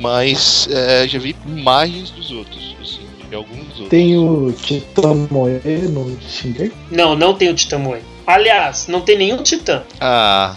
Mas 0.00 0.66
é, 0.70 1.06
já 1.06 1.18
vi 1.18 1.36
imagens 1.46 2.10
dos 2.10 2.30
outros, 2.30 2.74
assim, 2.80 3.06
de 3.28 3.34
alguns 3.34 3.68
outros. 3.68 3.88
Tem 3.88 4.16
o 4.16 4.50
Titã 4.52 5.14
Moe 5.30 5.60
no 5.90 6.18
Shingeki? 6.22 6.72
Não, 6.90 7.14
não 7.14 7.34
tem 7.34 7.50
o 7.50 7.54
Titã 7.54 7.78
Moe. 7.78 8.00
Aliás, 8.26 8.86
não 8.88 9.02
tem 9.02 9.18
nenhum 9.18 9.42
Titã. 9.42 9.82
Ah, 10.00 10.56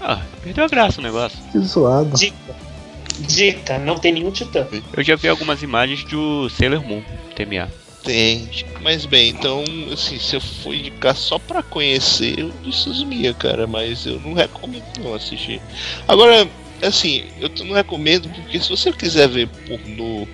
Ah, 0.00 0.20
perdeu 0.42 0.64
a 0.64 0.68
graça 0.68 1.00
o 1.00 1.02
negócio. 1.02 1.38
Que 1.50 1.58
zoado. 1.58 2.16
Dica. 2.16 2.36
Dica, 3.18 3.78
não 3.78 3.98
tem 3.98 4.12
nenhum 4.12 4.30
Titã. 4.30 4.66
Eu 4.96 5.02
já 5.02 5.16
vi 5.16 5.28
algumas 5.28 5.62
imagens 5.62 6.04
do 6.04 6.48
Sailor 6.50 6.86
Moon, 6.86 7.02
TMA. 7.34 7.68
Tem. 8.08 8.48
Mas 8.80 9.04
bem, 9.04 9.28
então, 9.28 9.62
assim, 9.92 10.18
se 10.18 10.34
eu 10.34 10.40
for 10.40 10.74
indicar 10.74 11.14
só 11.14 11.38
pra 11.38 11.62
conhecer, 11.62 12.38
eu 12.38 12.50
disse 12.62 12.84
Suzumiya, 12.84 13.34
cara, 13.34 13.66
mas 13.66 14.06
eu 14.06 14.18
não 14.20 14.32
recomendo 14.32 14.82
não 14.98 15.12
assistir. 15.12 15.60
Agora, 16.08 16.48
assim, 16.80 17.26
eu 17.38 17.50
não 17.66 17.74
recomendo 17.74 18.30
porque 18.30 18.58
se 18.60 18.70
você 18.70 18.90
quiser 18.94 19.28
ver 19.28 19.46
pornô, 19.66 20.26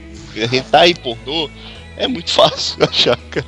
hentai 0.53 0.91
e 0.91 0.95
pornô, 0.95 1.51
é 1.97 2.07
muito 2.07 2.31
fácil 2.33 2.77
achar, 2.85 3.16
cara. 3.29 3.47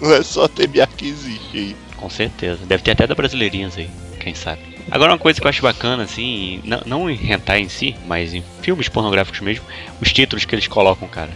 Não 0.00 0.14
é 0.14 0.22
só 0.22 0.46
TBA 0.46 0.86
que 0.96 1.08
existe 1.08 1.58
aí. 1.58 1.76
Com 1.96 2.08
certeza. 2.08 2.64
Deve 2.64 2.84
ter 2.84 2.92
até 2.92 3.08
da 3.08 3.14
Brasileirinhas 3.16 3.76
aí, 3.76 3.90
quem 4.20 4.36
sabe. 4.36 4.62
Agora 4.88 5.10
uma 5.10 5.18
coisa 5.18 5.40
que 5.40 5.46
eu 5.48 5.50
acho 5.50 5.62
bacana, 5.62 6.04
assim, 6.04 6.62
não, 6.86 7.10
em 7.10 7.18
hentai 7.28 7.58
em 7.58 7.68
si, 7.68 7.96
mas 8.06 8.34
em 8.34 8.44
filmes 8.62 8.88
pornográficos 8.88 9.40
mesmo, 9.40 9.64
os 10.00 10.12
títulos 10.12 10.44
que 10.44 10.54
eles 10.54 10.68
colocam, 10.68 11.08
cara. 11.08 11.32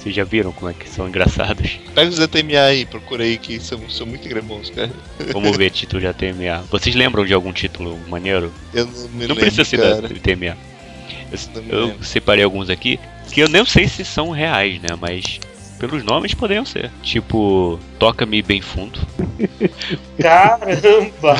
Vocês 0.00 0.14
já 0.14 0.24
viram 0.24 0.50
como 0.50 0.70
é 0.70 0.74
que 0.74 0.88
são 0.88 1.06
engraçados? 1.06 1.78
Pega 1.94 2.08
os 2.08 2.16
ZTMA 2.16 2.58
aí, 2.58 2.86
procura 2.86 3.22
aí 3.22 3.36
que 3.36 3.60
são, 3.60 3.78
são 3.90 4.06
muito 4.06 4.26
bons, 4.42 4.70
cara. 4.70 4.90
Vamos 5.32 5.54
ver 5.56 5.68
título 5.70 6.00
de 6.00 6.06
ATMA. 6.06 6.64
Vocês 6.70 6.94
lembram 6.94 7.26
de 7.26 7.34
algum 7.34 7.52
título 7.52 7.98
maneiro? 8.08 8.50
Eu 8.72 8.86
não 8.86 8.92
me 8.92 9.08
não 9.08 9.20
lembro, 9.20 9.36
precisa 9.36 9.64
ser 9.64 9.78
cara. 9.78 10.00
da 10.02 10.08
TMA. 10.08 10.56
Não 11.54 11.62
me 11.62 11.70
Eu, 11.70 11.88
eu 11.90 12.02
separei 12.02 12.42
alguns 12.42 12.70
aqui 12.70 12.98
que 13.30 13.40
eu 13.40 13.48
não 13.48 13.64
sei 13.66 13.86
se 13.86 14.04
são 14.04 14.30
reais, 14.30 14.80
né? 14.80 14.88
Mas 14.98 15.38
pelos 15.78 16.02
nomes 16.02 16.32
poderiam 16.34 16.64
ser. 16.64 16.90
Tipo, 17.02 17.78
Toca-me 17.98 18.40
Bem 18.42 18.60
Fundo. 18.62 18.98
Caramba! 20.18 21.36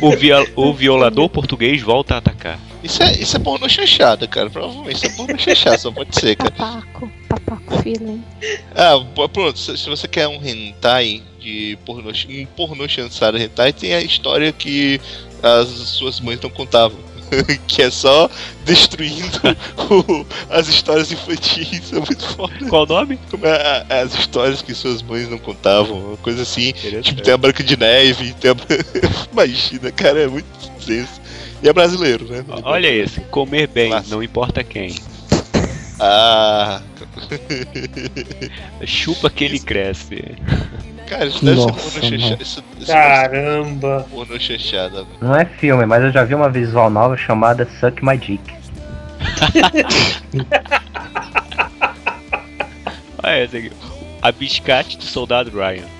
O, 0.00 0.10
via- 0.16 0.46
o 0.54 0.72
violador 0.72 1.28
português 1.28 1.80
volta 1.82 2.14
a 2.14 2.18
atacar. 2.18 2.58
Isso 2.82 3.02
é, 3.02 3.12
isso 3.12 3.36
é 3.36 3.40
pornô 3.40 3.68
chanchada, 3.68 4.26
cara. 4.26 4.48
Provavelmente 4.48 4.96
isso 4.96 5.06
é 5.06 5.10
pornô 5.10 5.38
chanchada, 5.38 5.78
só 5.78 5.90
pode 5.90 6.14
ser, 6.18 6.36
cara. 6.36 6.50
Papaco, 6.52 7.10
papaco 7.28 7.82
feeling. 7.82 8.22
Ah, 8.74 8.94
pronto, 9.28 9.58
se, 9.58 9.76
se 9.76 9.88
você 9.88 10.06
quer 10.06 10.28
um 10.28 10.40
hentai 10.44 11.22
de 11.40 11.78
pornô, 11.84 12.10
um 12.10 12.46
pornô 12.56 12.88
chanchada 12.88 13.38
hentai, 13.38 13.72
tem 13.72 13.94
a 13.94 14.00
história 14.00 14.52
que 14.52 15.00
as 15.42 15.68
suas 15.68 16.20
mães 16.20 16.40
não 16.40 16.50
contavam. 16.50 17.08
que 17.68 17.82
é 17.82 17.90
só 17.90 18.30
destruindo 18.64 19.38
o- 20.08 20.26
as 20.48 20.66
histórias 20.68 21.12
infantis. 21.12 21.92
É 21.92 21.96
muito 21.96 22.26
foda. 22.26 22.54
Qual 22.70 22.84
o 22.84 22.86
nome? 22.86 23.18
Como 23.30 23.44
é, 23.46 23.84
as 23.90 24.14
histórias 24.14 24.62
que 24.62 24.74
suas 24.74 25.02
mães 25.02 25.28
não 25.28 25.36
contavam, 25.36 25.98
uma 26.08 26.16
coisa 26.16 26.40
assim. 26.40 26.72
Tipo, 27.02 27.20
tem 27.20 27.34
a 27.34 27.36
Branca 27.36 27.62
de 27.62 27.76
Neve, 27.76 28.32
tem 28.34 28.50
a... 28.50 28.54
Imagina, 29.30 29.92
cara, 29.92 30.22
é 30.22 30.26
muito 30.26 30.46
tenso. 30.86 31.20
E 31.62 31.68
é 31.68 31.72
brasileiro, 31.72 32.26
né? 32.28 32.44
Olha 32.62 32.86
esse, 32.88 33.20
comer 33.22 33.66
bem, 33.68 33.90
Clássico. 33.90 34.14
não 34.14 34.22
importa 34.22 34.62
quem. 34.62 34.94
Ah, 36.00 36.80
Chupa 38.86 39.28
que 39.28 39.42
ele 39.44 39.58
cresce. 39.58 40.22
cara, 41.08 41.26
isso 41.26 41.44
deve 41.44 41.56
Nossa, 41.56 41.90
ser 41.90 42.00
pornô 42.00 42.08
chanchada. 42.18 42.42
Isso, 42.42 42.64
isso 42.78 42.86
Caramba! 42.92 44.06
ser 44.08 44.14
pornô 44.14 44.38
chanchada. 44.38 45.04
Não 45.20 45.34
é 45.34 45.44
filme, 45.44 45.84
mas 45.86 46.04
eu 46.04 46.12
já 46.12 46.22
vi 46.22 46.36
uma 46.36 46.48
visual 46.48 46.88
nova 46.88 47.16
chamada 47.16 47.68
Suck 47.80 48.04
My 48.04 48.16
Dick. 48.16 48.40
Olha 53.22 53.44
esse 53.44 53.56
aqui. 53.56 53.72
A 54.22 54.32
biscate 54.32 54.96
do 54.98 55.04
soldado 55.04 55.50
Ryan. 55.50 55.84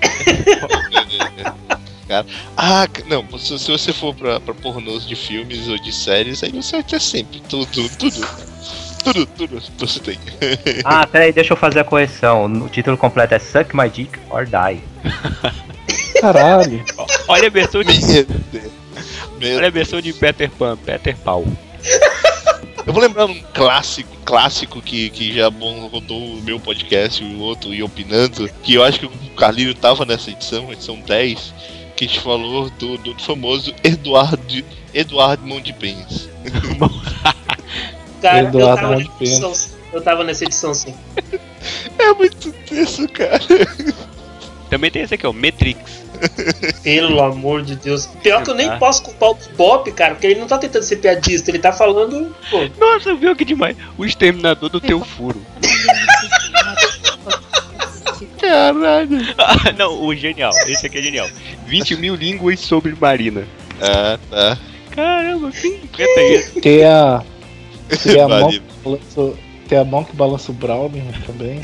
Cara. 2.09 2.25
Ah, 2.57 2.87
não, 3.05 3.23
se, 3.37 3.59
se 3.59 3.69
você 3.69 3.93
for 3.93 4.15
pra, 4.15 4.39
pra 4.39 4.51
pornôs 4.55 5.07
de 5.07 5.15
filmes 5.15 5.67
ou 5.67 5.77
de 5.77 5.93
séries, 5.93 6.43
aí 6.43 6.51
você 6.51 6.77
vai 6.77 6.83
ter 6.83 6.99
sempre 6.99 7.39
tudo, 7.41 7.67
tudo. 7.71 8.27
Tudo, 9.03 9.25
tudo, 9.27 9.61
você 9.77 9.99
tem. 9.99 10.17
Ah, 10.83 11.05
peraí, 11.05 11.31
deixa 11.31 11.53
eu 11.53 11.57
fazer 11.57 11.81
a 11.81 11.83
correção. 11.83 12.45
O 12.45 12.67
título 12.67 12.97
completo 12.97 13.35
é 13.35 13.39
Suck 13.39 13.75
My 13.75 13.87
Dick 13.87 14.17
or 14.31 14.45
Die. 14.45 14.81
Caralho. 16.19 16.83
Olha 17.27 17.47
a 17.47 17.51
versão 17.51 17.83
de, 17.83 18.25
olha 19.55 19.67
a 19.67 19.71
versão 19.71 20.01
de 20.01 20.11
Peter 20.11 20.49
Pan, 20.49 20.75
Peter 20.77 21.15
Pau. 21.17 21.45
Eu 22.87 22.91
vou 22.91 23.03
lembrar 23.03 23.27
um 23.27 23.39
clássico, 23.53 24.09
clássico 24.25 24.81
que, 24.81 25.11
que 25.11 25.31
já 25.31 25.47
rodou 25.47 26.33
o 26.33 26.41
meu 26.41 26.59
podcast 26.59 27.23
e 27.23 27.35
o 27.35 27.39
outro 27.39 27.71
e 27.71 27.83
opinando, 27.83 28.49
que 28.63 28.73
eu 28.73 28.83
acho 28.83 28.99
que 28.99 29.05
o 29.05 29.35
Carlinho 29.37 29.75
tava 29.75 30.05
nessa 30.05 30.31
edição, 30.31 30.73
edição 30.73 30.99
10, 30.99 31.53
que 31.99 32.05
a 32.05 32.07
gente 32.07 32.21
falou 32.21 32.69
do, 32.69 32.97
do 32.97 33.13
famoso 33.21 33.75
Eduardo, 33.83 34.63
Eduardo 34.93 35.45
Mão 35.45 35.59
de 35.59 35.73
Pens. 35.73 36.29
Cara, 38.21 38.39
eu 38.39 38.47
Eduardo 38.47 38.75
tava, 38.75 38.87
Mão 38.87 38.97
de 38.99 39.09
nessa 39.09 39.23
edição, 39.23 39.53
eu 39.91 40.01
tava 40.01 40.23
nessa 40.23 40.45
edição 40.45 40.73
sim. 40.73 40.95
É 41.97 42.13
muito 42.13 42.53
tenso, 42.53 43.05
cara. 43.09 43.41
Também 44.69 44.89
tem 44.89 45.01
esse 45.01 45.13
aqui, 45.13 45.27
ó, 45.27 45.33
Matrix. 45.33 45.99
Pelo 46.83 47.21
amor 47.21 47.63
de 47.63 47.75
Deus. 47.75 48.05
Pior 48.23 48.43
que 48.43 48.49
eu 48.49 48.55
nem 48.55 48.77
posso 48.77 49.03
culpar 49.03 49.31
o 49.31 49.35
Pop, 49.35 49.91
cara, 49.91 50.15
porque 50.15 50.27
ele 50.27 50.39
não 50.39 50.47
tá 50.47 50.57
tentando 50.57 50.83
ser 50.83 50.97
piadista, 50.97 51.51
ele 51.51 51.59
tá 51.59 51.73
falando. 51.73 52.33
Pô, 52.49 52.59
Nossa, 52.79 53.13
viu 53.13 53.35
que 53.35 53.43
demais? 53.43 53.75
O 53.97 54.05
exterminador 54.05 54.69
do 54.69 54.79
teu 54.79 55.03
furo. 55.03 55.41
Caralho. 58.49 59.35
Ah, 59.37 59.71
não, 59.77 60.03
o 60.03 60.15
genial. 60.15 60.51
Esse 60.67 60.87
aqui 60.87 60.97
é 60.97 61.01
genial. 61.03 61.29
20 61.67 61.97
mil 61.97 62.15
línguas 62.15 62.59
sobre 62.59 62.95
Marina. 62.99 63.45
Ah, 63.79 64.17
tá. 64.29 64.57
Caramba, 64.89 65.51
quem 65.51 65.75
inventa 65.75 66.21
isso? 66.23 66.59
Tem 66.59 66.83
a. 66.83 67.23
Tem 68.03 68.19
a 68.21 68.27
mão 68.27 68.49
que 68.49 68.61
balança, 68.83 69.33
tem 69.67 69.77
a 69.77 69.83
mão 69.85 70.03
que 70.03 70.15
balança 70.15 70.51
o 70.51 70.55
Brownie 70.55 71.03
também. 71.27 71.61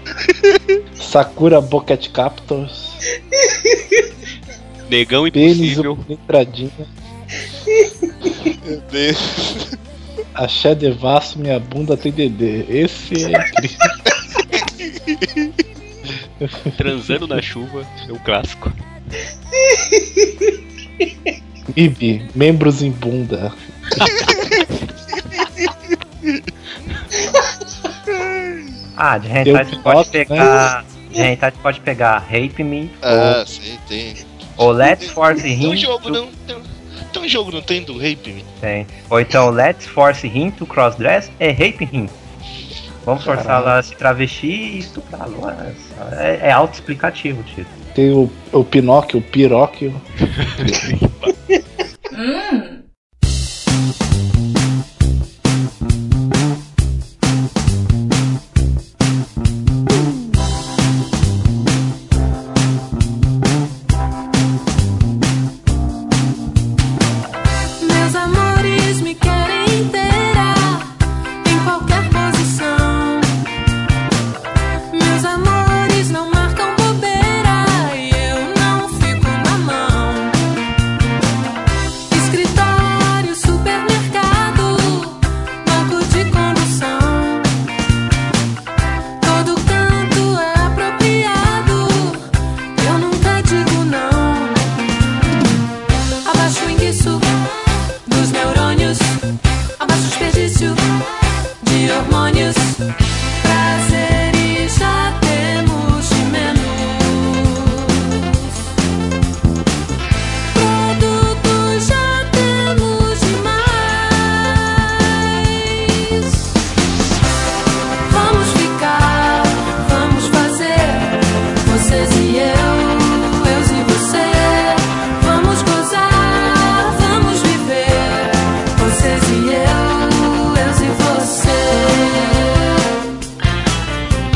Sakura 0.96 1.60
Bucket 1.60 2.08
Captors. 2.08 2.96
Negão 4.88 5.30
Pênis 5.30 5.58
impossível. 5.58 5.98
entradinha. 6.08 6.70
Meu 8.64 8.80
Deus. 8.90 9.76
Axé 10.34 10.74
Devasso, 10.74 11.38
minha 11.38 11.60
bunda 11.60 11.96
tem 11.96 12.10
dedê. 12.10 12.64
Esse 12.68 13.26
é 13.26 13.28
incrível. 13.28 13.78
Transando 16.76 17.26
na 17.26 17.40
chuva. 17.42 17.86
É 18.08 18.12
um 18.12 18.18
clássico. 18.18 18.72
Bibi, 21.74 22.28
membros 22.34 22.82
em 22.82 22.90
bunda. 22.90 23.52
Ah, 28.96 29.18
de 29.18 29.28
Tem 29.28 29.38
hentai 29.48 29.62
o 29.64 29.66
você 29.66 29.76
pode 29.76 30.10
Pinóquio, 30.10 30.12
pegar. 30.12 30.84
De 31.10 31.20
hentai 31.20 31.52
pode 31.62 31.80
pegar 31.80 32.18
Rape 32.18 32.62
Me 32.64 32.90
Ah, 33.02 33.44
sim, 33.46 33.78
tem. 33.88 34.14
ou, 34.56 34.66
ou 34.68 34.72
Let's 34.72 35.08
Force 35.10 35.42
Tem 35.42 35.62
Him. 35.62 35.68
um 35.70 35.76
jogo, 35.76 36.04
to- 36.04 36.10
não. 36.10 36.26
Tem, 36.46 36.56
tem 37.12 37.22
um 37.22 37.28
jogo, 37.28 37.52
não 37.52 37.62
tem 37.62 37.82
do 37.82 37.94
Rape 37.94 38.30
Me? 38.32 38.44
Tem. 38.60 38.86
Ou 39.10 39.20
então 39.20 39.50
Let's 39.50 39.86
Force 39.86 40.26
Him 40.26 40.50
to 40.50 40.66
Crossdress 40.66 41.30
e 41.40 41.48
Rape 41.50 41.88
Him. 41.92 42.08
Vamos 43.04 43.24
forçá-la 43.24 43.78
a 43.78 43.82
se 43.82 43.96
travestir 43.96 44.74
e 44.74 44.78
estuprá-lo. 44.78 45.40
É, 46.12 46.48
é 46.48 46.52
auto-explicativo 46.52 47.40
o 47.40 47.44
título. 47.44 47.82
Tem 47.94 48.10
o, 48.10 48.30
o 48.52 48.64
Pinóquio, 48.64 49.18
o 49.18 49.22
Piróquio. 49.22 49.94
Meus 50.58 51.02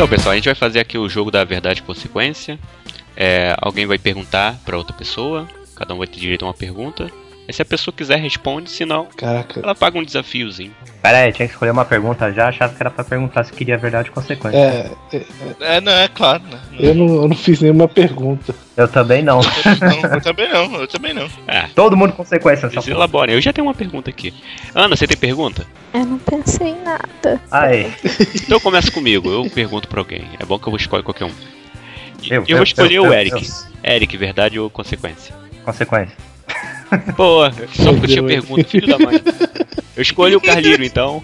Então, 0.07 0.17
pessoal, 0.17 0.33
a 0.35 0.37
gente 0.37 0.45
vai 0.45 0.55
fazer 0.55 0.79
aqui 0.79 0.97
o 0.97 1.09
jogo 1.09 1.33
da 1.33 1.43
verdade 1.43 1.81
e 1.81 1.83
consequência. 1.83 2.61
É, 3.17 3.57
alguém 3.61 3.87
vai 3.87 3.99
perguntar 3.99 4.57
pra 4.65 4.79
outra 4.79 4.97
pessoa, 4.97 5.49
cada 5.75 5.93
um 5.95 5.99
vai 5.99 6.07
ter 6.07 6.21
direito 6.21 6.45
a 6.45 6.49
uma 6.49 6.55
pergunta. 6.55 7.11
E 7.49 7.53
se 7.53 7.63
a 7.63 7.65
pessoa 7.65 7.95
quiser, 7.97 8.19
responde, 8.19 8.69
se 8.71 8.85
não, 8.85 9.07
Caraca. 9.17 9.61
ela 9.61 9.75
paga 9.75 9.99
um 9.99 10.05
desafiozinho. 10.05 10.75
Pera 11.01 11.19
aí, 11.19 11.33
tinha 11.33 11.47
que 11.47 11.55
escolher 11.55 11.71
uma 11.71 11.85
pergunta 11.85 12.33
já, 12.33 12.49
achava 12.49 12.75
que 12.75 12.83
era 12.83 12.91
pra 12.91 13.05
perguntar 13.05 13.45
se 13.45 13.53
queria 13.53 13.79
verdade 13.79 14.09
e 14.09 14.11
consequência. 14.11 14.57
É, 14.59 14.91
é, 15.13 15.77
É, 15.77 15.81
não, 15.81 15.93
é 15.93 16.09
claro, 16.09 16.43
né? 16.43 16.59
eu 16.79 16.95
não, 16.95 17.07
eu 17.07 17.29
não 17.29 17.37
fiz 17.37 17.61
nenhuma 17.61 17.87
pergunta. 17.87 18.53
Eu 18.77 18.89
também 18.89 19.23
não. 19.23 19.41
Não, 19.41 20.11
eu 20.15 20.21
também 20.21 20.53
não, 20.53 20.75
eu 20.81 20.89
também 20.89 21.15
não. 21.15 21.29
É, 21.47 21.69
Todo 21.75 21.97
mundo 21.97 22.13
consequência 22.15 22.69
nessa 22.69 22.91
elaborem. 22.91 23.35
Eu 23.35 23.41
já 23.41 23.53
tenho 23.53 23.67
uma 23.67 23.75
pergunta 23.75 24.11
aqui. 24.11 24.35
Ana, 24.75 24.97
você 24.97 25.07
tem 25.07 25.17
pergunta? 25.17 25.65
Eu 25.95 26.05
não 26.05 26.19
pensei 26.19 26.69
em 26.69 26.83
nada. 26.83 27.41
Aí, 27.51 27.93
Então 28.35 28.59
começa 28.59 28.91
comigo, 28.91 29.31
eu 29.31 29.49
pergunto 29.49 29.87
pra 29.89 30.01
alguém. 30.01 30.25
É 30.41 30.45
bom 30.45 30.59
que 30.59 30.67
eu 30.67 30.73
vou 30.73 30.79
escolher 30.79 31.05
qualquer 31.05 31.27
um. 31.27 31.33
Eu, 32.29 32.43
eu, 32.43 32.45
eu, 32.49 32.57
vou 32.57 32.65
escolher 32.65 32.97
eu, 32.97 33.03
o 33.05 33.07
eu, 33.07 33.13
Eric. 33.13 33.47
eu. 33.85 33.93
Eric, 33.93 34.17
verdade 34.17 34.59
ou 34.59 34.69
consequência? 34.69 35.35
consequência. 35.65 36.17
Pô, 37.17 37.43
só 37.75 37.93
porque 37.93 38.05
eu 38.05 38.09
tinha 38.09 38.23
pergunta, 38.23 38.65
filho 38.65 38.87
da 38.87 38.99
mãe. 38.99 39.21
Eu 39.97 40.03
escolhi 40.03 40.37
o 40.37 40.41
Carliro, 40.41 40.85
então. 40.85 41.23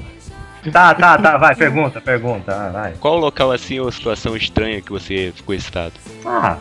Tá, 0.71 0.95
tá, 0.95 1.19
tá, 1.19 1.37
vai, 1.39 1.55
pergunta, 1.57 2.01
pergunta, 2.01 2.53
ah, 2.55 2.71
vai. 2.71 2.93
Qual 3.01 3.17
local 3.17 3.51
assim 3.51 3.81
ou 3.81 3.91
situação 3.91 4.37
estranha 4.37 4.81
que 4.81 4.93
você 4.93 5.33
ficou 5.35 5.55
excitado? 5.55 5.95
Ah, 6.25 6.57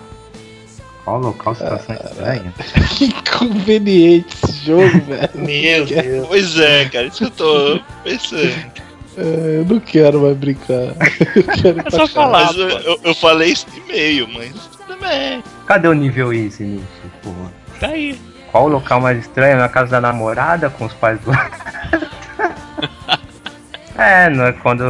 qual 1.03 1.19
local, 1.19 1.53
situação 1.53 1.95
estranha? 1.95 2.53
Que 2.97 3.13
conveniente 3.31 4.35
esse 4.43 4.65
jogo, 4.65 4.99
velho. 5.05 5.29
Meu 5.35 5.85
Deus. 5.85 6.27
Pois 6.27 6.59
é, 6.59 6.85
cara, 6.85 7.07
isso 7.07 7.17
que 7.17 7.23
eu 7.25 7.31
tô 7.31 7.79
pensando. 8.03 8.81
É, 9.17 9.57
eu 9.59 9.65
não 9.65 9.79
quero 9.79 10.21
mais 10.21 10.37
brincar. 10.37 10.95
Eu 11.35 11.43
quero 11.61 11.81
É 11.85 11.89
só 11.91 12.07
falar. 12.07 12.45
Mas 12.45 12.55
eu, 12.57 12.69
eu, 12.69 12.99
eu 13.03 13.15
falei 13.15 13.51
isso 13.51 13.67
de 13.69 13.79
e-mail, 13.81 14.27
mas 14.29 14.53
tudo 14.77 14.99
bem. 14.99 15.43
Cadê 15.67 15.87
o 15.87 15.93
nível 15.93 16.33
Easy 16.33 16.63
nisso, 16.63 16.85
porra? 17.21 17.51
Tá 17.79 17.87
aí. 17.87 18.17
Qual 18.51 18.65
o 18.65 18.67
local 18.67 18.99
mais 18.99 19.17
estranho? 19.19 19.57
Na 19.57 19.69
casa 19.69 19.91
da 19.91 20.01
namorada, 20.01 20.69
com 20.69 20.85
os 20.85 20.93
pais 20.93 21.19
do. 21.21 21.31
é, 23.97 24.29
não 24.29 24.45
é 24.45 24.51
quando. 24.51 24.83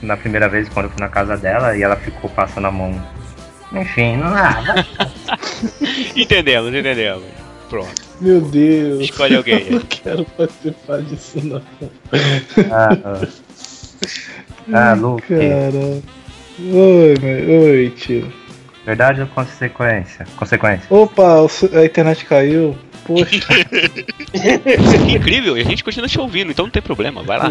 Na 0.00 0.16
primeira 0.16 0.48
vez, 0.48 0.68
quando 0.68 0.84
eu 0.86 0.90
fui 0.90 1.00
na 1.00 1.08
casa 1.08 1.36
dela 1.36 1.76
e 1.76 1.82
ela 1.82 1.96
ficou 1.96 2.30
passando 2.30 2.68
a 2.68 2.70
mão. 2.70 2.94
Enfim, 3.72 4.16
não 4.16 4.30
vai. 4.30 4.84
Entendemos, 6.16 6.74
entendemos. 6.74 7.24
Pronto. 7.68 8.02
Meu 8.20 8.40
Deus. 8.40 9.02
Escolhe 9.04 9.36
alguém. 9.36 9.64
Eu 9.66 9.72
não 9.78 9.86
quero 9.86 10.24
participar 10.24 11.02
disso, 11.02 11.38
não. 11.44 11.62
Ah, 12.70 12.88
ah. 13.04 13.26
Ah, 14.72 14.92
Luke. 14.94 15.26
Cara. 15.28 16.02
Oi, 16.58 17.14
meu- 17.22 17.60
oi, 17.62 17.94
tio. 17.96 18.32
Verdade 18.84 19.20
ou 19.20 19.26
consequência? 19.28 20.26
Consequência. 20.36 20.86
Opa, 20.90 21.46
a 21.74 21.84
internet 21.84 22.24
caiu. 22.24 22.76
Poxa, 23.10 23.40
Que 25.06 25.10
incrível, 25.18 25.58
e 25.58 25.62
a 25.62 25.64
gente 25.64 25.82
continua 25.82 26.08
te 26.08 26.20
ouvindo, 26.20 26.52
então 26.52 26.66
não 26.66 26.70
tem 26.70 26.80
problema, 26.80 27.24
vai 27.24 27.38
lá. 27.38 27.50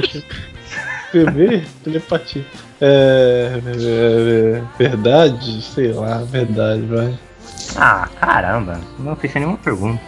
bebê, 1.12 1.64
telepatia. 1.84 2.46
É, 2.80 3.60
é, 3.66 4.58
é, 4.58 4.64
Verdade? 4.78 5.62
Sei 5.62 5.92
lá, 5.92 6.20
verdade, 6.20 6.84
vai. 6.84 7.14
Ah, 7.76 8.08
caramba. 8.22 8.80
Não 8.98 9.18
fiz 9.18 9.34
nenhuma 9.34 9.58
pergunta. 9.58 10.02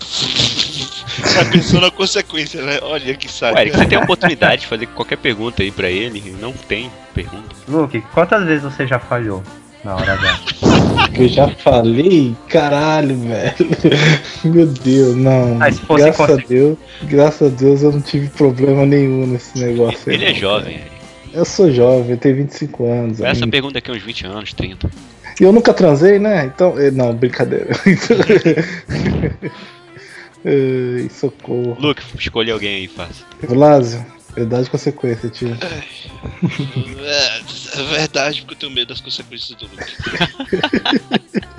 Tá 1.32 1.44
pensando 1.44 1.82
na 1.82 1.90
consequência, 1.92 2.60
né? 2.62 2.80
Olha 2.82 3.14
que 3.14 3.30
saco. 3.30 3.54
Ué, 3.56 3.66
você 3.70 3.86
tem 3.86 3.96
a 3.96 4.00
oportunidade 4.02 4.62
de 4.62 4.66
fazer 4.66 4.86
qualquer 4.86 5.16
pergunta 5.16 5.62
aí 5.62 5.70
pra 5.70 5.88
ele, 5.88 6.34
não 6.40 6.52
tem 6.52 6.90
pergunta. 7.14 7.54
Luke, 7.68 8.00
quantas 8.12 8.44
vezes 8.44 8.64
você 8.64 8.84
já 8.84 8.98
falhou 8.98 9.42
na 9.84 9.94
hora 9.96 10.16
da. 10.16 10.38
Que 11.12 11.22
eu 11.24 11.28
já 11.28 11.48
falei, 11.48 12.34
caralho, 12.48 13.16
velho. 13.18 13.54
Meu 14.44 14.66
Deus, 14.66 15.14
não. 15.16 15.62
Ah, 15.62 15.70
se 15.70 15.80
fosse 15.80 16.02
graças 16.04 16.20
a 16.20 16.26
conseguir- 16.26 16.48
Deus, 16.48 16.78
graças 17.04 17.52
a 17.52 17.54
Deus 17.56 17.82
eu 17.82 17.92
não 17.92 18.00
tive 18.00 18.28
problema 18.28 18.84
nenhum 18.84 19.26
nesse 19.26 19.58
negócio 19.58 20.10
aí. 20.10 20.14
Ele 20.16 20.24
é 20.26 20.34
jovem. 20.34 20.80
Eu 21.32 21.44
sou 21.44 21.70
jovem, 21.70 22.12
eu 22.12 22.16
tenho 22.16 22.36
25 22.36 22.86
anos. 22.90 23.20
Essa 23.20 23.44
ainda. 23.44 23.48
pergunta 23.48 23.78
aqui 23.78 23.90
é 23.90 23.94
uns 23.94 24.02
20 24.02 24.26
anos, 24.26 24.52
30. 24.54 24.90
E 25.40 25.44
eu 25.44 25.52
nunca 25.52 25.72
transei, 25.74 26.18
né? 26.18 26.46
Então. 26.52 26.78
eh, 26.78 26.90
Não, 26.90 27.14
brincadeira. 27.14 27.68
Então- 27.86 28.16
Ai, 30.44 31.08
socorro. 31.14 31.76
Luke, 31.80 32.02
escolhe 32.18 32.50
alguém 32.50 32.76
aí, 32.76 32.88
fácil. 32.88 33.24
Vlásio, 33.42 34.04
verdade 34.34 34.66
e 34.66 34.70
consequência, 34.70 35.28
tio. 35.30 35.56
É, 37.00 37.40
é 37.78 37.82
verdade, 37.96 38.40
porque 38.42 38.54
eu 38.54 38.58
tenho 38.58 38.72
medo 38.72 38.88
das 38.88 39.00
consequências 39.00 39.56
do 39.58 39.66
Luke. 39.66 39.84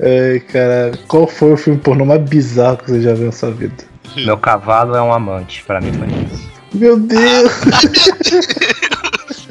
Ai, 0.00 0.40
caralho. 0.40 0.98
Qual 1.08 1.26
foi 1.26 1.52
o 1.52 1.56
filme 1.56 1.78
pornô 1.80 2.04
mais 2.04 2.20
bizarro 2.22 2.76
que 2.78 2.90
você 2.90 3.00
já 3.02 3.14
viu 3.14 3.26
na 3.26 3.32
sua 3.32 3.50
vida? 3.50 3.74
Meu 4.16 4.36
cavalo 4.36 4.94
é 4.96 5.02
um 5.02 5.12
amante, 5.12 5.62
pra 5.64 5.80
mim 5.80 5.92
foi 5.92 6.08
isso. 6.08 6.50
Meu 6.74 6.98
Deus! 6.98 7.52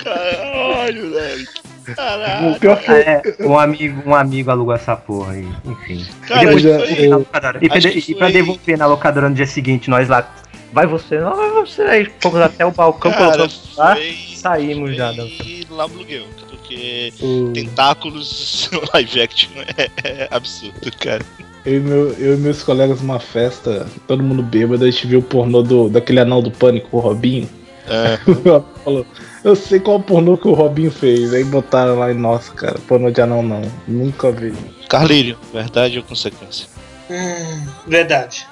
Caralho, 0.04 1.12
velho. 1.14 1.48
Caralho. 1.96 2.52
o 2.52 2.60
pior 2.60 2.80
que 2.80 2.92
é, 2.92 3.22
um 3.40 3.58
amigo, 3.58 4.04
um 4.10 4.14
amigo 4.16 4.52
alugou 4.52 4.74
essa 4.76 4.96
porra 4.96 5.34
aí, 5.34 5.48
enfim. 5.66 6.06
Cara, 6.28 6.44
eu 6.44 6.50
acho 6.50 6.60
já- 6.60 6.78
locadora. 7.18 7.60
E, 7.62 7.68
pra- 7.70 7.78
e 7.80 8.16
pra 8.16 8.30
devolver 8.30 8.78
na 8.78 8.86
locadora 8.86 9.28
no 9.30 9.36
dia 9.36 9.48
seguinte, 9.48 9.90
nós 9.90 10.08
lá. 10.08 10.30
Vai 10.72 10.86
você, 10.86 11.20
não, 11.20 11.36
vai 11.36 11.50
você 11.52 11.82
aí. 11.82 12.12
Fomos 12.22 12.40
até 12.42 12.66
o 12.66 12.72
balcão, 12.72 13.12
Cara, 13.12 13.24
colocamos 13.26 13.76
lá. 13.76 13.96
foi, 13.96 14.16
saímos 14.36 14.90
foi 14.90 14.96
já 14.96 15.12
da- 15.12 15.26
lá 15.72 15.84
aluguel, 15.84 16.26
porque 16.48 17.12
o- 17.22 17.52
tentáculos 17.54 18.70
live 18.94 19.22
action 19.22 19.50
é, 19.78 19.90
é 20.04 20.28
absurdo, 20.30 20.92
cara. 21.00 21.26
eu, 21.66 21.76
e 21.78 21.80
meu, 21.80 22.10
eu 22.14 22.34
e 22.36 22.38
meus 22.38 22.62
colegas 22.64 23.02
numa 23.02 23.20
festa, 23.20 23.88
todo 24.08 24.22
mundo 24.24 24.44
bêbado, 24.44 24.84
a 24.86 24.90
gente 24.92 25.08
viu 25.08 25.20
o 25.20 25.24
pornô 25.24 25.62
do, 25.64 25.90
daquele 25.90 26.20
anão 26.20 26.42
do 26.42 26.52
pânico, 26.52 26.96
o 26.98 27.00
Robinho. 27.00 27.50
É, 27.88 28.18
Falou, 28.86 29.04
eu 29.44 29.56
sei 29.56 29.80
qual 29.80 30.00
pornô 30.00 30.38
que 30.38 30.48
o 30.48 30.54
Robinho 30.54 30.92
fez. 30.92 31.34
Aí 31.34 31.44
botaram 31.44 31.98
lá 31.98 32.12
e, 32.12 32.14
nossa, 32.14 32.54
cara, 32.54 32.78
pornô 32.88 33.10
de 33.10 33.20
anão 33.20 33.42
não. 33.42 33.62
Nunca 33.88 34.32
vi. 34.32 34.54
Carlírio, 34.88 35.36
verdade 35.52 35.98
ou 35.98 36.04
consequência? 36.04 36.68
Hum, 37.10 37.66
verdade. 37.88 38.46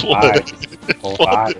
Foda. 0.00 0.44
Porrada. 1.00 1.56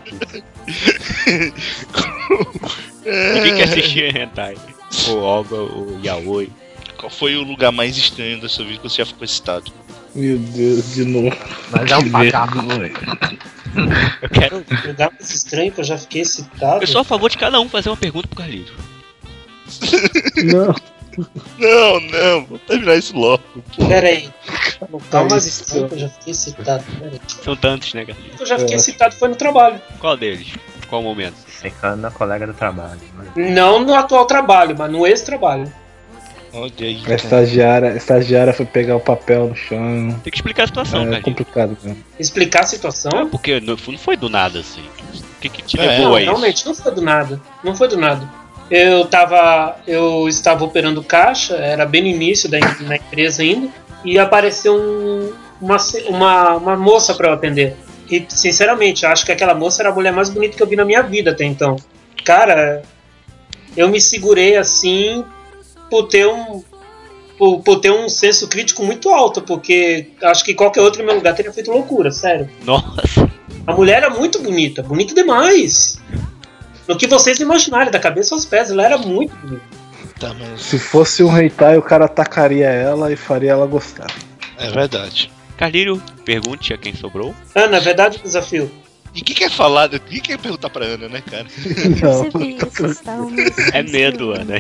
Ninguém 3.05 3.56
quer 3.56 3.64
assistir 3.64 4.16
Hentai. 4.16 4.56
Ou 5.09 5.20
Olga, 5.20 5.56
ou 5.56 6.01
Yaoi. 6.02 6.51
Qual 6.96 7.10
foi 7.10 7.36
o 7.36 7.42
lugar 7.42 7.70
mais 7.70 7.96
estranho 7.96 8.40
da 8.40 8.48
sua 8.48 8.64
vida 8.64 8.78
que 8.78 8.88
você 8.88 8.96
já 8.98 9.06
ficou 9.06 9.24
excitado? 9.24 9.70
Meu 10.14 10.38
Deus, 10.38 10.94
de 10.94 11.05
novo. 11.05 11.36
Mas 11.70 11.90
é 11.90 11.96
um 11.98 12.10
pagaco. 12.10 12.59
Eu 14.22 14.28
quero. 14.30 14.64
Lugar 14.86 15.10
mais 15.10 15.30
estranho 15.34 15.72
que 15.72 15.80
eu 15.80 15.84
já 15.84 15.98
fiquei 15.98 16.22
excitado. 16.22 16.82
Eu 16.82 16.86
sou 16.86 17.01
a 17.01 17.05
favor 17.05 17.28
de 17.28 17.36
cada 17.36 17.60
um 17.60 17.68
fazer 17.68 17.90
uma 17.90 17.96
pergunta 17.96 18.28
pro 18.28 18.38
Carlinhos. 18.38 18.72
Não, 20.44 20.74
Não, 21.59 22.01
não, 22.01 22.45
vou 22.47 22.59
terminar 22.59 22.97
isso 22.97 23.16
logo. 23.16 23.43
Pera 23.89 24.09
aí. 24.09 24.31
Mais 25.12 25.47
Isso. 25.47 25.62
estranho 25.62 25.89
que 25.89 25.95
eu 25.95 25.99
já 25.99 26.09
fiquei 26.09 26.32
aí. 26.32 27.20
São 27.43 27.57
tantos, 27.57 27.95
né, 27.95 28.05
Carlinhos? 28.05 28.41
Eu 28.41 28.47
já 28.47 28.59
fiquei 28.59 28.74
É. 28.74 28.78
excitado 28.78 29.15
foi 29.16 29.28
no 29.28 29.36
trabalho. 29.36 29.81
Qual 29.99 30.16
deles? 30.16 30.49
Qual 30.89 31.03
momento? 31.03 31.36
Secando 31.49 32.05
a 32.05 32.11
colega 32.11 32.47
do 32.47 32.55
trabalho. 32.55 33.01
Não 33.36 33.81
no 33.85 33.95
atual 33.95 34.27
trabalho, 34.27 34.74
mas 34.78 34.91
no 34.91 35.07
ex-trabalho. 35.07 35.73
Olha 36.53 36.70
aí. 36.81 36.99
a 37.01 37.03
cara. 37.03 37.15
estagiária, 37.16 37.93
a 37.93 37.97
estagiária 37.97 38.53
foi 38.53 38.65
pegar 38.65 38.95
o 38.95 39.01
papel 39.01 39.49
no 39.49 39.57
chão. 39.57 40.20
Tem 40.23 40.31
que 40.31 40.36
explicar 40.39 40.65
a 40.65 40.66
situação, 40.69 41.01
É 41.01 41.03
Carlinhos. 41.03 41.24
complicado, 41.24 41.77
né? 41.82 41.97
Explicar 42.19 42.61
a 42.61 42.62
É 42.62 42.66
situação? 42.66 43.28
porque 43.28 43.59
não 43.61 43.77
não 43.89 43.99
foi 43.99 44.16
do 44.16 44.28
nada 44.28 44.61
assim. 44.61 44.82
O 44.82 45.41
que, 45.41 45.49
que 45.49 45.62
te 45.62 45.81
É, 45.81 45.82
levou 45.86 46.05
Não, 46.11 46.15
a 46.15 46.20
isso? 46.20 46.31
realmente, 46.31 46.66
não 46.66 46.74
foi 46.74 46.93
do 46.95 47.03
nada. 47.03 47.41
Não 47.65 47.74
foi 47.74 47.89
do 47.89 47.97
nada. 47.97 48.31
Eu 48.70 49.05
tava. 49.07 49.77
Eu 49.86 50.27
estava 50.28 50.65
operando 50.65 51.03
caixa, 51.03 51.55
era 51.57 51.85
bem 51.85 52.03
no 52.03 52.09
início 52.09 52.49
da 52.49 52.59
na 52.81 52.97
empresa 52.97 53.43
ainda, 53.43 53.69
e 54.05 54.19
apareceu 54.19 54.74
um- 54.74 55.32
uma, 55.61 55.77
uma, 56.09 56.55
uma 56.57 56.77
moça 56.77 57.15
para 57.15 57.28
eu 57.28 57.32
atender. 57.35 57.77
E 58.11 58.24
sinceramente, 58.28 59.07
acho 59.07 59.24
que 59.24 59.32
aquela 59.32 59.55
moça 59.55 59.82
era 59.82 59.91
a 59.91 59.95
mulher 59.95 60.12
mais 60.12 60.28
bonita 60.28 60.57
que 60.57 60.62
eu 60.62 60.66
vi 60.66 60.77
na 60.77 60.85
minha 60.85 61.03
vida 61.03 61.31
até 61.31 61.45
então. 61.45 61.77
Cara, 62.24 62.82
eu 63.77 63.89
me 63.89 64.01
segurei 64.01 64.57
assim 64.57 65.24
por 65.91 66.05
ter 66.09 66.27
um. 66.27 66.62
Por, 67.36 67.61
por 67.62 67.81
ter 67.81 67.91
um 67.91 68.09
senso 68.09 68.47
crítico 68.49 68.85
muito 68.85 69.09
alto, 69.11 69.43
porque 69.43 70.11
acho 70.23 70.45
que 70.45 70.55
qualquer 70.55 70.81
outro 70.82 71.03
em 71.03 71.05
meu 71.05 71.16
lugar 71.16 71.35
teria 71.35 71.53
feito 71.53 71.70
loucura, 71.70 72.12
sério. 72.12 72.49
Nossa, 72.65 73.03
A 73.66 73.73
mulher 73.74 73.97
era 74.05 74.11
muito 74.11 74.39
bonita, 74.41 74.82
bonita 74.85 75.12
demais. 75.15 75.99
No 76.89 76.97
que 76.98 77.06
vocês 77.06 77.39
imaginarem, 77.40 77.90
da 77.90 77.98
cabeça 77.98 78.35
aos 78.35 78.44
pés, 78.44 78.70
ela 78.70 78.85
era 78.85 78.98
muito 78.98 79.35
bonita. 79.36 79.62
Tá, 80.20 80.32
mas 80.35 80.61
Se 80.62 80.78
fosse 80.78 81.23
um 81.24 81.36
hentai, 81.36 81.77
o 81.77 81.82
cara 81.82 82.05
atacaria 82.05 82.69
ela 82.69 83.12
e 83.12 83.16
faria 83.16 83.52
ela 83.52 83.66
gostar. 83.66 84.06
é 84.59 84.70
verdade. 84.70 85.31
Carlinhos, 85.56 86.01
pergunte 86.24 86.73
a 86.74 86.78
quem 86.78 86.94
sobrou. 86.94 87.35
Ana, 87.55 87.77
é 87.77 87.81
verdade 87.81 88.19
o 88.19 88.23
desafio? 88.23 88.70
E 89.15 89.20
quem 89.23 89.35
quer 89.36 89.51
falar? 89.51 89.89
Quem 89.89 90.20
quer 90.20 90.36
perguntar 90.39 90.69
pra 90.70 90.85
Ana, 90.85 91.09
né, 91.09 91.23
cara? 91.31 91.47
Não, 93.06 93.31
me- 93.31 93.44
É 93.73 93.82
medo, 93.82 94.32
Ana. 94.32 94.55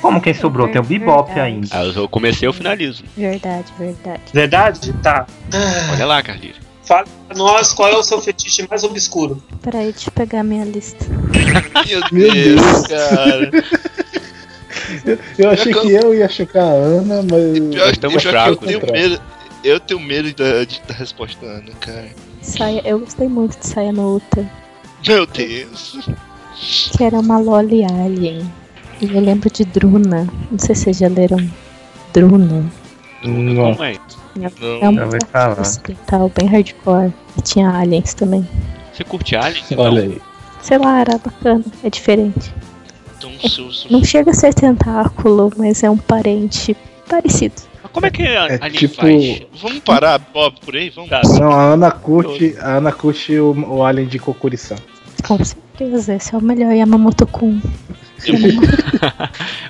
Como 0.00 0.20
quem 0.20 0.32
sobrou? 0.32 0.68
Tem 0.68 0.80
o 0.80 0.84
Bebop 0.84 1.26
Verdade. 1.26 1.40
ainda. 1.40 1.68
Ah, 1.72 1.84
eu 1.84 2.08
comecei, 2.08 2.48
eu 2.48 2.52
finalizo. 2.52 3.04
Verdade, 3.16 3.66
verdade. 3.78 4.22
Verdade? 4.32 4.92
Tá. 5.02 5.26
Olha 5.92 6.06
lá, 6.06 6.22
Carlinhos. 6.22 6.56
Fala 6.88 7.04
pra 7.28 7.36
nós 7.36 7.72
qual 7.74 7.90
é 7.90 7.96
o 7.96 8.02
seu 8.02 8.18
fetiche 8.20 8.66
mais 8.68 8.82
obscuro. 8.82 9.42
Peraí, 9.62 9.92
deixa 9.92 10.08
eu 10.08 10.12
pegar 10.12 10.42
minha 10.42 10.64
lista. 10.64 11.04
Meu 12.10 12.32
Deus, 12.32 12.86
cara. 12.86 13.50
eu 15.38 15.50
achei 15.50 15.72
que 15.72 15.92
eu 15.92 16.14
ia 16.14 16.28
chocar 16.28 16.64
a 16.64 16.70
Ana, 16.72 17.22
mas. 17.22 17.58
Pior, 17.74 17.90
estamos 17.90 18.22
que 18.22 18.26
eu 18.28 18.32
fracos, 18.32 18.66
tenho 18.66 18.80
né? 18.86 18.92
medo. 18.92 19.20
Eu 19.62 19.78
tenho 19.80 20.00
medo 20.00 20.32
da, 20.34 20.64
de- 20.64 20.80
da 20.86 20.94
resposta 20.94 21.44
da 21.44 21.52
Ana, 21.52 21.72
cara. 21.80 22.08
Saia, 22.40 22.80
eu 22.86 23.00
gostei 23.00 23.28
muito 23.28 23.58
de 23.58 23.66
Saia 23.66 23.92
no 23.92 24.16
Uta, 24.16 24.48
Meu 25.06 25.26
Deus. 25.26 26.08
que 26.96 27.04
era 27.04 27.18
uma 27.20 27.38
Loli 27.38 27.84
Alien. 27.84 28.50
E 29.00 29.14
eu 29.14 29.20
lembro 29.20 29.50
de 29.50 29.64
Druna. 29.64 30.26
Não 30.50 30.58
sei 30.58 30.74
se 30.74 30.84
vocês 30.84 30.98
já 30.98 31.08
leram 31.08 31.38
Druna. 32.14 32.64
Não. 33.22 33.72
Como 33.72 33.84
é? 33.84 33.96
Não. 34.36 34.48
É 35.14 35.18
falar. 35.30 35.60
ocidental 35.60 36.30
bem 36.36 36.48
hardcore. 36.48 37.12
E 37.36 37.42
tinha 37.42 37.70
aliens 37.70 38.14
também. 38.14 38.46
Você 38.92 39.04
curte 39.04 39.36
Alien? 39.36 39.64
Olha 39.76 40.02
aí. 40.02 40.20
Sei 40.62 40.76
lá, 40.78 41.00
era 41.00 41.18
bacana, 41.18 41.64
é 41.84 41.90
diferente. 41.90 42.52
Então, 43.16 43.30
Não 43.90 44.04
chega 44.04 44.30
a 44.30 44.34
ser 44.34 44.52
tentáculo, 44.54 45.52
mas 45.56 45.82
é 45.82 45.90
um 45.90 45.96
parente 45.96 46.76
parecido. 47.08 47.54
Mas 47.82 47.92
como 47.92 48.06
é 48.06 48.10
que 48.10 48.22
a 48.22 48.46
É 48.48 48.54
Alien 48.60 48.70
tipo- 48.72 48.94
faz? 48.96 49.42
Vamos 49.62 49.78
parar, 49.80 50.18
Bob, 50.18 50.56
por 50.64 50.74
aí? 50.76 50.90
Vamos. 50.90 51.10
Tá. 51.10 51.20
Não, 51.40 51.52
a 51.52 51.62
Ana 51.72 51.90
curte, 51.90 52.56
a 52.60 52.76
Ana 52.76 52.92
curte 52.92 53.38
o, 53.38 53.52
o 53.76 53.84
Alien 53.84 54.08
de 54.08 54.18
Kokurisan. 54.18 54.76
Com 55.26 55.38
certeza, 55.44 56.14
esse 56.14 56.34
é 56.34 56.38
o 56.38 56.42
melhor 56.42 56.72
Yamamoto-kun. 56.72 57.60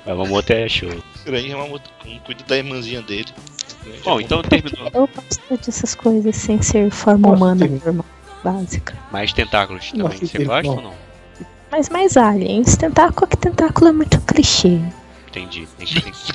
Vamos 0.07 0.39
até 0.39 0.69
show. 0.69 0.91
Grande 1.29 1.49
Yamamoto 1.51 1.91
Kun, 2.03 2.19
cuida 2.25 2.43
da 2.49 2.57
irmãzinha 2.57 3.03
dele. 3.03 3.27
Bom, 4.03 4.19
então 4.21 4.43
terminou. 4.43 4.91
Eu 4.95 5.07
gosto 5.15 5.41
dessas 5.67 5.95
coisas 5.95 6.35
sem 6.37 6.61
ser 6.63 6.91
forma 6.91 7.29
Nossa, 7.29 7.37
humana 7.37 7.69
tem- 7.69 7.83
normal, 7.85 8.07
básica. 8.43 8.97
Mais 9.13 9.33
tentáculos 9.33 9.91
também. 9.91 10.05
Nossa, 10.09 10.27
Você 10.27 10.45
gosta 10.45 10.63
bom. 10.63 10.77
ou 10.77 10.83
não? 10.83 10.95
Mas 11.71 11.91
mais 11.91 12.17
aliens. 12.17 12.77
Tentáculo 12.77 13.27
é 13.27 13.31
que 13.31 13.37
tentáculo 13.37 13.89
é 13.89 13.93
muito 13.93 14.19
clichê. 14.23 14.81
Entendi. 15.29 15.69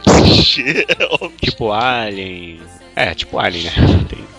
Clichê, 0.03 0.85
é 0.87 1.29
tipo 1.41 1.71
Alien. 1.71 2.61
É, 2.95 3.15
tipo 3.15 3.39
Alien, 3.39 3.65
né? 3.65 4.05
Tem- 4.07 4.33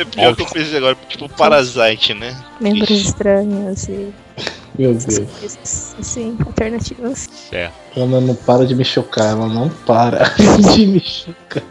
É 0.00 0.04
pior 0.04 0.34
que 0.34 0.42
eu 0.42 0.46
pensei 0.46 0.76
agora, 0.78 0.96
tipo 1.08 1.28
Parasite, 1.28 2.14
né? 2.14 2.36
Membros 2.60 2.90
Ixi. 2.90 3.06
estranhos 3.06 3.88
e 3.88 4.12
Meu 4.76 4.96
essas 4.96 5.18
Deus. 5.18 5.30
coisas 5.38 5.96
assim, 6.00 6.36
alternativas. 6.44 7.28
Certo. 7.48 7.74
Ana 7.96 8.20
não 8.20 8.34
para 8.34 8.66
de 8.66 8.74
me 8.74 8.84
chocar, 8.84 9.30
ela 9.30 9.48
não 9.48 9.68
para 9.68 10.24
de 10.74 10.86
me 10.86 11.00
chocar. 11.00 11.62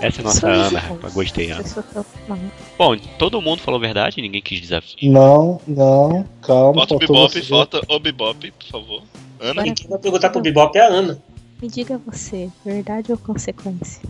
Essa 0.00 0.20
é 0.20 0.24
nossa 0.24 0.48
Ana, 0.48 0.78
rapaz. 0.80 1.14
Gostei, 1.14 1.50
Ana. 1.50 1.60
Eu 1.62 1.66
sou 1.66 1.82
tão- 1.82 2.04
não. 2.28 2.38
Bom, 2.78 2.96
todo 3.18 3.40
mundo 3.40 3.60
falou 3.60 3.78
a 3.78 3.80
verdade, 3.80 4.20
ninguém 4.20 4.42
quis 4.42 4.60
desafio. 4.60 4.96
Não, 5.12 5.60
não, 5.66 6.26
calma. 6.42 6.74
Falta 6.74 6.94
o 6.94 6.98
Bebop, 6.98 7.32
você. 7.32 7.42
falta 7.42 7.80
o 7.88 7.98
Bebop, 8.00 8.50
por 8.50 8.66
favor. 8.68 9.02
Ana? 9.40 9.62
Quem 9.62 9.74
vai 9.88 9.98
perguntar 9.98 10.30
pro 10.30 10.40
Bebop 10.40 10.76
é 10.76 10.80
a 10.82 10.88
Ana. 10.88 11.18
Me 11.60 11.68
diga 11.68 12.00
você, 12.04 12.50
verdade 12.64 13.12
ou 13.12 13.18
consequência? 13.18 14.02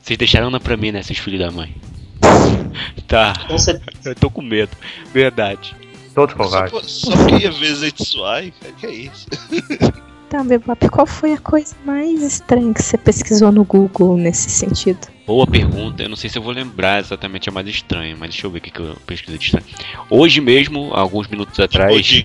Vocês 0.00 0.16
deixaram 0.16 0.46
Ana 0.48 0.60
pra 0.60 0.76
mim, 0.76 0.92
né, 0.92 1.02
seus 1.02 1.18
filhos 1.18 1.40
da 1.40 1.50
mãe? 1.50 1.74
Tá, 3.08 3.34
certeza. 3.58 4.10
eu 4.10 4.14
tô 4.14 4.28
com 4.28 4.42
medo. 4.42 4.70
Verdade. 5.12 5.74
Todos 6.14 6.34
Só, 6.36 6.42
covardes. 6.42 6.70
por- 6.72 6.84
só 6.84 7.10
porque 7.16 7.36
ia 7.44 7.50
ver 7.52 7.74
Zetsuai? 7.74 8.52
cara, 8.60 8.72
Que 8.74 8.86
é 8.86 8.92
isso? 8.92 9.26
Tá, 10.28 10.42
Bebop, 10.42 10.88
qual 10.88 11.06
foi 11.06 11.32
a 11.32 11.38
coisa 11.38 11.76
mais 11.84 12.20
estranha 12.20 12.74
que 12.74 12.82
você 12.82 12.98
pesquisou 12.98 13.52
no 13.52 13.64
Google 13.64 14.16
nesse 14.16 14.50
sentido? 14.50 15.06
Boa 15.24 15.46
pergunta, 15.46 16.02
eu 16.02 16.08
não 16.08 16.16
sei 16.16 16.28
se 16.28 16.36
eu 16.36 16.42
vou 16.42 16.52
lembrar 16.52 16.98
exatamente 16.98 17.48
a 17.48 17.52
mais 17.52 17.66
estranha, 17.68 18.16
mas 18.18 18.30
deixa 18.30 18.46
eu 18.46 18.50
ver 18.50 18.58
o 18.58 18.60
que, 18.60 18.70
que 18.72 18.80
eu 18.80 18.96
pesquisei 19.06 19.38
de 19.38 19.44
estranho. 19.44 19.66
Hoje 20.10 20.40
mesmo, 20.40 20.92
alguns 20.92 21.28
minutos 21.28 21.58
atrás, 21.60 22.24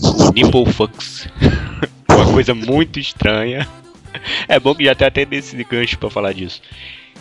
o 0.00 0.32
Nipple 0.32 0.72
Fucks. 0.72 1.26
Uma 2.10 2.32
coisa 2.32 2.54
muito 2.54 3.00
estranha. 3.00 3.66
É 4.46 4.60
bom 4.60 4.74
que 4.74 4.84
já 4.84 4.94
tem 4.94 5.06
até 5.06 5.24
desse 5.24 5.62
gancho 5.64 5.98
pra 5.98 6.10
falar 6.10 6.32
disso. 6.32 6.60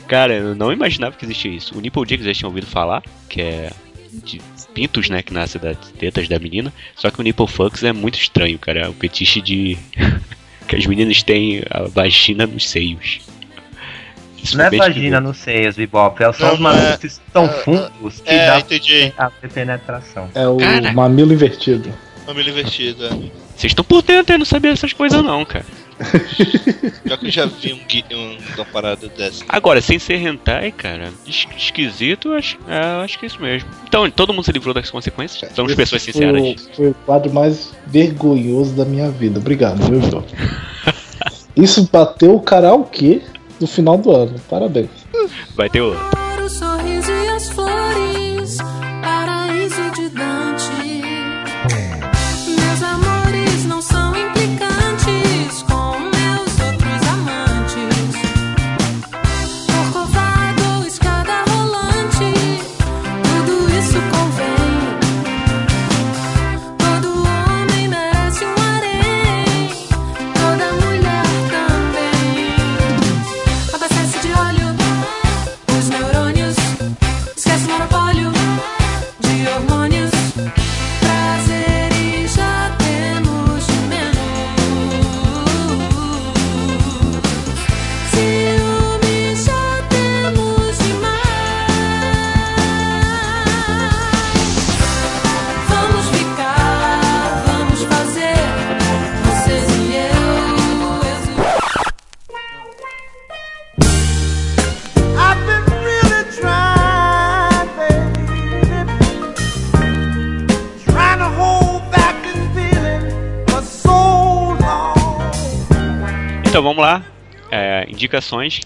Cara, 0.07 0.33
eu 0.33 0.55
não 0.55 0.71
imaginava 0.71 1.15
que 1.15 1.25
existia 1.25 1.51
isso. 1.51 1.77
O 1.77 1.81
Nipple 1.81 2.03
Jigs 2.07 2.25
já 2.25 2.33
tinha 2.33 2.47
ouvido 2.47 2.67
falar, 2.67 3.03
que 3.29 3.41
é 3.41 3.71
de 4.23 4.41
pintos, 4.77 5.09
né, 5.09 5.23
que 5.23 5.33
nasce 5.33 5.57
das 5.57 5.75
tetas 5.97 6.27
da 6.27 6.37
menina. 6.37 6.71
Só 6.95 7.09
que 7.09 7.19
o 7.19 7.23
Nipple 7.23 7.47
Fucks 7.47 7.83
é 7.83 7.91
muito 7.91 8.19
estranho, 8.19 8.59
cara. 8.59 8.81
É 8.81 8.87
o 8.87 8.93
fetiche 8.93 9.41
de... 9.41 9.75
que 10.67 10.75
as 10.75 10.85
meninas 10.85 11.23
têm 11.23 11.63
a 11.69 11.83
vagina 11.83 12.45
nos 12.45 12.69
seios. 12.69 13.21
Isso 14.43 14.55
Não 14.55 14.65
é 14.65 14.69
vagina 14.69 15.19
nos 15.19 15.37
seios, 15.37 15.75
Bebop. 15.75 16.21
É 16.23 16.31
são 16.31 16.47
Não, 16.47 16.53
os 16.53 16.59
malucos 16.59 16.97
que 16.97 17.09
são 17.33 17.45
é- 17.45 17.47
fungos 17.63 18.21
que 18.21 18.29
É, 18.29 18.47
dá 18.47 18.59
entendi. 18.59 19.13
a 19.17 19.31
penetração. 19.31 20.29
É 20.35 20.47
o 20.47 20.57
Cara. 20.57 20.93
mamilo 20.93 21.33
invertido. 21.33 21.91
Família 22.25 22.51
invertida. 22.51 23.09
Vocês 23.55 23.71
estão 23.71 23.83
por 23.83 24.03
dentro, 24.03 24.35
eu 24.35 24.37
não 24.39 24.45
sabia 24.45 24.69
dessas 24.71 24.93
coisas 24.93 25.23
não, 25.23 25.43
cara. 25.43 25.65
Pior 27.03 27.17
que 27.17 27.27
eu 27.27 27.31
já 27.31 27.45
vi 27.45 27.73
um, 27.73 28.15
um, 28.15 28.37
uma 28.55 28.65
parada 28.65 29.07
dessa. 29.09 29.43
Agora, 29.49 29.81
sem 29.81 29.97
ser 29.97 30.15
hentai, 30.15 30.71
cara, 30.71 31.11
es- 31.25 31.47
esquisito, 31.57 32.29
eu 32.29 32.35
acho, 32.35 32.57
é, 32.67 32.95
eu 32.97 33.01
acho 33.01 33.17
que 33.17 33.25
é 33.25 33.27
isso 33.27 33.41
mesmo. 33.41 33.69
Então, 33.87 34.09
todo 34.11 34.33
mundo 34.33 34.43
se 34.45 34.51
livrou 34.51 34.73
das 34.73 34.89
consequências? 34.89 35.51
Somos 35.53 35.71
Esse 35.71 35.77
pessoas 35.81 36.03
foi 36.03 36.13
sinceras. 36.13 36.41
o- 36.41 36.75
Foi 36.75 36.87
o 36.89 36.93
quadro 37.05 37.33
mais 37.33 37.73
vergonhoso 37.87 38.75
da 38.75 38.85
minha 38.85 39.09
vida. 39.09 39.39
Obrigado, 39.39 39.77
viu, 39.89 40.01
João? 40.01 40.23
Isso 41.55 41.89
bateu 41.91 42.35
o 42.35 42.39
karaokê 42.41 43.21
no 43.59 43.65
final 43.65 43.97
do 43.97 44.11
ano. 44.11 44.35
Parabéns. 44.47 44.89
Vai 45.55 45.69
ter 45.69 45.81
outro. 45.81 45.99
Então 116.57 116.63
vamos 116.63 116.81
lá. 116.81 117.05
É, 117.51 117.85
indicações. 117.87 118.61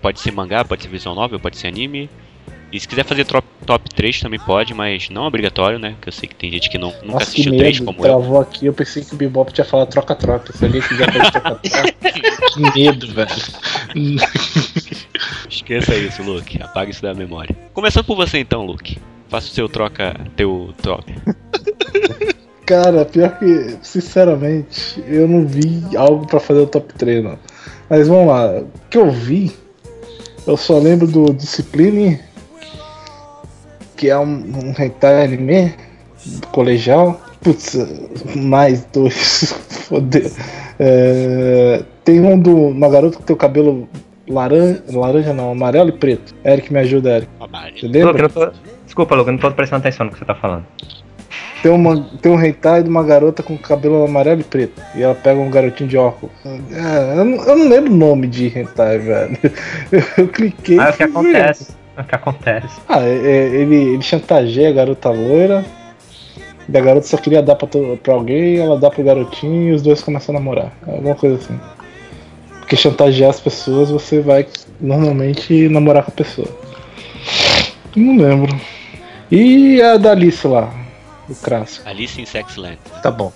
Pode 0.00 0.20
ser 0.20 0.30
mangá, 0.30 0.64
pode 0.64 0.84
ser 0.84 0.88
visual 0.88 1.12
novel, 1.12 1.40
pode 1.40 1.58
ser 1.58 1.66
anime. 1.66 2.08
E 2.70 2.78
se 2.78 2.86
quiser 2.86 3.04
fazer 3.04 3.24
top, 3.24 3.44
top 3.66 3.90
3 3.92 4.20
também 4.20 4.38
pode, 4.38 4.72
mas 4.72 5.10
não 5.10 5.24
é 5.24 5.26
obrigatório, 5.26 5.76
né? 5.76 5.90
Porque 5.90 6.08
eu 6.08 6.12
sei 6.12 6.28
que 6.28 6.36
tem 6.36 6.52
gente 6.52 6.70
que 6.70 6.78
não, 6.78 6.90
nunca 6.90 7.06
Nossa, 7.06 7.32
que 7.32 7.40
assistiu 7.40 7.56
3 7.56 7.80
medo. 7.80 7.86
como 7.86 7.98
eu. 7.98 8.02
Travou 8.04 8.40
aqui. 8.40 8.66
Eu 8.66 8.72
pensei 8.72 9.02
que 9.02 9.12
o 9.12 9.16
Bebop 9.16 9.52
tinha 9.52 9.64
falado 9.64 9.88
troca-troca. 9.88 10.56
Se 10.56 10.64
alguém 10.64 10.82
quiser 10.82 11.12
fazer 11.12 11.30
troca-troca. 11.32 11.92
que 12.54 12.78
medo, 12.78 13.08
velho. 13.08 13.30
Esqueça 15.50 15.96
isso, 15.96 16.22
Luke. 16.22 16.62
Apaga 16.62 16.92
isso 16.92 17.02
da 17.02 17.12
memória. 17.12 17.56
Começando 17.74 18.04
por 18.04 18.14
você 18.14 18.38
então, 18.38 18.64
Luke. 18.64 19.00
Faça 19.28 19.48
o 19.48 19.50
seu 19.50 19.68
troca, 19.68 20.14
teu 20.36 20.72
top. 20.80 21.12
Cara, 22.66 23.04
pior 23.04 23.38
que, 23.38 23.76
sinceramente, 23.82 25.02
eu 25.06 25.26
não 25.26 25.46
vi 25.46 25.82
algo 25.96 26.26
pra 26.26 26.40
fazer 26.40 26.60
o 26.60 26.66
top 26.66 26.92
3, 26.94 27.24
não. 27.24 27.38
Mas 27.90 28.08
vamos 28.08 28.28
lá. 28.28 28.60
O 28.60 28.88
que 28.88 28.98
eu 28.98 29.10
vi, 29.10 29.52
eu 30.46 30.56
só 30.56 30.78
lembro 30.78 31.06
do 31.06 31.32
Discipline 31.32 32.20
que 34.02 34.10
é 34.10 34.18
um, 34.18 34.24
um 34.24 34.74
hentai 34.76 35.24
anime 35.24 35.72
colegial. 36.50 37.20
Putz, 37.40 37.76
mais 38.34 38.84
dois. 38.86 39.52
Fodeu. 39.88 40.28
É, 40.80 41.84
tem 42.02 42.20
um 42.20 42.36
do 42.36 42.68
uma 42.68 42.88
garota 42.88 43.18
que 43.18 43.22
tem 43.22 43.34
o 43.34 43.38
cabelo 43.38 43.88
laranja, 44.28 44.82
laranja 44.88 45.32
não, 45.32 45.52
amarelo 45.52 45.90
e 45.90 45.92
preto. 45.92 46.34
Eric, 46.44 46.72
me 46.72 46.80
ajuda, 46.80 47.16
Eric. 47.18 47.28
Você 47.78 47.86
lembra? 47.86 48.28
tô... 48.28 48.50
Desculpa, 48.84 49.14
eu 49.14 49.24
não 49.24 49.38
tô 49.38 49.52
prestando 49.52 49.80
atenção 49.80 50.06
no 50.06 50.12
que 50.12 50.18
você 50.18 50.24
tá 50.24 50.34
falando. 50.34 50.66
Tem, 51.62 51.70
uma, 51.70 52.00
tem 52.20 52.32
um 52.32 52.44
hentai 52.44 52.82
de 52.82 52.88
uma 52.88 53.04
garota 53.04 53.40
com 53.42 53.56
cabelo 53.56 54.04
amarelo 54.04 54.40
e 54.40 54.44
preto. 54.44 54.82
E 54.96 55.02
ela 55.02 55.14
pega 55.14 55.38
um 55.40 55.48
garotinho 55.48 55.88
de 55.88 55.96
óculos. 55.96 56.34
É, 56.44 57.18
eu, 57.18 57.24
não, 57.24 57.44
eu 57.44 57.56
não 57.56 57.68
lembro 57.68 57.92
o 57.92 57.96
nome 57.96 58.26
de 58.26 58.46
hentai, 58.46 58.98
velho. 58.98 59.38
Eu, 60.18 60.26
cliquei. 60.28 60.78
Ah, 60.80 60.86
é 60.86 60.90
o 60.90 60.92
que 60.94 61.02
acontece. 61.04 61.76
É 61.96 62.00
o 62.00 62.04
que 62.04 62.14
acontece. 62.14 62.80
Ah, 62.88 63.00
é- 63.00 63.14
é- 63.14 63.48
ele, 63.54 63.76
ele 63.76 64.02
chantageia 64.02 64.70
a 64.70 64.72
garota 64.72 65.08
loira. 65.10 65.64
E 66.68 66.76
a 66.76 66.80
garota 66.80 67.06
só 67.06 67.16
queria 67.16 67.42
dar 67.42 67.54
pra, 67.54 67.68
pra 68.02 68.14
alguém, 68.14 68.58
ela 68.58 68.78
dá 68.78 68.90
pro 68.90 69.02
garotinho 69.04 69.70
e 69.70 69.72
os 69.72 69.82
dois 69.82 70.02
começam 70.02 70.34
a 70.34 70.38
namorar. 70.38 70.72
Alguma 70.86 71.14
coisa 71.14 71.36
assim. 71.36 71.58
Porque 72.58 72.76
chantagear 72.76 73.30
as 73.30 73.40
pessoas, 73.40 73.90
você 73.90 74.20
vai 74.20 74.46
normalmente 74.80 75.68
namorar 75.68 76.02
com 76.04 76.10
a 76.10 76.14
pessoa. 76.14 76.48
Não 77.94 78.16
lembro. 78.16 78.56
E 79.30 79.80
a 79.82 79.96
da 79.96 80.12
Alice 80.12 80.46
lá, 80.46 80.72
o 81.28 81.34
clássico. 81.34 81.88
Alice 81.88 82.20
in 82.20 82.26
Sexland. 82.26 82.78
Tá 83.02 83.10
bom. 83.10 83.32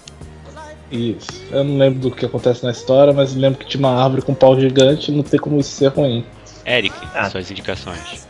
Isso. 0.91 1.43
Eu 1.51 1.65
não 1.65 1.79
lembro 1.79 1.99
do 1.99 2.11
que 2.11 2.25
acontece 2.27 2.65
na 2.65 2.71
história, 2.71 3.13
mas 3.13 3.35
lembro 3.35 3.59
que 3.59 3.67
tinha 3.67 3.81
uma 3.81 4.03
árvore 4.03 4.23
com 4.23 4.33
um 4.33 4.37
pau 4.37 4.59
gigante 4.59 5.11
e 5.11 5.15
não 5.15 5.23
tem 5.23 5.39
como 5.41 5.59
isso 5.59 5.71
ser 5.71 5.89
ruim. 5.89 6.25
Eric, 6.65 6.95
Ah. 7.15 7.29
suas 7.31 7.51
indicações. 7.51 8.27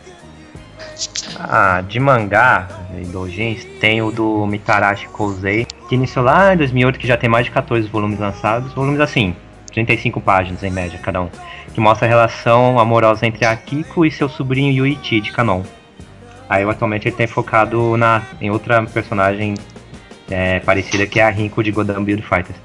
Ah, 1.39 1.83
de 1.87 1.99
mangá 1.99 2.67
doujins, 3.11 3.63
tem 3.79 4.01
o 4.01 4.11
do 4.11 4.45
Mitarashi 4.47 5.07
Kouzei, 5.09 5.67
que 5.87 5.95
iniciou 5.95 6.25
lá 6.25 6.53
em 6.53 6.57
2008, 6.57 6.97
que 6.97 7.07
já 7.07 7.15
tem 7.17 7.29
mais 7.29 7.45
de 7.45 7.51
14 7.51 7.87
volumes 7.87 8.19
lançados. 8.19 8.73
Volumes 8.73 8.99
assim, 8.99 9.35
35 9.71 10.19
páginas 10.19 10.63
em 10.63 10.71
média 10.71 10.99
cada 10.99 11.21
um. 11.21 11.29
Que 11.73 11.79
mostra 11.79 12.07
a 12.07 12.09
relação 12.09 12.79
amorosa 12.79 13.25
entre 13.27 13.45
a 13.45 13.55
Kiko 13.55 14.05
e 14.05 14.11
seu 14.11 14.27
sobrinho 14.27 14.71
Yuichi 14.71 15.21
de 15.21 15.31
Kanon. 15.31 15.61
Aí 16.49 16.63
atualmente 16.63 17.07
ele 17.07 17.15
tem 17.15 17.27
focado 17.27 17.97
na, 17.97 18.21
em 18.41 18.49
outra 18.49 18.81
personagem 18.83 19.55
é, 20.29 20.59
parecida 20.59 21.05
que 21.05 21.19
é 21.19 21.23
a 21.23 21.29
Rinko 21.29 21.63
de 21.63 21.71
Godam 21.71 22.03
Build 22.03 22.21
Fighters. 22.23 22.57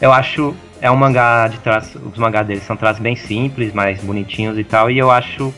Eu 0.00 0.12
acho 0.12 0.54
é 0.80 0.90
um 0.90 0.96
mangá 0.96 1.46
de 1.48 1.58
traço, 1.58 1.98
os 1.98 2.18
mangás 2.18 2.46
deles 2.46 2.62
são 2.62 2.76
traços 2.76 3.02
bem 3.02 3.14
simples, 3.14 3.72
mais 3.72 4.02
bonitinhos 4.02 4.58
e 4.58 4.64
tal, 4.64 4.90
e 4.90 4.98
eu 4.98 5.10
acho 5.10 5.52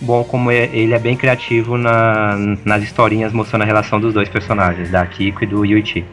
bom 0.00 0.22
como 0.24 0.50
ele 0.50 0.94
é 0.94 0.98
bem 0.98 1.16
criativo 1.16 1.76
na- 1.76 2.36
nas 2.64 2.82
historinhas 2.82 3.32
mostrando 3.32 3.62
a 3.62 3.64
relação 3.64 4.00
dos 4.00 4.14
dois 4.14 4.28
personagens, 4.28 4.90
da 4.90 5.04
Kiko 5.06 5.44
e 5.44 5.46
do 5.46 5.64
Yuichi. 5.64 6.04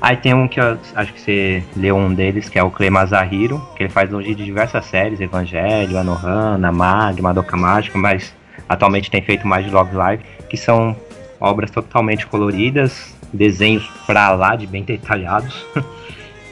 Aí 0.00 0.16
tem 0.16 0.32
um 0.32 0.46
que 0.46 0.60
eu 0.60 0.78
acho 0.94 1.12
que 1.12 1.20
você 1.20 1.62
leu 1.76 1.96
um 1.96 2.14
deles, 2.14 2.48
que 2.48 2.58
é 2.58 2.62
o 2.62 2.70
Clay 2.70 2.90
que 3.76 3.82
ele 3.82 3.88
faz 3.90 4.12
hoje 4.12 4.34
de 4.34 4.44
diversas 4.44 4.84
séries, 4.84 5.20
Evangelho, 5.20 5.98
Anohana, 5.98 6.70
Mag, 6.70 7.20
Madoka 7.20 7.56
Mágica, 7.56 7.98
mas 7.98 8.32
atualmente 8.68 9.10
tem 9.10 9.20
feito 9.22 9.46
mais 9.46 9.64
de 9.64 9.70
Love 9.70 9.94
Live, 9.94 10.22
que 10.48 10.56
são 10.56 10.96
obras 11.40 11.70
totalmente 11.70 12.26
coloridas, 12.26 13.14
desenhos 13.32 13.86
pra 14.06 14.30
lá 14.32 14.56
de 14.56 14.66
bem 14.66 14.82
detalhados. 14.82 15.64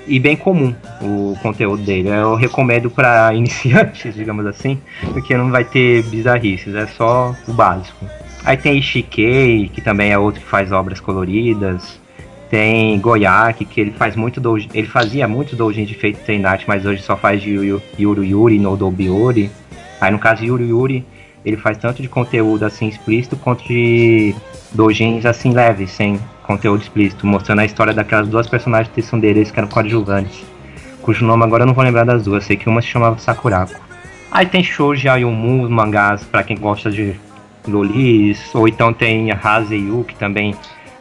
e 0.06 0.20
bem 0.20 0.36
comum 0.36 0.72
o 1.02 1.36
conteúdo 1.42 1.82
dele. 1.82 2.08
Eu 2.08 2.34
recomendo 2.36 2.88
para 2.90 3.32
iniciantes, 3.34 4.14
digamos 4.14 4.46
assim, 4.46 4.78
porque 5.12 5.36
não 5.36 5.50
vai 5.50 5.64
ter 5.64 6.02
bizarrices, 6.04 6.74
é 6.74 6.86
só 6.86 7.34
o 7.48 7.52
básico. 7.52 8.04
Aí 8.44 8.56
tem 8.56 8.78
Ishikei, 8.78 9.68
que 9.68 9.80
também 9.80 10.12
é 10.12 10.18
outro 10.18 10.40
que 10.40 10.46
faz 10.46 10.70
obras 10.70 11.00
coloridas. 11.00 12.00
Tem 12.48 12.96
Goyaki, 13.00 13.64
que 13.64 13.80
ele 13.80 13.90
faz 13.90 14.14
muito 14.14 14.40
doujin, 14.40 14.68
ele 14.72 14.86
fazia 14.86 15.26
muito 15.26 15.56
doujin 15.56 15.84
de 15.84 15.94
feito 15.94 16.20
Teinate, 16.24 16.64
mas 16.68 16.86
hoje 16.86 17.02
só 17.02 17.16
faz 17.16 17.42
de 17.42 17.50
Yu- 17.50 17.82
Yuru 17.98 18.22
Yuri 18.22 18.60
no 18.60 18.76
Dobiori. 18.76 19.50
Aí 20.00 20.12
no 20.12 20.18
caso 20.20 20.44
Yuru 20.44 20.62
Yuri, 20.64 21.04
ele 21.47 21.56
faz 21.56 21.78
tanto 21.78 22.02
de 22.02 22.09
conteúdo 22.09 22.64
assim 22.64 22.89
explícito 22.89 23.36
quanto 23.36 23.64
de 23.64 24.35
doujins 24.73 25.24
assim 25.24 25.52
leves, 25.52 25.93
sem 25.93 26.20
conteúdo 26.43 26.82
explícito, 26.82 27.24
mostrando 27.24 27.60
a 27.60 27.64
história 27.64 27.94
daquelas 27.94 28.28
duas 28.28 28.48
personagens 28.48 28.93
de 28.94 29.01
tsundere 29.01 29.44
que 29.44 29.59
eram 29.59 29.68
coadjuvantes. 29.68 30.44
Cujo 31.02 31.24
nome 31.24 31.44
agora 31.44 31.62
eu 31.62 31.66
não 31.68 31.74
vou 31.74 31.85
lembrar 31.85 32.05
das 32.05 32.24
duas, 32.24 32.44
sei 32.44 32.56
que 32.56 32.68
uma 32.68 32.82
se 32.82 32.89
chamava 32.89 33.16
Sakurako. 33.18 33.81
Aí 34.31 34.44
tem 34.44 34.62
Shouji 34.62 35.09
Ayumu, 35.09 35.62
os 35.62 35.70
mangás 35.70 36.24
pra 36.24 36.43
quem 36.43 36.59
gosta 36.59 36.90
de 36.90 37.14
lolis, 37.66 38.52
ou 38.52 38.66
então 38.66 38.93
tem 38.93 39.31
Haseyu, 39.31 40.02
que 40.02 40.16
também 40.16 40.52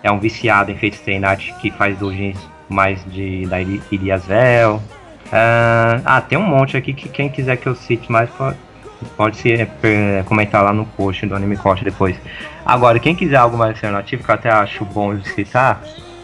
é 0.04 0.12
um 0.12 0.20
viciado 0.20 0.72
em 0.72 0.76
Fate 0.76 0.96
Stay 0.98 1.20
que 1.60 1.72
faz 1.72 1.98
doujins 1.98 2.38
mais 2.70 3.04
de 3.06 3.48
da 3.48 3.60
Ili- 3.60 3.82
Iliasvel. 3.92 4.82
Ah, 5.32 6.02
ah, 6.06 6.22
tem 6.22 6.38
um 6.38 6.44
monte 6.44 6.78
aqui 6.78 6.94
que 6.94 7.10
quem 7.10 7.30
quiser 7.30 7.58
que 7.58 7.68
eu 7.68 7.76
cite 7.76 8.12
mais 8.12 8.30
pode, 8.30 8.58
pode 9.18 9.38
se 9.38 9.54
eh, 9.54 10.24
comentar 10.26 10.64
lá 10.64 10.74
no 10.74 10.86
post 10.86 11.26
do 11.26 11.36
Anime 11.36 11.58
Corte 11.58 11.84
depois. 11.84 12.16
Agora, 12.66 13.00
quem 13.00 13.16
quiser 13.16 13.38
algo 13.38 13.58
mais 13.58 13.76
alternativo, 13.76 14.24
que 14.24 14.30
eu 14.30 14.36
até 14.36 14.50
acho 14.50 14.84
bom 14.86 15.20
citar, 15.22 15.82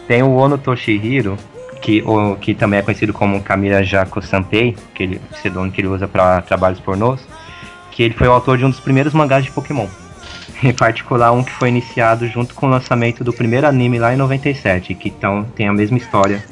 tem 0.08 0.22
o 0.22 0.32
Ono 0.34 0.58
Toshihiro, 0.58 1.36
que, 1.80 2.02
o, 2.02 2.36
que 2.36 2.54
também 2.54 2.78
é 2.78 2.82
conhecido 2.82 3.12
como 3.12 3.42
Kamira 3.42 3.82
Jako 3.82 4.22
Sanpei, 4.22 4.76
que 4.94 5.02
ele, 5.02 5.20
pseudônimo 5.30 5.72
que 5.72 5.80
ele 5.80 5.88
usa 5.88 6.06
para 6.08 6.40
trabalhos 6.42 6.80
pornôs, 6.80 7.26
que 7.90 8.02
ele 8.02 8.14
foi 8.14 8.28
o 8.28 8.32
autor 8.32 8.58
de 8.58 8.64
um 8.64 8.70
dos 8.70 8.80
primeiros 8.80 9.12
mangás 9.12 9.44
de 9.44 9.50
Pokémon. 9.50 9.86
Em 10.62 10.72
particular, 10.72 11.32
um 11.32 11.42
que 11.42 11.52
foi 11.52 11.68
iniciado 11.68 12.26
junto 12.28 12.54
com 12.54 12.66
o 12.66 12.70
lançamento 12.70 13.24
do 13.24 13.32
primeiro 13.32 13.66
anime 13.66 13.98
lá 13.98 14.14
em 14.14 14.16
97, 14.16 14.94
que 14.94 15.08
então 15.08 15.44
tem 15.56 15.66
a 15.66 15.72
mesma 15.72 15.98
história 15.98 16.44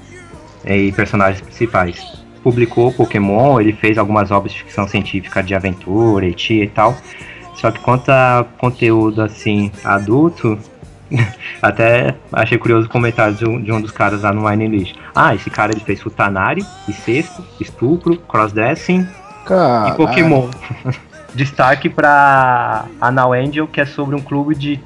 eh, 0.64 0.76
e 0.76 0.92
personagens 0.92 1.40
principais. 1.40 2.19
Publicou 2.42 2.92
Pokémon, 2.92 3.60
ele 3.60 3.72
fez 3.72 3.98
algumas 3.98 4.30
obras 4.30 4.52
de 4.52 4.58
ficção 4.60 4.86
científica 4.88 5.42
de 5.42 5.54
aventura, 5.54 6.26
e 6.64 6.68
tal. 6.68 6.96
Só 7.54 7.70
que 7.70 7.78
quanto 7.80 8.08
a 8.10 8.46
conteúdo 8.58 9.20
assim 9.22 9.70
adulto, 9.84 10.58
até 11.60 12.14
achei 12.32 12.56
curioso 12.58 12.86
o 12.86 12.90
comentário 12.90 13.34
de 13.34 13.46
um, 13.46 13.60
de 13.60 13.70
um 13.72 13.80
dos 13.80 13.90
caras 13.90 14.22
lá 14.22 14.32
no 14.32 14.46
Wine 14.46 14.68
List. 14.68 14.94
Ah, 15.14 15.34
esse 15.34 15.50
cara 15.50 15.72
ele 15.72 15.80
fez 15.80 16.00
Futanari, 16.00 16.64
incesto, 16.88 17.44
estupro, 17.60 18.16
crossdressing 18.16 19.00
e 19.44 19.46
Caralho. 19.46 19.94
Pokémon. 19.96 20.48
Destaque 21.32 21.88
pra 21.88 22.86
Anal 23.00 23.32
Angel, 23.32 23.64
que 23.68 23.80
é 23.80 23.86
sobre 23.86 24.16
um 24.16 24.20
clube 24.20 24.52
de 24.52 24.80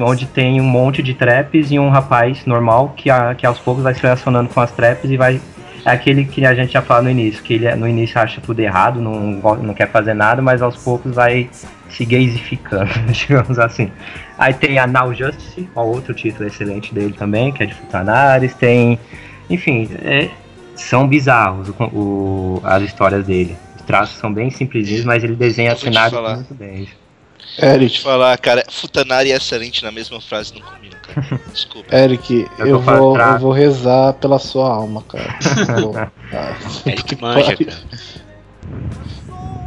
onde 0.00 0.24
tem 0.24 0.60
um 0.60 0.64
monte 0.64 1.02
de 1.02 1.14
traps 1.14 1.72
e 1.72 1.80
um 1.80 1.88
rapaz 1.88 2.46
normal 2.46 2.94
que, 2.96 3.10
a- 3.10 3.34
que 3.34 3.44
aos 3.44 3.58
poucos 3.58 3.82
vai 3.82 3.92
se 3.92 4.00
relacionando 4.00 4.48
com 4.50 4.60
as 4.60 4.70
traps 4.70 5.10
e 5.10 5.16
vai. 5.16 5.40
É 5.84 5.90
aquele 5.90 6.24
que 6.24 6.44
a 6.44 6.54
gente 6.54 6.72
já 6.72 6.82
falou 6.82 7.04
no 7.04 7.10
início, 7.10 7.42
que 7.42 7.54
ele 7.54 7.66
é- 7.66 7.74
no 7.74 7.88
início 7.88 8.20
acha 8.20 8.40
tudo 8.40 8.60
errado, 8.60 9.00
não, 9.00 9.12
não 9.62 9.74
quer 9.74 9.90
fazer 9.90 10.14
nada, 10.14 10.42
mas 10.42 10.60
aos 10.62 10.76
poucos 10.76 11.14
vai 11.14 11.48
se 11.88 12.04
gaysificando, 12.04 12.90
digamos 13.12 13.58
assim. 13.58 13.90
Aí 14.38 14.52
tem 14.54 14.78
Anal 14.78 15.12
Justice, 15.14 15.68
ó, 15.74 15.82
outro 15.84 16.14
título 16.14 16.46
excelente 16.46 16.94
dele 16.94 17.14
também, 17.18 17.52
que 17.52 17.62
é 17.62 17.66
de 17.66 17.74
Futanares, 17.74 18.54
tem. 18.54 18.98
Enfim, 19.48 19.88
é- 20.02 20.28
são 20.76 21.06
bizarros 21.08 21.68
o, 21.68 21.74
o- 21.84 22.60
as 22.64 22.82
histórias 22.82 23.26
dele. 23.26 23.56
Os 23.76 23.82
traços 23.82 24.18
são 24.18 24.32
bem 24.32 24.50
simplesinhos, 24.50 25.04
mas 25.04 25.24
ele 25.24 25.34
desenha 25.34 25.72
cenários 25.76 26.12
muito 26.36 26.54
bem. 26.54 26.88
Eric, 27.58 28.00
falar, 28.00 28.36
cara, 28.38 28.64
Futanari 28.70 29.30
e 29.30 29.32
excelente 29.32 29.82
na 29.82 29.90
mesma 29.90 30.20
frase 30.20 30.54
não 30.54 30.60
combinam, 30.62 30.96
cara. 31.02 31.40
Desculpa. 31.52 31.94
Eric, 31.96 32.46
Eu 32.58 32.66
eu, 32.66 32.80
vou, 32.80 33.18
eu 33.18 33.38
vou 33.38 33.52
rezar 33.52 34.12
pela 34.14 34.38
sua 34.38 34.72
alma, 34.72 35.02
cara. 35.02 35.36
Vou- 35.80 35.96
ah, 35.96 36.08
Eric 36.86 37.20
manja, 37.20 37.56
cara. 37.56 37.78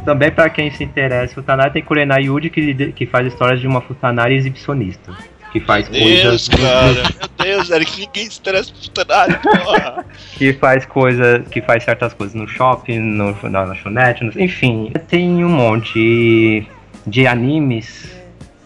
Também 0.04 0.30
pra 0.30 0.50
quem 0.50 0.70
se 0.70 0.84
interessa, 0.84 1.34
Futanari 1.34 1.72
tem 1.72 1.82
Kurenai 1.82 2.24
Yuji 2.24 2.50
que, 2.50 2.92
que 2.92 3.06
faz 3.06 3.26
histórias 3.26 3.60
de 3.60 3.66
uma 3.66 3.80
Futanari 3.80 4.34
exibicionista. 4.34 5.16
Que 5.50 5.60
faz 5.60 5.88
Deus, 5.88 6.02
coisas. 6.02 6.48
cara. 6.48 6.92
Meu 7.18 7.28
Deus, 7.56 7.70
Eric, 7.70 8.00
ninguém 8.00 8.28
se 8.28 8.38
interessa 8.40 8.72
por 8.72 8.82
Futanari, 8.82 9.38
porra. 9.38 10.04
que 10.36 10.52
faz 10.54 10.84
coisa, 10.84 11.44
que 11.50 11.62
faz 11.62 11.84
certas 11.84 12.12
coisas 12.12 12.34
no 12.34 12.46
shopping, 12.48 12.98
no, 12.98 13.34
na 13.48 13.62
lanchonete, 13.62 14.24
enfim, 14.36 14.92
tem 15.08 15.42
um 15.44 15.48
monte 15.48 16.66
de 17.06 17.26
animes 17.26 18.10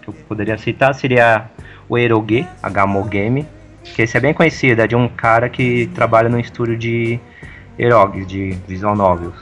que 0.03 0.09
eu 0.09 0.15
poderia 0.29 0.57
citar, 0.59 0.95
seria 0.95 1.47
o 1.89 1.97
Eroge, 1.97 2.47
a 2.63 2.69
Gamo 2.69 3.03
Game, 3.05 3.47
que 3.83 4.03
esse 4.03 4.17
é 4.17 4.21
bem 4.21 4.35
conhecido, 4.35 4.83
é 4.83 4.87
de 4.87 4.95
um 4.97 5.09
cara 5.09 5.49
que 5.49 5.87
trabalha 5.95 6.29
no 6.29 6.39
estúdio 6.39 6.77
de 6.77 7.19
erogues, 7.79 8.27
de 8.27 8.51
visual 8.67 8.95
novels. 8.95 9.35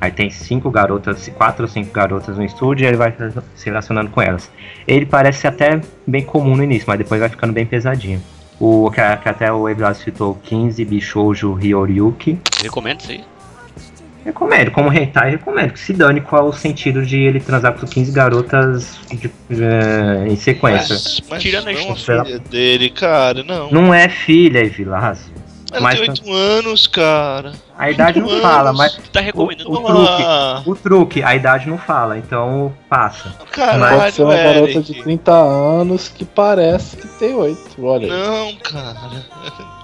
Aí 0.00 0.10
tem 0.10 0.28
cinco 0.28 0.70
garotas, 0.70 1.28
quatro 1.28 1.62
ou 1.62 1.68
cinco 1.68 1.90
garotas 1.90 2.36
no 2.36 2.44
estúdio 2.44 2.84
e 2.84 2.86
ele 2.86 2.96
vai 2.96 3.14
se 3.54 3.66
relacionando 3.66 4.10
com 4.10 4.20
elas. 4.20 4.50
Ele 4.86 5.06
parece 5.06 5.46
até 5.46 5.80
bem 6.06 6.22
comum 6.22 6.54
no 6.54 6.62
início, 6.62 6.84
mas 6.86 6.98
depois 6.98 7.18
vai 7.18 7.30
ficando 7.30 7.52
bem 7.52 7.64
pesadinho. 7.64 8.22
O 8.60 8.90
que, 8.90 9.00
que 9.16 9.28
até 9.28 9.52
o 9.52 9.68
Evlas 9.68 9.98
citou, 9.98 10.34
15 10.42 10.84
Bishoujo 10.84 11.58
Hyoryuki. 11.58 12.38
Recomendo 12.62 13.00
isso 13.00 13.12
aí. 13.12 13.35
Recomendo, 14.26 14.72
como 14.72 14.92
hentai, 14.92 15.30
recomendo. 15.30 15.76
Se 15.76 15.92
dane 15.92 16.20
qual 16.20 16.48
o 16.48 16.52
sentido 16.52 17.06
de 17.06 17.16
ele 17.16 17.38
transar 17.38 17.74
com 17.74 17.86
15 17.86 18.10
garotas 18.10 18.98
de- 19.08 19.30
eh, 19.50 20.26
em 20.28 20.34
sequência. 20.36 20.94
Mas, 20.96 21.22
mas 21.30 21.42
Tirando 21.42 21.68
a 21.68 21.72
não 21.72 21.90
a 21.90 21.92
história- 21.94 22.24
filha 22.24 22.38
dele, 22.40 22.90
cara, 22.90 23.44
não. 23.44 23.70
Não 23.70 23.94
é 23.94 24.08
filha, 24.08 24.58
Evilásio. 24.58 25.32
Ela 25.76 25.82
mas 25.82 26.00
tem 26.00 26.08
8 26.10 26.32
anos, 26.32 26.86
cara. 26.86 27.52
A 27.78 27.90
idade 27.90 28.20
não 28.20 28.28
Oito 28.28 28.40
fala, 28.40 28.70
anos. 28.70 28.78
mas 28.78 28.98
tá 29.12 29.20
recomendando 29.20 29.70
o, 29.70 29.74
o 29.74 29.84
truque, 29.86 30.24
o 30.70 30.74
truque, 30.74 31.22
a 31.22 31.36
idade 31.36 31.68
não 31.68 31.76
fala, 31.78 32.16
então 32.18 32.72
passa. 32.88 33.34
caralho, 33.52 33.98
Pode 34.00 34.14
ser 34.14 34.22
uma 34.22 34.34
garota 34.36 34.80
de 34.80 35.02
30 35.02 35.32
anos 35.32 36.08
que 36.08 36.24
parece 36.24 36.96
que 36.96 37.06
tem 37.18 37.34
8. 37.34 37.58
Olha 37.84 38.04
aí. 38.04 38.10
Não, 38.10 38.54
cara. 38.56 39.24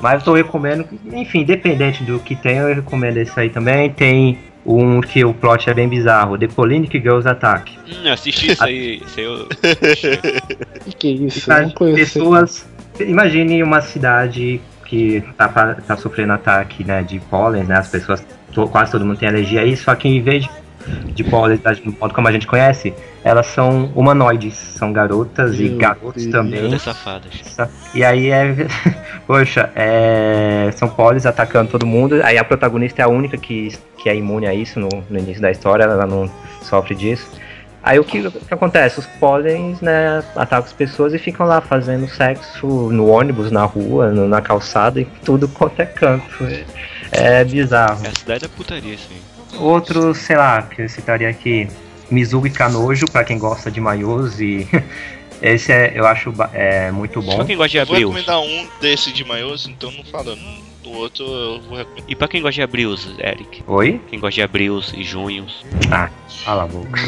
Mas 0.01 0.27
eu 0.27 0.32
recomendo, 0.32 0.86
enfim, 1.12 1.40
independente 1.40 2.02
do 2.02 2.19
que 2.19 2.35
tem, 2.35 2.56
eu 2.59 2.74
recomendo 2.74 3.19
esse 3.19 3.39
aí 3.39 3.51
também. 3.51 3.90
Tem 3.90 4.39
um 4.64 5.01
que 5.01 5.24
o 5.24 5.35
plot 5.35 5.69
é 5.69 5.74
bem 5.74 5.89
bizarro, 5.89 6.39
The 6.39 6.48
Polinic 6.48 6.98
Girls 7.01 7.28
Attack. 7.28 7.77
Hum, 7.89 8.10
assisti 8.10 8.52
isso 8.52 8.64
aí. 8.64 9.02
Isso 9.05 9.19
aí 9.20 9.24
eu... 9.27 9.35
O 9.43 9.48
que, 10.90 10.97
que 10.97 11.09
é 11.09 11.10
isso? 11.10 11.39
Eu 11.40 11.43
Faz 11.55 11.66
não 11.66 11.74
conheço. 11.74 11.98
pessoas. 12.14 12.66
Imagine 13.01 13.62
uma 13.62 13.81
cidade 13.81 14.60
que 14.93 15.24
tá, 15.39 15.48
tá 15.48 15.97
sofrendo 15.97 16.35
ataque 16.35 16.85
né, 16.85 17.02
de 17.02 17.19
pólen, 17.19 17.64
né? 17.64 17.78
As 17.78 17.89
pessoas, 17.89 18.23
to- 18.52 18.69
quase 18.69 18.93
todo 18.93 19.06
mundo 19.06 19.16
tem 19.16 19.27
alergia 19.27 19.62
a 19.62 19.64
isso, 19.64 19.85
só 19.85 19.94
que 19.94 20.06
em 20.06 20.20
vez 20.20 20.44
de, 20.44 20.51
de 21.14 21.24
pólen, 21.24 21.56
da- 21.56 21.73
do 21.73 21.97
modo 21.98 22.12
como 22.12 22.28
a 22.28 22.32
gente 22.32 22.47
conhece, 22.47 22.93
elas 23.24 23.47
são 23.47 23.86
humanoides, 23.94 24.52
são 24.55 24.93
garotas 24.93 25.59
e 25.59 25.70
Meu 25.70 25.78
garotos 25.78 26.27
Deus. 26.27 26.31
também. 26.31 26.78
Safadas. 26.78 27.32
E 27.94 28.05
aí 28.05 28.31
é. 28.31 28.55
Poxa, 29.27 29.70
é, 29.74 30.69
são 30.77 30.89
polis 30.90 31.24
atacando 31.24 31.70
todo 31.70 31.86
mundo. 31.86 32.20
Aí 32.23 32.36
a 32.36 32.44
protagonista 32.44 33.01
é 33.01 33.05
a 33.06 33.09
única 33.09 33.39
que, 33.39 33.69
que 33.97 34.10
é 34.10 34.14
imune 34.14 34.47
a 34.47 34.52
isso 34.52 34.78
no, 34.78 34.89
no 35.09 35.19
início 35.19 35.40
da 35.40 35.51
história, 35.51 35.85
ela 35.85 36.06
não 36.06 36.31
sofre 36.60 36.94
disso. 36.94 37.31
Aí 37.82 37.98
o 37.98 38.04
que, 38.04 38.24
acontece? 38.50 39.00
Os 39.00 39.06
polens, 39.06 39.80
né, 39.80 40.22
atacam 40.36 40.66
as 40.66 40.72
pessoas 40.72 41.12
e 41.14 41.18
ficam 41.18 41.44
lá 41.46 41.60
fazendo 41.60 42.09
sexo 42.09 42.66
no 42.66 43.09
ônibus, 43.09 43.50
na 43.50 43.64
rua, 43.64 44.10
no- 44.10 44.28
na 44.28 44.40
calçada, 44.40 45.00
e 45.00 45.04
tudo 45.24 45.48
quanto 45.48 45.80
é 45.80 45.86
canto. 45.86 46.46
É 47.10 47.44
bizarro. 47.44 48.04
É 48.04 48.09
a 48.09 48.14
cidade 48.14 48.40
da 48.42 48.48
putaria, 48.48 48.92
aí. 48.94 49.59
Outro, 49.59 50.14
sei 50.14 50.36
lá, 50.36 50.62
que 50.62 50.82
eu 50.82 50.88
citaria 50.88 51.28
aqui, 51.28 51.68
Mizugi 52.10 52.50
Kanojo, 52.50 53.06
pra 53.10 53.24
quem 53.24 53.38
gosta 53.38 53.70
de 53.70 53.80
maiôs 53.80 54.40
e. 54.40 54.66
Esse 55.42 55.72
é, 55.72 55.90
eu 55.96 56.06
acho 56.06 56.32
é, 56.52 56.92
muito 56.92 57.20
bom. 57.20 57.44
quem 57.44 57.56
gosta 57.56 57.70
de 57.70 57.76
Eu 57.78 57.84
vou 57.86 57.96
abril. 57.96 58.09
recomendar 58.12 58.40
um 58.40 58.68
desse 58.80 59.12
de 59.12 59.24
maiôs, 59.24 59.66
então 59.66 59.90
não 59.90 60.04
fala. 60.04 60.36
Do 60.93 60.98
outro 60.98 61.24
eu 61.24 61.60
vou 61.62 61.78
recomendar. 61.78 62.05
E 62.06 62.14
pra 62.14 62.28
quem 62.28 62.43
gosta 62.43 62.55
de 62.55 62.62
abrios, 62.62 63.09
Eric? 63.19 63.62
Oi? 63.66 64.01
Quem 64.10 64.20
gosta 64.20 64.35
de 64.35 64.43
abrios 64.43 64.93
e 64.97 65.02
junhos. 65.02 65.64
Cala 66.44 66.64
a 66.64 66.66
boca. 66.66 67.01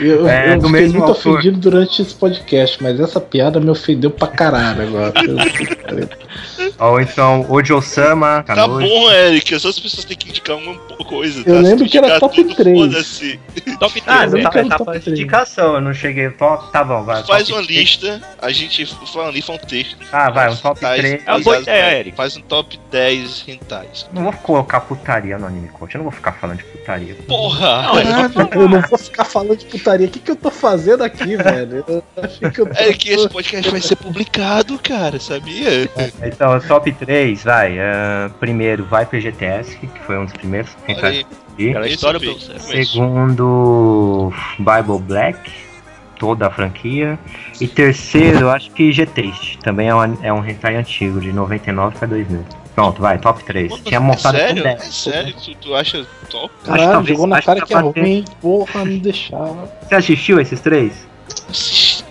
Eu, 0.00 0.28
É, 0.28 0.54
eu 0.54 0.60
fiquei 0.60 0.70
mesmo 0.70 0.98
muito 1.00 1.08
autor. 1.10 1.32
ofendido 1.32 1.58
durante 1.58 2.00
esse 2.00 2.14
podcast, 2.14 2.80
mas 2.80 3.00
essa 3.00 3.20
piada 3.20 3.58
me 3.58 3.68
ofendeu 3.68 4.12
pra 4.12 4.28
caralho 4.28 4.82
agora. 4.82 5.12
Ou 6.78 7.00
então, 7.00 7.44
Ojo-sama, 7.48 8.44
Tá 8.46 8.68
bom, 8.68 9.10
Eric. 9.10 9.52
As 9.56 9.64
outras 9.64 9.82
pessoas 9.82 10.04
têm 10.04 10.16
que 10.16 10.28
indicar 10.28 10.56
uma 10.56 10.76
coisa. 11.04 11.40
Eu 11.40 11.44
tá? 11.44 11.50
Se 11.64 11.68
lembro 11.70 11.88
que 11.88 11.98
era 11.98 12.20
top 12.20 12.36
tudo, 12.44 12.54
três. 12.54 12.78
Foda-se. 12.78 13.40
Top 13.80 13.92
3, 14.00 14.04
Ah, 14.06 14.24
Eu 14.26 14.30
não 14.30 14.42
tá, 14.42 14.50
tá 14.64 14.78
top 14.78 15.10
indicação, 15.10 15.74
eu 15.74 15.80
não 15.80 15.92
cheguei. 15.92 16.30
Top, 16.30 16.70
tá 16.70 16.84
bom, 16.84 17.02
vai. 17.02 17.24
Faz 17.24 17.50
uma 17.50 17.64
três. 17.64 17.80
lista, 17.80 18.22
a 18.40 18.52
gente 18.52 18.86
fala 19.12 19.28
ali, 19.28 19.42
faz 19.42 19.58
um 19.60 19.66
texto. 19.66 19.96
Ah, 20.12 20.30
vai, 20.30 20.48
um 20.52 20.56
top 20.56 20.78
Rentais 20.80 21.00
3. 21.00 21.22
É 21.26 21.30
uma 21.32 21.40
ideia, 21.56 21.98
Eric. 21.98 22.16
Faz 22.16 22.36
um 22.36 22.40
top 22.42 22.78
10 22.90 23.42
rentais. 23.42 24.08
Não 24.12 24.24
vou 24.24 24.32
colocar 24.32 24.80
putaria 24.80 25.38
no 25.38 25.46
anime 25.46 25.68
coach, 25.68 25.94
eu 25.94 25.98
não 25.98 26.04
vou 26.04 26.12
ficar 26.12 26.32
falando 26.32 26.58
de 26.58 26.64
putaria. 26.64 27.14
Porra! 27.26 27.82
Não, 27.82 27.98
é 27.98 28.56
eu 28.56 28.68
não 28.68 28.80
vou 28.82 28.98
ficar 28.98 29.24
falando 29.24 29.56
de 29.56 29.66
putaria. 29.66 30.06
O 30.06 30.10
que, 30.10 30.18
que 30.18 30.30
eu 30.30 30.36
tô 30.36 30.50
fazendo 30.50 31.02
aqui, 31.04 31.36
velho? 31.38 31.84
Eu 31.86 32.02
acho 32.22 32.38
que 32.38 32.60
eu 32.60 32.66
tô... 32.66 32.72
É 32.72 32.92
que 32.92 33.10
esse 33.10 33.28
podcast 33.28 33.70
vai 33.70 33.80
ser 33.80 33.96
publicado, 33.96 34.78
cara, 34.78 35.18
sabia? 35.20 35.88
Então, 36.22 36.58
top 36.60 36.92
3, 36.92 37.44
vai. 37.44 37.78
ah, 37.78 38.30
primeiro, 38.40 38.84
vai 38.84 39.06
pro 39.06 39.20
GTS, 39.20 39.76
que 39.76 40.00
foi 40.00 40.18
um 40.18 40.24
dos 40.24 40.34
primeiros. 40.34 40.70
Olha 40.88 41.08
aí, 41.08 41.26
Aquela 41.70 41.88
história 41.88 42.20
Segundo, 42.60 44.32
Bible 44.58 44.98
Black, 45.00 45.50
toda 46.18 46.46
a 46.46 46.50
franquia. 46.50 47.18
E 47.60 47.66
terceiro, 47.68 48.40
eu 48.40 48.50
acho 48.50 48.70
que 48.72 48.92
G-Taste. 48.92 49.58
Também 49.58 49.88
é 49.88 49.94
um, 49.94 50.18
é 50.22 50.32
um 50.32 50.44
hentai 50.46 50.76
antigo, 50.76 51.20
de 51.20 51.32
99 51.32 51.96
pra 51.98 52.06
2000. 52.08 52.44
Pronto, 52.74 53.00
vai, 53.02 53.18
top 53.18 53.42
3. 53.44 53.70
Mano, 53.70 53.82
Tinha 53.84 54.00
montado 54.00 54.36
é 54.36 54.46
sério? 54.48 54.62
10. 54.62 54.80
É 54.80 54.90
sério? 54.90 55.34
Tu, 55.44 55.54
tu 55.56 55.74
acha 55.74 56.06
top? 56.30 56.44
Acho 56.44 56.62
que 56.62 56.66
Caralho, 56.70 56.90
talvez- 56.92 57.08
jogou 57.08 57.26
na 57.26 57.36
acho 57.38 57.46
cara 57.46 57.60
que 57.60 57.66
que 57.66 57.72
é 57.72 57.76
tá 57.76 57.82
batendo. 57.82 58.04
ruim. 58.04 58.24
Porra, 58.40 58.84
não 58.84 58.98
deixava. 58.98 59.72
Você 59.82 59.94
assistiu 59.94 60.40
esses 60.40 60.60
três? 60.60 60.92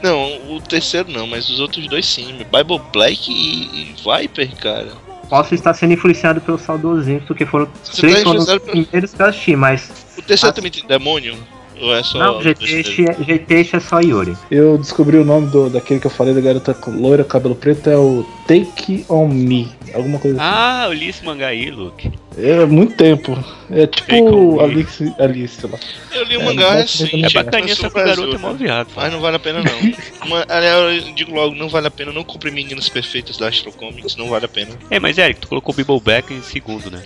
Não, 0.03 0.55
o 0.55 0.61
terceiro 0.61 1.09
não, 1.11 1.25
mas 1.27 1.49
os 1.49 1.59
outros 1.59 1.88
dois 1.88 2.05
sim. 2.05 2.38
Bible 2.51 2.81
Black 2.93 3.31
e, 3.31 3.81
e 3.81 3.95
Viper, 4.21 4.55
cara. 4.57 4.88
Posso 5.29 5.53
estar 5.55 5.73
sendo 5.73 5.93
influenciado 5.93 6.39
pelo 6.39 6.57
saudosismo, 6.57 7.21
porque 7.27 7.45
foram 7.45 7.67
Você 7.84 8.01
três 8.01 8.17
tá 8.19 8.23
foram 8.23 8.39
os 8.39 8.45
pelo- 8.45 8.59
primeiros 8.61 9.13
que 9.13 9.21
eu 9.21 9.25
assisti, 9.25 9.55
mas. 9.55 9.91
O 10.17 10.21
terceiro 10.21 10.51
Ah, 10.51 10.55
também 10.55 10.71
tem 10.71 10.85
demônio? 10.88 11.35
Ou 11.82 11.95
é 11.95 12.04
só. 12.04 12.18
Não, 12.20 12.38
o 12.40 12.41
GT, 12.41 12.84
terceiro? 12.84 13.24
GT 13.24 13.70
é 13.74 13.80
só 13.80 13.99
Yuri. 13.99 14.36
Eu 14.49 14.78
descobri 14.78 15.18
o 15.18 15.26
nome 15.26 15.48
do, 15.48 15.70
daquele 15.70 15.99
que 15.99 16.08
eu 16.08 16.12
falei 16.12 16.34
da 16.34 16.41
garota 16.41 16.74
com 16.74 16.91
loira, 16.91 17.24
cabelo 17.24 17.56
preto, 17.56 17.90
é 17.90 17.98
o 17.98 18.26
Take 18.48 19.06
On 19.10 19.28
Me. 19.28 19.70
Alguma 19.94 20.20
coisa 20.20 20.38
assim. 20.38 20.49
Ah, 20.49 20.86
eu 20.88 20.94
li 20.94 21.10
esse 21.10 21.24
mangá 21.24 21.48
aí, 21.48 21.70
Luke. 21.72 22.12
É 22.38 22.66
muito 22.66 22.95
tempo. 22.95 23.38
É 23.72 23.88
tipo. 23.88 24.60
Alice, 24.60 25.14
Alice 25.18 25.66
lá. 25.66 25.78
Eu 26.14 26.24
li 26.26 26.38
o 26.38 26.41
É, 26.41 26.45
mangá 26.45 26.74
recente. 26.74 27.26
É 27.26 27.30
bacaninha, 27.44 27.76
o 27.76 27.90
garoto 27.90 28.36
é 28.36 28.38
mó 28.38 28.54
viado. 28.54 28.90
Mas 28.95 29.12
não 29.14 29.20
vale 29.22 29.38
a 29.38 29.40
pena 29.40 29.64
não. 29.64 29.94
Uma- 30.28 30.45
aliás, 30.49 31.08
eu 31.08 31.14
digo 31.14 31.34
logo, 31.34 31.56
não 31.56 31.70
vale 31.70 31.88
a 31.88 31.91
pena. 31.91 32.12
Não 32.12 32.24
compre 32.24 32.52
Meninos 32.52 32.90
Perfeitos 32.90 33.38
da 33.38 33.48
Astro 33.48 33.72
Comics, 33.72 34.16
não 34.16 34.30
vale 34.30 34.45
a 34.45 34.49
pena. 34.49 34.72
É, 34.90 34.99
mas 34.99 35.18
Eric, 35.18 35.40
tu 35.40 35.48
colocou 35.48 35.74
o 35.74 35.78
Bible 35.78 35.99
Black 35.99 36.34
em 36.34 36.41
segundo, 36.41 36.91
né? 36.91 37.02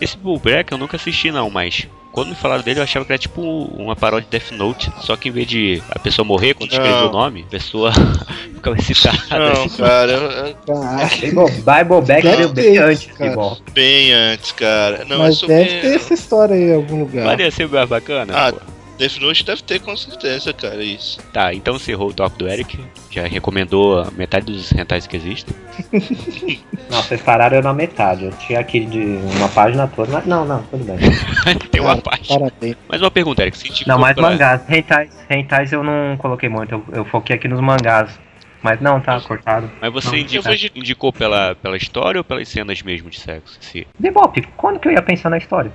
Esse 0.00 0.16
Bible 0.16 0.38
Black 0.38 0.72
eu 0.72 0.78
nunca 0.78 0.96
assisti 0.96 1.30
não, 1.30 1.48
mas 1.50 1.86
quando 2.12 2.28
me 2.30 2.34
falaram 2.34 2.62
dele 2.62 2.80
eu 2.80 2.84
achava 2.84 3.04
que 3.04 3.12
era 3.12 3.18
tipo 3.18 3.42
uma 3.42 3.94
paródia 3.94 4.26
de 4.30 4.38
Death 4.38 4.52
Note, 4.52 4.90
só 5.00 5.16
que 5.16 5.28
em 5.28 5.32
vez 5.32 5.46
de 5.46 5.82
a 5.90 5.98
pessoa 5.98 6.24
morrer 6.24 6.54
quando 6.54 6.70
escreveu 6.72 7.08
o 7.08 7.12
nome, 7.12 7.44
a 7.46 7.50
pessoa 7.50 7.92
ficava 8.54 8.76
excitada. 8.78 9.18
Não, 9.30 9.68
cara, 9.76 10.12
eu- 10.12 10.54
Caraca. 10.66 11.16
Bible, 11.16 12.06
Back 12.06 12.22
veio 12.26 12.48
bem 12.50 12.78
antes 12.78 13.06
cara. 13.12 13.36
bem 13.72 14.12
antes, 14.12 14.52
cara. 14.52 15.04
Não, 15.04 15.16
é 15.16 15.18
Mas 15.20 15.36
sobre. 15.38 15.56
deve 15.56 15.80
ter 15.80 15.94
essa 15.96 16.14
história 16.14 16.54
aí 16.54 16.70
em 16.70 16.74
algum 16.74 17.00
lugar. 17.00 17.36
Ser 17.50 17.68
mais 17.68 17.88
bacana? 17.88 18.32
Ah, 18.34 18.52
pô. 18.52 18.75
Death 18.98 19.18
Note 19.20 19.44
deve 19.44 19.62
ter 19.62 19.80
com 19.80 19.96
certeza, 19.96 20.52
cara, 20.52 20.82
isso. 20.82 21.18
Tá, 21.32 21.52
então 21.52 21.76
encerrou 21.76 22.08
o 22.08 22.14
top 22.14 22.36
do 22.38 22.48
Eric. 22.48 22.78
Já 23.10 23.26
recomendou 23.26 24.00
a 24.00 24.10
metade 24.12 24.46
dos 24.46 24.70
rentais 24.70 25.06
que 25.06 25.16
existem. 25.16 25.54
Não, 26.90 27.02
vocês 27.02 27.20
pararam 27.20 27.56
eu 27.58 27.62
na 27.62 27.72
metade. 27.74 28.24
Eu 28.24 28.32
tinha 28.32 28.60
aqui 28.60 28.84
de 28.86 28.98
uma 29.36 29.48
página 29.48 29.86
toda, 29.88 30.12
mas 30.12 30.24
não, 30.26 30.44
não, 30.44 30.62
tudo 30.64 30.84
bem. 30.84 30.96
Tem 31.70 31.80
uma. 31.80 31.96
Parabéns. 31.96 32.76
Mais 32.88 33.02
uma 33.02 33.10
pergunta, 33.10 33.42
Eric. 33.42 33.58
Se 33.58 33.68
indicou 33.68 33.92
Não, 33.92 33.98
mas 34.00 34.14
pra- 34.14 34.30
mangás. 34.30 34.62
Hentais, 34.70 35.10
hentais 35.28 35.72
eu 35.72 35.82
não 35.82 36.16
coloquei 36.16 36.48
muito, 36.48 36.72
eu, 36.72 36.84
eu 36.92 37.04
foquei 37.04 37.36
aqui 37.36 37.48
nos 37.48 37.60
mangás. 37.60 38.18
Mas 38.62 38.80
não, 38.80 39.00
tá 39.00 39.20
cortado. 39.20 39.70
Mas 39.80 39.92
você 39.92 40.08
Não, 40.16 40.42
vou- 40.42 40.52
indicou 40.74 41.12
pela, 41.12 41.54
pela 41.56 41.76
história 41.76 42.18
ou 42.18 42.24
pelas 42.24 42.48
cenas 42.48 42.82
mesmo 42.82 43.08
de 43.10 43.20
sexo? 43.20 43.58
Se... 43.60 43.86
Bebop, 43.98 44.40
quando 44.56 44.80
que 44.80 44.88
eu 44.88 44.92
ia 44.92 45.02
pensar 45.02 45.28
na 45.30 45.38
história? 45.38 45.70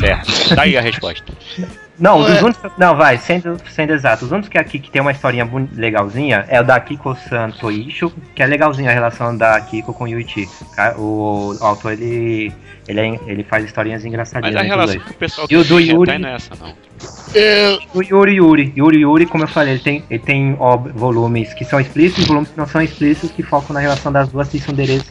Certo. 0.00 0.54
Tá 0.54 0.62
aí 0.62 0.76
a 0.76 0.80
resposta. 0.80 1.32
Não, 1.98 2.18
os 2.20 2.28
é- 2.28 2.42
únicos. 2.42 2.72
Não, 2.76 2.96
vai, 2.96 3.18
sendo, 3.18 3.56
sendo 3.70 3.92
exato. 3.92 4.24
Os 4.24 4.32
únicos 4.32 4.48
que 4.48 4.58
aqui 4.58 4.78
que 4.78 4.90
tem 4.90 5.00
uma 5.00 5.12
historinha 5.12 5.48
legalzinha 5.72 6.44
é 6.48 6.60
o 6.60 6.64
da 6.64 6.78
Kiko 6.80 7.14
San 7.28 7.50
Toisho, 7.50 8.12
que 8.34 8.42
é 8.42 8.46
legalzinha 8.46 8.90
a 8.90 8.94
relação 8.94 9.36
da 9.36 9.60
Kiko 9.60 9.92
com 9.92 10.04
o 10.04 10.08
Yuichi. 10.08 10.48
O, 10.96 11.54
o 11.60 11.64
autor 11.64 11.92
ele, 11.92 12.52
ele, 12.88 13.00
é- 13.00 13.20
ele 13.26 13.44
faz 13.44 13.64
historinhas 13.64 14.04
engraçadinhas. 14.04 14.54
Mas 14.54 14.64
a 14.64 14.66
relação 14.68 15.00
com 15.00 15.10
o 15.10 15.14
pessoal 15.14 15.46
E 15.50 15.56
o 15.56 15.64
do 15.64 15.78
Yuri? 15.80 16.18
não 16.18 16.28
é 16.28 16.34
essa, 16.34 16.50
não. 16.60 16.74
É, 17.34 17.78
O 17.92 18.00
Yuri 18.02 18.34
Yuri, 18.36 18.72
Yuri 18.76 19.00
Yuri, 19.00 19.26
como 19.26 19.44
eu 19.44 19.48
falei, 19.48 19.74
ele 19.74 19.82
tem, 19.82 20.04
ele 20.08 20.22
tem 20.22 20.56
ob- 20.60 20.90
volumes 20.94 21.52
que 21.52 21.64
são 21.64 21.80
explícitos 21.80 22.24
e 22.24 22.26
volumes 22.28 22.50
que 22.50 22.56
não 22.56 22.66
são 22.66 22.80
explícitos, 22.80 23.30
que 23.32 23.42
focam 23.42 23.74
na 23.74 23.80
relação 23.80 24.12
das 24.12 24.28
duas 24.28 24.48
tsundere 24.48 25.02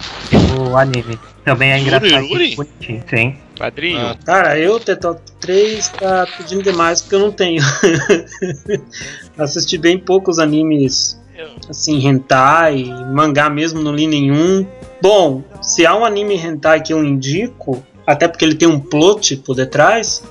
no 0.56 0.78
anime. 0.78 1.20
Também 1.44 1.72
é 1.72 1.78
Yuri 1.78 1.88
engraçado 1.88 2.26
Yuri? 2.26 2.56
bonitinho. 2.56 3.04
Sim. 3.10 3.36
Padrinho, 3.60 4.00
Ah, 4.00 4.16
Cara, 4.26 4.58
eu 4.58 4.80
ter 4.80 4.95
top 4.95 5.22
3 5.40 5.90
tá 5.90 6.26
pedindo 6.38 6.64
demais 6.64 7.02
porque 7.02 7.16
eu 7.16 7.20
não 7.20 7.32
tenho. 7.32 7.62
Assisti 9.38 9.78
bem 9.78 9.98
poucos 10.00 10.40
animes 10.40 11.20
assim, 11.69 12.07
hentai, 12.07 12.85
mangá 13.14 13.49
mesmo, 13.49 13.81
não 13.81 13.93
li 13.93 14.07
nenhum. 14.07 14.65
Bom, 15.01 15.43
se 15.61 15.85
há 15.85 15.95
um 15.95 16.05
anime 16.05 16.35
hentai 16.35 16.81
que 16.81 16.93
eu 16.93 17.03
indico, 17.03 17.84
até 18.05 18.27
porque 18.27 18.45
ele 18.45 18.55
tem 18.55 18.68
um 18.68 18.80
plot 18.80 19.38
por 19.38 19.55
detrás, 19.55 20.23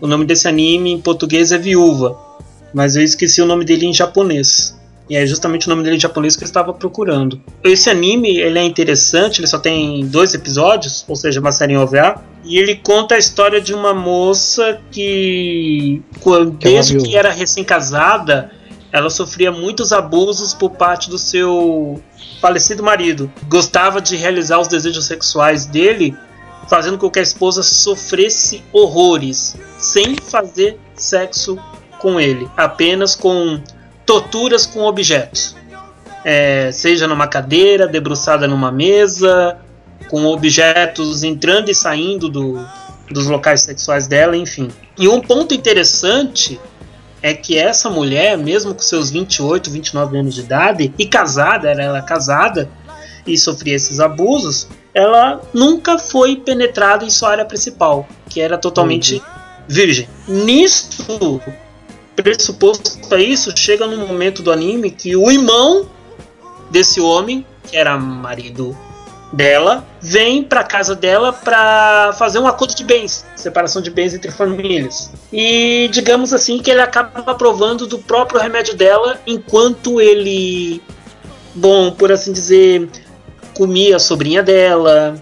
o 0.00 0.06
nome 0.06 0.24
desse 0.24 0.48
anime 0.48 0.92
em 0.92 1.00
português 1.00 1.52
é 1.52 1.58
Viúva, 1.58 2.18
mas 2.72 2.96
eu 2.96 3.02
esqueci 3.02 3.40
o 3.42 3.46
nome 3.46 3.64
dele 3.64 3.86
em 3.86 3.94
japonês. 3.94 4.78
E 5.08 5.16
é 5.16 5.26
justamente 5.26 5.66
o 5.66 5.70
nome 5.70 5.82
dele 5.82 5.96
em 5.96 6.00
japonês 6.00 6.36
que 6.36 6.44
eu 6.44 6.46
estava 6.46 6.72
procurando. 6.72 7.40
Esse 7.64 7.90
anime, 7.90 8.38
ele 8.38 8.60
é 8.60 8.62
interessante, 8.62 9.40
ele 9.40 9.48
só 9.48 9.58
tem 9.58 10.06
dois 10.06 10.34
episódios, 10.34 11.04
ou 11.08 11.16
seja, 11.16 11.40
uma 11.40 11.50
série 11.50 11.72
em 11.72 11.76
OVA. 11.76 12.22
E 12.44 12.56
ele 12.56 12.76
conta 12.76 13.16
a 13.16 13.18
história 13.18 13.60
de 13.60 13.74
uma 13.74 13.92
moça 13.92 14.80
que, 14.92 16.00
é 16.24 16.44
desde 16.60 16.98
que 16.98 17.16
era 17.16 17.32
recém-casada, 17.32 18.52
ela 18.92 19.10
sofria 19.10 19.52
muitos 19.52 19.92
abusos 19.92 20.52
por 20.52 20.70
parte 20.70 21.08
do 21.08 21.18
seu 21.18 22.02
falecido 22.40 22.82
marido. 22.82 23.30
Gostava 23.48 24.00
de 24.00 24.16
realizar 24.16 24.58
os 24.58 24.68
desejos 24.68 25.06
sexuais 25.06 25.66
dele, 25.66 26.16
fazendo 26.68 26.98
com 26.98 27.10
que 27.10 27.18
a 27.18 27.22
esposa 27.22 27.62
sofresse 27.62 28.62
horrores, 28.72 29.56
sem 29.78 30.16
fazer 30.16 30.78
sexo 30.94 31.58
com 31.98 32.18
ele, 32.18 32.48
apenas 32.56 33.14
com 33.14 33.60
torturas 34.04 34.66
com 34.66 34.80
objetos. 34.84 35.54
É, 36.24 36.70
seja 36.72 37.06
numa 37.06 37.26
cadeira, 37.26 37.86
debruçada 37.86 38.46
numa 38.48 38.72
mesa, 38.72 39.58
com 40.08 40.26
objetos 40.26 41.22
entrando 41.22 41.70
e 41.70 41.74
saindo 41.74 42.28
do, 42.28 42.66
dos 43.10 43.26
locais 43.26 43.62
sexuais 43.62 44.06
dela, 44.06 44.36
enfim. 44.36 44.68
E 44.98 45.08
um 45.08 45.20
ponto 45.20 45.54
interessante 45.54 46.60
é 47.22 47.34
que 47.34 47.58
essa 47.58 47.90
mulher, 47.90 48.36
mesmo 48.36 48.74
com 48.74 48.80
seus 48.80 49.10
28, 49.10 49.70
29 49.70 50.18
anos 50.18 50.34
de 50.34 50.40
idade, 50.40 50.94
e 50.98 51.06
casada, 51.06 51.68
era 51.68 51.82
ela 51.82 52.02
casada, 52.02 52.68
e 53.26 53.36
sofria 53.36 53.74
esses 53.74 54.00
abusos, 54.00 54.68
ela 54.94 55.40
nunca 55.52 55.98
foi 55.98 56.36
penetrada 56.36 57.04
em 57.04 57.10
sua 57.10 57.30
área 57.30 57.44
principal, 57.44 58.08
que 58.28 58.40
era 58.40 58.56
totalmente 58.56 59.22
virgem. 59.68 60.08
Nisto, 60.26 61.40
pressuposto 62.16 63.14
a 63.14 63.18
isso, 63.18 63.52
chega 63.56 63.86
num 63.86 64.06
momento 64.06 64.42
do 64.42 64.50
anime 64.50 64.90
que 64.90 65.14
o 65.14 65.30
irmão 65.30 65.86
desse 66.70 67.00
homem, 67.00 67.46
que 67.68 67.76
era 67.76 67.96
marido 67.98 68.76
dela, 69.32 69.86
vem 70.00 70.42
pra 70.42 70.64
casa 70.64 70.94
dela 70.94 71.32
pra 71.32 72.14
fazer 72.18 72.38
um 72.38 72.46
acordo 72.46 72.74
de 72.74 72.84
bens, 72.84 73.24
separação 73.36 73.80
de 73.80 73.90
bens 73.90 74.14
entre 74.14 74.30
famílias. 74.30 75.10
E 75.32 75.88
digamos 75.92 76.32
assim 76.32 76.58
que 76.58 76.70
ele 76.70 76.80
acaba 76.80 77.30
aprovando 77.30 77.86
do 77.86 77.98
próprio 77.98 78.40
remédio 78.40 78.76
dela 78.76 79.20
enquanto 79.26 80.00
ele, 80.00 80.82
bom, 81.54 81.92
por 81.92 82.10
assim 82.10 82.32
dizer, 82.32 82.88
comia 83.54 83.96
a 83.96 84.00
sobrinha 84.00 84.42
dela, 84.42 85.14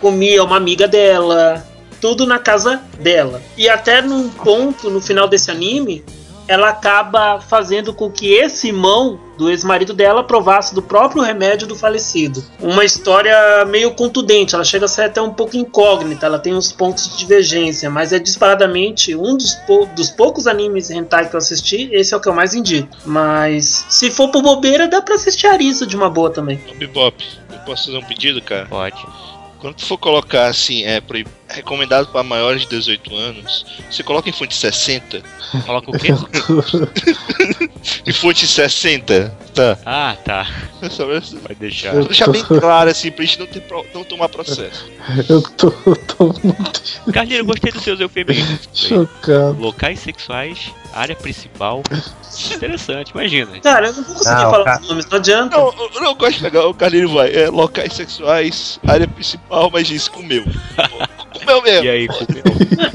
comia 0.00 0.42
uma 0.42 0.56
amiga 0.56 0.88
dela, 0.88 1.64
tudo 2.00 2.26
na 2.26 2.38
casa 2.38 2.82
dela. 2.98 3.40
E 3.56 3.68
até 3.68 4.02
num 4.02 4.28
ponto 4.28 4.90
no 4.90 5.00
final 5.00 5.28
desse 5.28 5.50
anime, 5.50 6.04
ela 6.46 6.68
acaba 6.68 7.40
fazendo 7.40 7.92
com 7.94 8.10
que 8.10 8.32
esse 8.32 8.68
irmão 8.68 9.18
do 9.38 9.50
ex-marido 9.50 9.92
dela 9.92 10.22
provasse 10.22 10.74
do 10.74 10.82
próprio 10.82 11.22
remédio 11.22 11.66
do 11.66 11.74
falecido. 11.74 12.44
Uma 12.60 12.84
história 12.84 13.64
meio 13.64 13.92
contundente, 13.94 14.54
ela 14.54 14.62
chega 14.64 14.84
a 14.84 14.88
ser 14.88 15.02
até 15.02 15.20
um 15.20 15.32
pouco 15.32 15.56
incógnita, 15.56 16.26
ela 16.26 16.38
tem 16.38 16.54
uns 16.54 16.70
pontos 16.70 17.08
de 17.10 17.16
divergência, 17.16 17.90
mas 17.90 18.12
é 18.12 18.18
disparadamente 18.18 19.16
um 19.16 19.36
dos, 19.36 19.54
pou- 19.66 19.86
dos 19.86 20.10
poucos 20.10 20.46
animes 20.46 20.90
hentai 20.90 21.28
que 21.28 21.34
eu 21.34 21.38
assisti, 21.38 21.88
esse 21.92 22.14
é 22.14 22.16
o 22.16 22.20
que 22.20 22.28
eu 22.28 22.34
mais 22.34 22.54
indico. 22.54 22.88
Mas 23.04 23.86
se 23.88 24.10
for 24.10 24.28
por 24.30 24.42
bobeira, 24.42 24.86
dá 24.86 25.00
pra 25.02 25.14
assistir 25.16 25.46
Arisa 25.46 25.86
de 25.86 25.96
uma 25.96 26.08
boa 26.10 26.30
também. 26.30 26.60
Bebop, 26.76 27.24
eu 27.50 27.58
posso 27.60 27.86
fazer 27.86 27.98
um 27.98 28.04
pedido, 28.04 28.40
cara? 28.42 28.66
Pode. 28.66 29.04
Quando 29.58 29.74
tu 29.76 29.86
for 29.86 29.96
colocar 29.98 30.46
assim, 30.46 30.84
é 30.84 31.00
proib- 31.00 31.26
recomendado 31.54 32.08
para 32.08 32.22
maiores 32.22 32.62
de 32.62 32.68
18 32.68 33.16
anos, 33.16 33.64
você 33.90 34.02
coloca 34.02 34.28
em 34.28 34.32
fonte 34.32 34.54
60. 34.54 35.22
Coloca 35.66 35.90
o 35.90 35.98
quê? 35.98 36.08
Em 38.06 38.12
fonte 38.12 38.46
60, 38.46 39.36
tá? 39.54 39.78
ah, 39.84 40.16
tá. 40.24 40.46
Só 40.90 41.06
pra 41.06 41.20
Vai 41.20 41.54
deixar. 41.58 41.92
pra 41.92 42.02
deixar 42.02 42.28
bem 42.28 42.42
claro 42.42 42.90
assim, 42.90 43.10
pra 43.10 43.24
gente 43.24 43.38
não, 43.38 43.46
ter 43.46 43.60
pro- 43.60 43.84
não 43.94 44.02
tomar 44.04 44.28
processo. 44.28 44.84
Eu 45.28 45.42
tô, 45.42 45.72
eu 45.86 45.96
tô 45.96 46.24
muito 46.42 46.82
Carlinhos, 47.12 47.46
gostei 47.46 47.70
dos 47.72 47.82
seus 47.82 48.00
eufemismos. 48.00 48.68
chocado. 48.74 49.58
Locais 49.60 50.00
sexuais, 50.00 50.72
área 50.94 51.14
principal. 51.14 51.82
Interessante, 52.54 53.10
imagina. 53.10 53.60
Cara, 53.60 53.88
eu 53.88 53.92
não 53.94 54.02
vou 54.04 54.14
conseguir 54.14 54.34
Não, 54.42 54.50
falar 54.50 54.64
cara. 54.64 54.80
os 54.82 54.88
nomes, 54.88 55.06
não 55.06 55.18
adianta. 55.18 55.56
Não, 55.56 55.74
eu 55.94 56.00
não 56.00 56.14
gosto 56.14 56.36
de 56.36 56.40
pegar 56.42 56.66
o 56.66 56.74
Carlinho 56.74 57.08
vai. 57.10 57.34
É 57.34 57.48
locais 57.50 57.92
sexuais, 57.92 58.80
área 58.86 59.06
principal, 59.06 59.70
mas 59.70 59.86
diz 59.86 60.08
comeu. 60.08 60.44
Comeu 61.44 61.62
mesmo. 61.62 61.84
E 61.84 61.88
aí, 61.88 62.08
comeu? 62.08 62.42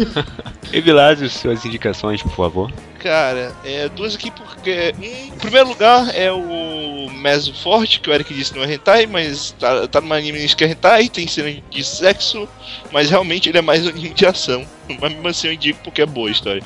Evilásio, 0.72 1.30
suas 1.30 1.66
indicações, 1.66 2.22
por 2.22 2.32
favor. 2.32 2.72
Cara, 3.00 3.56
é, 3.64 3.90
duas 3.90 4.16
aqui 4.16 4.30
porque. 4.30 4.94
Um, 4.98 5.04
em 5.04 5.38
primeiro 5.38 5.70
lugar 5.70 6.14
é 6.16 6.32
o 6.32 7.10
Meso 7.12 7.54
Forte, 7.54 8.00
que 8.00 8.10
o 8.10 8.14
Eric 8.14 8.34
disse 8.34 8.52
que 8.52 8.60
não 8.60 8.66
é 8.66 8.74
hentai, 8.74 9.08
mas 9.08 9.56
tá, 9.60 9.88
tá 9.88 10.02
numa 10.02 10.16
anime 10.16 10.48
que 10.50 10.64
é 10.64 10.68
hentai, 10.68 11.10
tem 11.10 11.28
cena 11.28 11.62
de 11.70 11.84
sexo, 11.84 12.48
mas 12.92 13.10
realmente 13.10 13.50
ele 13.50 13.58
é 13.58 13.62
mais 13.62 13.86
um 13.86 13.90
anime 13.90 14.10
de 14.10 14.26
ação. 14.26 14.66
Mas 15.00 15.12
mesmo 15.14 15.28
assim 15.28 15.48
eu 15.48 15.54
indico 15.54 15.80
porque 15.84 16.02
é 16.02 16.06
boa 16.06 16.28
a 16.28 16.32
história. 16.32 16.64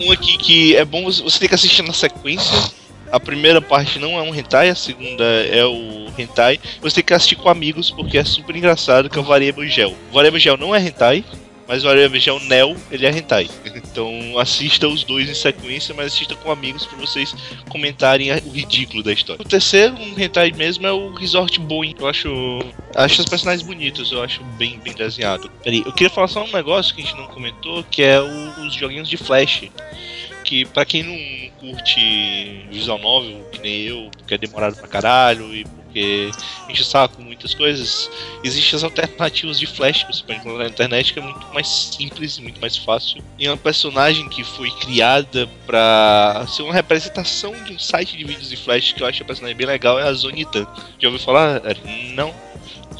Um 0.00 0.10
aqui 0.10 0.36
que 0.38 0.76
é 0.76 0.84
bom 0.84 1.04
você 1.04 1.22
você 1.22 1.38
tem 1.38 1.48
que 1.48 1.54
assistir 1.54 1.82
na 1.82 1.92
sequência. 1.92 2.81
A 3.12 3.20
primeira 3.20 3.60
parte 3.60 3.98
não 3.98 4.18
é 4.18 4.22
um 4.22 4.34
hentai, 4.34 4.70
a 4.70 4.74
segunda 4.74 5.22
é 5.24 5.64
o 5.66 6.06
hentai. 6.18 6.58
Você 6.80 6.96
tem 6.96 7.04
que 7.04 7.12
assistir 7.12 7.36
com 7.36 7.48
amigos 7.50 7.90
porque 7.90 8.16
é 8.16 8.24
super 8.24 8.56
engraçado, 8.56 9.10
que 9.10 9.18
é 9.18 9.20
o 9.20 9.24
Variable 9.24 9.68
Gel. 9.68 9.94
O 10.10 10.14
Variable 10.14 10.40
Gel 10.40 10.56
não 10.56 10.74
é 10.74 10.80
hentai, 10.80 11.22
mas 11.68 11.84
o 11.84 11.86
Variable 11.88 12.18
Gel 12.18 12.40
Neo, 12.40 12.74
ele 12.90 13.04
é 13.06 13.10
hentai. 13.10 13.50
Então 13.66 14.38
assista 14.38 14.88
os 14.88 15.04
dois 15.04 15.28
em 15.28 15.34
sequência, 15.34 15.94
mas 15.94 16.06
assista 16.06 16.34
com 16.34 16.50
amigos 16.50 16.86
para 16.86 16.96
vocês 16.98 17.34
comentarem 17.68 18.32
o 18.32 18.50
ridículo 18.50 19.02
da 19.02 19.12
história. 19.12 19.42
O 19.42 19.48
terceiro, 19.48 19.94
um 19.94 20.18
hentai 20.18 20.50
mesmo, 20.52 20.86
é 20.86 20.92
o 20.92 21.12
Resort 21.12 21.60
Boeing. 21.60 21.94
Eu 22.00 22.08
acho, 22.08 22.30
acho 22.96 23.20
os 23.20 23.26
personagens 23.26 23.66
bonitos, 23.66 24.10
eu 24.10 24.22
acho 24.22 24.42
bem, 24.56 24.80
bem 24.82 24.94
desenhado. 24.94 25.50
Peraí, 25.62 25.82
eu 25.84 25.92
queria 25.92 26.08
falar 26.10 26.28
só 26.28 26.42
um 26.42 26.50
negócio 26.50 26.94
que 26.94 27.02
a 27.02 27.04
gente 27.04 27.16
não 27.18 27.26
comentou, 27.26 27.84
que 27.90 28.02
é 28.02 28.18
o- 28.18 28.66
os 28.66 28.72
joguinhos 28.74 29.08
de 29.08 29.18
flash. 29.18 29.64
Que 30.52 30.66
pra 30.66 30.84
quem 30.84 31.02
não 31.02 31.50
curte 31.58 32.66
visual 32.70 32.98
novel, 32.98 33.42
que 33.50 33.58
nem 33.62 33.84
eu, 33.84 34.10
porque 34.18 34.34
é 34.34 34.36
demorado 34.36 34.76
pra 34.76 34.86
caralho 34.86 35.46
e 35.54 35.64
porque 35.64 36.30
enche 36.68 36.82
o 36.82 36.84
saco 36.84 37.16
com 37.16 37.22
muitas 37.22 37.54
coisas, 37.54 38.10
existem 38.44 38.76
as 38.76 38.84
alternativas 38.84 39.58
de 39.58 39.64
Flash 39.64 40.04
que 40.04 40.12
você 40.12 40.22
pode 40.22 40.40
encontrar 40.40 40.64
na 40.64 40.68
internet 40.68 41.14
que 41.14 41.18
é 41.20 41.22
muito 41.22 41.46
mais 41.54 41.66
simples 41.66 42.36
e 42.36 42.42
muito 42.42 42.60
mais 42.60 42.76
fácil. 42.76 43.24
E 43.38 43.46
é 43.46 43.50
uma 43.50 43.56
personagem 43.56 44.28
que 44.28 44.44
foi 44.44 44.70
criada 44.72 45.48
pra 45.64 46.44
ser 46.46 46.64
uma 46.64 46.74
representação 46.74 47.54
de 47.64 47.72
um 47.72 47.78
site 47.78 48.18
de 48.18 48.22
vídeos 48.22 48.50
de 48.50 48.56
Flash 48.58 48.92
que 48.92 49.02
eu 49.02 49.06
acho 49.06 49.22
a 49.22 49.24
personagem 49.24 49.56
bem 49.56 49.66
legal, 49.66 49.98
é 49.98 50.02
a 50.02 50.12
Zonitan. 50.12 50.66
Já 50.98 51.08
ouviu 51.08 51.24
falar? 51.24 51.64
Eric? 51.64 52.12
Não? 52.12 52.34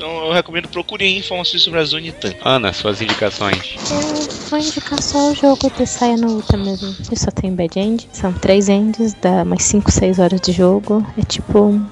Então 0.02 0.26
eu 0.26 0.32
recomendo 0.32 0.68
procurem 0.68 1.16
informações 1.16 1.62
sobre 1.62 1.78
a 1.78 1.84
Zonitan. 1.84 2.34
Ana, 2.44 2.72
suas 2.72 3.00
indicações. 3.00 3.76
Eu 3.88 4.48
vou 4.50 4.58
indicar 4.58 5.00
só 5.00 5.30
o 5.30 5.34
jogo 5.36 5.70
de 5.78 5.86
saia 5.86 6.16
no 6.16 6.38
Uta 6.38 6.56
mesmo. 6.56 6.92
Eu 7.08 7.16
só 7.16 7.30
tenho 7.30 7.54
bad 7.54 7.78
end. 7.78 8.08
São 8.12 8.32
três 8.32 8.68
ends, 8.68 9.14
dá 9.22 9.44
mais 9.44 9.62
5, 9.62 9.92
6 9.92 10.18
horas 10.18 10.40
de 10.40 10.50
jogo. 10.50 11.06
É 11.16 11.22
tipo 11.22 11.56
um 11.56 11.86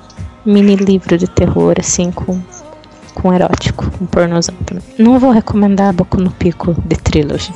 mini 0.45 0.74
livro 0.74 1.16
de 1.16 1.28
terror, 1.28 1.77
assim, 1.78 2.11
com, 2.11 2.43
com 3.20 3.32
erótico, 3.32 3.90
com 3.90 4.06
pornozão 4.06 4.55
também. 4.64 4.82
Não 4.98 5.18
vou 5.18 5.30
recomendar 5.30 5.92
Boku 5.92 6.20
no 6.20 6.30
Pico 6.30 6.74
de 6.84 6.97
Trilogy. 6.97 7.52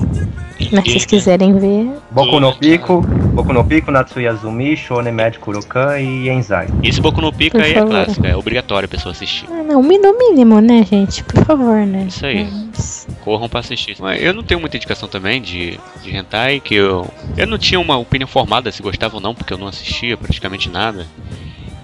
Mas 0.73 0.85
se 0.85 0.91
vocês 0.91 1.05
quiserem 1.07 1.59
ver, 1.59 1.91
Boku 2.11 2.39
no 2.39 2.55
Pico, 2.55 3.01
Boku 3.01 3.53
no 3.53 3.65
Pico, 3.65 3.91
Natsuyazumi, 3.91 4.77
Shonen 4.77 5.13
Mad 5.13 5.37
Kurokan 5.39 5.99
e 5.99 6.29
Enzai. 6.29 6.69
Esse 6.83 7.01
Boku 7.01 7.21
no 7.21 7.33
Pica 7.33 7.59
Por 7.59 7.65
aí 7.65 7.75
é 7.75 7.85
clássico, 7.85 8.27
é 8.27 8.37
obrigatório 8.37 8.87
a 8.87 8.89
pessoa 8.89 9.13
assistir. 9.13 9.47
ah, 9.51 9.63
não, 9.63 9.83
no 9.83 10.19
mínimo, 10.19 10.61
né, 10.61 10.85
gente? 10.89 11.25
Por 11.25 11.45
favor, 11.45 11.85
né? 11.87 12.07
Isso 12.09 12.25
aí. 12.25 12.45
Mas- 12.45 13.07
Corram 13.23 13.49
pra 13.49 13.61
assistir. 13.61 13.97
Mas 13.99 14.23
eu 14.23 14.35
não 14.35 14.43
tenho 14.43 14.61
muita 14.61 14.77
indicação 14.77 15.09
também 15.09 15.41
de, 15.41 15.79
de 16.03 16.15
hentai, 16.17 16.61
que 16.61 16.75
eu. 16.75 17.07
Eu 17.37 17.47
não 17.47 17.59
tinha 17.59 17.81
uma 17.81 17.97
opinião 17.97 18.29
formada 18.29 18.71
se 18.71 18.83
gostava 18.83 19.17
ou 19.17 19.21
não, 19.21 19.35
porque 19.35 19.53
eu 19.53 19.59
não 19.59 19.67
assistia 19.67 20.17
praticamente 20.17 20.69
nada. 20.69 21.07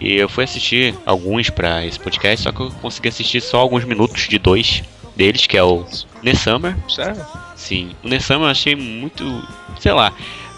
E 0.00 0.16
eu 0.16 0.28
fui 0.28 0.44
assistir 0.44 0.94
alguns 1.04 1.50
pra 1.50 1.84
esse 1.84 2.00
podcast, 2.00 2.44
só 2.44 2.52
que 2.52 2.60
eu 2.60 2.70
consegui 2.80 3.08
assistir 3.08 3.40
só 3.42 3.58
alguns 3.58 3.84
minutos 3.84 4.26
de 4.28 4.38
dois 4.38 4.82
deles, 5.14 5.46
que 5.46 5.58
é 5.58 5.62
o 5.62 5.84
Nesummer. 6.22 6.74
Sério? 6.88 7.24
Sim, 7.54 7.94
o 8.02 8.08
Nesummer 8.08 8.44
eu 8.46 8.50
achei 8.50 8.74
muito. 8.74 9.46
sei 9.78 9.92
lá. 9.92 10.12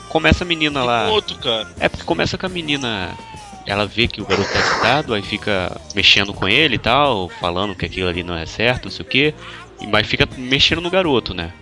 Começa 0.08 0.44
a 0.44 0.46
menina 0.46 0.84
lá. 0.84 1.08
Outro, 1.08 1.36
cara. 1.38 1.66
É 1.80 1.88
porque 1.88 2.04
começa 2.04 2.38
com 2.38 2.46
a 2.46 2.48
menina. 2.48 3.10
Ela 3.66 3.86
vê 3.86 4.06
que 4.06 4.20
o 4.20 4.26
garoto 4.26 4.52
tá 4.52 4.58
excitado, 4.58 5.14
aí 5.14 5.22
fica 5.22 5.80
mexendo 5.94 6.32
com 6.32 6.48
ele 6.48 6.74
e 6.74 6.78
tal, 6.78 7.28
falando 7.40 7.74
que 7.74 7.86
aquilo 7.86 8.08
ali 8.08 8.22
não 8.22 8.36
é 8.36 8.44
certo, 8.44 8.84
não 8.84 8.90
sei 8.90 9.04
o 9.04 9.08
que. 9.08 9.34
Mas 9.88 10.06
fica 10.06 10.28
mexendo 10.36 10.80
no 10.80 10.90
garoto, 10.90 11.32
né? 11.34 11.52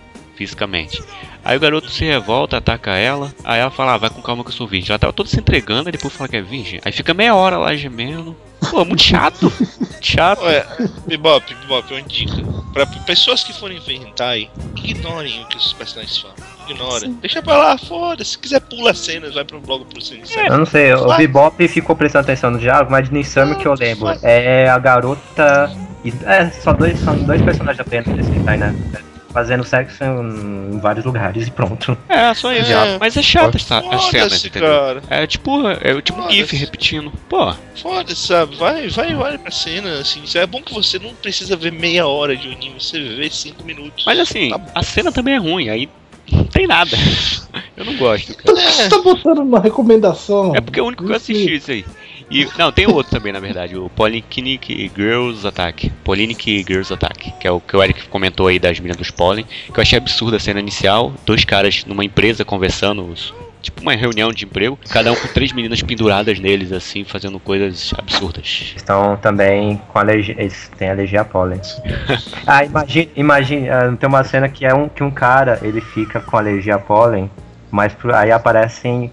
Fisicamente. 0.40 1.02
Aí 1.44 1.54
o 1.54 1.60
garoto 1.60 1.90
se 1.90 2.02
revolta, 2.02 2.56
ataca 2.56 2.92
ela. 2.96 3.30
Aí 3.44 3.60
ela 3.60 3.70
fala, 3.70 3.92
ah, 3.92 3.98
vai 3.98 4.08
com 4.08 4.22
calma 4.22 4.42
que 4.42 4.48
eu 4.48 4.54
sou 4.54 4.66
virgem. 4.66 4.88
Ela 4.90 4.98
tava 4.98 5.12
toda 5.12 5.28
se 5.28 5.38
entregando, 5.38 5.86
aí 5.90 5.92
depois 5.92 6.14
fala 6.14 6.30
que 6.30 6.36
é 6.38 6.40
virgem. 6.40 6.80
Aí 6.82 6.90
fica 6.92 7.12
meia 7.12 7.34
hora 7.34 7.58
lá 7.58 7.76
gemendo. 7.76 8.34
Pô, 8.70 8.82
muito 8.86 9.02
chato. 9.02 9.52
chato. 10.00 10.40
Olha, 10.42 10.66
Bebop, 11.06 11.54
Bebop, 11.54 11.92
uma 11.92 12.00
dica. 12.00 12.42
Pra 12.72 12.86
pessoas 12.86 13.44
que 13.44 13.52
forem 13.52 13.78
ver 13.80 13.96
hentai, 13.96 14.48
ignorem 14.82 15.42
o 15.42 15.46
que 15.48 15.58
os 15.58 15.74
personagens 15.74 16.16
falam. 16.16 16.36
Ignora. 16.66 17.06
Deixa 17.20 17.42
pra 17.42 17.58
lá, 17.58 17.76
foda-se. 17.76 18.30
Se 18.30 18.38
quiser, 18.38 18.60
pula 18.62 18.92
as 18.92 18.98
cenas, 18.98 19.34
vai 19.34 19.44
pro 19.44 19.60
logo 19.66 19.84
pro 19.84 20.00
cine. 20.00 20.22
Eu 20.48 20.56
não 20.56 20.64
sei, 20.64 20.94
o 20.94 21.16
Bebop 21.18 21.68
ficou 21.68 21.94
prestando 21.94 22.22
atenção 22.24 22.50
no 22.50 22.58
diálogo, 22.58 22.90
mas 22.90 23.10
de 23.10 23.24
Summer 23.24 23.58
que 23.58 23.68
eu 23.68 23.74
lembro. 23.74 24.08
É 24.22 24.70
a 24.70 24.78
garota. 24.78 25.70
e- 26.02 26.14
É, 26.24 26.48
só 26.48 26.72
dois, 26.72 26.98
são 27.00 27.14
dois 27.24 27.42
personagens 27.42 27.78
apenas 27.80 28.06
desse 28.16 28.30
hentai, 28.30 28.56
né? 28.56 28.74
Fazendo 29.32 29.62
sexo 29.62 30.02
em 30.02 30.78
vários 30.80 31.04
lugares 31.04 31.46
e 31.46 31.50
pronto. 31.50 31.96
É, 32.08 32.34
só 32.34 32.52
isso. 32.52 32.72
É. 32.72 32.98
Mas 32.98 33.16
é 33.16 33.22
chato 33.22 33.56
essa, 33.56 33.78
as 33.78 34.04
cenas, 34.06 34.44
entendeu? 34.44 34.68
cara. 34.68 35.02
É 35.08 35.26
tipo, 35.26 35.68
é 35.68 36.00
tipo 36.02 36.20
um. 36.20 36.30
GIF 36.30 36.56
repetindo. 36.56 37.12
Pô, 37.28 37.52
Foda-se, 37.80 38.26
sabe? 38.26 38.56
Vai, 38.56 38.88
vai, 38.88 39.14
vai 39.14 39.38
pra 39.38 39.50
cena, 39.50 40.00
assim. 40.00 40.22
É 40.34 40.46
bom 40.46 40.60
que 40.60 40.74
você 40.74 40.98
não 40.98 41.14
precisa 41.14 41.56
ver 41.56 41.70
meia 41.72 42.06
hora 42.06 42.36
de 42.36 42.48
anime, 42.48 42.74
você 42.78 42.98
vê 43.00 43.30
cinco 43.30 43.64
minutos. 43.64 44.04
mas 44.04 44.18
assim, 44.18 44.50
Tá 44.50 44.60
a 44.74 44.82
cena 44.82 45.12
também 45.12 45.34
é 45.34 45.38
ruim, 45.38 45.68
aí 45.68 45.88
não 46.32 46.44
tem 46.44 46.66
nada. 46.66 46.96
Eu 47.76 47.84
não 47.84 47.96
gosto, 47.96 48.34
cara. 48.36 48.56
Você 48.60 48.88
tá 48.88 48.98
botando 48.98 49.38
uma 49.38 49.60
recomendação? 49.60 50.54
É 50.54 50.60
porque 50.60 50.78
é 50.80 50.82
o 50.82 50.86
único 50.86 51.04
que 51.04 51.10
eu 51.12 51.16
assisti 51.16 51.54
isso 51.54 51.70
aí. 51.70 51.84
E, 52.30 52.48
não, 52.56 52.70
tem 52.70 52.86
outro 52.86 53.10
também, 53.10 53.32
na 53.32 53.40
verdade, 53.40 53.76
o 53.76 53.88
Polyclinic 53.88 54.90
Girls 54.94 55.44
Attack. 55.44 55.90
Polyclinic 56.04 56.64
Girls 56.66 56.92
Attack, 56.92 57.32
que 57.32 57.46
é 57.46 57.50
o 57.50 57.60
que 57.60 57.76
o 57.76 57.82
Eric 57.82 58.06
comentou 58.08 58.46
aí 58.46 58.58
das 58.58 58.78
meninas 58.78 58.96
dos 58.96 59.10
Pollen, 59.10 59.44
que 59.44 59.78
eu 59.78 59.82
achei 59.82 59.98
absurda 59.98 60.36
a 60.36 60.40
cena 60.40 60.60
inicial, 60.60 61.12
dois 61.26 61.44
caras 61.44 61.84
numa 61.84 62.04
empresa 62.04 62.44
conversando, 62.44 63.12
tipo 63.60 63.80
uma 63.82 63.94
reunião 63.94 64.32
de 64.32 64.44
emprego, 64.44 64.78
cada 64.90 65.10
um 65.10 65.16
com 65.16 65.26
três 65.28 65.52
meninas 65.52 65.82
penduradas 65.82 66.38
neles, 66.38 66.70
assim, 66.70 67.02
fazendo 67.02 67.40
coisas 67.40 67.92
absurdas. 67.98 68.74
Estão 68.76 69.16
também 69.16 69.80
com 69.88 69.98
alergia. 69.98 70.36
Eles 70.38 70.70
têm 70.78 70.88
alergia 70.88 71.22
a 71.22 71.24
pólen. 71.24 71.60
ah, 72.46 72.64
imagine, 72.64 73.10
imagine, 73.16 73.68
ah, 73.70 73.96
tem 73.98 74.08
uma 74.08 74.22
cena 74.22 74.48
que 74.48 74.64
é 74.64 74.72
um 74.72 74.88
que 74.88 75.02
um 75.02 75.10
cara 75.10 75.58
ele 75.62 75.80
fica 75.80 76.20
com 76.20 76.36
alergia 76.36 76.76
a 76.76 76.78
pólen, 76.78 77.28
mas 77.72 77.96
aí 78.14 78.30
aparecem 78.30 79.10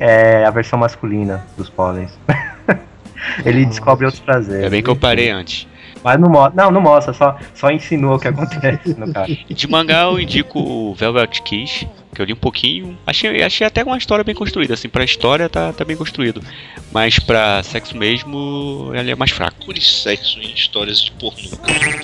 é, 0.00 0.44
a 0.44 0.50
versão 0.50 0.78
masculina 0.78 1.44
dos 1.56 1.68
pólens. 1.68 2.18
ele 3.44 3.66
descobre 3.66 4.06
outros 4.06 4.22
prazeres. 4.22 4.64
É 4.64 4.70
bem 4.70 4.82
que 4.82 4.90
eu 4.90 4.96
parei 4.96 5.30
antes. 5.30 5.66
Mas 6.02 6.18
não 6.18 6.28
mostra. 6.28 6.62
Não, 6.62 6.70
não 6.70 6.80
mostra, 6.80 7.12
só, 7.12 7.36
só 7.54 7.70
insinua 7.70 8.16
o 8.16 8.18
que 8.18 8.28
acontece 8.28 8.98
no 8.98 9.10
caso. 9.12 9.36
E 9.48 9.54
de 9.54 9.68
mangá 9.68 10.04
eu 10.04 10.18
indico 10.20 10.58
o 10.58 10.94
Velvet 10.94 11.42
Kiss, 11.42 11.88
que 12.14 12.20
eu 12.22 12.26
li 12.26 12.32
um 12.32 12.36
pouquinho. 12.36 12.96
Achei, 13.06 13.42
achei 13.42 13.66
até 13.66 13.82
uma 13.84 13.96
história 13.98 14.24
bem 14.24 14.34
construída, 14.34 14.74
assim, 14.74 14.88
pra 14.88 15.04
história 15.04 15.48
tá, 15.48 15.72
tá 15.72 15.84
bem 15.84 15.96
construído. 15.96 16.42
Mas 16.90 17.18
pra 17.18 17.62
sexo 17.62 17.96
mesmo, 17.96 18.90
ele 18.94 19.10
é 19.10 19.14
mais 19.14 19.30
fraco. 19.30 19.56
Procure 19.58 19.80
sexo 19.80 20.40
em 20.40 20.52
histórias 20.54 21.00
de 21.00 21.12
pornô. 21.12 21.50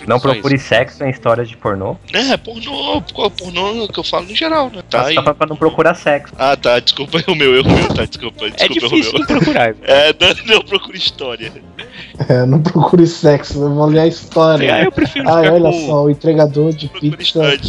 Não 0.06 0.18
Só 0.20 0.30
procure 0.32 0.58
sexo 0.58 1.02
em 1.04 1.08
histórias 1.10 1.48
de 1.48 1.56
pornô. 1.56 1.96
É, 2.12 2.36
pornô, 2.36 3.00
pornô 3.02 3.88
que 3.88 3.98
eu 3.98 4.04
falo 4.04 4.26
no 4.26 4.34
geral, 4.34 4.70
né? 4.70 4.82
Tá 4.90 5.02
Tá 5.02 5.08
aí. 5.08 5.14
só 5.14 5.32
pra 5.34 5.46
não 5.46 5.56
procurar 5.56 5.94
sexo. 5.94 6.34
Ah, 6.38 6.54
tá, 6.56 6.78
desculpa, 6.80 7.18
é 7.26 7.30
o 7.30 7.34
meu, 7.34 7.56
é 7.56 7.60
o 7.62 7.64
meu, 7.66 7.88
tá, 7.94 8.04
desculpa, 8.04 8.44
É 8.46 8.50
desculpa, 8.50 8.74
difícil 8.96 9.12
é 9.12 9.22
o 9.22 9.26
de 9.26 9.32
meu. 9.32 9.40
procurar. 9.40 9.74
É, 9.84 10.14
não, 10.20 10.56
não 10.56 10.62
procure 10.64 10.98
história. 10.98 11.52
É, 12.28 12.44
não 12.44 12.62
procure 12.62 13.06
sexo, 13.06 13.62
eu 13.62 13.74
vou 13.74 13.86
ler 13.86 14.00
a 14.00 14.06
história. 14.06 14.74
Ah, 14.74 14.82
eu 14.82 14.92
prefiro 14.92 15.28
Ah, 15.28 15.40
olha 15.40 15.70
com... 15.70 15.86
só, 15.86 16.04
o 16.04 16.10
entregador 16.10 16.72
de 16.74 16.88
pizza. 16.88 17.22
história. 17.22 17.60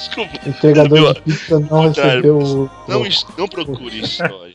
Desculpa. 0.00 0.32
O 0.46 0.48
entregador 0.48 1.00
Meu, 1.00 1.12
de 1.12 1.20
pizza 1.20 1.60
não 1.60 1.88
recebeu 1.88 2.38
o. 2.38 2.70
Não, 2.88 3.02
não 3.36 3.48
procure 3.48 4.00
história. 4.00 4.54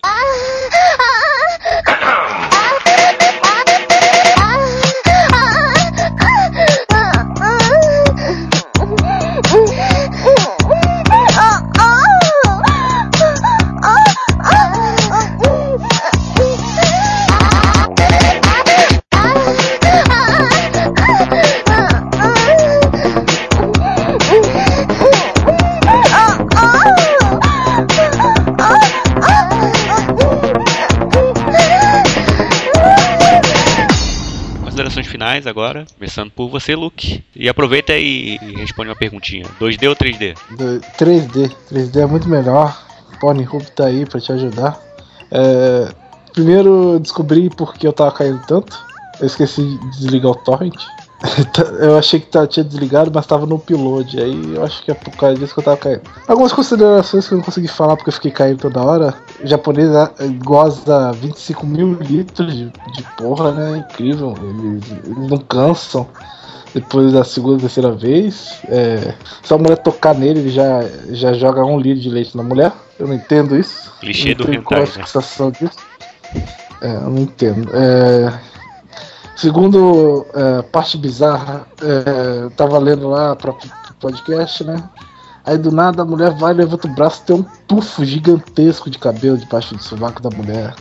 Finais 35.26 35.47
agora, 35.47 35.85
começando 35.97 36.30
por 36.30 36.49
você, 36.49 36.76
Luke. 36.76 37.23
E 37.35 37.49
aproveita 37.49 37.93
e 37.97 38.38
responde 38.56 38.89
uma 38.89 38.95
perguntinha. 38.95 39.45
2D 39.60 39.88
ou 39.89 39.95
3D? 39.95 40.35
Do- 40.52 40.80
3D. 40.99 41.52
3D 41.72 42.02
é 42.02 42.06
muito 42.06 42.30
melhor. 42.30 42.80
Pornhub 43.19 43.65
tá 43.72 43.85
aí 43.88 44.06
pra 44.06 44.19
te 44.22 44.31
ajudar. 44.31 44.80
É, 45.31 45.89
primeiro 46.31 46.99
descobri 46.99 47.49
porque 47.49 47.88
eu 47.88 47.93
tava 47.93 48.11
caindo 48.11 48.39
tanto. 48.45 48.77
Eu 49.19 49.26
esqueci 49.26 49.64
de 49.64 49.89
desligar 49.99 50.31
o 50.31 50.35
torrent. 50.35 50.76
Tá- 51.54 51.64
Eu 51.80 51.98
achei 51.98 52.20
que 52.20 52.28
tá- 52.28 52.46
tinha 52.46 52.64
desligado, 52.64 53.12
mas 53.14 53.26
tava 53.26 53.46
no 53.46 53.56
upload. 53.56 54.20
Aí 54.20 54.56
eu 54.56 54.64
acho 54.64 54.84
que 54.84 54.92
é 54.92 54.94
por 54.94 55.12
causa 55.16 55.38
disso 55.40 55.54
que 55.54 55.60
eu 55.60 55.64
tava 55.64 55.78
caindo. 55.78 56.02
Algumas 56.28 56.52
considerações 56.52 57.28
que 57.28 57.34
eu 57.34 57.38
não 57.38 57.46
consegui 57.46 57.68
falar 57.68 57.96
porque 57.96 58.10
eu 58.10 58.14
fiquei 58.14 58.32
caindo 58.32 58.60
toda 58.60 58.84
hora. 58.84 59.14
O 59.44 59.48
japonês 59.48 59.90
ah, 59.96 60.12
goza 60.44 61.12
25 61.14 61.66
mil 61.66 61.94
litros 62.02 62.54
de, 62.54 62.66
de 62.66 63.04
porra, 63.18 63.52
né? 63.52 63.78
Incrível. 63.78 64.36
Eles, 64.42 64.84
eles 64.92 65.30
não 65.30 65.38
cansam 65.38 66.08
depois 66.74 67.14
da 67.14 67.24
segunda, 67.24 67.62
terceira 67.62 67.92
vez. 67.92 68.60
É, 68.68 69.14
se 69.42 69.54
a 69.54 69.58
mulher 69.58 69.78
tocar 69.78 70.14
nele, 70.14 70.40
ele 70.42 70.50
já, 70.50 70.82
já 71.12 71.34
joga 71.34 71.64
um 71.64 71.80
litro 71.80 72.02
de 72.02 72.10
leite 72.10 72.36
na 72.36 72.44
mulher. 72.44 72.74
Eu 73.00 73.08
não 73.08 73.16
entendo 73.16 73.58
isso. 73.58 73.92
Clichê 74.02 74.36
não 74.36 74.46
do 74.46 74.52
é 74.52 74.56
hentai, 74.56 74.80
né? 74.80 74.86
disso. 74.86 75.78
É, 76.82 76.96
eu 76.96 77.10
não 77.10 77.20
entendo. 77.20 77.70
É, 77.74 78.55
segundo 79.36 80.26
é, 80.34 80.62
parte 80.64 80.98
bizarra, 80.98 81.68
é, 81.82 82.44
eu 82.44 82.52
tava 82.52 82.78
lendo 82.78 83.07
lá 83.10 83.36
para 83.36 83.53
podcast, 83.99 84.64
né? 84.64 84.84
Aí 85.45 85.57
do 85.57 85.72
nada 85.72 86.02
a 86.02 86.06
mulher 86.06 86.32
vai, 86.32 86.53
levanta 86.53 86.88
o 86.88 86.95
braço 86.95 87.22
tem 87.24 87.36
um 87.36 87.45
tufo 87.68 88.03
gigantesco 88.03 88.90
de 88.90 88.98
cabelo 88.98 89.38
debaixo 89.38 89.76
do 89.76 89.84
sovaco 89.84 90.22
da 90.22 90.36
mulher. 90.36 90.74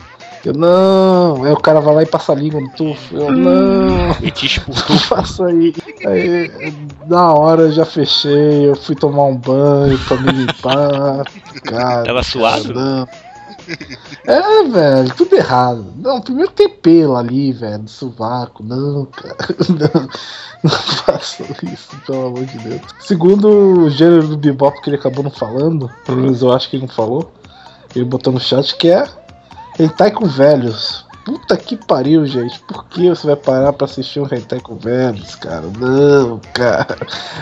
Eu 0.43 0.53
não, 0.53 1.43
aí 1.43 1.51
o 1.51 1.59
cara 1.59 1.79
vai 1.79 1.95
lá 1.95 2.03
e 2.03 2.05
passa 2.05 2.31
a 2.31 2.35
língua 2.35 2.61
no 2.61 2.69
tufo. 2.69 3.15
Eu 3.15 3.31
não. 3.31 4.11
E 4.21 4.29
te 4.29 4.45
expulsou. 4.47 4.95
Faça 4.97 5.47
aí. 5.47 5.73
Aí, 6.05 6.73
na 7.07 7.33
hora 7.33 7.63
eu 7.63 7.71
já 7.71 7.83
fechei, 7.83 8.69
eu 8.69 8.75
fui 8.75 8.95
tomar 8.95 9.25
um 9.25 9.37
banho 9.37 9.97
pra 10.07 10.17
me 10.17 10.31
limpar. 10.31 11.23
Cara, 11.65 12.03
Tava 12.03 12.21
suado? 12.21 12.73
cara, 12.73 12.79
não. 12.79 13.07
É, 14.27 14.63
velho, 14.63 15.13
tudo 15.15 15.35
errado. 15.35 15.93
Não, 15.97 16.19
primeiro 16.19 16.51
tem 16.51 16.67
pelo 16.67 17.15
ali, 17.15 17.51
velho, 17.51 17.83
no 17.83 17.87
sovaco. 17.87 18.63
Não, 18.63 19.05
cara. 19.05 19.35
Não, 19.69 20.09
não 20.63 20.71
façam 20.71 21.45
isso, 21.71 21.95
pelo 22.07 22.27
amor 22.27 22.45
de 22.45 22.57
Deus. 22.57 22.81
Segundo 22.99 23.47
o 23.47 23.89
gênero 23.89 24.27
do 24.27 24.37
bebop 24.37 24.81
que 24.81 24.89
ele 24.89 24.97
acabou 24.97 25.23
não 25.23 25.29
falando, 25.29 25.91
pelo 26.03 26.21
menos 26.21 26.41
eu 26.41 26.51
acho 26.51 26.69
que 26.69 26.77
ele 26.77 26.87
não 26.87 26.93
falou, 26.93 27.31
ele 27.95 28.05
botou 28.05 28.33
no 28.33 28.39
chat 28.39 28.75
que 28.75 28.89
é 28.89 29.07
hentai 29.79 30.09
com 30.09 30.25
velhos. 30.25 31.04
Puta 31.25 31.57
que 31.57 31.75
pariu, 31.75 32.23
gente. 32.27 32.59
Por 32.59 32.85
que 32.85 33.09
você 33.09 33.25
vai 33.25 33.35
parar 33.35 33.73
pra 33.73 33.85
assistir 33.85 34.19
um 34.19 34.27
hentai 34.31 34.59
com 34.59 34.75
velhos, 34.75 35.33
cara? 35.33 35.63
Não, 35.79 36.39
cara. 36.53 36.95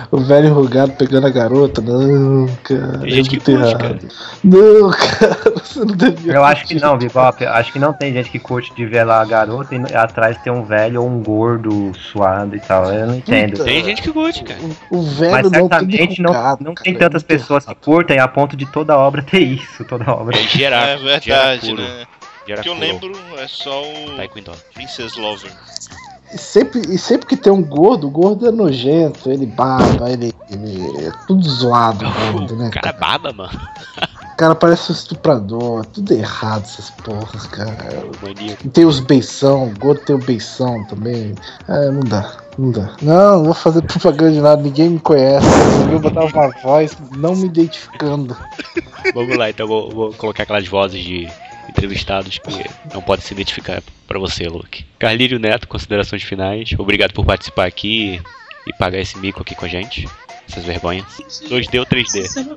O 0.10 0.22
velho 0.22 0.47
enrugado 0.47 0.93
pegando 0.93 1.27
a 1.27 1.30
garota. 1.30 1.81
Não, 1.81 2.47
cara. 2.64 2.99
Tem 2.99 3.11
gente 3.11 3.27
é 3.27 3.30
que 3.31 3.38
curte, 3.39 3.51
errado. 3.51 3.77
cara. 3.77 3.99
Não, 4.41 4.89
cara. 4.89 5.53
Você 5.61 5.80
não 5.80 5.95
devia. 5.97 6.34
Eu 6.34 6.45
acho 6.45 6.65
que 6.65 6.76
não, 6.80 6.97
Bebop. 6.97 7.45
Acho 7.45 7.73
que 7.73 7.80
não 7.80 7.91
tem 7.91 8.14
gente 8.14 8.30
que 8.30 8.39
curte 8.39 8.73
de 8.73 8.85
ver 8.85 9.03
lá 9.03 9.22
a 9.22 9.26
garota 9.26 9.76
e 9.76 9.95
atrás 9.95 10.38
tem 10.41 10.53
um 10.53 10.64
velho 10.64 11.01
ou 11.01 11.10
um 11.10 11.22
gordo 11.22 11.91
suado 11.93 12.55
e 12.55 12.61
tal. 12.61 12.85
Eu 12.85 13.07
não 13.07 13.15
entendo. 13.15 13.51
Puta. 13.51 13.65
Tem 13.65 13.84
gente 13.84 14.01
que 14.01 14.14
curte, 14.14 14.45
cara. 14.45 14.60
O 14.89 15.01
velho 15.01 15.31
Mas 15.31 15.43
não 15.43 15.51
certamente 15.51 16.22
não, 16.22 16.31
não 16.31 16.73
cara, 16.73 16.84
tem 16.84 16.95
é 16.95 16.97
tantas 16.97 17.22
muito 17.22 17.26
pessoas 17.27 17.65
que 17.65 17.72
errado. 17.72 17.84
curtem 17.84 18.19
a 18.19 18.27
ponto 18.30 18.55
de 18.55 18.65
toda 18.65 18.97
obra 18.97 19.22
ter 19.22 19.39
isso, 19.39 19.84
toda 19.84 20.10
obra. 20.10 20.38
É 20.38 20.41
gerar, 20.43 20.88
É 20.88 20.95
verdade, 20.95 21.65
gerar 21.65 21.81
né? 21.81 22.05
Que 22.45 22.70
eu 22.70 22.74
lembro 22.74 23.14
é 23.38 23.48
só 23.48 23.82
o 23.82 24.15
Taekwondo. 24.18 24.52
Princess 24.74 25.15
Lover. 25.15 25.52
E 26.34 26.38
sempre, 26.38 26.82
e 26.90 26.98
sempre 26.98 27.28
que 27.28 27.38
tem 27.38 27.53
um 27.53 27.64
gordo, 27.64 28.07
o 28.07 28.10
gordo 28.10 28.48
é 28.48 28.52
nojento, 28.52 29.32
ele 29.32 29.45
baba, 29.45 30.10
ele, 30.10 30.34
ele 30.49 31.06
é 31.06 31.11
tudo 31.28 31.48
zoado, 31.48 32.06
o 32.10 32.32
gordo, 32.32 32.56
né? 32.56 32.70
O 32.70 32.72
cara 32.72 32.90
é 32.90 32.94
baba, 32.94 33.32
mano. 33.32 33.60
O 34.34 34.36
cara 34.36 34.56
parece 34.56 34.91
um 34.91 34.95
estuprador, 34.95 35.86
tudo 35.86 36.11
errado 36.11 36.64
essas 36.64 36.90
porras, 36.90 37.45
cara. 37.45 37.76
Mania. 38.24 38.57
E 38.65 38.68
tem 38.68 38.84
os 38.84 38.99
beição, 38.99 39.68
o 39.68 39.80
gordo 39.80 40.02
tem 40.02 40.15
o 40.15 40.20
beição 40.20 40.84
também. 40.86 41.36
É, 41.70 41.91
não 41.91 41.99
dá, 41.99 42.36
não 42.57 42.72
dá. 42.72 42.95
Não, 42.99 43.38
não 43.38 43.44
vou 43.44 43.53
fazer 43.53 43.84
propaganda 43.84 44.32
de 44.32 44.41
nada, 44.41 44.61
ninguém 44.61 44.90
me 44.90 44.99
conhece. 44.99 45.45
Eu 45.84 45.99
vou 45.99 46.11
botar 46.11 46.26
uma 46.26 46.49
voz 46.64 46.98
não 47.15 47.36
me 47.36 47.45
identificando. 47.45 48.36
Vamos 49.14 49.38
lá, 49.38 49.52
então 49.52 49.68
vou, 49.68 49.91
vou 49.91 50.14
colocar 50.14 50.44
aquelas 50.44 50.68
vozes 50.68 51.03
de, 51.03 51.30
entrevistados 51.77 52.37
que 52.37 52.65
não 52.93 53.01
podem 53.01 53.25
se 53.25 53.33
identificar 53.33 53.81
pra 54.07 54.19
você, 54.19 54.47
Luke. 54.47 54.85
Carlírio 54.99 55.39
Neto, 55.39 55.67
considerações 55.67 56.23
finais. 56.23 56.69
Obrigado 56.77 57.13
por 57.13 57.25
participar 57.25 57.65
aqui 57.65 58.21
e 58.67 58.73
pagar 58.77 58.99
esse 58.99 59.17
mico 59.17 59.41
aqui 59.41 59.55
com 59.55 59.65
a 59.65 59.67
gente. 59.67 60.07
Essas 60.47 60.63
vergonhas. 60.63 61.05
2D 61.49 61.79
ou 61.79 61.85
3D? 61.85 62.21
Sincera- 62.27 62.55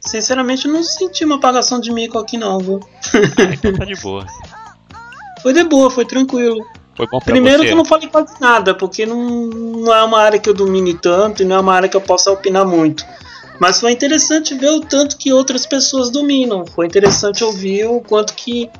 Sinceramente, 0.00 0.66
eu 0.66 0.72
não 0.72 0.82
senti 0.84 1.24
uma 1.24 1.36
apagação 1.36 1.80
de 1.80 1.92
mico 1.92 2.18
aqui, 2.18 2.36
não, 2.38 2.58
viu? 2.58 2.80
Ah, 3.12 3.52
então 3.52 3.72
tá 3.72 3.84
de 3.84 3.94
boa. 3.96 4.24
Foi 5.42 5.52
de 5.52 5.62
boa, 5.64 5.90
foi 5.90 6.04
tranquilo. 6.04 6.64
Foi 6.96 7.06
bom 7.06 7.18
pra 7.20 7.32
Primeiro 7.32 7.58
você. 7.58 7.66
que 7.66 7.72
eu 7.72 7.76
não 7.76 7.84
falei 7.84 8.08
quase 8.08 8.34
nada, 8.40 8.74
porque 8.74 9.06
não, 9.06 9.22
não 9.46 9.94
é 9.94 10.02
uma 10.02 10.18
área 10.20 10.38
que 10.40 10.48
eu 10.48 10.54
domine 10.54 10.94
tanto 10.94 11.42
e 11.42 11.44
não 11.46 11.54
é 11.56 11.60
uma 11.60 11.72
área 11.74 11.88
que 11.88 11.96
eu 11.96 12.00
possa 12.00 12.32
opinar 12.32 12.66
muito. 12.66 13.04
Mas 13.60 13.80
foi 13.80 13.92
interessante 13.92 14.54
ver 14.54 14.70
o 14.70 14.80
tanto 14.80 15.16
que 15.16 15.32
outras 15.32 15.66
pessoas 15.66 16.10
dominam. 16.10 16.64
Foi 16.66 16.86
interessante 16.86 17.42
ouvir 17.44 17.86
o 17.86 18.00
quanto 18.00 18.34
que 18.34 18.70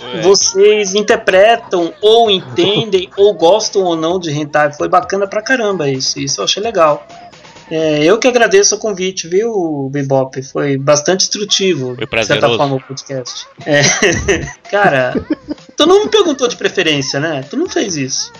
É, 0.00 0.20
vocês 0.22 0.94
interpretam 0.94 1.92
ou 2.00 2.30
entendem 2.30 3.08
ou 3.18 3.34
gostam 3.34 3.82
ou 3.82 3.96
não 3.96 4.18
de 4.18 4.30
hentai. 4.30 4.72
Foi 4.72 4.88
bacana 4.88 5.26
pra 5.26 5.42
caramba 5.42 5.88
isso. 5.90 6.18
Isso 6.20 6.40
eu 6.40 6.44
achei 6.44 6.62
legal. 6.62 7.06
É, 7.70 8.02
eu 8.02 8.18
que 8.18 8.26
agradeço 8.26 8.74
o 8.74 8.78
convite, 8.78 9.28
viu, 9.28 9.88
Bebop? 9.92 10.42
Foi 10.42 10.76
bastante 10.76 11.22
instrutivo, 11.22 11.94
Foi 11.94 11.96
de 11.96 12.00
certa 12.00 12.10
prazeroso. 12.10 12.56
forma, 12.58 12.76
o 12.76 12.80
podcast. 12.80 13.46
É, 13.64 13.80
cara, 14.70 15.14
tu 15.76 15.86
não 15.86 16.02
me 16.04 16.10
perguntou 16.10 16.48
de 16.48 16.56
preferência, 16.56 17.20
né? 17.20 17.44
Tu 17.48 17.56
não 17.56 17.68
fez 17.68 17.96
isso. 17.96 18.32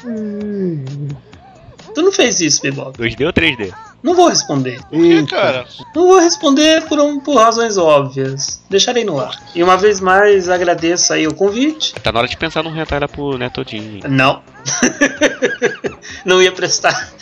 Tu 1.94 2.02
não 2.02 2.10
fez 2.12 2.40
isso, 2.40 2.60
Bebop. 2.62 2.98
2D 2.98 3.24
ou 3.26 3.32
3D? 3.32 3.72
Não 4.02 4.14
vou 4.14 4.28
responder. 4.28 4.80
por 4.88 4.98
que, 4.98 5.26
cara? 5.26 5.66
Não 5.94 6.06
vou 6.08 6.20
responder 6.20 6.82
por, 6.86 6.98
um- 6.98 7.20
por 7.20 7.36
razões 7.36 7.76
óbvias. 7.76 8.62
Deixarei 8.70 9.04
no 9.04 9.20
ar. 9.20 9.38
E 9.54 9.62
uma 9.62 9.76
vez 9.76 10.00
mais 10.00 10.48
agradeço 10.48 11.12
aí 11.12 11.26
o 11.26 11.34
convite. 11.34 11.92
Tá 11.94 12.10
na 12.10 12.20
hora 12.20 12.28
de 12.28 12.36
pensar 12.36 12.62
num 12.62 12.72
lá 12.74 13.08
pro 13.08 13.36
Netodinho. 13.36 14.00
Não. 14.08 14.42
não 16.24 16.42
ia 16.42 16.52
prestar. 16.52 17.12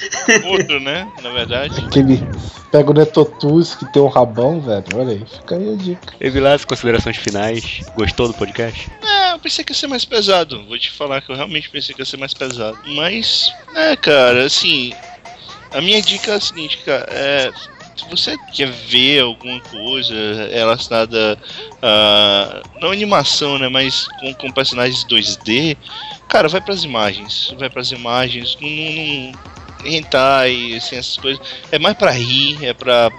Outro, 0.45 0.81
né? 0.81 1.11
Na 1.23 1.31
verdade. 1.31 1.85
Aquele 1.87 2.23
pega 2.71 2.91
o 2.91 2.95
Netotus 2.95 3.75
que 3.75 3.91
tem 3.93 4.03
um 4.03 4.09
rabão, 4.09 4.61
velho. 4.61 4.85
Olha 4.95 5.11
aí, 5.13 5.25
fica 5.27 5.57
aí 5.57 5.73
a 5.73 5.77
dica. 5.77 6.15
Evilas, 6.21 6.65
considerações 6.65 7.17
finais. 7.17 7.81
Gostou 7.97 8.29
do 8.29 8.35
podcast? 8.35 8.91
É, 9.03 9.33
eu 9.33 9.39
pensei 9.39 9.65
que 9.65 9.73
ia 9.73 9.77
ser 9.77 9.87
mais 9.87 10.05
pesado. 10.05 10.65
Vou 10.67 10.79
te 10.79 10.91
falar 10.91 11.21
que 11.23 11.31
eu 11.31 11.37
realmente 11.37 11.69
pensei 11.71 11.95
que 11.95 12.01
ia 12.01 12.07
ser 12.07 12.17
mais 12.19 12.35
pesado. 12.35 12.79
Mas, 12.87 13.53
é, 13.75 13.97
cara, 13.97 14.45
assim. 14.45 14.93
A 15.73 15.81
minha 15.81 16.01
dica 16.01 16.32
é 16.32 16.35
a 16.35 16.40
seguinte, 16.40 16.78
cara. 16.78 17.07
É, 17.11 17.53
se 17.97 18.09
você 18.09 18.36
quer 18.53 18.70
ver 18.70 19.23
alguma 19.23 19.61
coisa 19.61 20.15
relacionada 20.53 21.39
a. 21.82 22.62
Não 22.81 22.90
animação, 22.90 23.59
né? 23.59 23.69
Mas 23.69 24.07
com, 24.20 24.32
com 24.35 24.53
personagens 24.53 25.05
2D, 25.05 25.77
cara, 26.28 26.49
vai 26.49 26.61
pras 26.61 26.85
imagens. 26.85 27.55
Vai 27.59 27.69
pras 27.69 27.90
imagens. 27.90 28.57
Não. 28.61 28.69
não, 28.69 29.32
não 29.85 30.77
assim, 30.77 30.97
essas 30.97 31.16
coisas. 31.16 31.40
É 31.70 31.78
mais 31.78 31.97
pra 31.97 32.11
rir, 32.11 32.65
é 32.65 32.73
pra, 32.73 33.11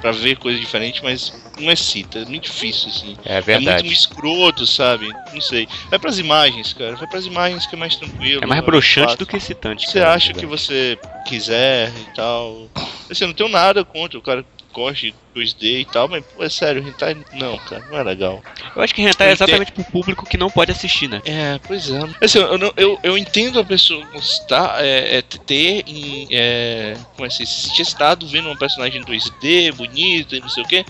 pra 0.00 0.12
ver 0.12 0.36
coisa 0.36 0.58
diferente, 0.58 1.02
mas 1.02 1.41
não 1.58 1.70
excita. 1.72 2.20
É 2.20 2.24
muito 2.24 2.44
difícil, 2.44 2.88
assim. 2.88 3.16
É 3.24 3.32
É 3.32 3.34
muito 3.34 3.44
verdade. 3.46 3.92
escroto, 3.92 4.66
sabe? 4.66 5.08
Não 5.32 5.40
sei. 5.40 5.68
Vai 5.90 5.98
pras 5.98 6.18
imagens, 6.18 6.72
cara. 6.72 6.96
Vai 6.96 7.06
pras 7.06 7.26
imagens 7.26 7.66
que 7.66 7.74
é 7.74 7.78
mais 7.78 7.96
tranquilo. 7.96 8.42
É 8.42 8.46
mais 8.46 8.64
broxante 8.64 9.16
do 9.16 9.26
que 9.26 9.36
excitante. 9.36 9.86
Você 9.90 9.98
cara, 10.00 10.14
acha 10.14 10.32
né? 10.32 10.38
que 10.38 10.46
você 10.46 10.98
quiser 11.26 11.90
e 11.90 12.14
tal. 12.14 12.68
Assim, 13.10 13.24
eu 13.24 13.28
não 13.28 13.34
tenho 13.34 13.48
nada 13.48 13.84
contra 13.84 14.18
o 14.18 14.22
cara 14.22 14.44
gosta 14.72 15.06
de 15.06 15.14
2D 15.34 15.80
e 15.80 15.84
tal, 15.86 16.08
mas, 16.08 16.24
pô, 16.26 16.42
é 16.42 16.48
sério, 16.48 16.82
hentai 16.86 17.16
não, 17.34 17.56
cara, 17.58 17.84
não 17.90 17.98
é 17.98 18.02
legal. 18.02 18.42
Eu 18.74 18.82
acho 18.82 18.94
que 18.94 19.02
hentai 19.02 19.28
é 19.28 19.32
exatamente 19.32 19.72
pro 19.72 19.84
público 19.84 20.26
que 20.26 20.36
não 20.36 20.50
pode 20.50 20.70
assistir, 20.72 21.08
né? 21.08 21.22
É, 21.24 21.58
pois 21.66 21.90
é. 21.90 22.00
Assim, 22.20 22.38
eu, 22.38 22.58
não- 22.58 22.72
eu, 22.76 22.98
eu 23.02 23.16
entendo 23.16 23.58
a 23.58 23.64
pessoa 23.64 24.04
gostar, 24.12 24.84
é, 24.84 25.18
é, 25.18 25.22
ter, 25.22 25.84
em, 25.86 26.28
é, 26.30 26.94
como 27.14 27.26
é 27.26 27.28
que 27.28 27.34
se 27.34 27.46
sentir 27.46 27.82
excitado 27.82 28.26
vendo 28.26 28.46
uma 28.48 28.56
personagem 28.56 29.02
2D, 29.04 29.72
bonita 29.72 30.36
e 30.36 30.40
não 30.40 30.48
sei 30.48 30.62
o 30.62 30.66
que, 30.68 30.84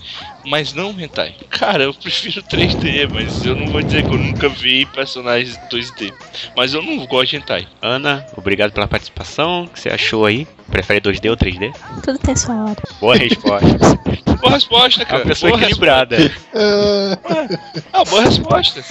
mas 0.45 0.73
não 0.73 0.91
hentai. 0.99 1.35
Cara, 1.49 1.83
eu 1.83 1.93
prefiro 1.93 2.43
3D, 2.43 3.09
mas 3.11 3.43
eu 3.45 3.55
não 3.55 3.67
vou 3.67 3.81
dizer 3.81 4.03
que 4.03 4.13
eu 4.13 4.17
nunca 4.17 4.49
vi 4.49 4.85
personagens 4.87 5.57
2D. 5.69 6.13
Mas 6.55 6.73
eu 6.73 6.81
não 6.81 7.05
gosto 7.05 7.31
de 7.31 7.37
hentai. 7.37 7.67
Ana, 7.81 8.25
obrigado 8.35 8.71
pela 8.71 8.87
participação. 8.87 9.63
O 9.63 9.69
que 9.69 9.79
você 9.79 9.89
achou 9.89 10.25
aí? 10.25 10.47
Prefere 10.73 10.99
2D 11.01 11.29
ou 11.29 11.37
3D? 11.37 11.71
Tudo 12.03 12.17
tem 12.17 12.35
sua 12.35 12.55
hora. 12.65 12.81
Boa 12.99 13.15
resposta. 13.15 13.67
Boa 14.41 14.53
resposta, 14.55 15.03
É 15.03 15.05
cara. 15.05 15.19
uma 15.19 15.25
pessoa 15.27 15.51
boa 15.51 15.61
equilibrada. 15.61 16.17
resposta. 16.17 17.59
Ah, 17.93 18.03
boa 18.03 18.23
resposta. 18.23 18.83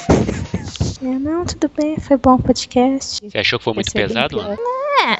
É, 1.02 1.04
não, 1.04 1.44
tudo 1.44 1.70
bem, 1.76 1.98
foi 1.98 2.16
bom 2.16 2.34
o 2.36 2.42
podcast. 2.42 3.18
Você 3.28 3.36
achou 3.36 3.58
que 3.58 3.64
foi 3.64 3.74
muito 3.74 3.92
pesado. 3.92 4.40
É. 4.40 5.16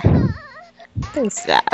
Pesado. 1.12 1.64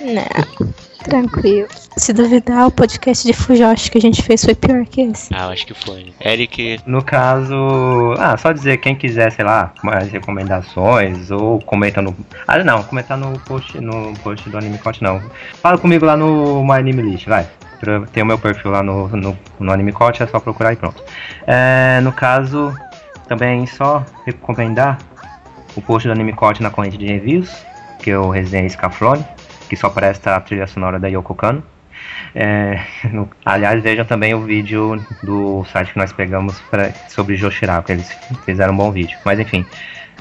Não. 0.00 0.72
Tranquilo. 1.06 1.68
Se 1.96 2.12
duvidar, 2.12 2.66
o 2.66 2.70
podcast 2.70 3.24
de 3.24 3.32
Fujoshi 3.32 3.92
que 3.92 3.98
a 3.98 4.00
gente 4.00 4.20
fez 4.24 4.44
foi 4.44 4.56
pior 4.56 4.84
que 4.84 5.02
esse. 5.02 5.32
Ah, 5.32 5.44
eu 5.44 5.50
acho 5.50 5.64
que 5.64 5.72
foi. 5.72 6.12
Eric, 6.20 6.80
No 6.84 7.00
caso, 7.00 7.54
ah, 8.18 8.36
só 8.36 8.50
dizer 8.50 8.78
quem 8.78 8.96
quiser, 8.96 9.30
sei 9.30 9.44
lá, 9.44 9.72
mais 9.84 10.10
recomendações 10.10 11.30
ou 11.30 11.60
comenta 11.60 12.02
no, 12.02 12.12
ah, 12.48 12.58
não, 12.64 12.82
comentar 12.82 13.16
no 13.16 13.38
post, 13.38 13.80
no 13.80 14.14
post 14.18 14.50
do 14.50 14.58
Anime 14.58 14.78
Cote 14.78 15.00
não. 15.00 15.22
Fala 15.62 15.78
comigo 15.78 16.04
lá 16.04 16.16
no 16.16 16.64
My 16.64 16.80
Anime 16.80 17.02
List, 17.02 17.26
vai. 17.28 17.46
Tem 18.12 18.24
o 18.24 18.26
meu 18.26 18.38
perfil 18.38 18.72
lá 18.72 18.82
no, 18.82 19.06
no, 19.08 19.38
no 19.60 19.72
Anime 19.72 19.92
Cote, 19.92 20.24
é 20.24 20.26
só 20.26 20.40
procurar 20.40 20.72
e 20.72 20.76
pronto. 20.76 21.00
É, 21.46 22.00
no 22.02 22.10
caso, 22.10 22.74
também 23.28 23.64
só 23.64 24.04
recomendar 24.24 24.98
o 25.76 25.80
post 25.80 26.08
do 26.08 26.12
Anime 26.12 26.32
Cote 26.32 26.64
na 26.64 26.70
corrente 26.70 26.98
de 26.98 27.06
reviews, 27.06 27.64
que 28.00 28.10
eu 28.10 28.28
resenhei 28.28 28.68
Scaflone, 28.68 29.24
que 29.68 29.76
só 29.76 29.88
presta 29.90 30.34
a 30.36 30.40
trilha 30.40 30.66
sonora 30.66 30.98
da 30.98 31.08
Yoko 31.08 31.34
Kano. 31.34 31.62
É, 32.34 32.78
no- 33.10 33.28
aliás, 33.44 33.82
vejam 33.82 34.04
também 34.04 34.34
o 34.34 34.40
vídeo 34.42 35.02
do 35.22 35.64
site 35.72 35.92
que 35.92 35.98
nós 35.98 36.12
pegamos 36.12 36.60
pra, 36.70 36.90
sobre 37.08 37.36
Joshiraku, 37.36 37.92
eles 37.92 38.10
fizeram 38.44 38.74
um 38.74 38.76
bom 38.76 38.90
vídeo. 38.90 39.18
Mas 39.24 39.38
enfim. 39.40 39.66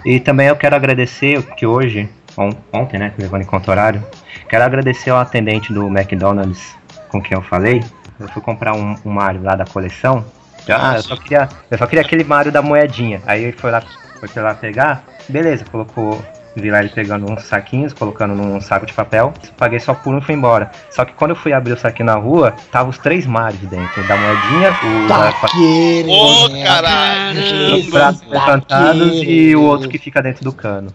E 0.06 0.20
também 0.20 0.48
eu 0.48 0.56
quero 0.56 0.76
agradecer 0.76 1.42
que 1.56 1.66
hoje, 1.66 2.10
on- 2.38 2.56
ontem, 2.72 2.98
né, 2.98 3.12
levando 3.18 3.42
em 3.42 3.46
conta 3.46 3.70
o 3.70 3.74
horário, 3.74 4.04
quero 4.48 4.64
agradecer 4.64 5.10
ao 5.10 5.18
atendente 5.20 5.74
do 5.74 5.88
McDonald's 5.88 6.76
com 7.10 7.22
quem 7.22 7.36
eu 7.36 7.42
falei. 7.42 7.84
Eu 8.20 8.30
fui 8.30 8.42
comprar 8.42 8.74
um, 8.74 8.96
um 9.06 9.10
Mario 9.12 9.44
lá 9.44 9.56
da 9.56 9.66
coleção. 9.66 10.24
Ah, 10.70 10.96
eu 10.96 11.04
só 11.04 11.18
queria, 11.18 11.50
eu 11.70 11.78
só 11.78 11.86
queria 11.86 12.02
aquele 12.02 12.24
Mario 12.24 12.52
da 12.52 12.62
moedinha. 12.62 13.22
Aí 13.28 13.44
ele 13.44 13.52
foi 13.52 13.70
lá, 13.72 13.82
foi 13.82 14.42
lá 14.42 14.54
pegar, 14.56 15.04
beleza, 15.28 15.66
colocou 15.66 16.24
Vi 16.56 16.72
lá 16.72 16.80
ele 16.80 16.90
pegando 16.90 17.30
uns 17.32 17.44
saquinhos, 17.44 17.94
colocando 17.94 18.34
num 18.34 18.62
saco 18.62 18.86
de 18.86 18.94
papel. 18.94 19.34
Paguei 19.58 19.80
só 19.80 19.94
por 19.94 20.14
um 20.14 20.20
e 20.20 20.22
fui 20.22 20.36
embora. 20.36 20.72
Só 20.90 21.04
que 21.04 21.14
quando 21.14 21.32
eu 21.32 21.36
fui 21.36 21.52
abrir 21.52 21.74
o 21.74 21.78
saquinho 21.78 22.06
na 22.06 22.16
rua, 22.16 22.54
tava 22.72 22.90
os 22.90 22.98
três 22.98 23.26
mares 23.26 23.60
dentro. 23.60 24.08
Da 24.08 24.16
moedinha, 24.16 24.70
o 24.72 25.08
da, 25.08 25.32
Tá 25.32 25.48
querendo. 25.50 26.12
Ô, 26.12 26.64
caralho! 26.64 27.76
os 27.76 27.88
pratos 27.88 28.22
plantados 28.22 29.22
e 29.24 29.56
o 29.56 29.64
outro 29.64 29.90
que 29.90 29.98
fica 29.98 30.22
dentro 30.22 30.44
do 30.44 30.54
cano. 30.54 30.90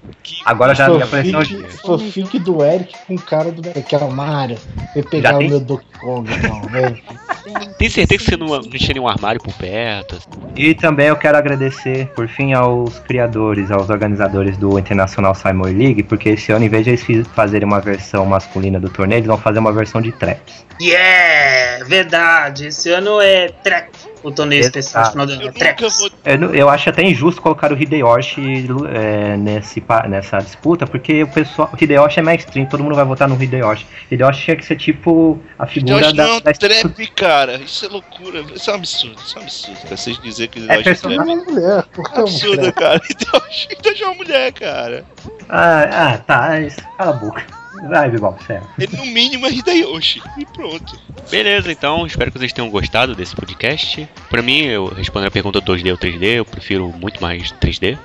Agora 0.44 0.74
já 0.74 0.88
me 0.88 1.02
apareceu. 1.02 1.40
Fanfic, 1.40 1.82
fanfic 1.82 2.38
do 2.38 2.64
Eric 2.64 2.94
com 3.06 3.14
o 3.14 3.20
cara 3.20 3.52
do 3.52 3.62
que 3.62 3.94
é 3.94 3.98
o 3.98 4.10
Mario. 4.10 4.58
Vai 4.94 5.02
pegar 5.02 5.36
o 5.36 5.42
meu 5.42 5.60
Donkey 5.60 5.86
Kong, 5.98 6.30
não, 6.48 6.60
né? 6.70 6.98
Tem 7.78 7.88
certeza 7.88 8.24
que 8.24 8.30
você 8.30 8.36
não, 8.36 8.46
não 8.46 8.62
tinha 8.62 8.94
nenhum 8.94 9.08
armário 9.08 9.40
por 9.40 9.52
perto? 9.54 10.18
E 10.56 10.74
também 10.74 11.06
eu 11.06 11.16
quero 11.16 11.36
agradecer, 11.36 12.06
por 12.08 12.28
fim, 12.28 12.52
aos 12.52 12.98
criadores, 13.00 13.70
aos 13.70 13.88
organizadores 13.88 14.56
do 14.56 14.78
Internacional 14.78 15.34
Simon 15.34 15.64
League, 15.64 16.02
porque 16.02 16.30
esse 16.30 16.52
ano, 16.52 16.64
em 16.64 16.68
vez 16.68 16.84
de 16.84 16.90
eles 16.90 17.28
fazerem 17.28 17.66
uma 17.66 17.80
versão 17.80 18.26
masculina 18.26 18.78
do 18.78 18.88
torneio, 18.88 19.18
eles 19.18 19.26
vão 19.26 19.38
fazer 19.38 19.58
uma 19.58 19.72
versão 19.72 20.00
de 20.00 20.12
traps. 20.12 20.64
Yeah! 20.80 21.84
Verdade. 21.84 22.66
Esse 22.66 22.90
ano 22.90 23.20
é 23.20 23.48
Trap. 23.48 23.90
O 24.22 24.30
torneio 24.30 24.60
Exato. 24.60 24.78
especial 24.78 25.04
de 25.04 25.10
final 25.12 25.26
do 25.26 25.32
ano. 25.32 25.42
nunca 25.44 25.58
Traps. 25.58 25.98
vou. 25.98 26.10
Eu, 26.24 26.54
eu 26.54 26.68
acho 26.68 26.90
até 26.90 27.02
injusto 27.02 27.40
colocar 27.40 27.72
o 27.72 27.80
Hideyoshi 27.82 28.66
é, 28.92 29.36
nesse, 29.36 29.82
nessa 30.08 30.38
disputa, 30.38 30.86
porque 30.86 31.22
o 31.22 31.28
pessoal. 31.28 31.70
O 31.72 31.82
Hideyoshi 31.82 32.18
é 32.20 32.22
mainstream, 32.22 32.66
todo 32.66 32.82
mundo 32.84 32.94
vai 32.94 33.04
votar 33.04 33.28
no 33.28 33.42
Hideyoshi. 33.42 33.86
Hideyoshi 34.10 34.44
tinha 34.44 34.56
que 34.56 34.64
ser 34.64 34.76
tipo 34.76 35.38
a 35.58 35.66
figura 35.66 36.12
da. 36.12 36.26
não, 36.26 36.40
da- 36.40 36.52
trap, 36.52 37.06
cara. 37.12 37.56
Isso 37.56 37.86
é 37.86 37.88
loucura. 37.88 38.40
Isso 38.54 38.70
é 38.70 38.72
um 38.72 38.76
absurdo. 38.76 39.16
Isso 39.24 39.36
é 39.36 39.40
um 39.40 39.44
absurdo. 39.44 39.80
cara. 39.82 39.96
Vocês 39.96 40.18
dizer 40.20 40.48
que 40.48 40.58
ele 40.58 40.66
É 40.70 40.76
gosta 40.76 40.82
de 40.82 41.00
personagem. 41.00 41.24
trap. 41.24 41.38
É 41.38 41.50
uma 41.50 41.60
mulher, 41.60 41.82
por 41.92 42.10
que 42.10 42.18
é 42.18 42.22
Absurdo, 42.22 42.72
cara. 42.72 43.00
Então 43.70 43.92
é 43.92 44.04
uma 44.04 44.14
mulher, 44.14 44.52
cara. 44.52 45.04
Ah, 45.48 46.12
ah, 46.14 46.18
tá. 46.18 46.60
isso- 46.60 46.76
Cala 46.98 47.10
a 47.10 47.14
boca. 47.14 47.59
Vai, 47.88 48.10
sério. 48.46 48.66
Ele 48.78 48.96
no 48.96 49.06
mínimo 49.06 49.46
é 49.46 49.50
Hideyoshi. 49.52 50.22
E 50.36 50.44
pronto. 50.46 50.98
Beleza, 51.30 51.70
então 51.70 52.06
espero 52.06 52.30
que 52.32 52.38
vocês 52.38 52.52
tenham 52.52 52.68
gostado 52.70 53.14
desse 53.14 53.34
podcast. 53.36 54.08
Pra 54.28 54.42
mim, 54.42 54.62
eu 54.64 54.86
respondendo 54.86 55.28
a 55.28 55.30
pergunta 55.30 55.60
2D 55.62 55.90
ou 55.90 55.98
3D, 55.98 56.24
eu 56.38 56.44
prefiro 56.44 56.88
muito 56.88 57.20
mais 57.22 57.52
3D. 57.52 57.96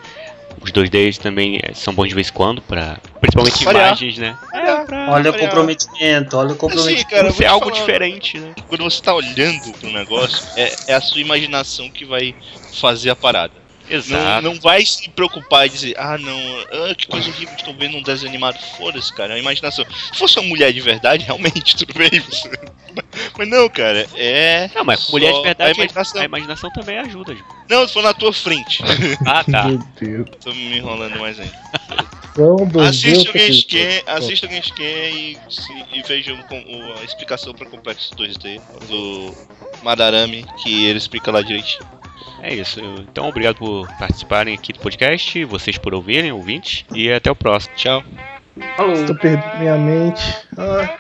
Os 0.62 0.72
2Ds 0.72 1.18
também 1.18 1.60
eh, 1.62 1.74
são 1.74 1.94
bons 1.94 2.08
de 2.08 2.16
vez 2.16 2.30
em 2.30 2.34
quando, 2.34 2.62
pra, 2.62 2.98
principalmente 3.20 3.64
Variar. 3.66 3.88
imagens, 3.88 4.18
né? 4.18 4.38
É, 4.54 4.84
pra 4.86 5.12
Olha 5.12 5.30
o 5.30 5.34
Olha, 5.34 5.46
comprometimento, 5.48 6.38
olha 6.38 6.48
o 6.48 6.52
Assim, 6.52 6.58
comprometimento. 6.60 7.10
cara, 7.10 7.24
vou 7.24 7.32
ser 7.34 7.44
te 7.44 7.46
algo 7.46 7.66
falar, 7.66 7.78
diferente, 7.80 8.40
né? 8.40 8.54
Quando 8.68 8.84
você 8.84 9.02
tá 9.02 9.14
olhando 9.14 9.72
pro 9.80 9.92
negócio, 9.92 10.44
é, 10.56 10.74
é 10.88 10.94
a 10.96 11.02
sua 11.02 11.22
imaginação 11.22 11.90
que 11.90 12.06
vai 12.06 12.34
fazer 12.74 13.10
a 13.10 13.16
parada. 13.16 13.54
Não, 13.90 13.98
Exato. 13.98 14.42
não 14.42 14.56
vai 14.56 14.86
se 14.86 15.10
preocupar 15.10 15.66
e 15.68 15.70
dizer, 15.70 15.96
ah 15.98 16.18
não, 16.18 16.40
ah, 16.90 16.96
que 16.96 17.08
coisa 17.08 17.30
horrível, 17.30 17.56
estou 17.56 17.74
vendo 17.74 17.98
um 17.98 18.02
desenho 18.02 18.30
animado. 18.30 18.58
Foda-se, 18.78 19.14
cara, 19.14 19.34
é 19.34 19.36
a 19.36 19.40
imaginação. 19.40 19.86
Se 20.12 20.18
fosse 20.18 20.40
uma 20.40 20.48
mulher 20.48 20.74
de 20.74 20.82
verdade, 20.82 21.26
realmente, 21.26 21.76
tudo 21.78 21.94
bem. 21.94 22.10
Mas 23.38 23.48
não, 23.50 23.68
cara, 23.70 24.08
é. 24.16 24.70
Não, 24.74 24.86
mas 24.86 25.10
mulher 25.10 25.34
de 25.34 25.42
verdade, 25.42 25.72
A 25.72 25.74
imaginação. 25.84 26.22
a 26.22 26.26
imaginação 26.26 26.72
também 26.72 26.98
ajuda, 26.98 27.36
Ju. 27.36 27.44
Não, 27.70 27.86
se 27.86 27.94
for 27.94 28.02
na 28.02 28.14
tua 28.14 28.32
frente. 28.32 28.82
Ah, 29.26 29.44
tá. 29.44 29.66
Meu 29.66 29.80
Deus. 30.00 30.30
Tô 30.42 30.54
me 30.54 30.78
enrolando 30.78 31.20
mais 31.20 31.38
ainda. 31.38 31.54
Dos 32.36 32.88
Assista 32.88 33.30
o 33.30 33.34
Genshin, 33.34 34.04
assista 34.06 34.46
o 34.46 34.50
Genshin 34.50 34.74
e, 34.78 35.38
e 35.94 36.04
vejam 36.04 36.38
a 37.00 37.04
explicação 37.06 37.54
para 37.54 37.66
Complexo 37.70 38.14
2D 38.14 38.60
do 38.90 39.34
Madarame, 39.82 40.46
que 40.62 40.86
ele 40.86 40.98
explica 40.98 41.32
lá 41.32 41.42
direitinho. 41.42 41.88
É 42.42 42.54
isso. 42.54 42.82
Então, 43.00 43.30
obrigado 43.30 43.56
por 43.56 43.88
participarem 43.98 44.54
aqui 44.54 44.74
do 44.74 44.80
podcast, 44.80 45.46
vocês 45.46 45.78
por 45.78 45.94
ouvirem, 45.94 46.34
ouvintes, 46.34 46.84
e 46.94 47.10
até 47.10 47.32
o 47.32 47.36
próximo. 47.36 47.74
Tchau. 47.78 48.04
Falou. 48.76 48.94
Estou 48.94 49.16
perdendo 49.16 49.58
minha 49.58 49.78
mente. 49.78 50.22
Ah. 50.58 51.00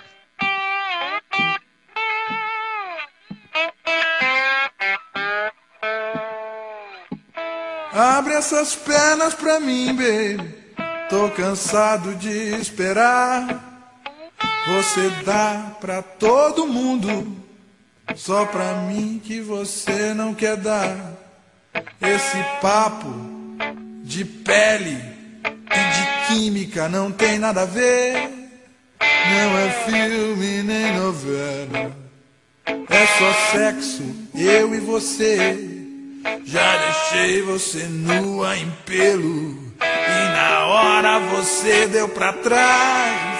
Abre 8.18 8.34
essas 8.34 8.74
pernas 8.76 9.34
pra 9.34 9.60
mim, 9.60 9.94
baby. 9.94 10.65
Tô 11.10 11.30
cansado 11.30 12.16
de 12.16 12.56
esperar. 12.60 13.74
Você 14.68 15.10
dá 15.24 15.76
pra 15.80 16.02
todo 16.02 16.68
mundo. 16.68 17.38
Só 18.16 18.46
pra 18.46 18.74
mim 18.82 19.22
que 19.24 19.40
você 19.40 20.14
não 20.16 20.34
quer 20.34 20.58
dar. 20.58 21.14
Esse 22.02 22.38
papo 22.60 23.14
de 24.04 24.26
pele 24.26 24.98
e 25.44 26.28
de 26.28 26.28
química 26.28 26.90
não 26.90 27.12
tem 27.12 27.38
nada 27.38 27.62
a 27.62 27.66
ver. 27.66 28.28
Não 29.00 29.58
é 29.60 29.70
filme 29.88 30.64
nem 30.64 30.98
novela. 30.98 31.96
É 32.66 33.06
só 33.20 33.34
sexo, 33.52 34.04
eu 34.34 34.74
e 34.74 34.80
você. 34.80 35.76
Já 36.44 36.78
deixei 36.78 37.44
você 37.44 37.84
nua 37.84 38.58
em 38.58 38.72
pelo 38.86 39.65
E 40.08 40.30
na 40.34 40.66
hora 40.66 41.20
você 41.20 41.88
deu 41.88 42.08
pra 42.10 42.34
trás. 42.34 43.40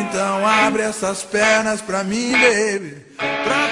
Então 0.00 0.46
abre 0.46 0.82
essas 0.82 1.22
pernas 1.22 1.80
pra 1.80 2.04
mim, 2.04 2.32
baby. 2.32 3.04
Pra 3.16 3.68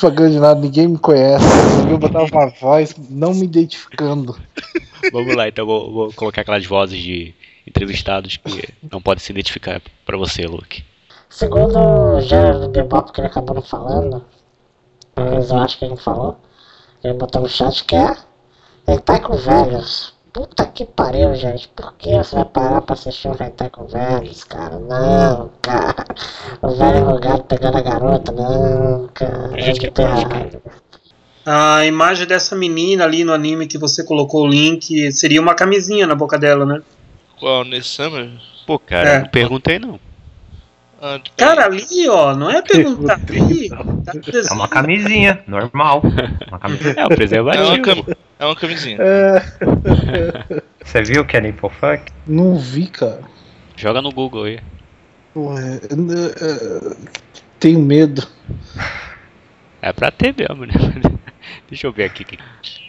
propaganda 0.00 0.30
de 0.30 0.40
nada, 0.40 0.60
ninguém 0.60 0.88
me 0.88 0.98
conhece. 0.98 1.44
Eu 1.90 1.98
botar 1.98 2.22
uma 2.22 2.46
voz 2.48 2.94
não 3.10 3.34
me 3.34 3.44
identificando. 3.44 4.34
Vamos 5.12 5.36
lá, 5.36 5.48
então 5.48 5.66
vou, 5.66 5.92
vou 5.92 6.12
colocar 6.14 6.40
aquelas 6.40 6.64
vozes 6.64 6.98
de 6.98 7.34
entrevistados 7.66 8.38
que 8.38 8.68
não 8.90 9.02
podem 9.02 9.22
se 9.22 9.30
identificar 9.30 9.80
pra 10.06 10.16
você, 10.16 10.46
Luke. 10.46 10.82
Segundo 11.28 11.78
o 11.78 12.20
gênero 12.20 12.60
do 12.60 12.68
bebop 12.68 13.12
que 13.12 13.20
ele 13.20 13.28
acabou 13.28 13.54
não 13.54 13.62
falando, 13.62 14.24
pelo 15.14 15.30
menos 15.30 15.50
eu 15.50 15.58
acho 15.58 15.78
que 15.78 15.84
ele 15.84 15.90
não 15.90 15.98
falou, 15.98 16.38
ele 17.04 17.14
botou 17.14 17.42
no 17.42 17.48
chat 17.48 17.84
que 17.84 17.94
é 17.94 18.16
Hentai 18.88 19.20
com 19.20 19.36
velhos. 19.36 20.14
Puta 20.32 20.64
que 20.66 20.84
pariu, 20.84 21.34
gente. 21.34 21.68
Por 21.68 21.94
que 21.94 22.16
você 22.16 22.36
vai 22.36 22.44
parar 22.44 22.80
pra 22.82 22.94
assistir 22.94 23.28
um 23.28 23.32
hentai 23.32 23.68
com 23.68 23.86
velhos, 23.86 24.44
cara? 24.44 24.78
Não, 24.78 25.50
cara. 25.60 26.04
O 26.62 26.70
velho 26.70 27.04
rogado 27.04 27.42
pegando 27.44 27.76
a 27.78 27.80
garota, 27.82 28.30
não, 28.30 29.08
cara. 29.12 29.50
A 29.54 29.60
gente 29.60 29.80
que 29.80 29.86
que 29.88 29.92
tá. 29.92 30.04
A 31.44 31.84
imagem 31.86 32.26
dessa 32.26 32.54
menina 32.54 33.04
ali 33.04 33.24
no 33.24 33.32
anime 33.32 33.66
que 33.66 33.78
você 33.78 34.04
colocou 34.04 34.44
o 34.44 34.48
link 34.48 35.10
seria 35.10 35.40
uma 35.40 35.54
camisinha 35.54 36.06
na 36.06 36.14
boca 36.14 36.38
dela, 36.38 36.64
né? 36.64 36.80
Qual? 37.38 37.64
Nesse 37.64 37.88
Summer? 37.88 38.30
Pô, 38.66 38.78
cara, 38.78 39.08
É. 39.08 39.18
não 39.22 39.28
perguntei 39.28 39.78
não. 39.78 39.98
Cara, 41.36 41.64
ali, 41.66 42.08
ó, 42.08 42.34
não 42.34 42.50
é 42.50 42.60
perguntar 42.62 43.18
ali. 43.28 43.68
Tá 43.70 43.82
É 44.50 44.52
uma 44.52 44.68
camisinha, 44.68 45.42
normal. 45.46 46.02
Uma 46.48 46.58
camisinha. 46.60 46.92
É 46.92 46.96
o 46.96 46.98
é, 47.00 47.06
uma 47.06 47.16
preservativo. 47.16 47.82
cam... 47.82 48.16
é 48.38 48.44
uma 48.46 48.56
camisinha. 48.56 48.98
É, 49.00 49.42
Você 50.84 51.02
viu 51.02 51.24
que 51.24 51.36
é 51.36 51.40
Nipple 51.40 51.70
Fuck? 51.70 52.12
não 52.26 52.58
vi, 52.58 52.86
cara. 52.86 53.20
Joga 53.76 54.02
no 54.02 54.10
Google 54.12 54.44
aí. 54.44 54.60
Pô, 55.32 55.56
é, 55.58 55.76
é, 55.76 56.96
tenho 57.58 57.80
medo. 57.80 58.26
É 59.80 59.92
pra 59.92 60.10
ter 60.10 60.34
mesmo, 60.36 60.66
né? 60.66 60.74
Deixa 61.68 61.86
eu 61.86 61.92
ver 61.92 62.04
aqui. 62.04 62.24
que- 62.24 62.38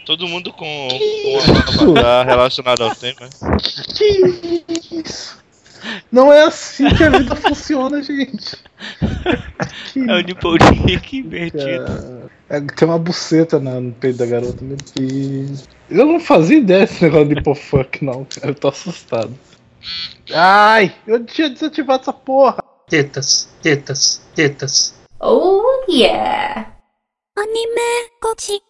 Todo 0.04 0.26
mundo 0.28 0.52
com, 0.52 0.88
com 1.78 1.84
um 1.86 1.96
avatar 1.96 2.26
relacionado 2.26 2.82
ao 2.82 2.94
tema. 2.94 3.28
Que 3.96 4.64
isso? 5.04 5.41
Não 6.10 6.32
é 6.32 6.44
assim 6.44 6.88
que 6.94 7.02
a 7.02 7.10
vida 7.10 7.34
funciona, 7.36 8.02
gente. 8.02 8.56
Aqui, 9.58 10.00
é 10.08 10.14
o 10.14 10.20
nipple 10.20 10.58
dick 10.86 11.18
invertido. 11.18 12.30
É, 12.48 12.56
é, 12.56 12.60
tem 12.60 12.88
uma 12.88 12.98
buceta 12.98 13.58
na, 13.58 13.80
no 13.80 13.92
peito 13.92 14.18
da 14.18 14.26
garota. 14.26 14.64
Eu 15.90 16.06
não 16.06 16.20
fazia 16.20 16.58
ideia 16.58 16.86
desse 16.86 17.02
negócio 17.02 17.28
de 17.28 17.34
nipple 17.34 17.54
fuck, 17.54 18.04
não. 18.04 18.26
Eu 18.42 18.54
tô 18.54 18.68
assustado. 18.68 19.36
Ai, 20.32 20.94
eu 21.06 21.24
tinha 21.24 21.50
desativado 21.50 22.02
essa 22.02 22.12
porra. 22.12 22.62
Tetas, 22.88 23.48
tetas, 23.60 24.22
tetas. 24.34 24.94
Oh 25.18 25.84
yeah! 25.88 26.72
Anime, 27.36 28.10
cochi. 28.20 28.62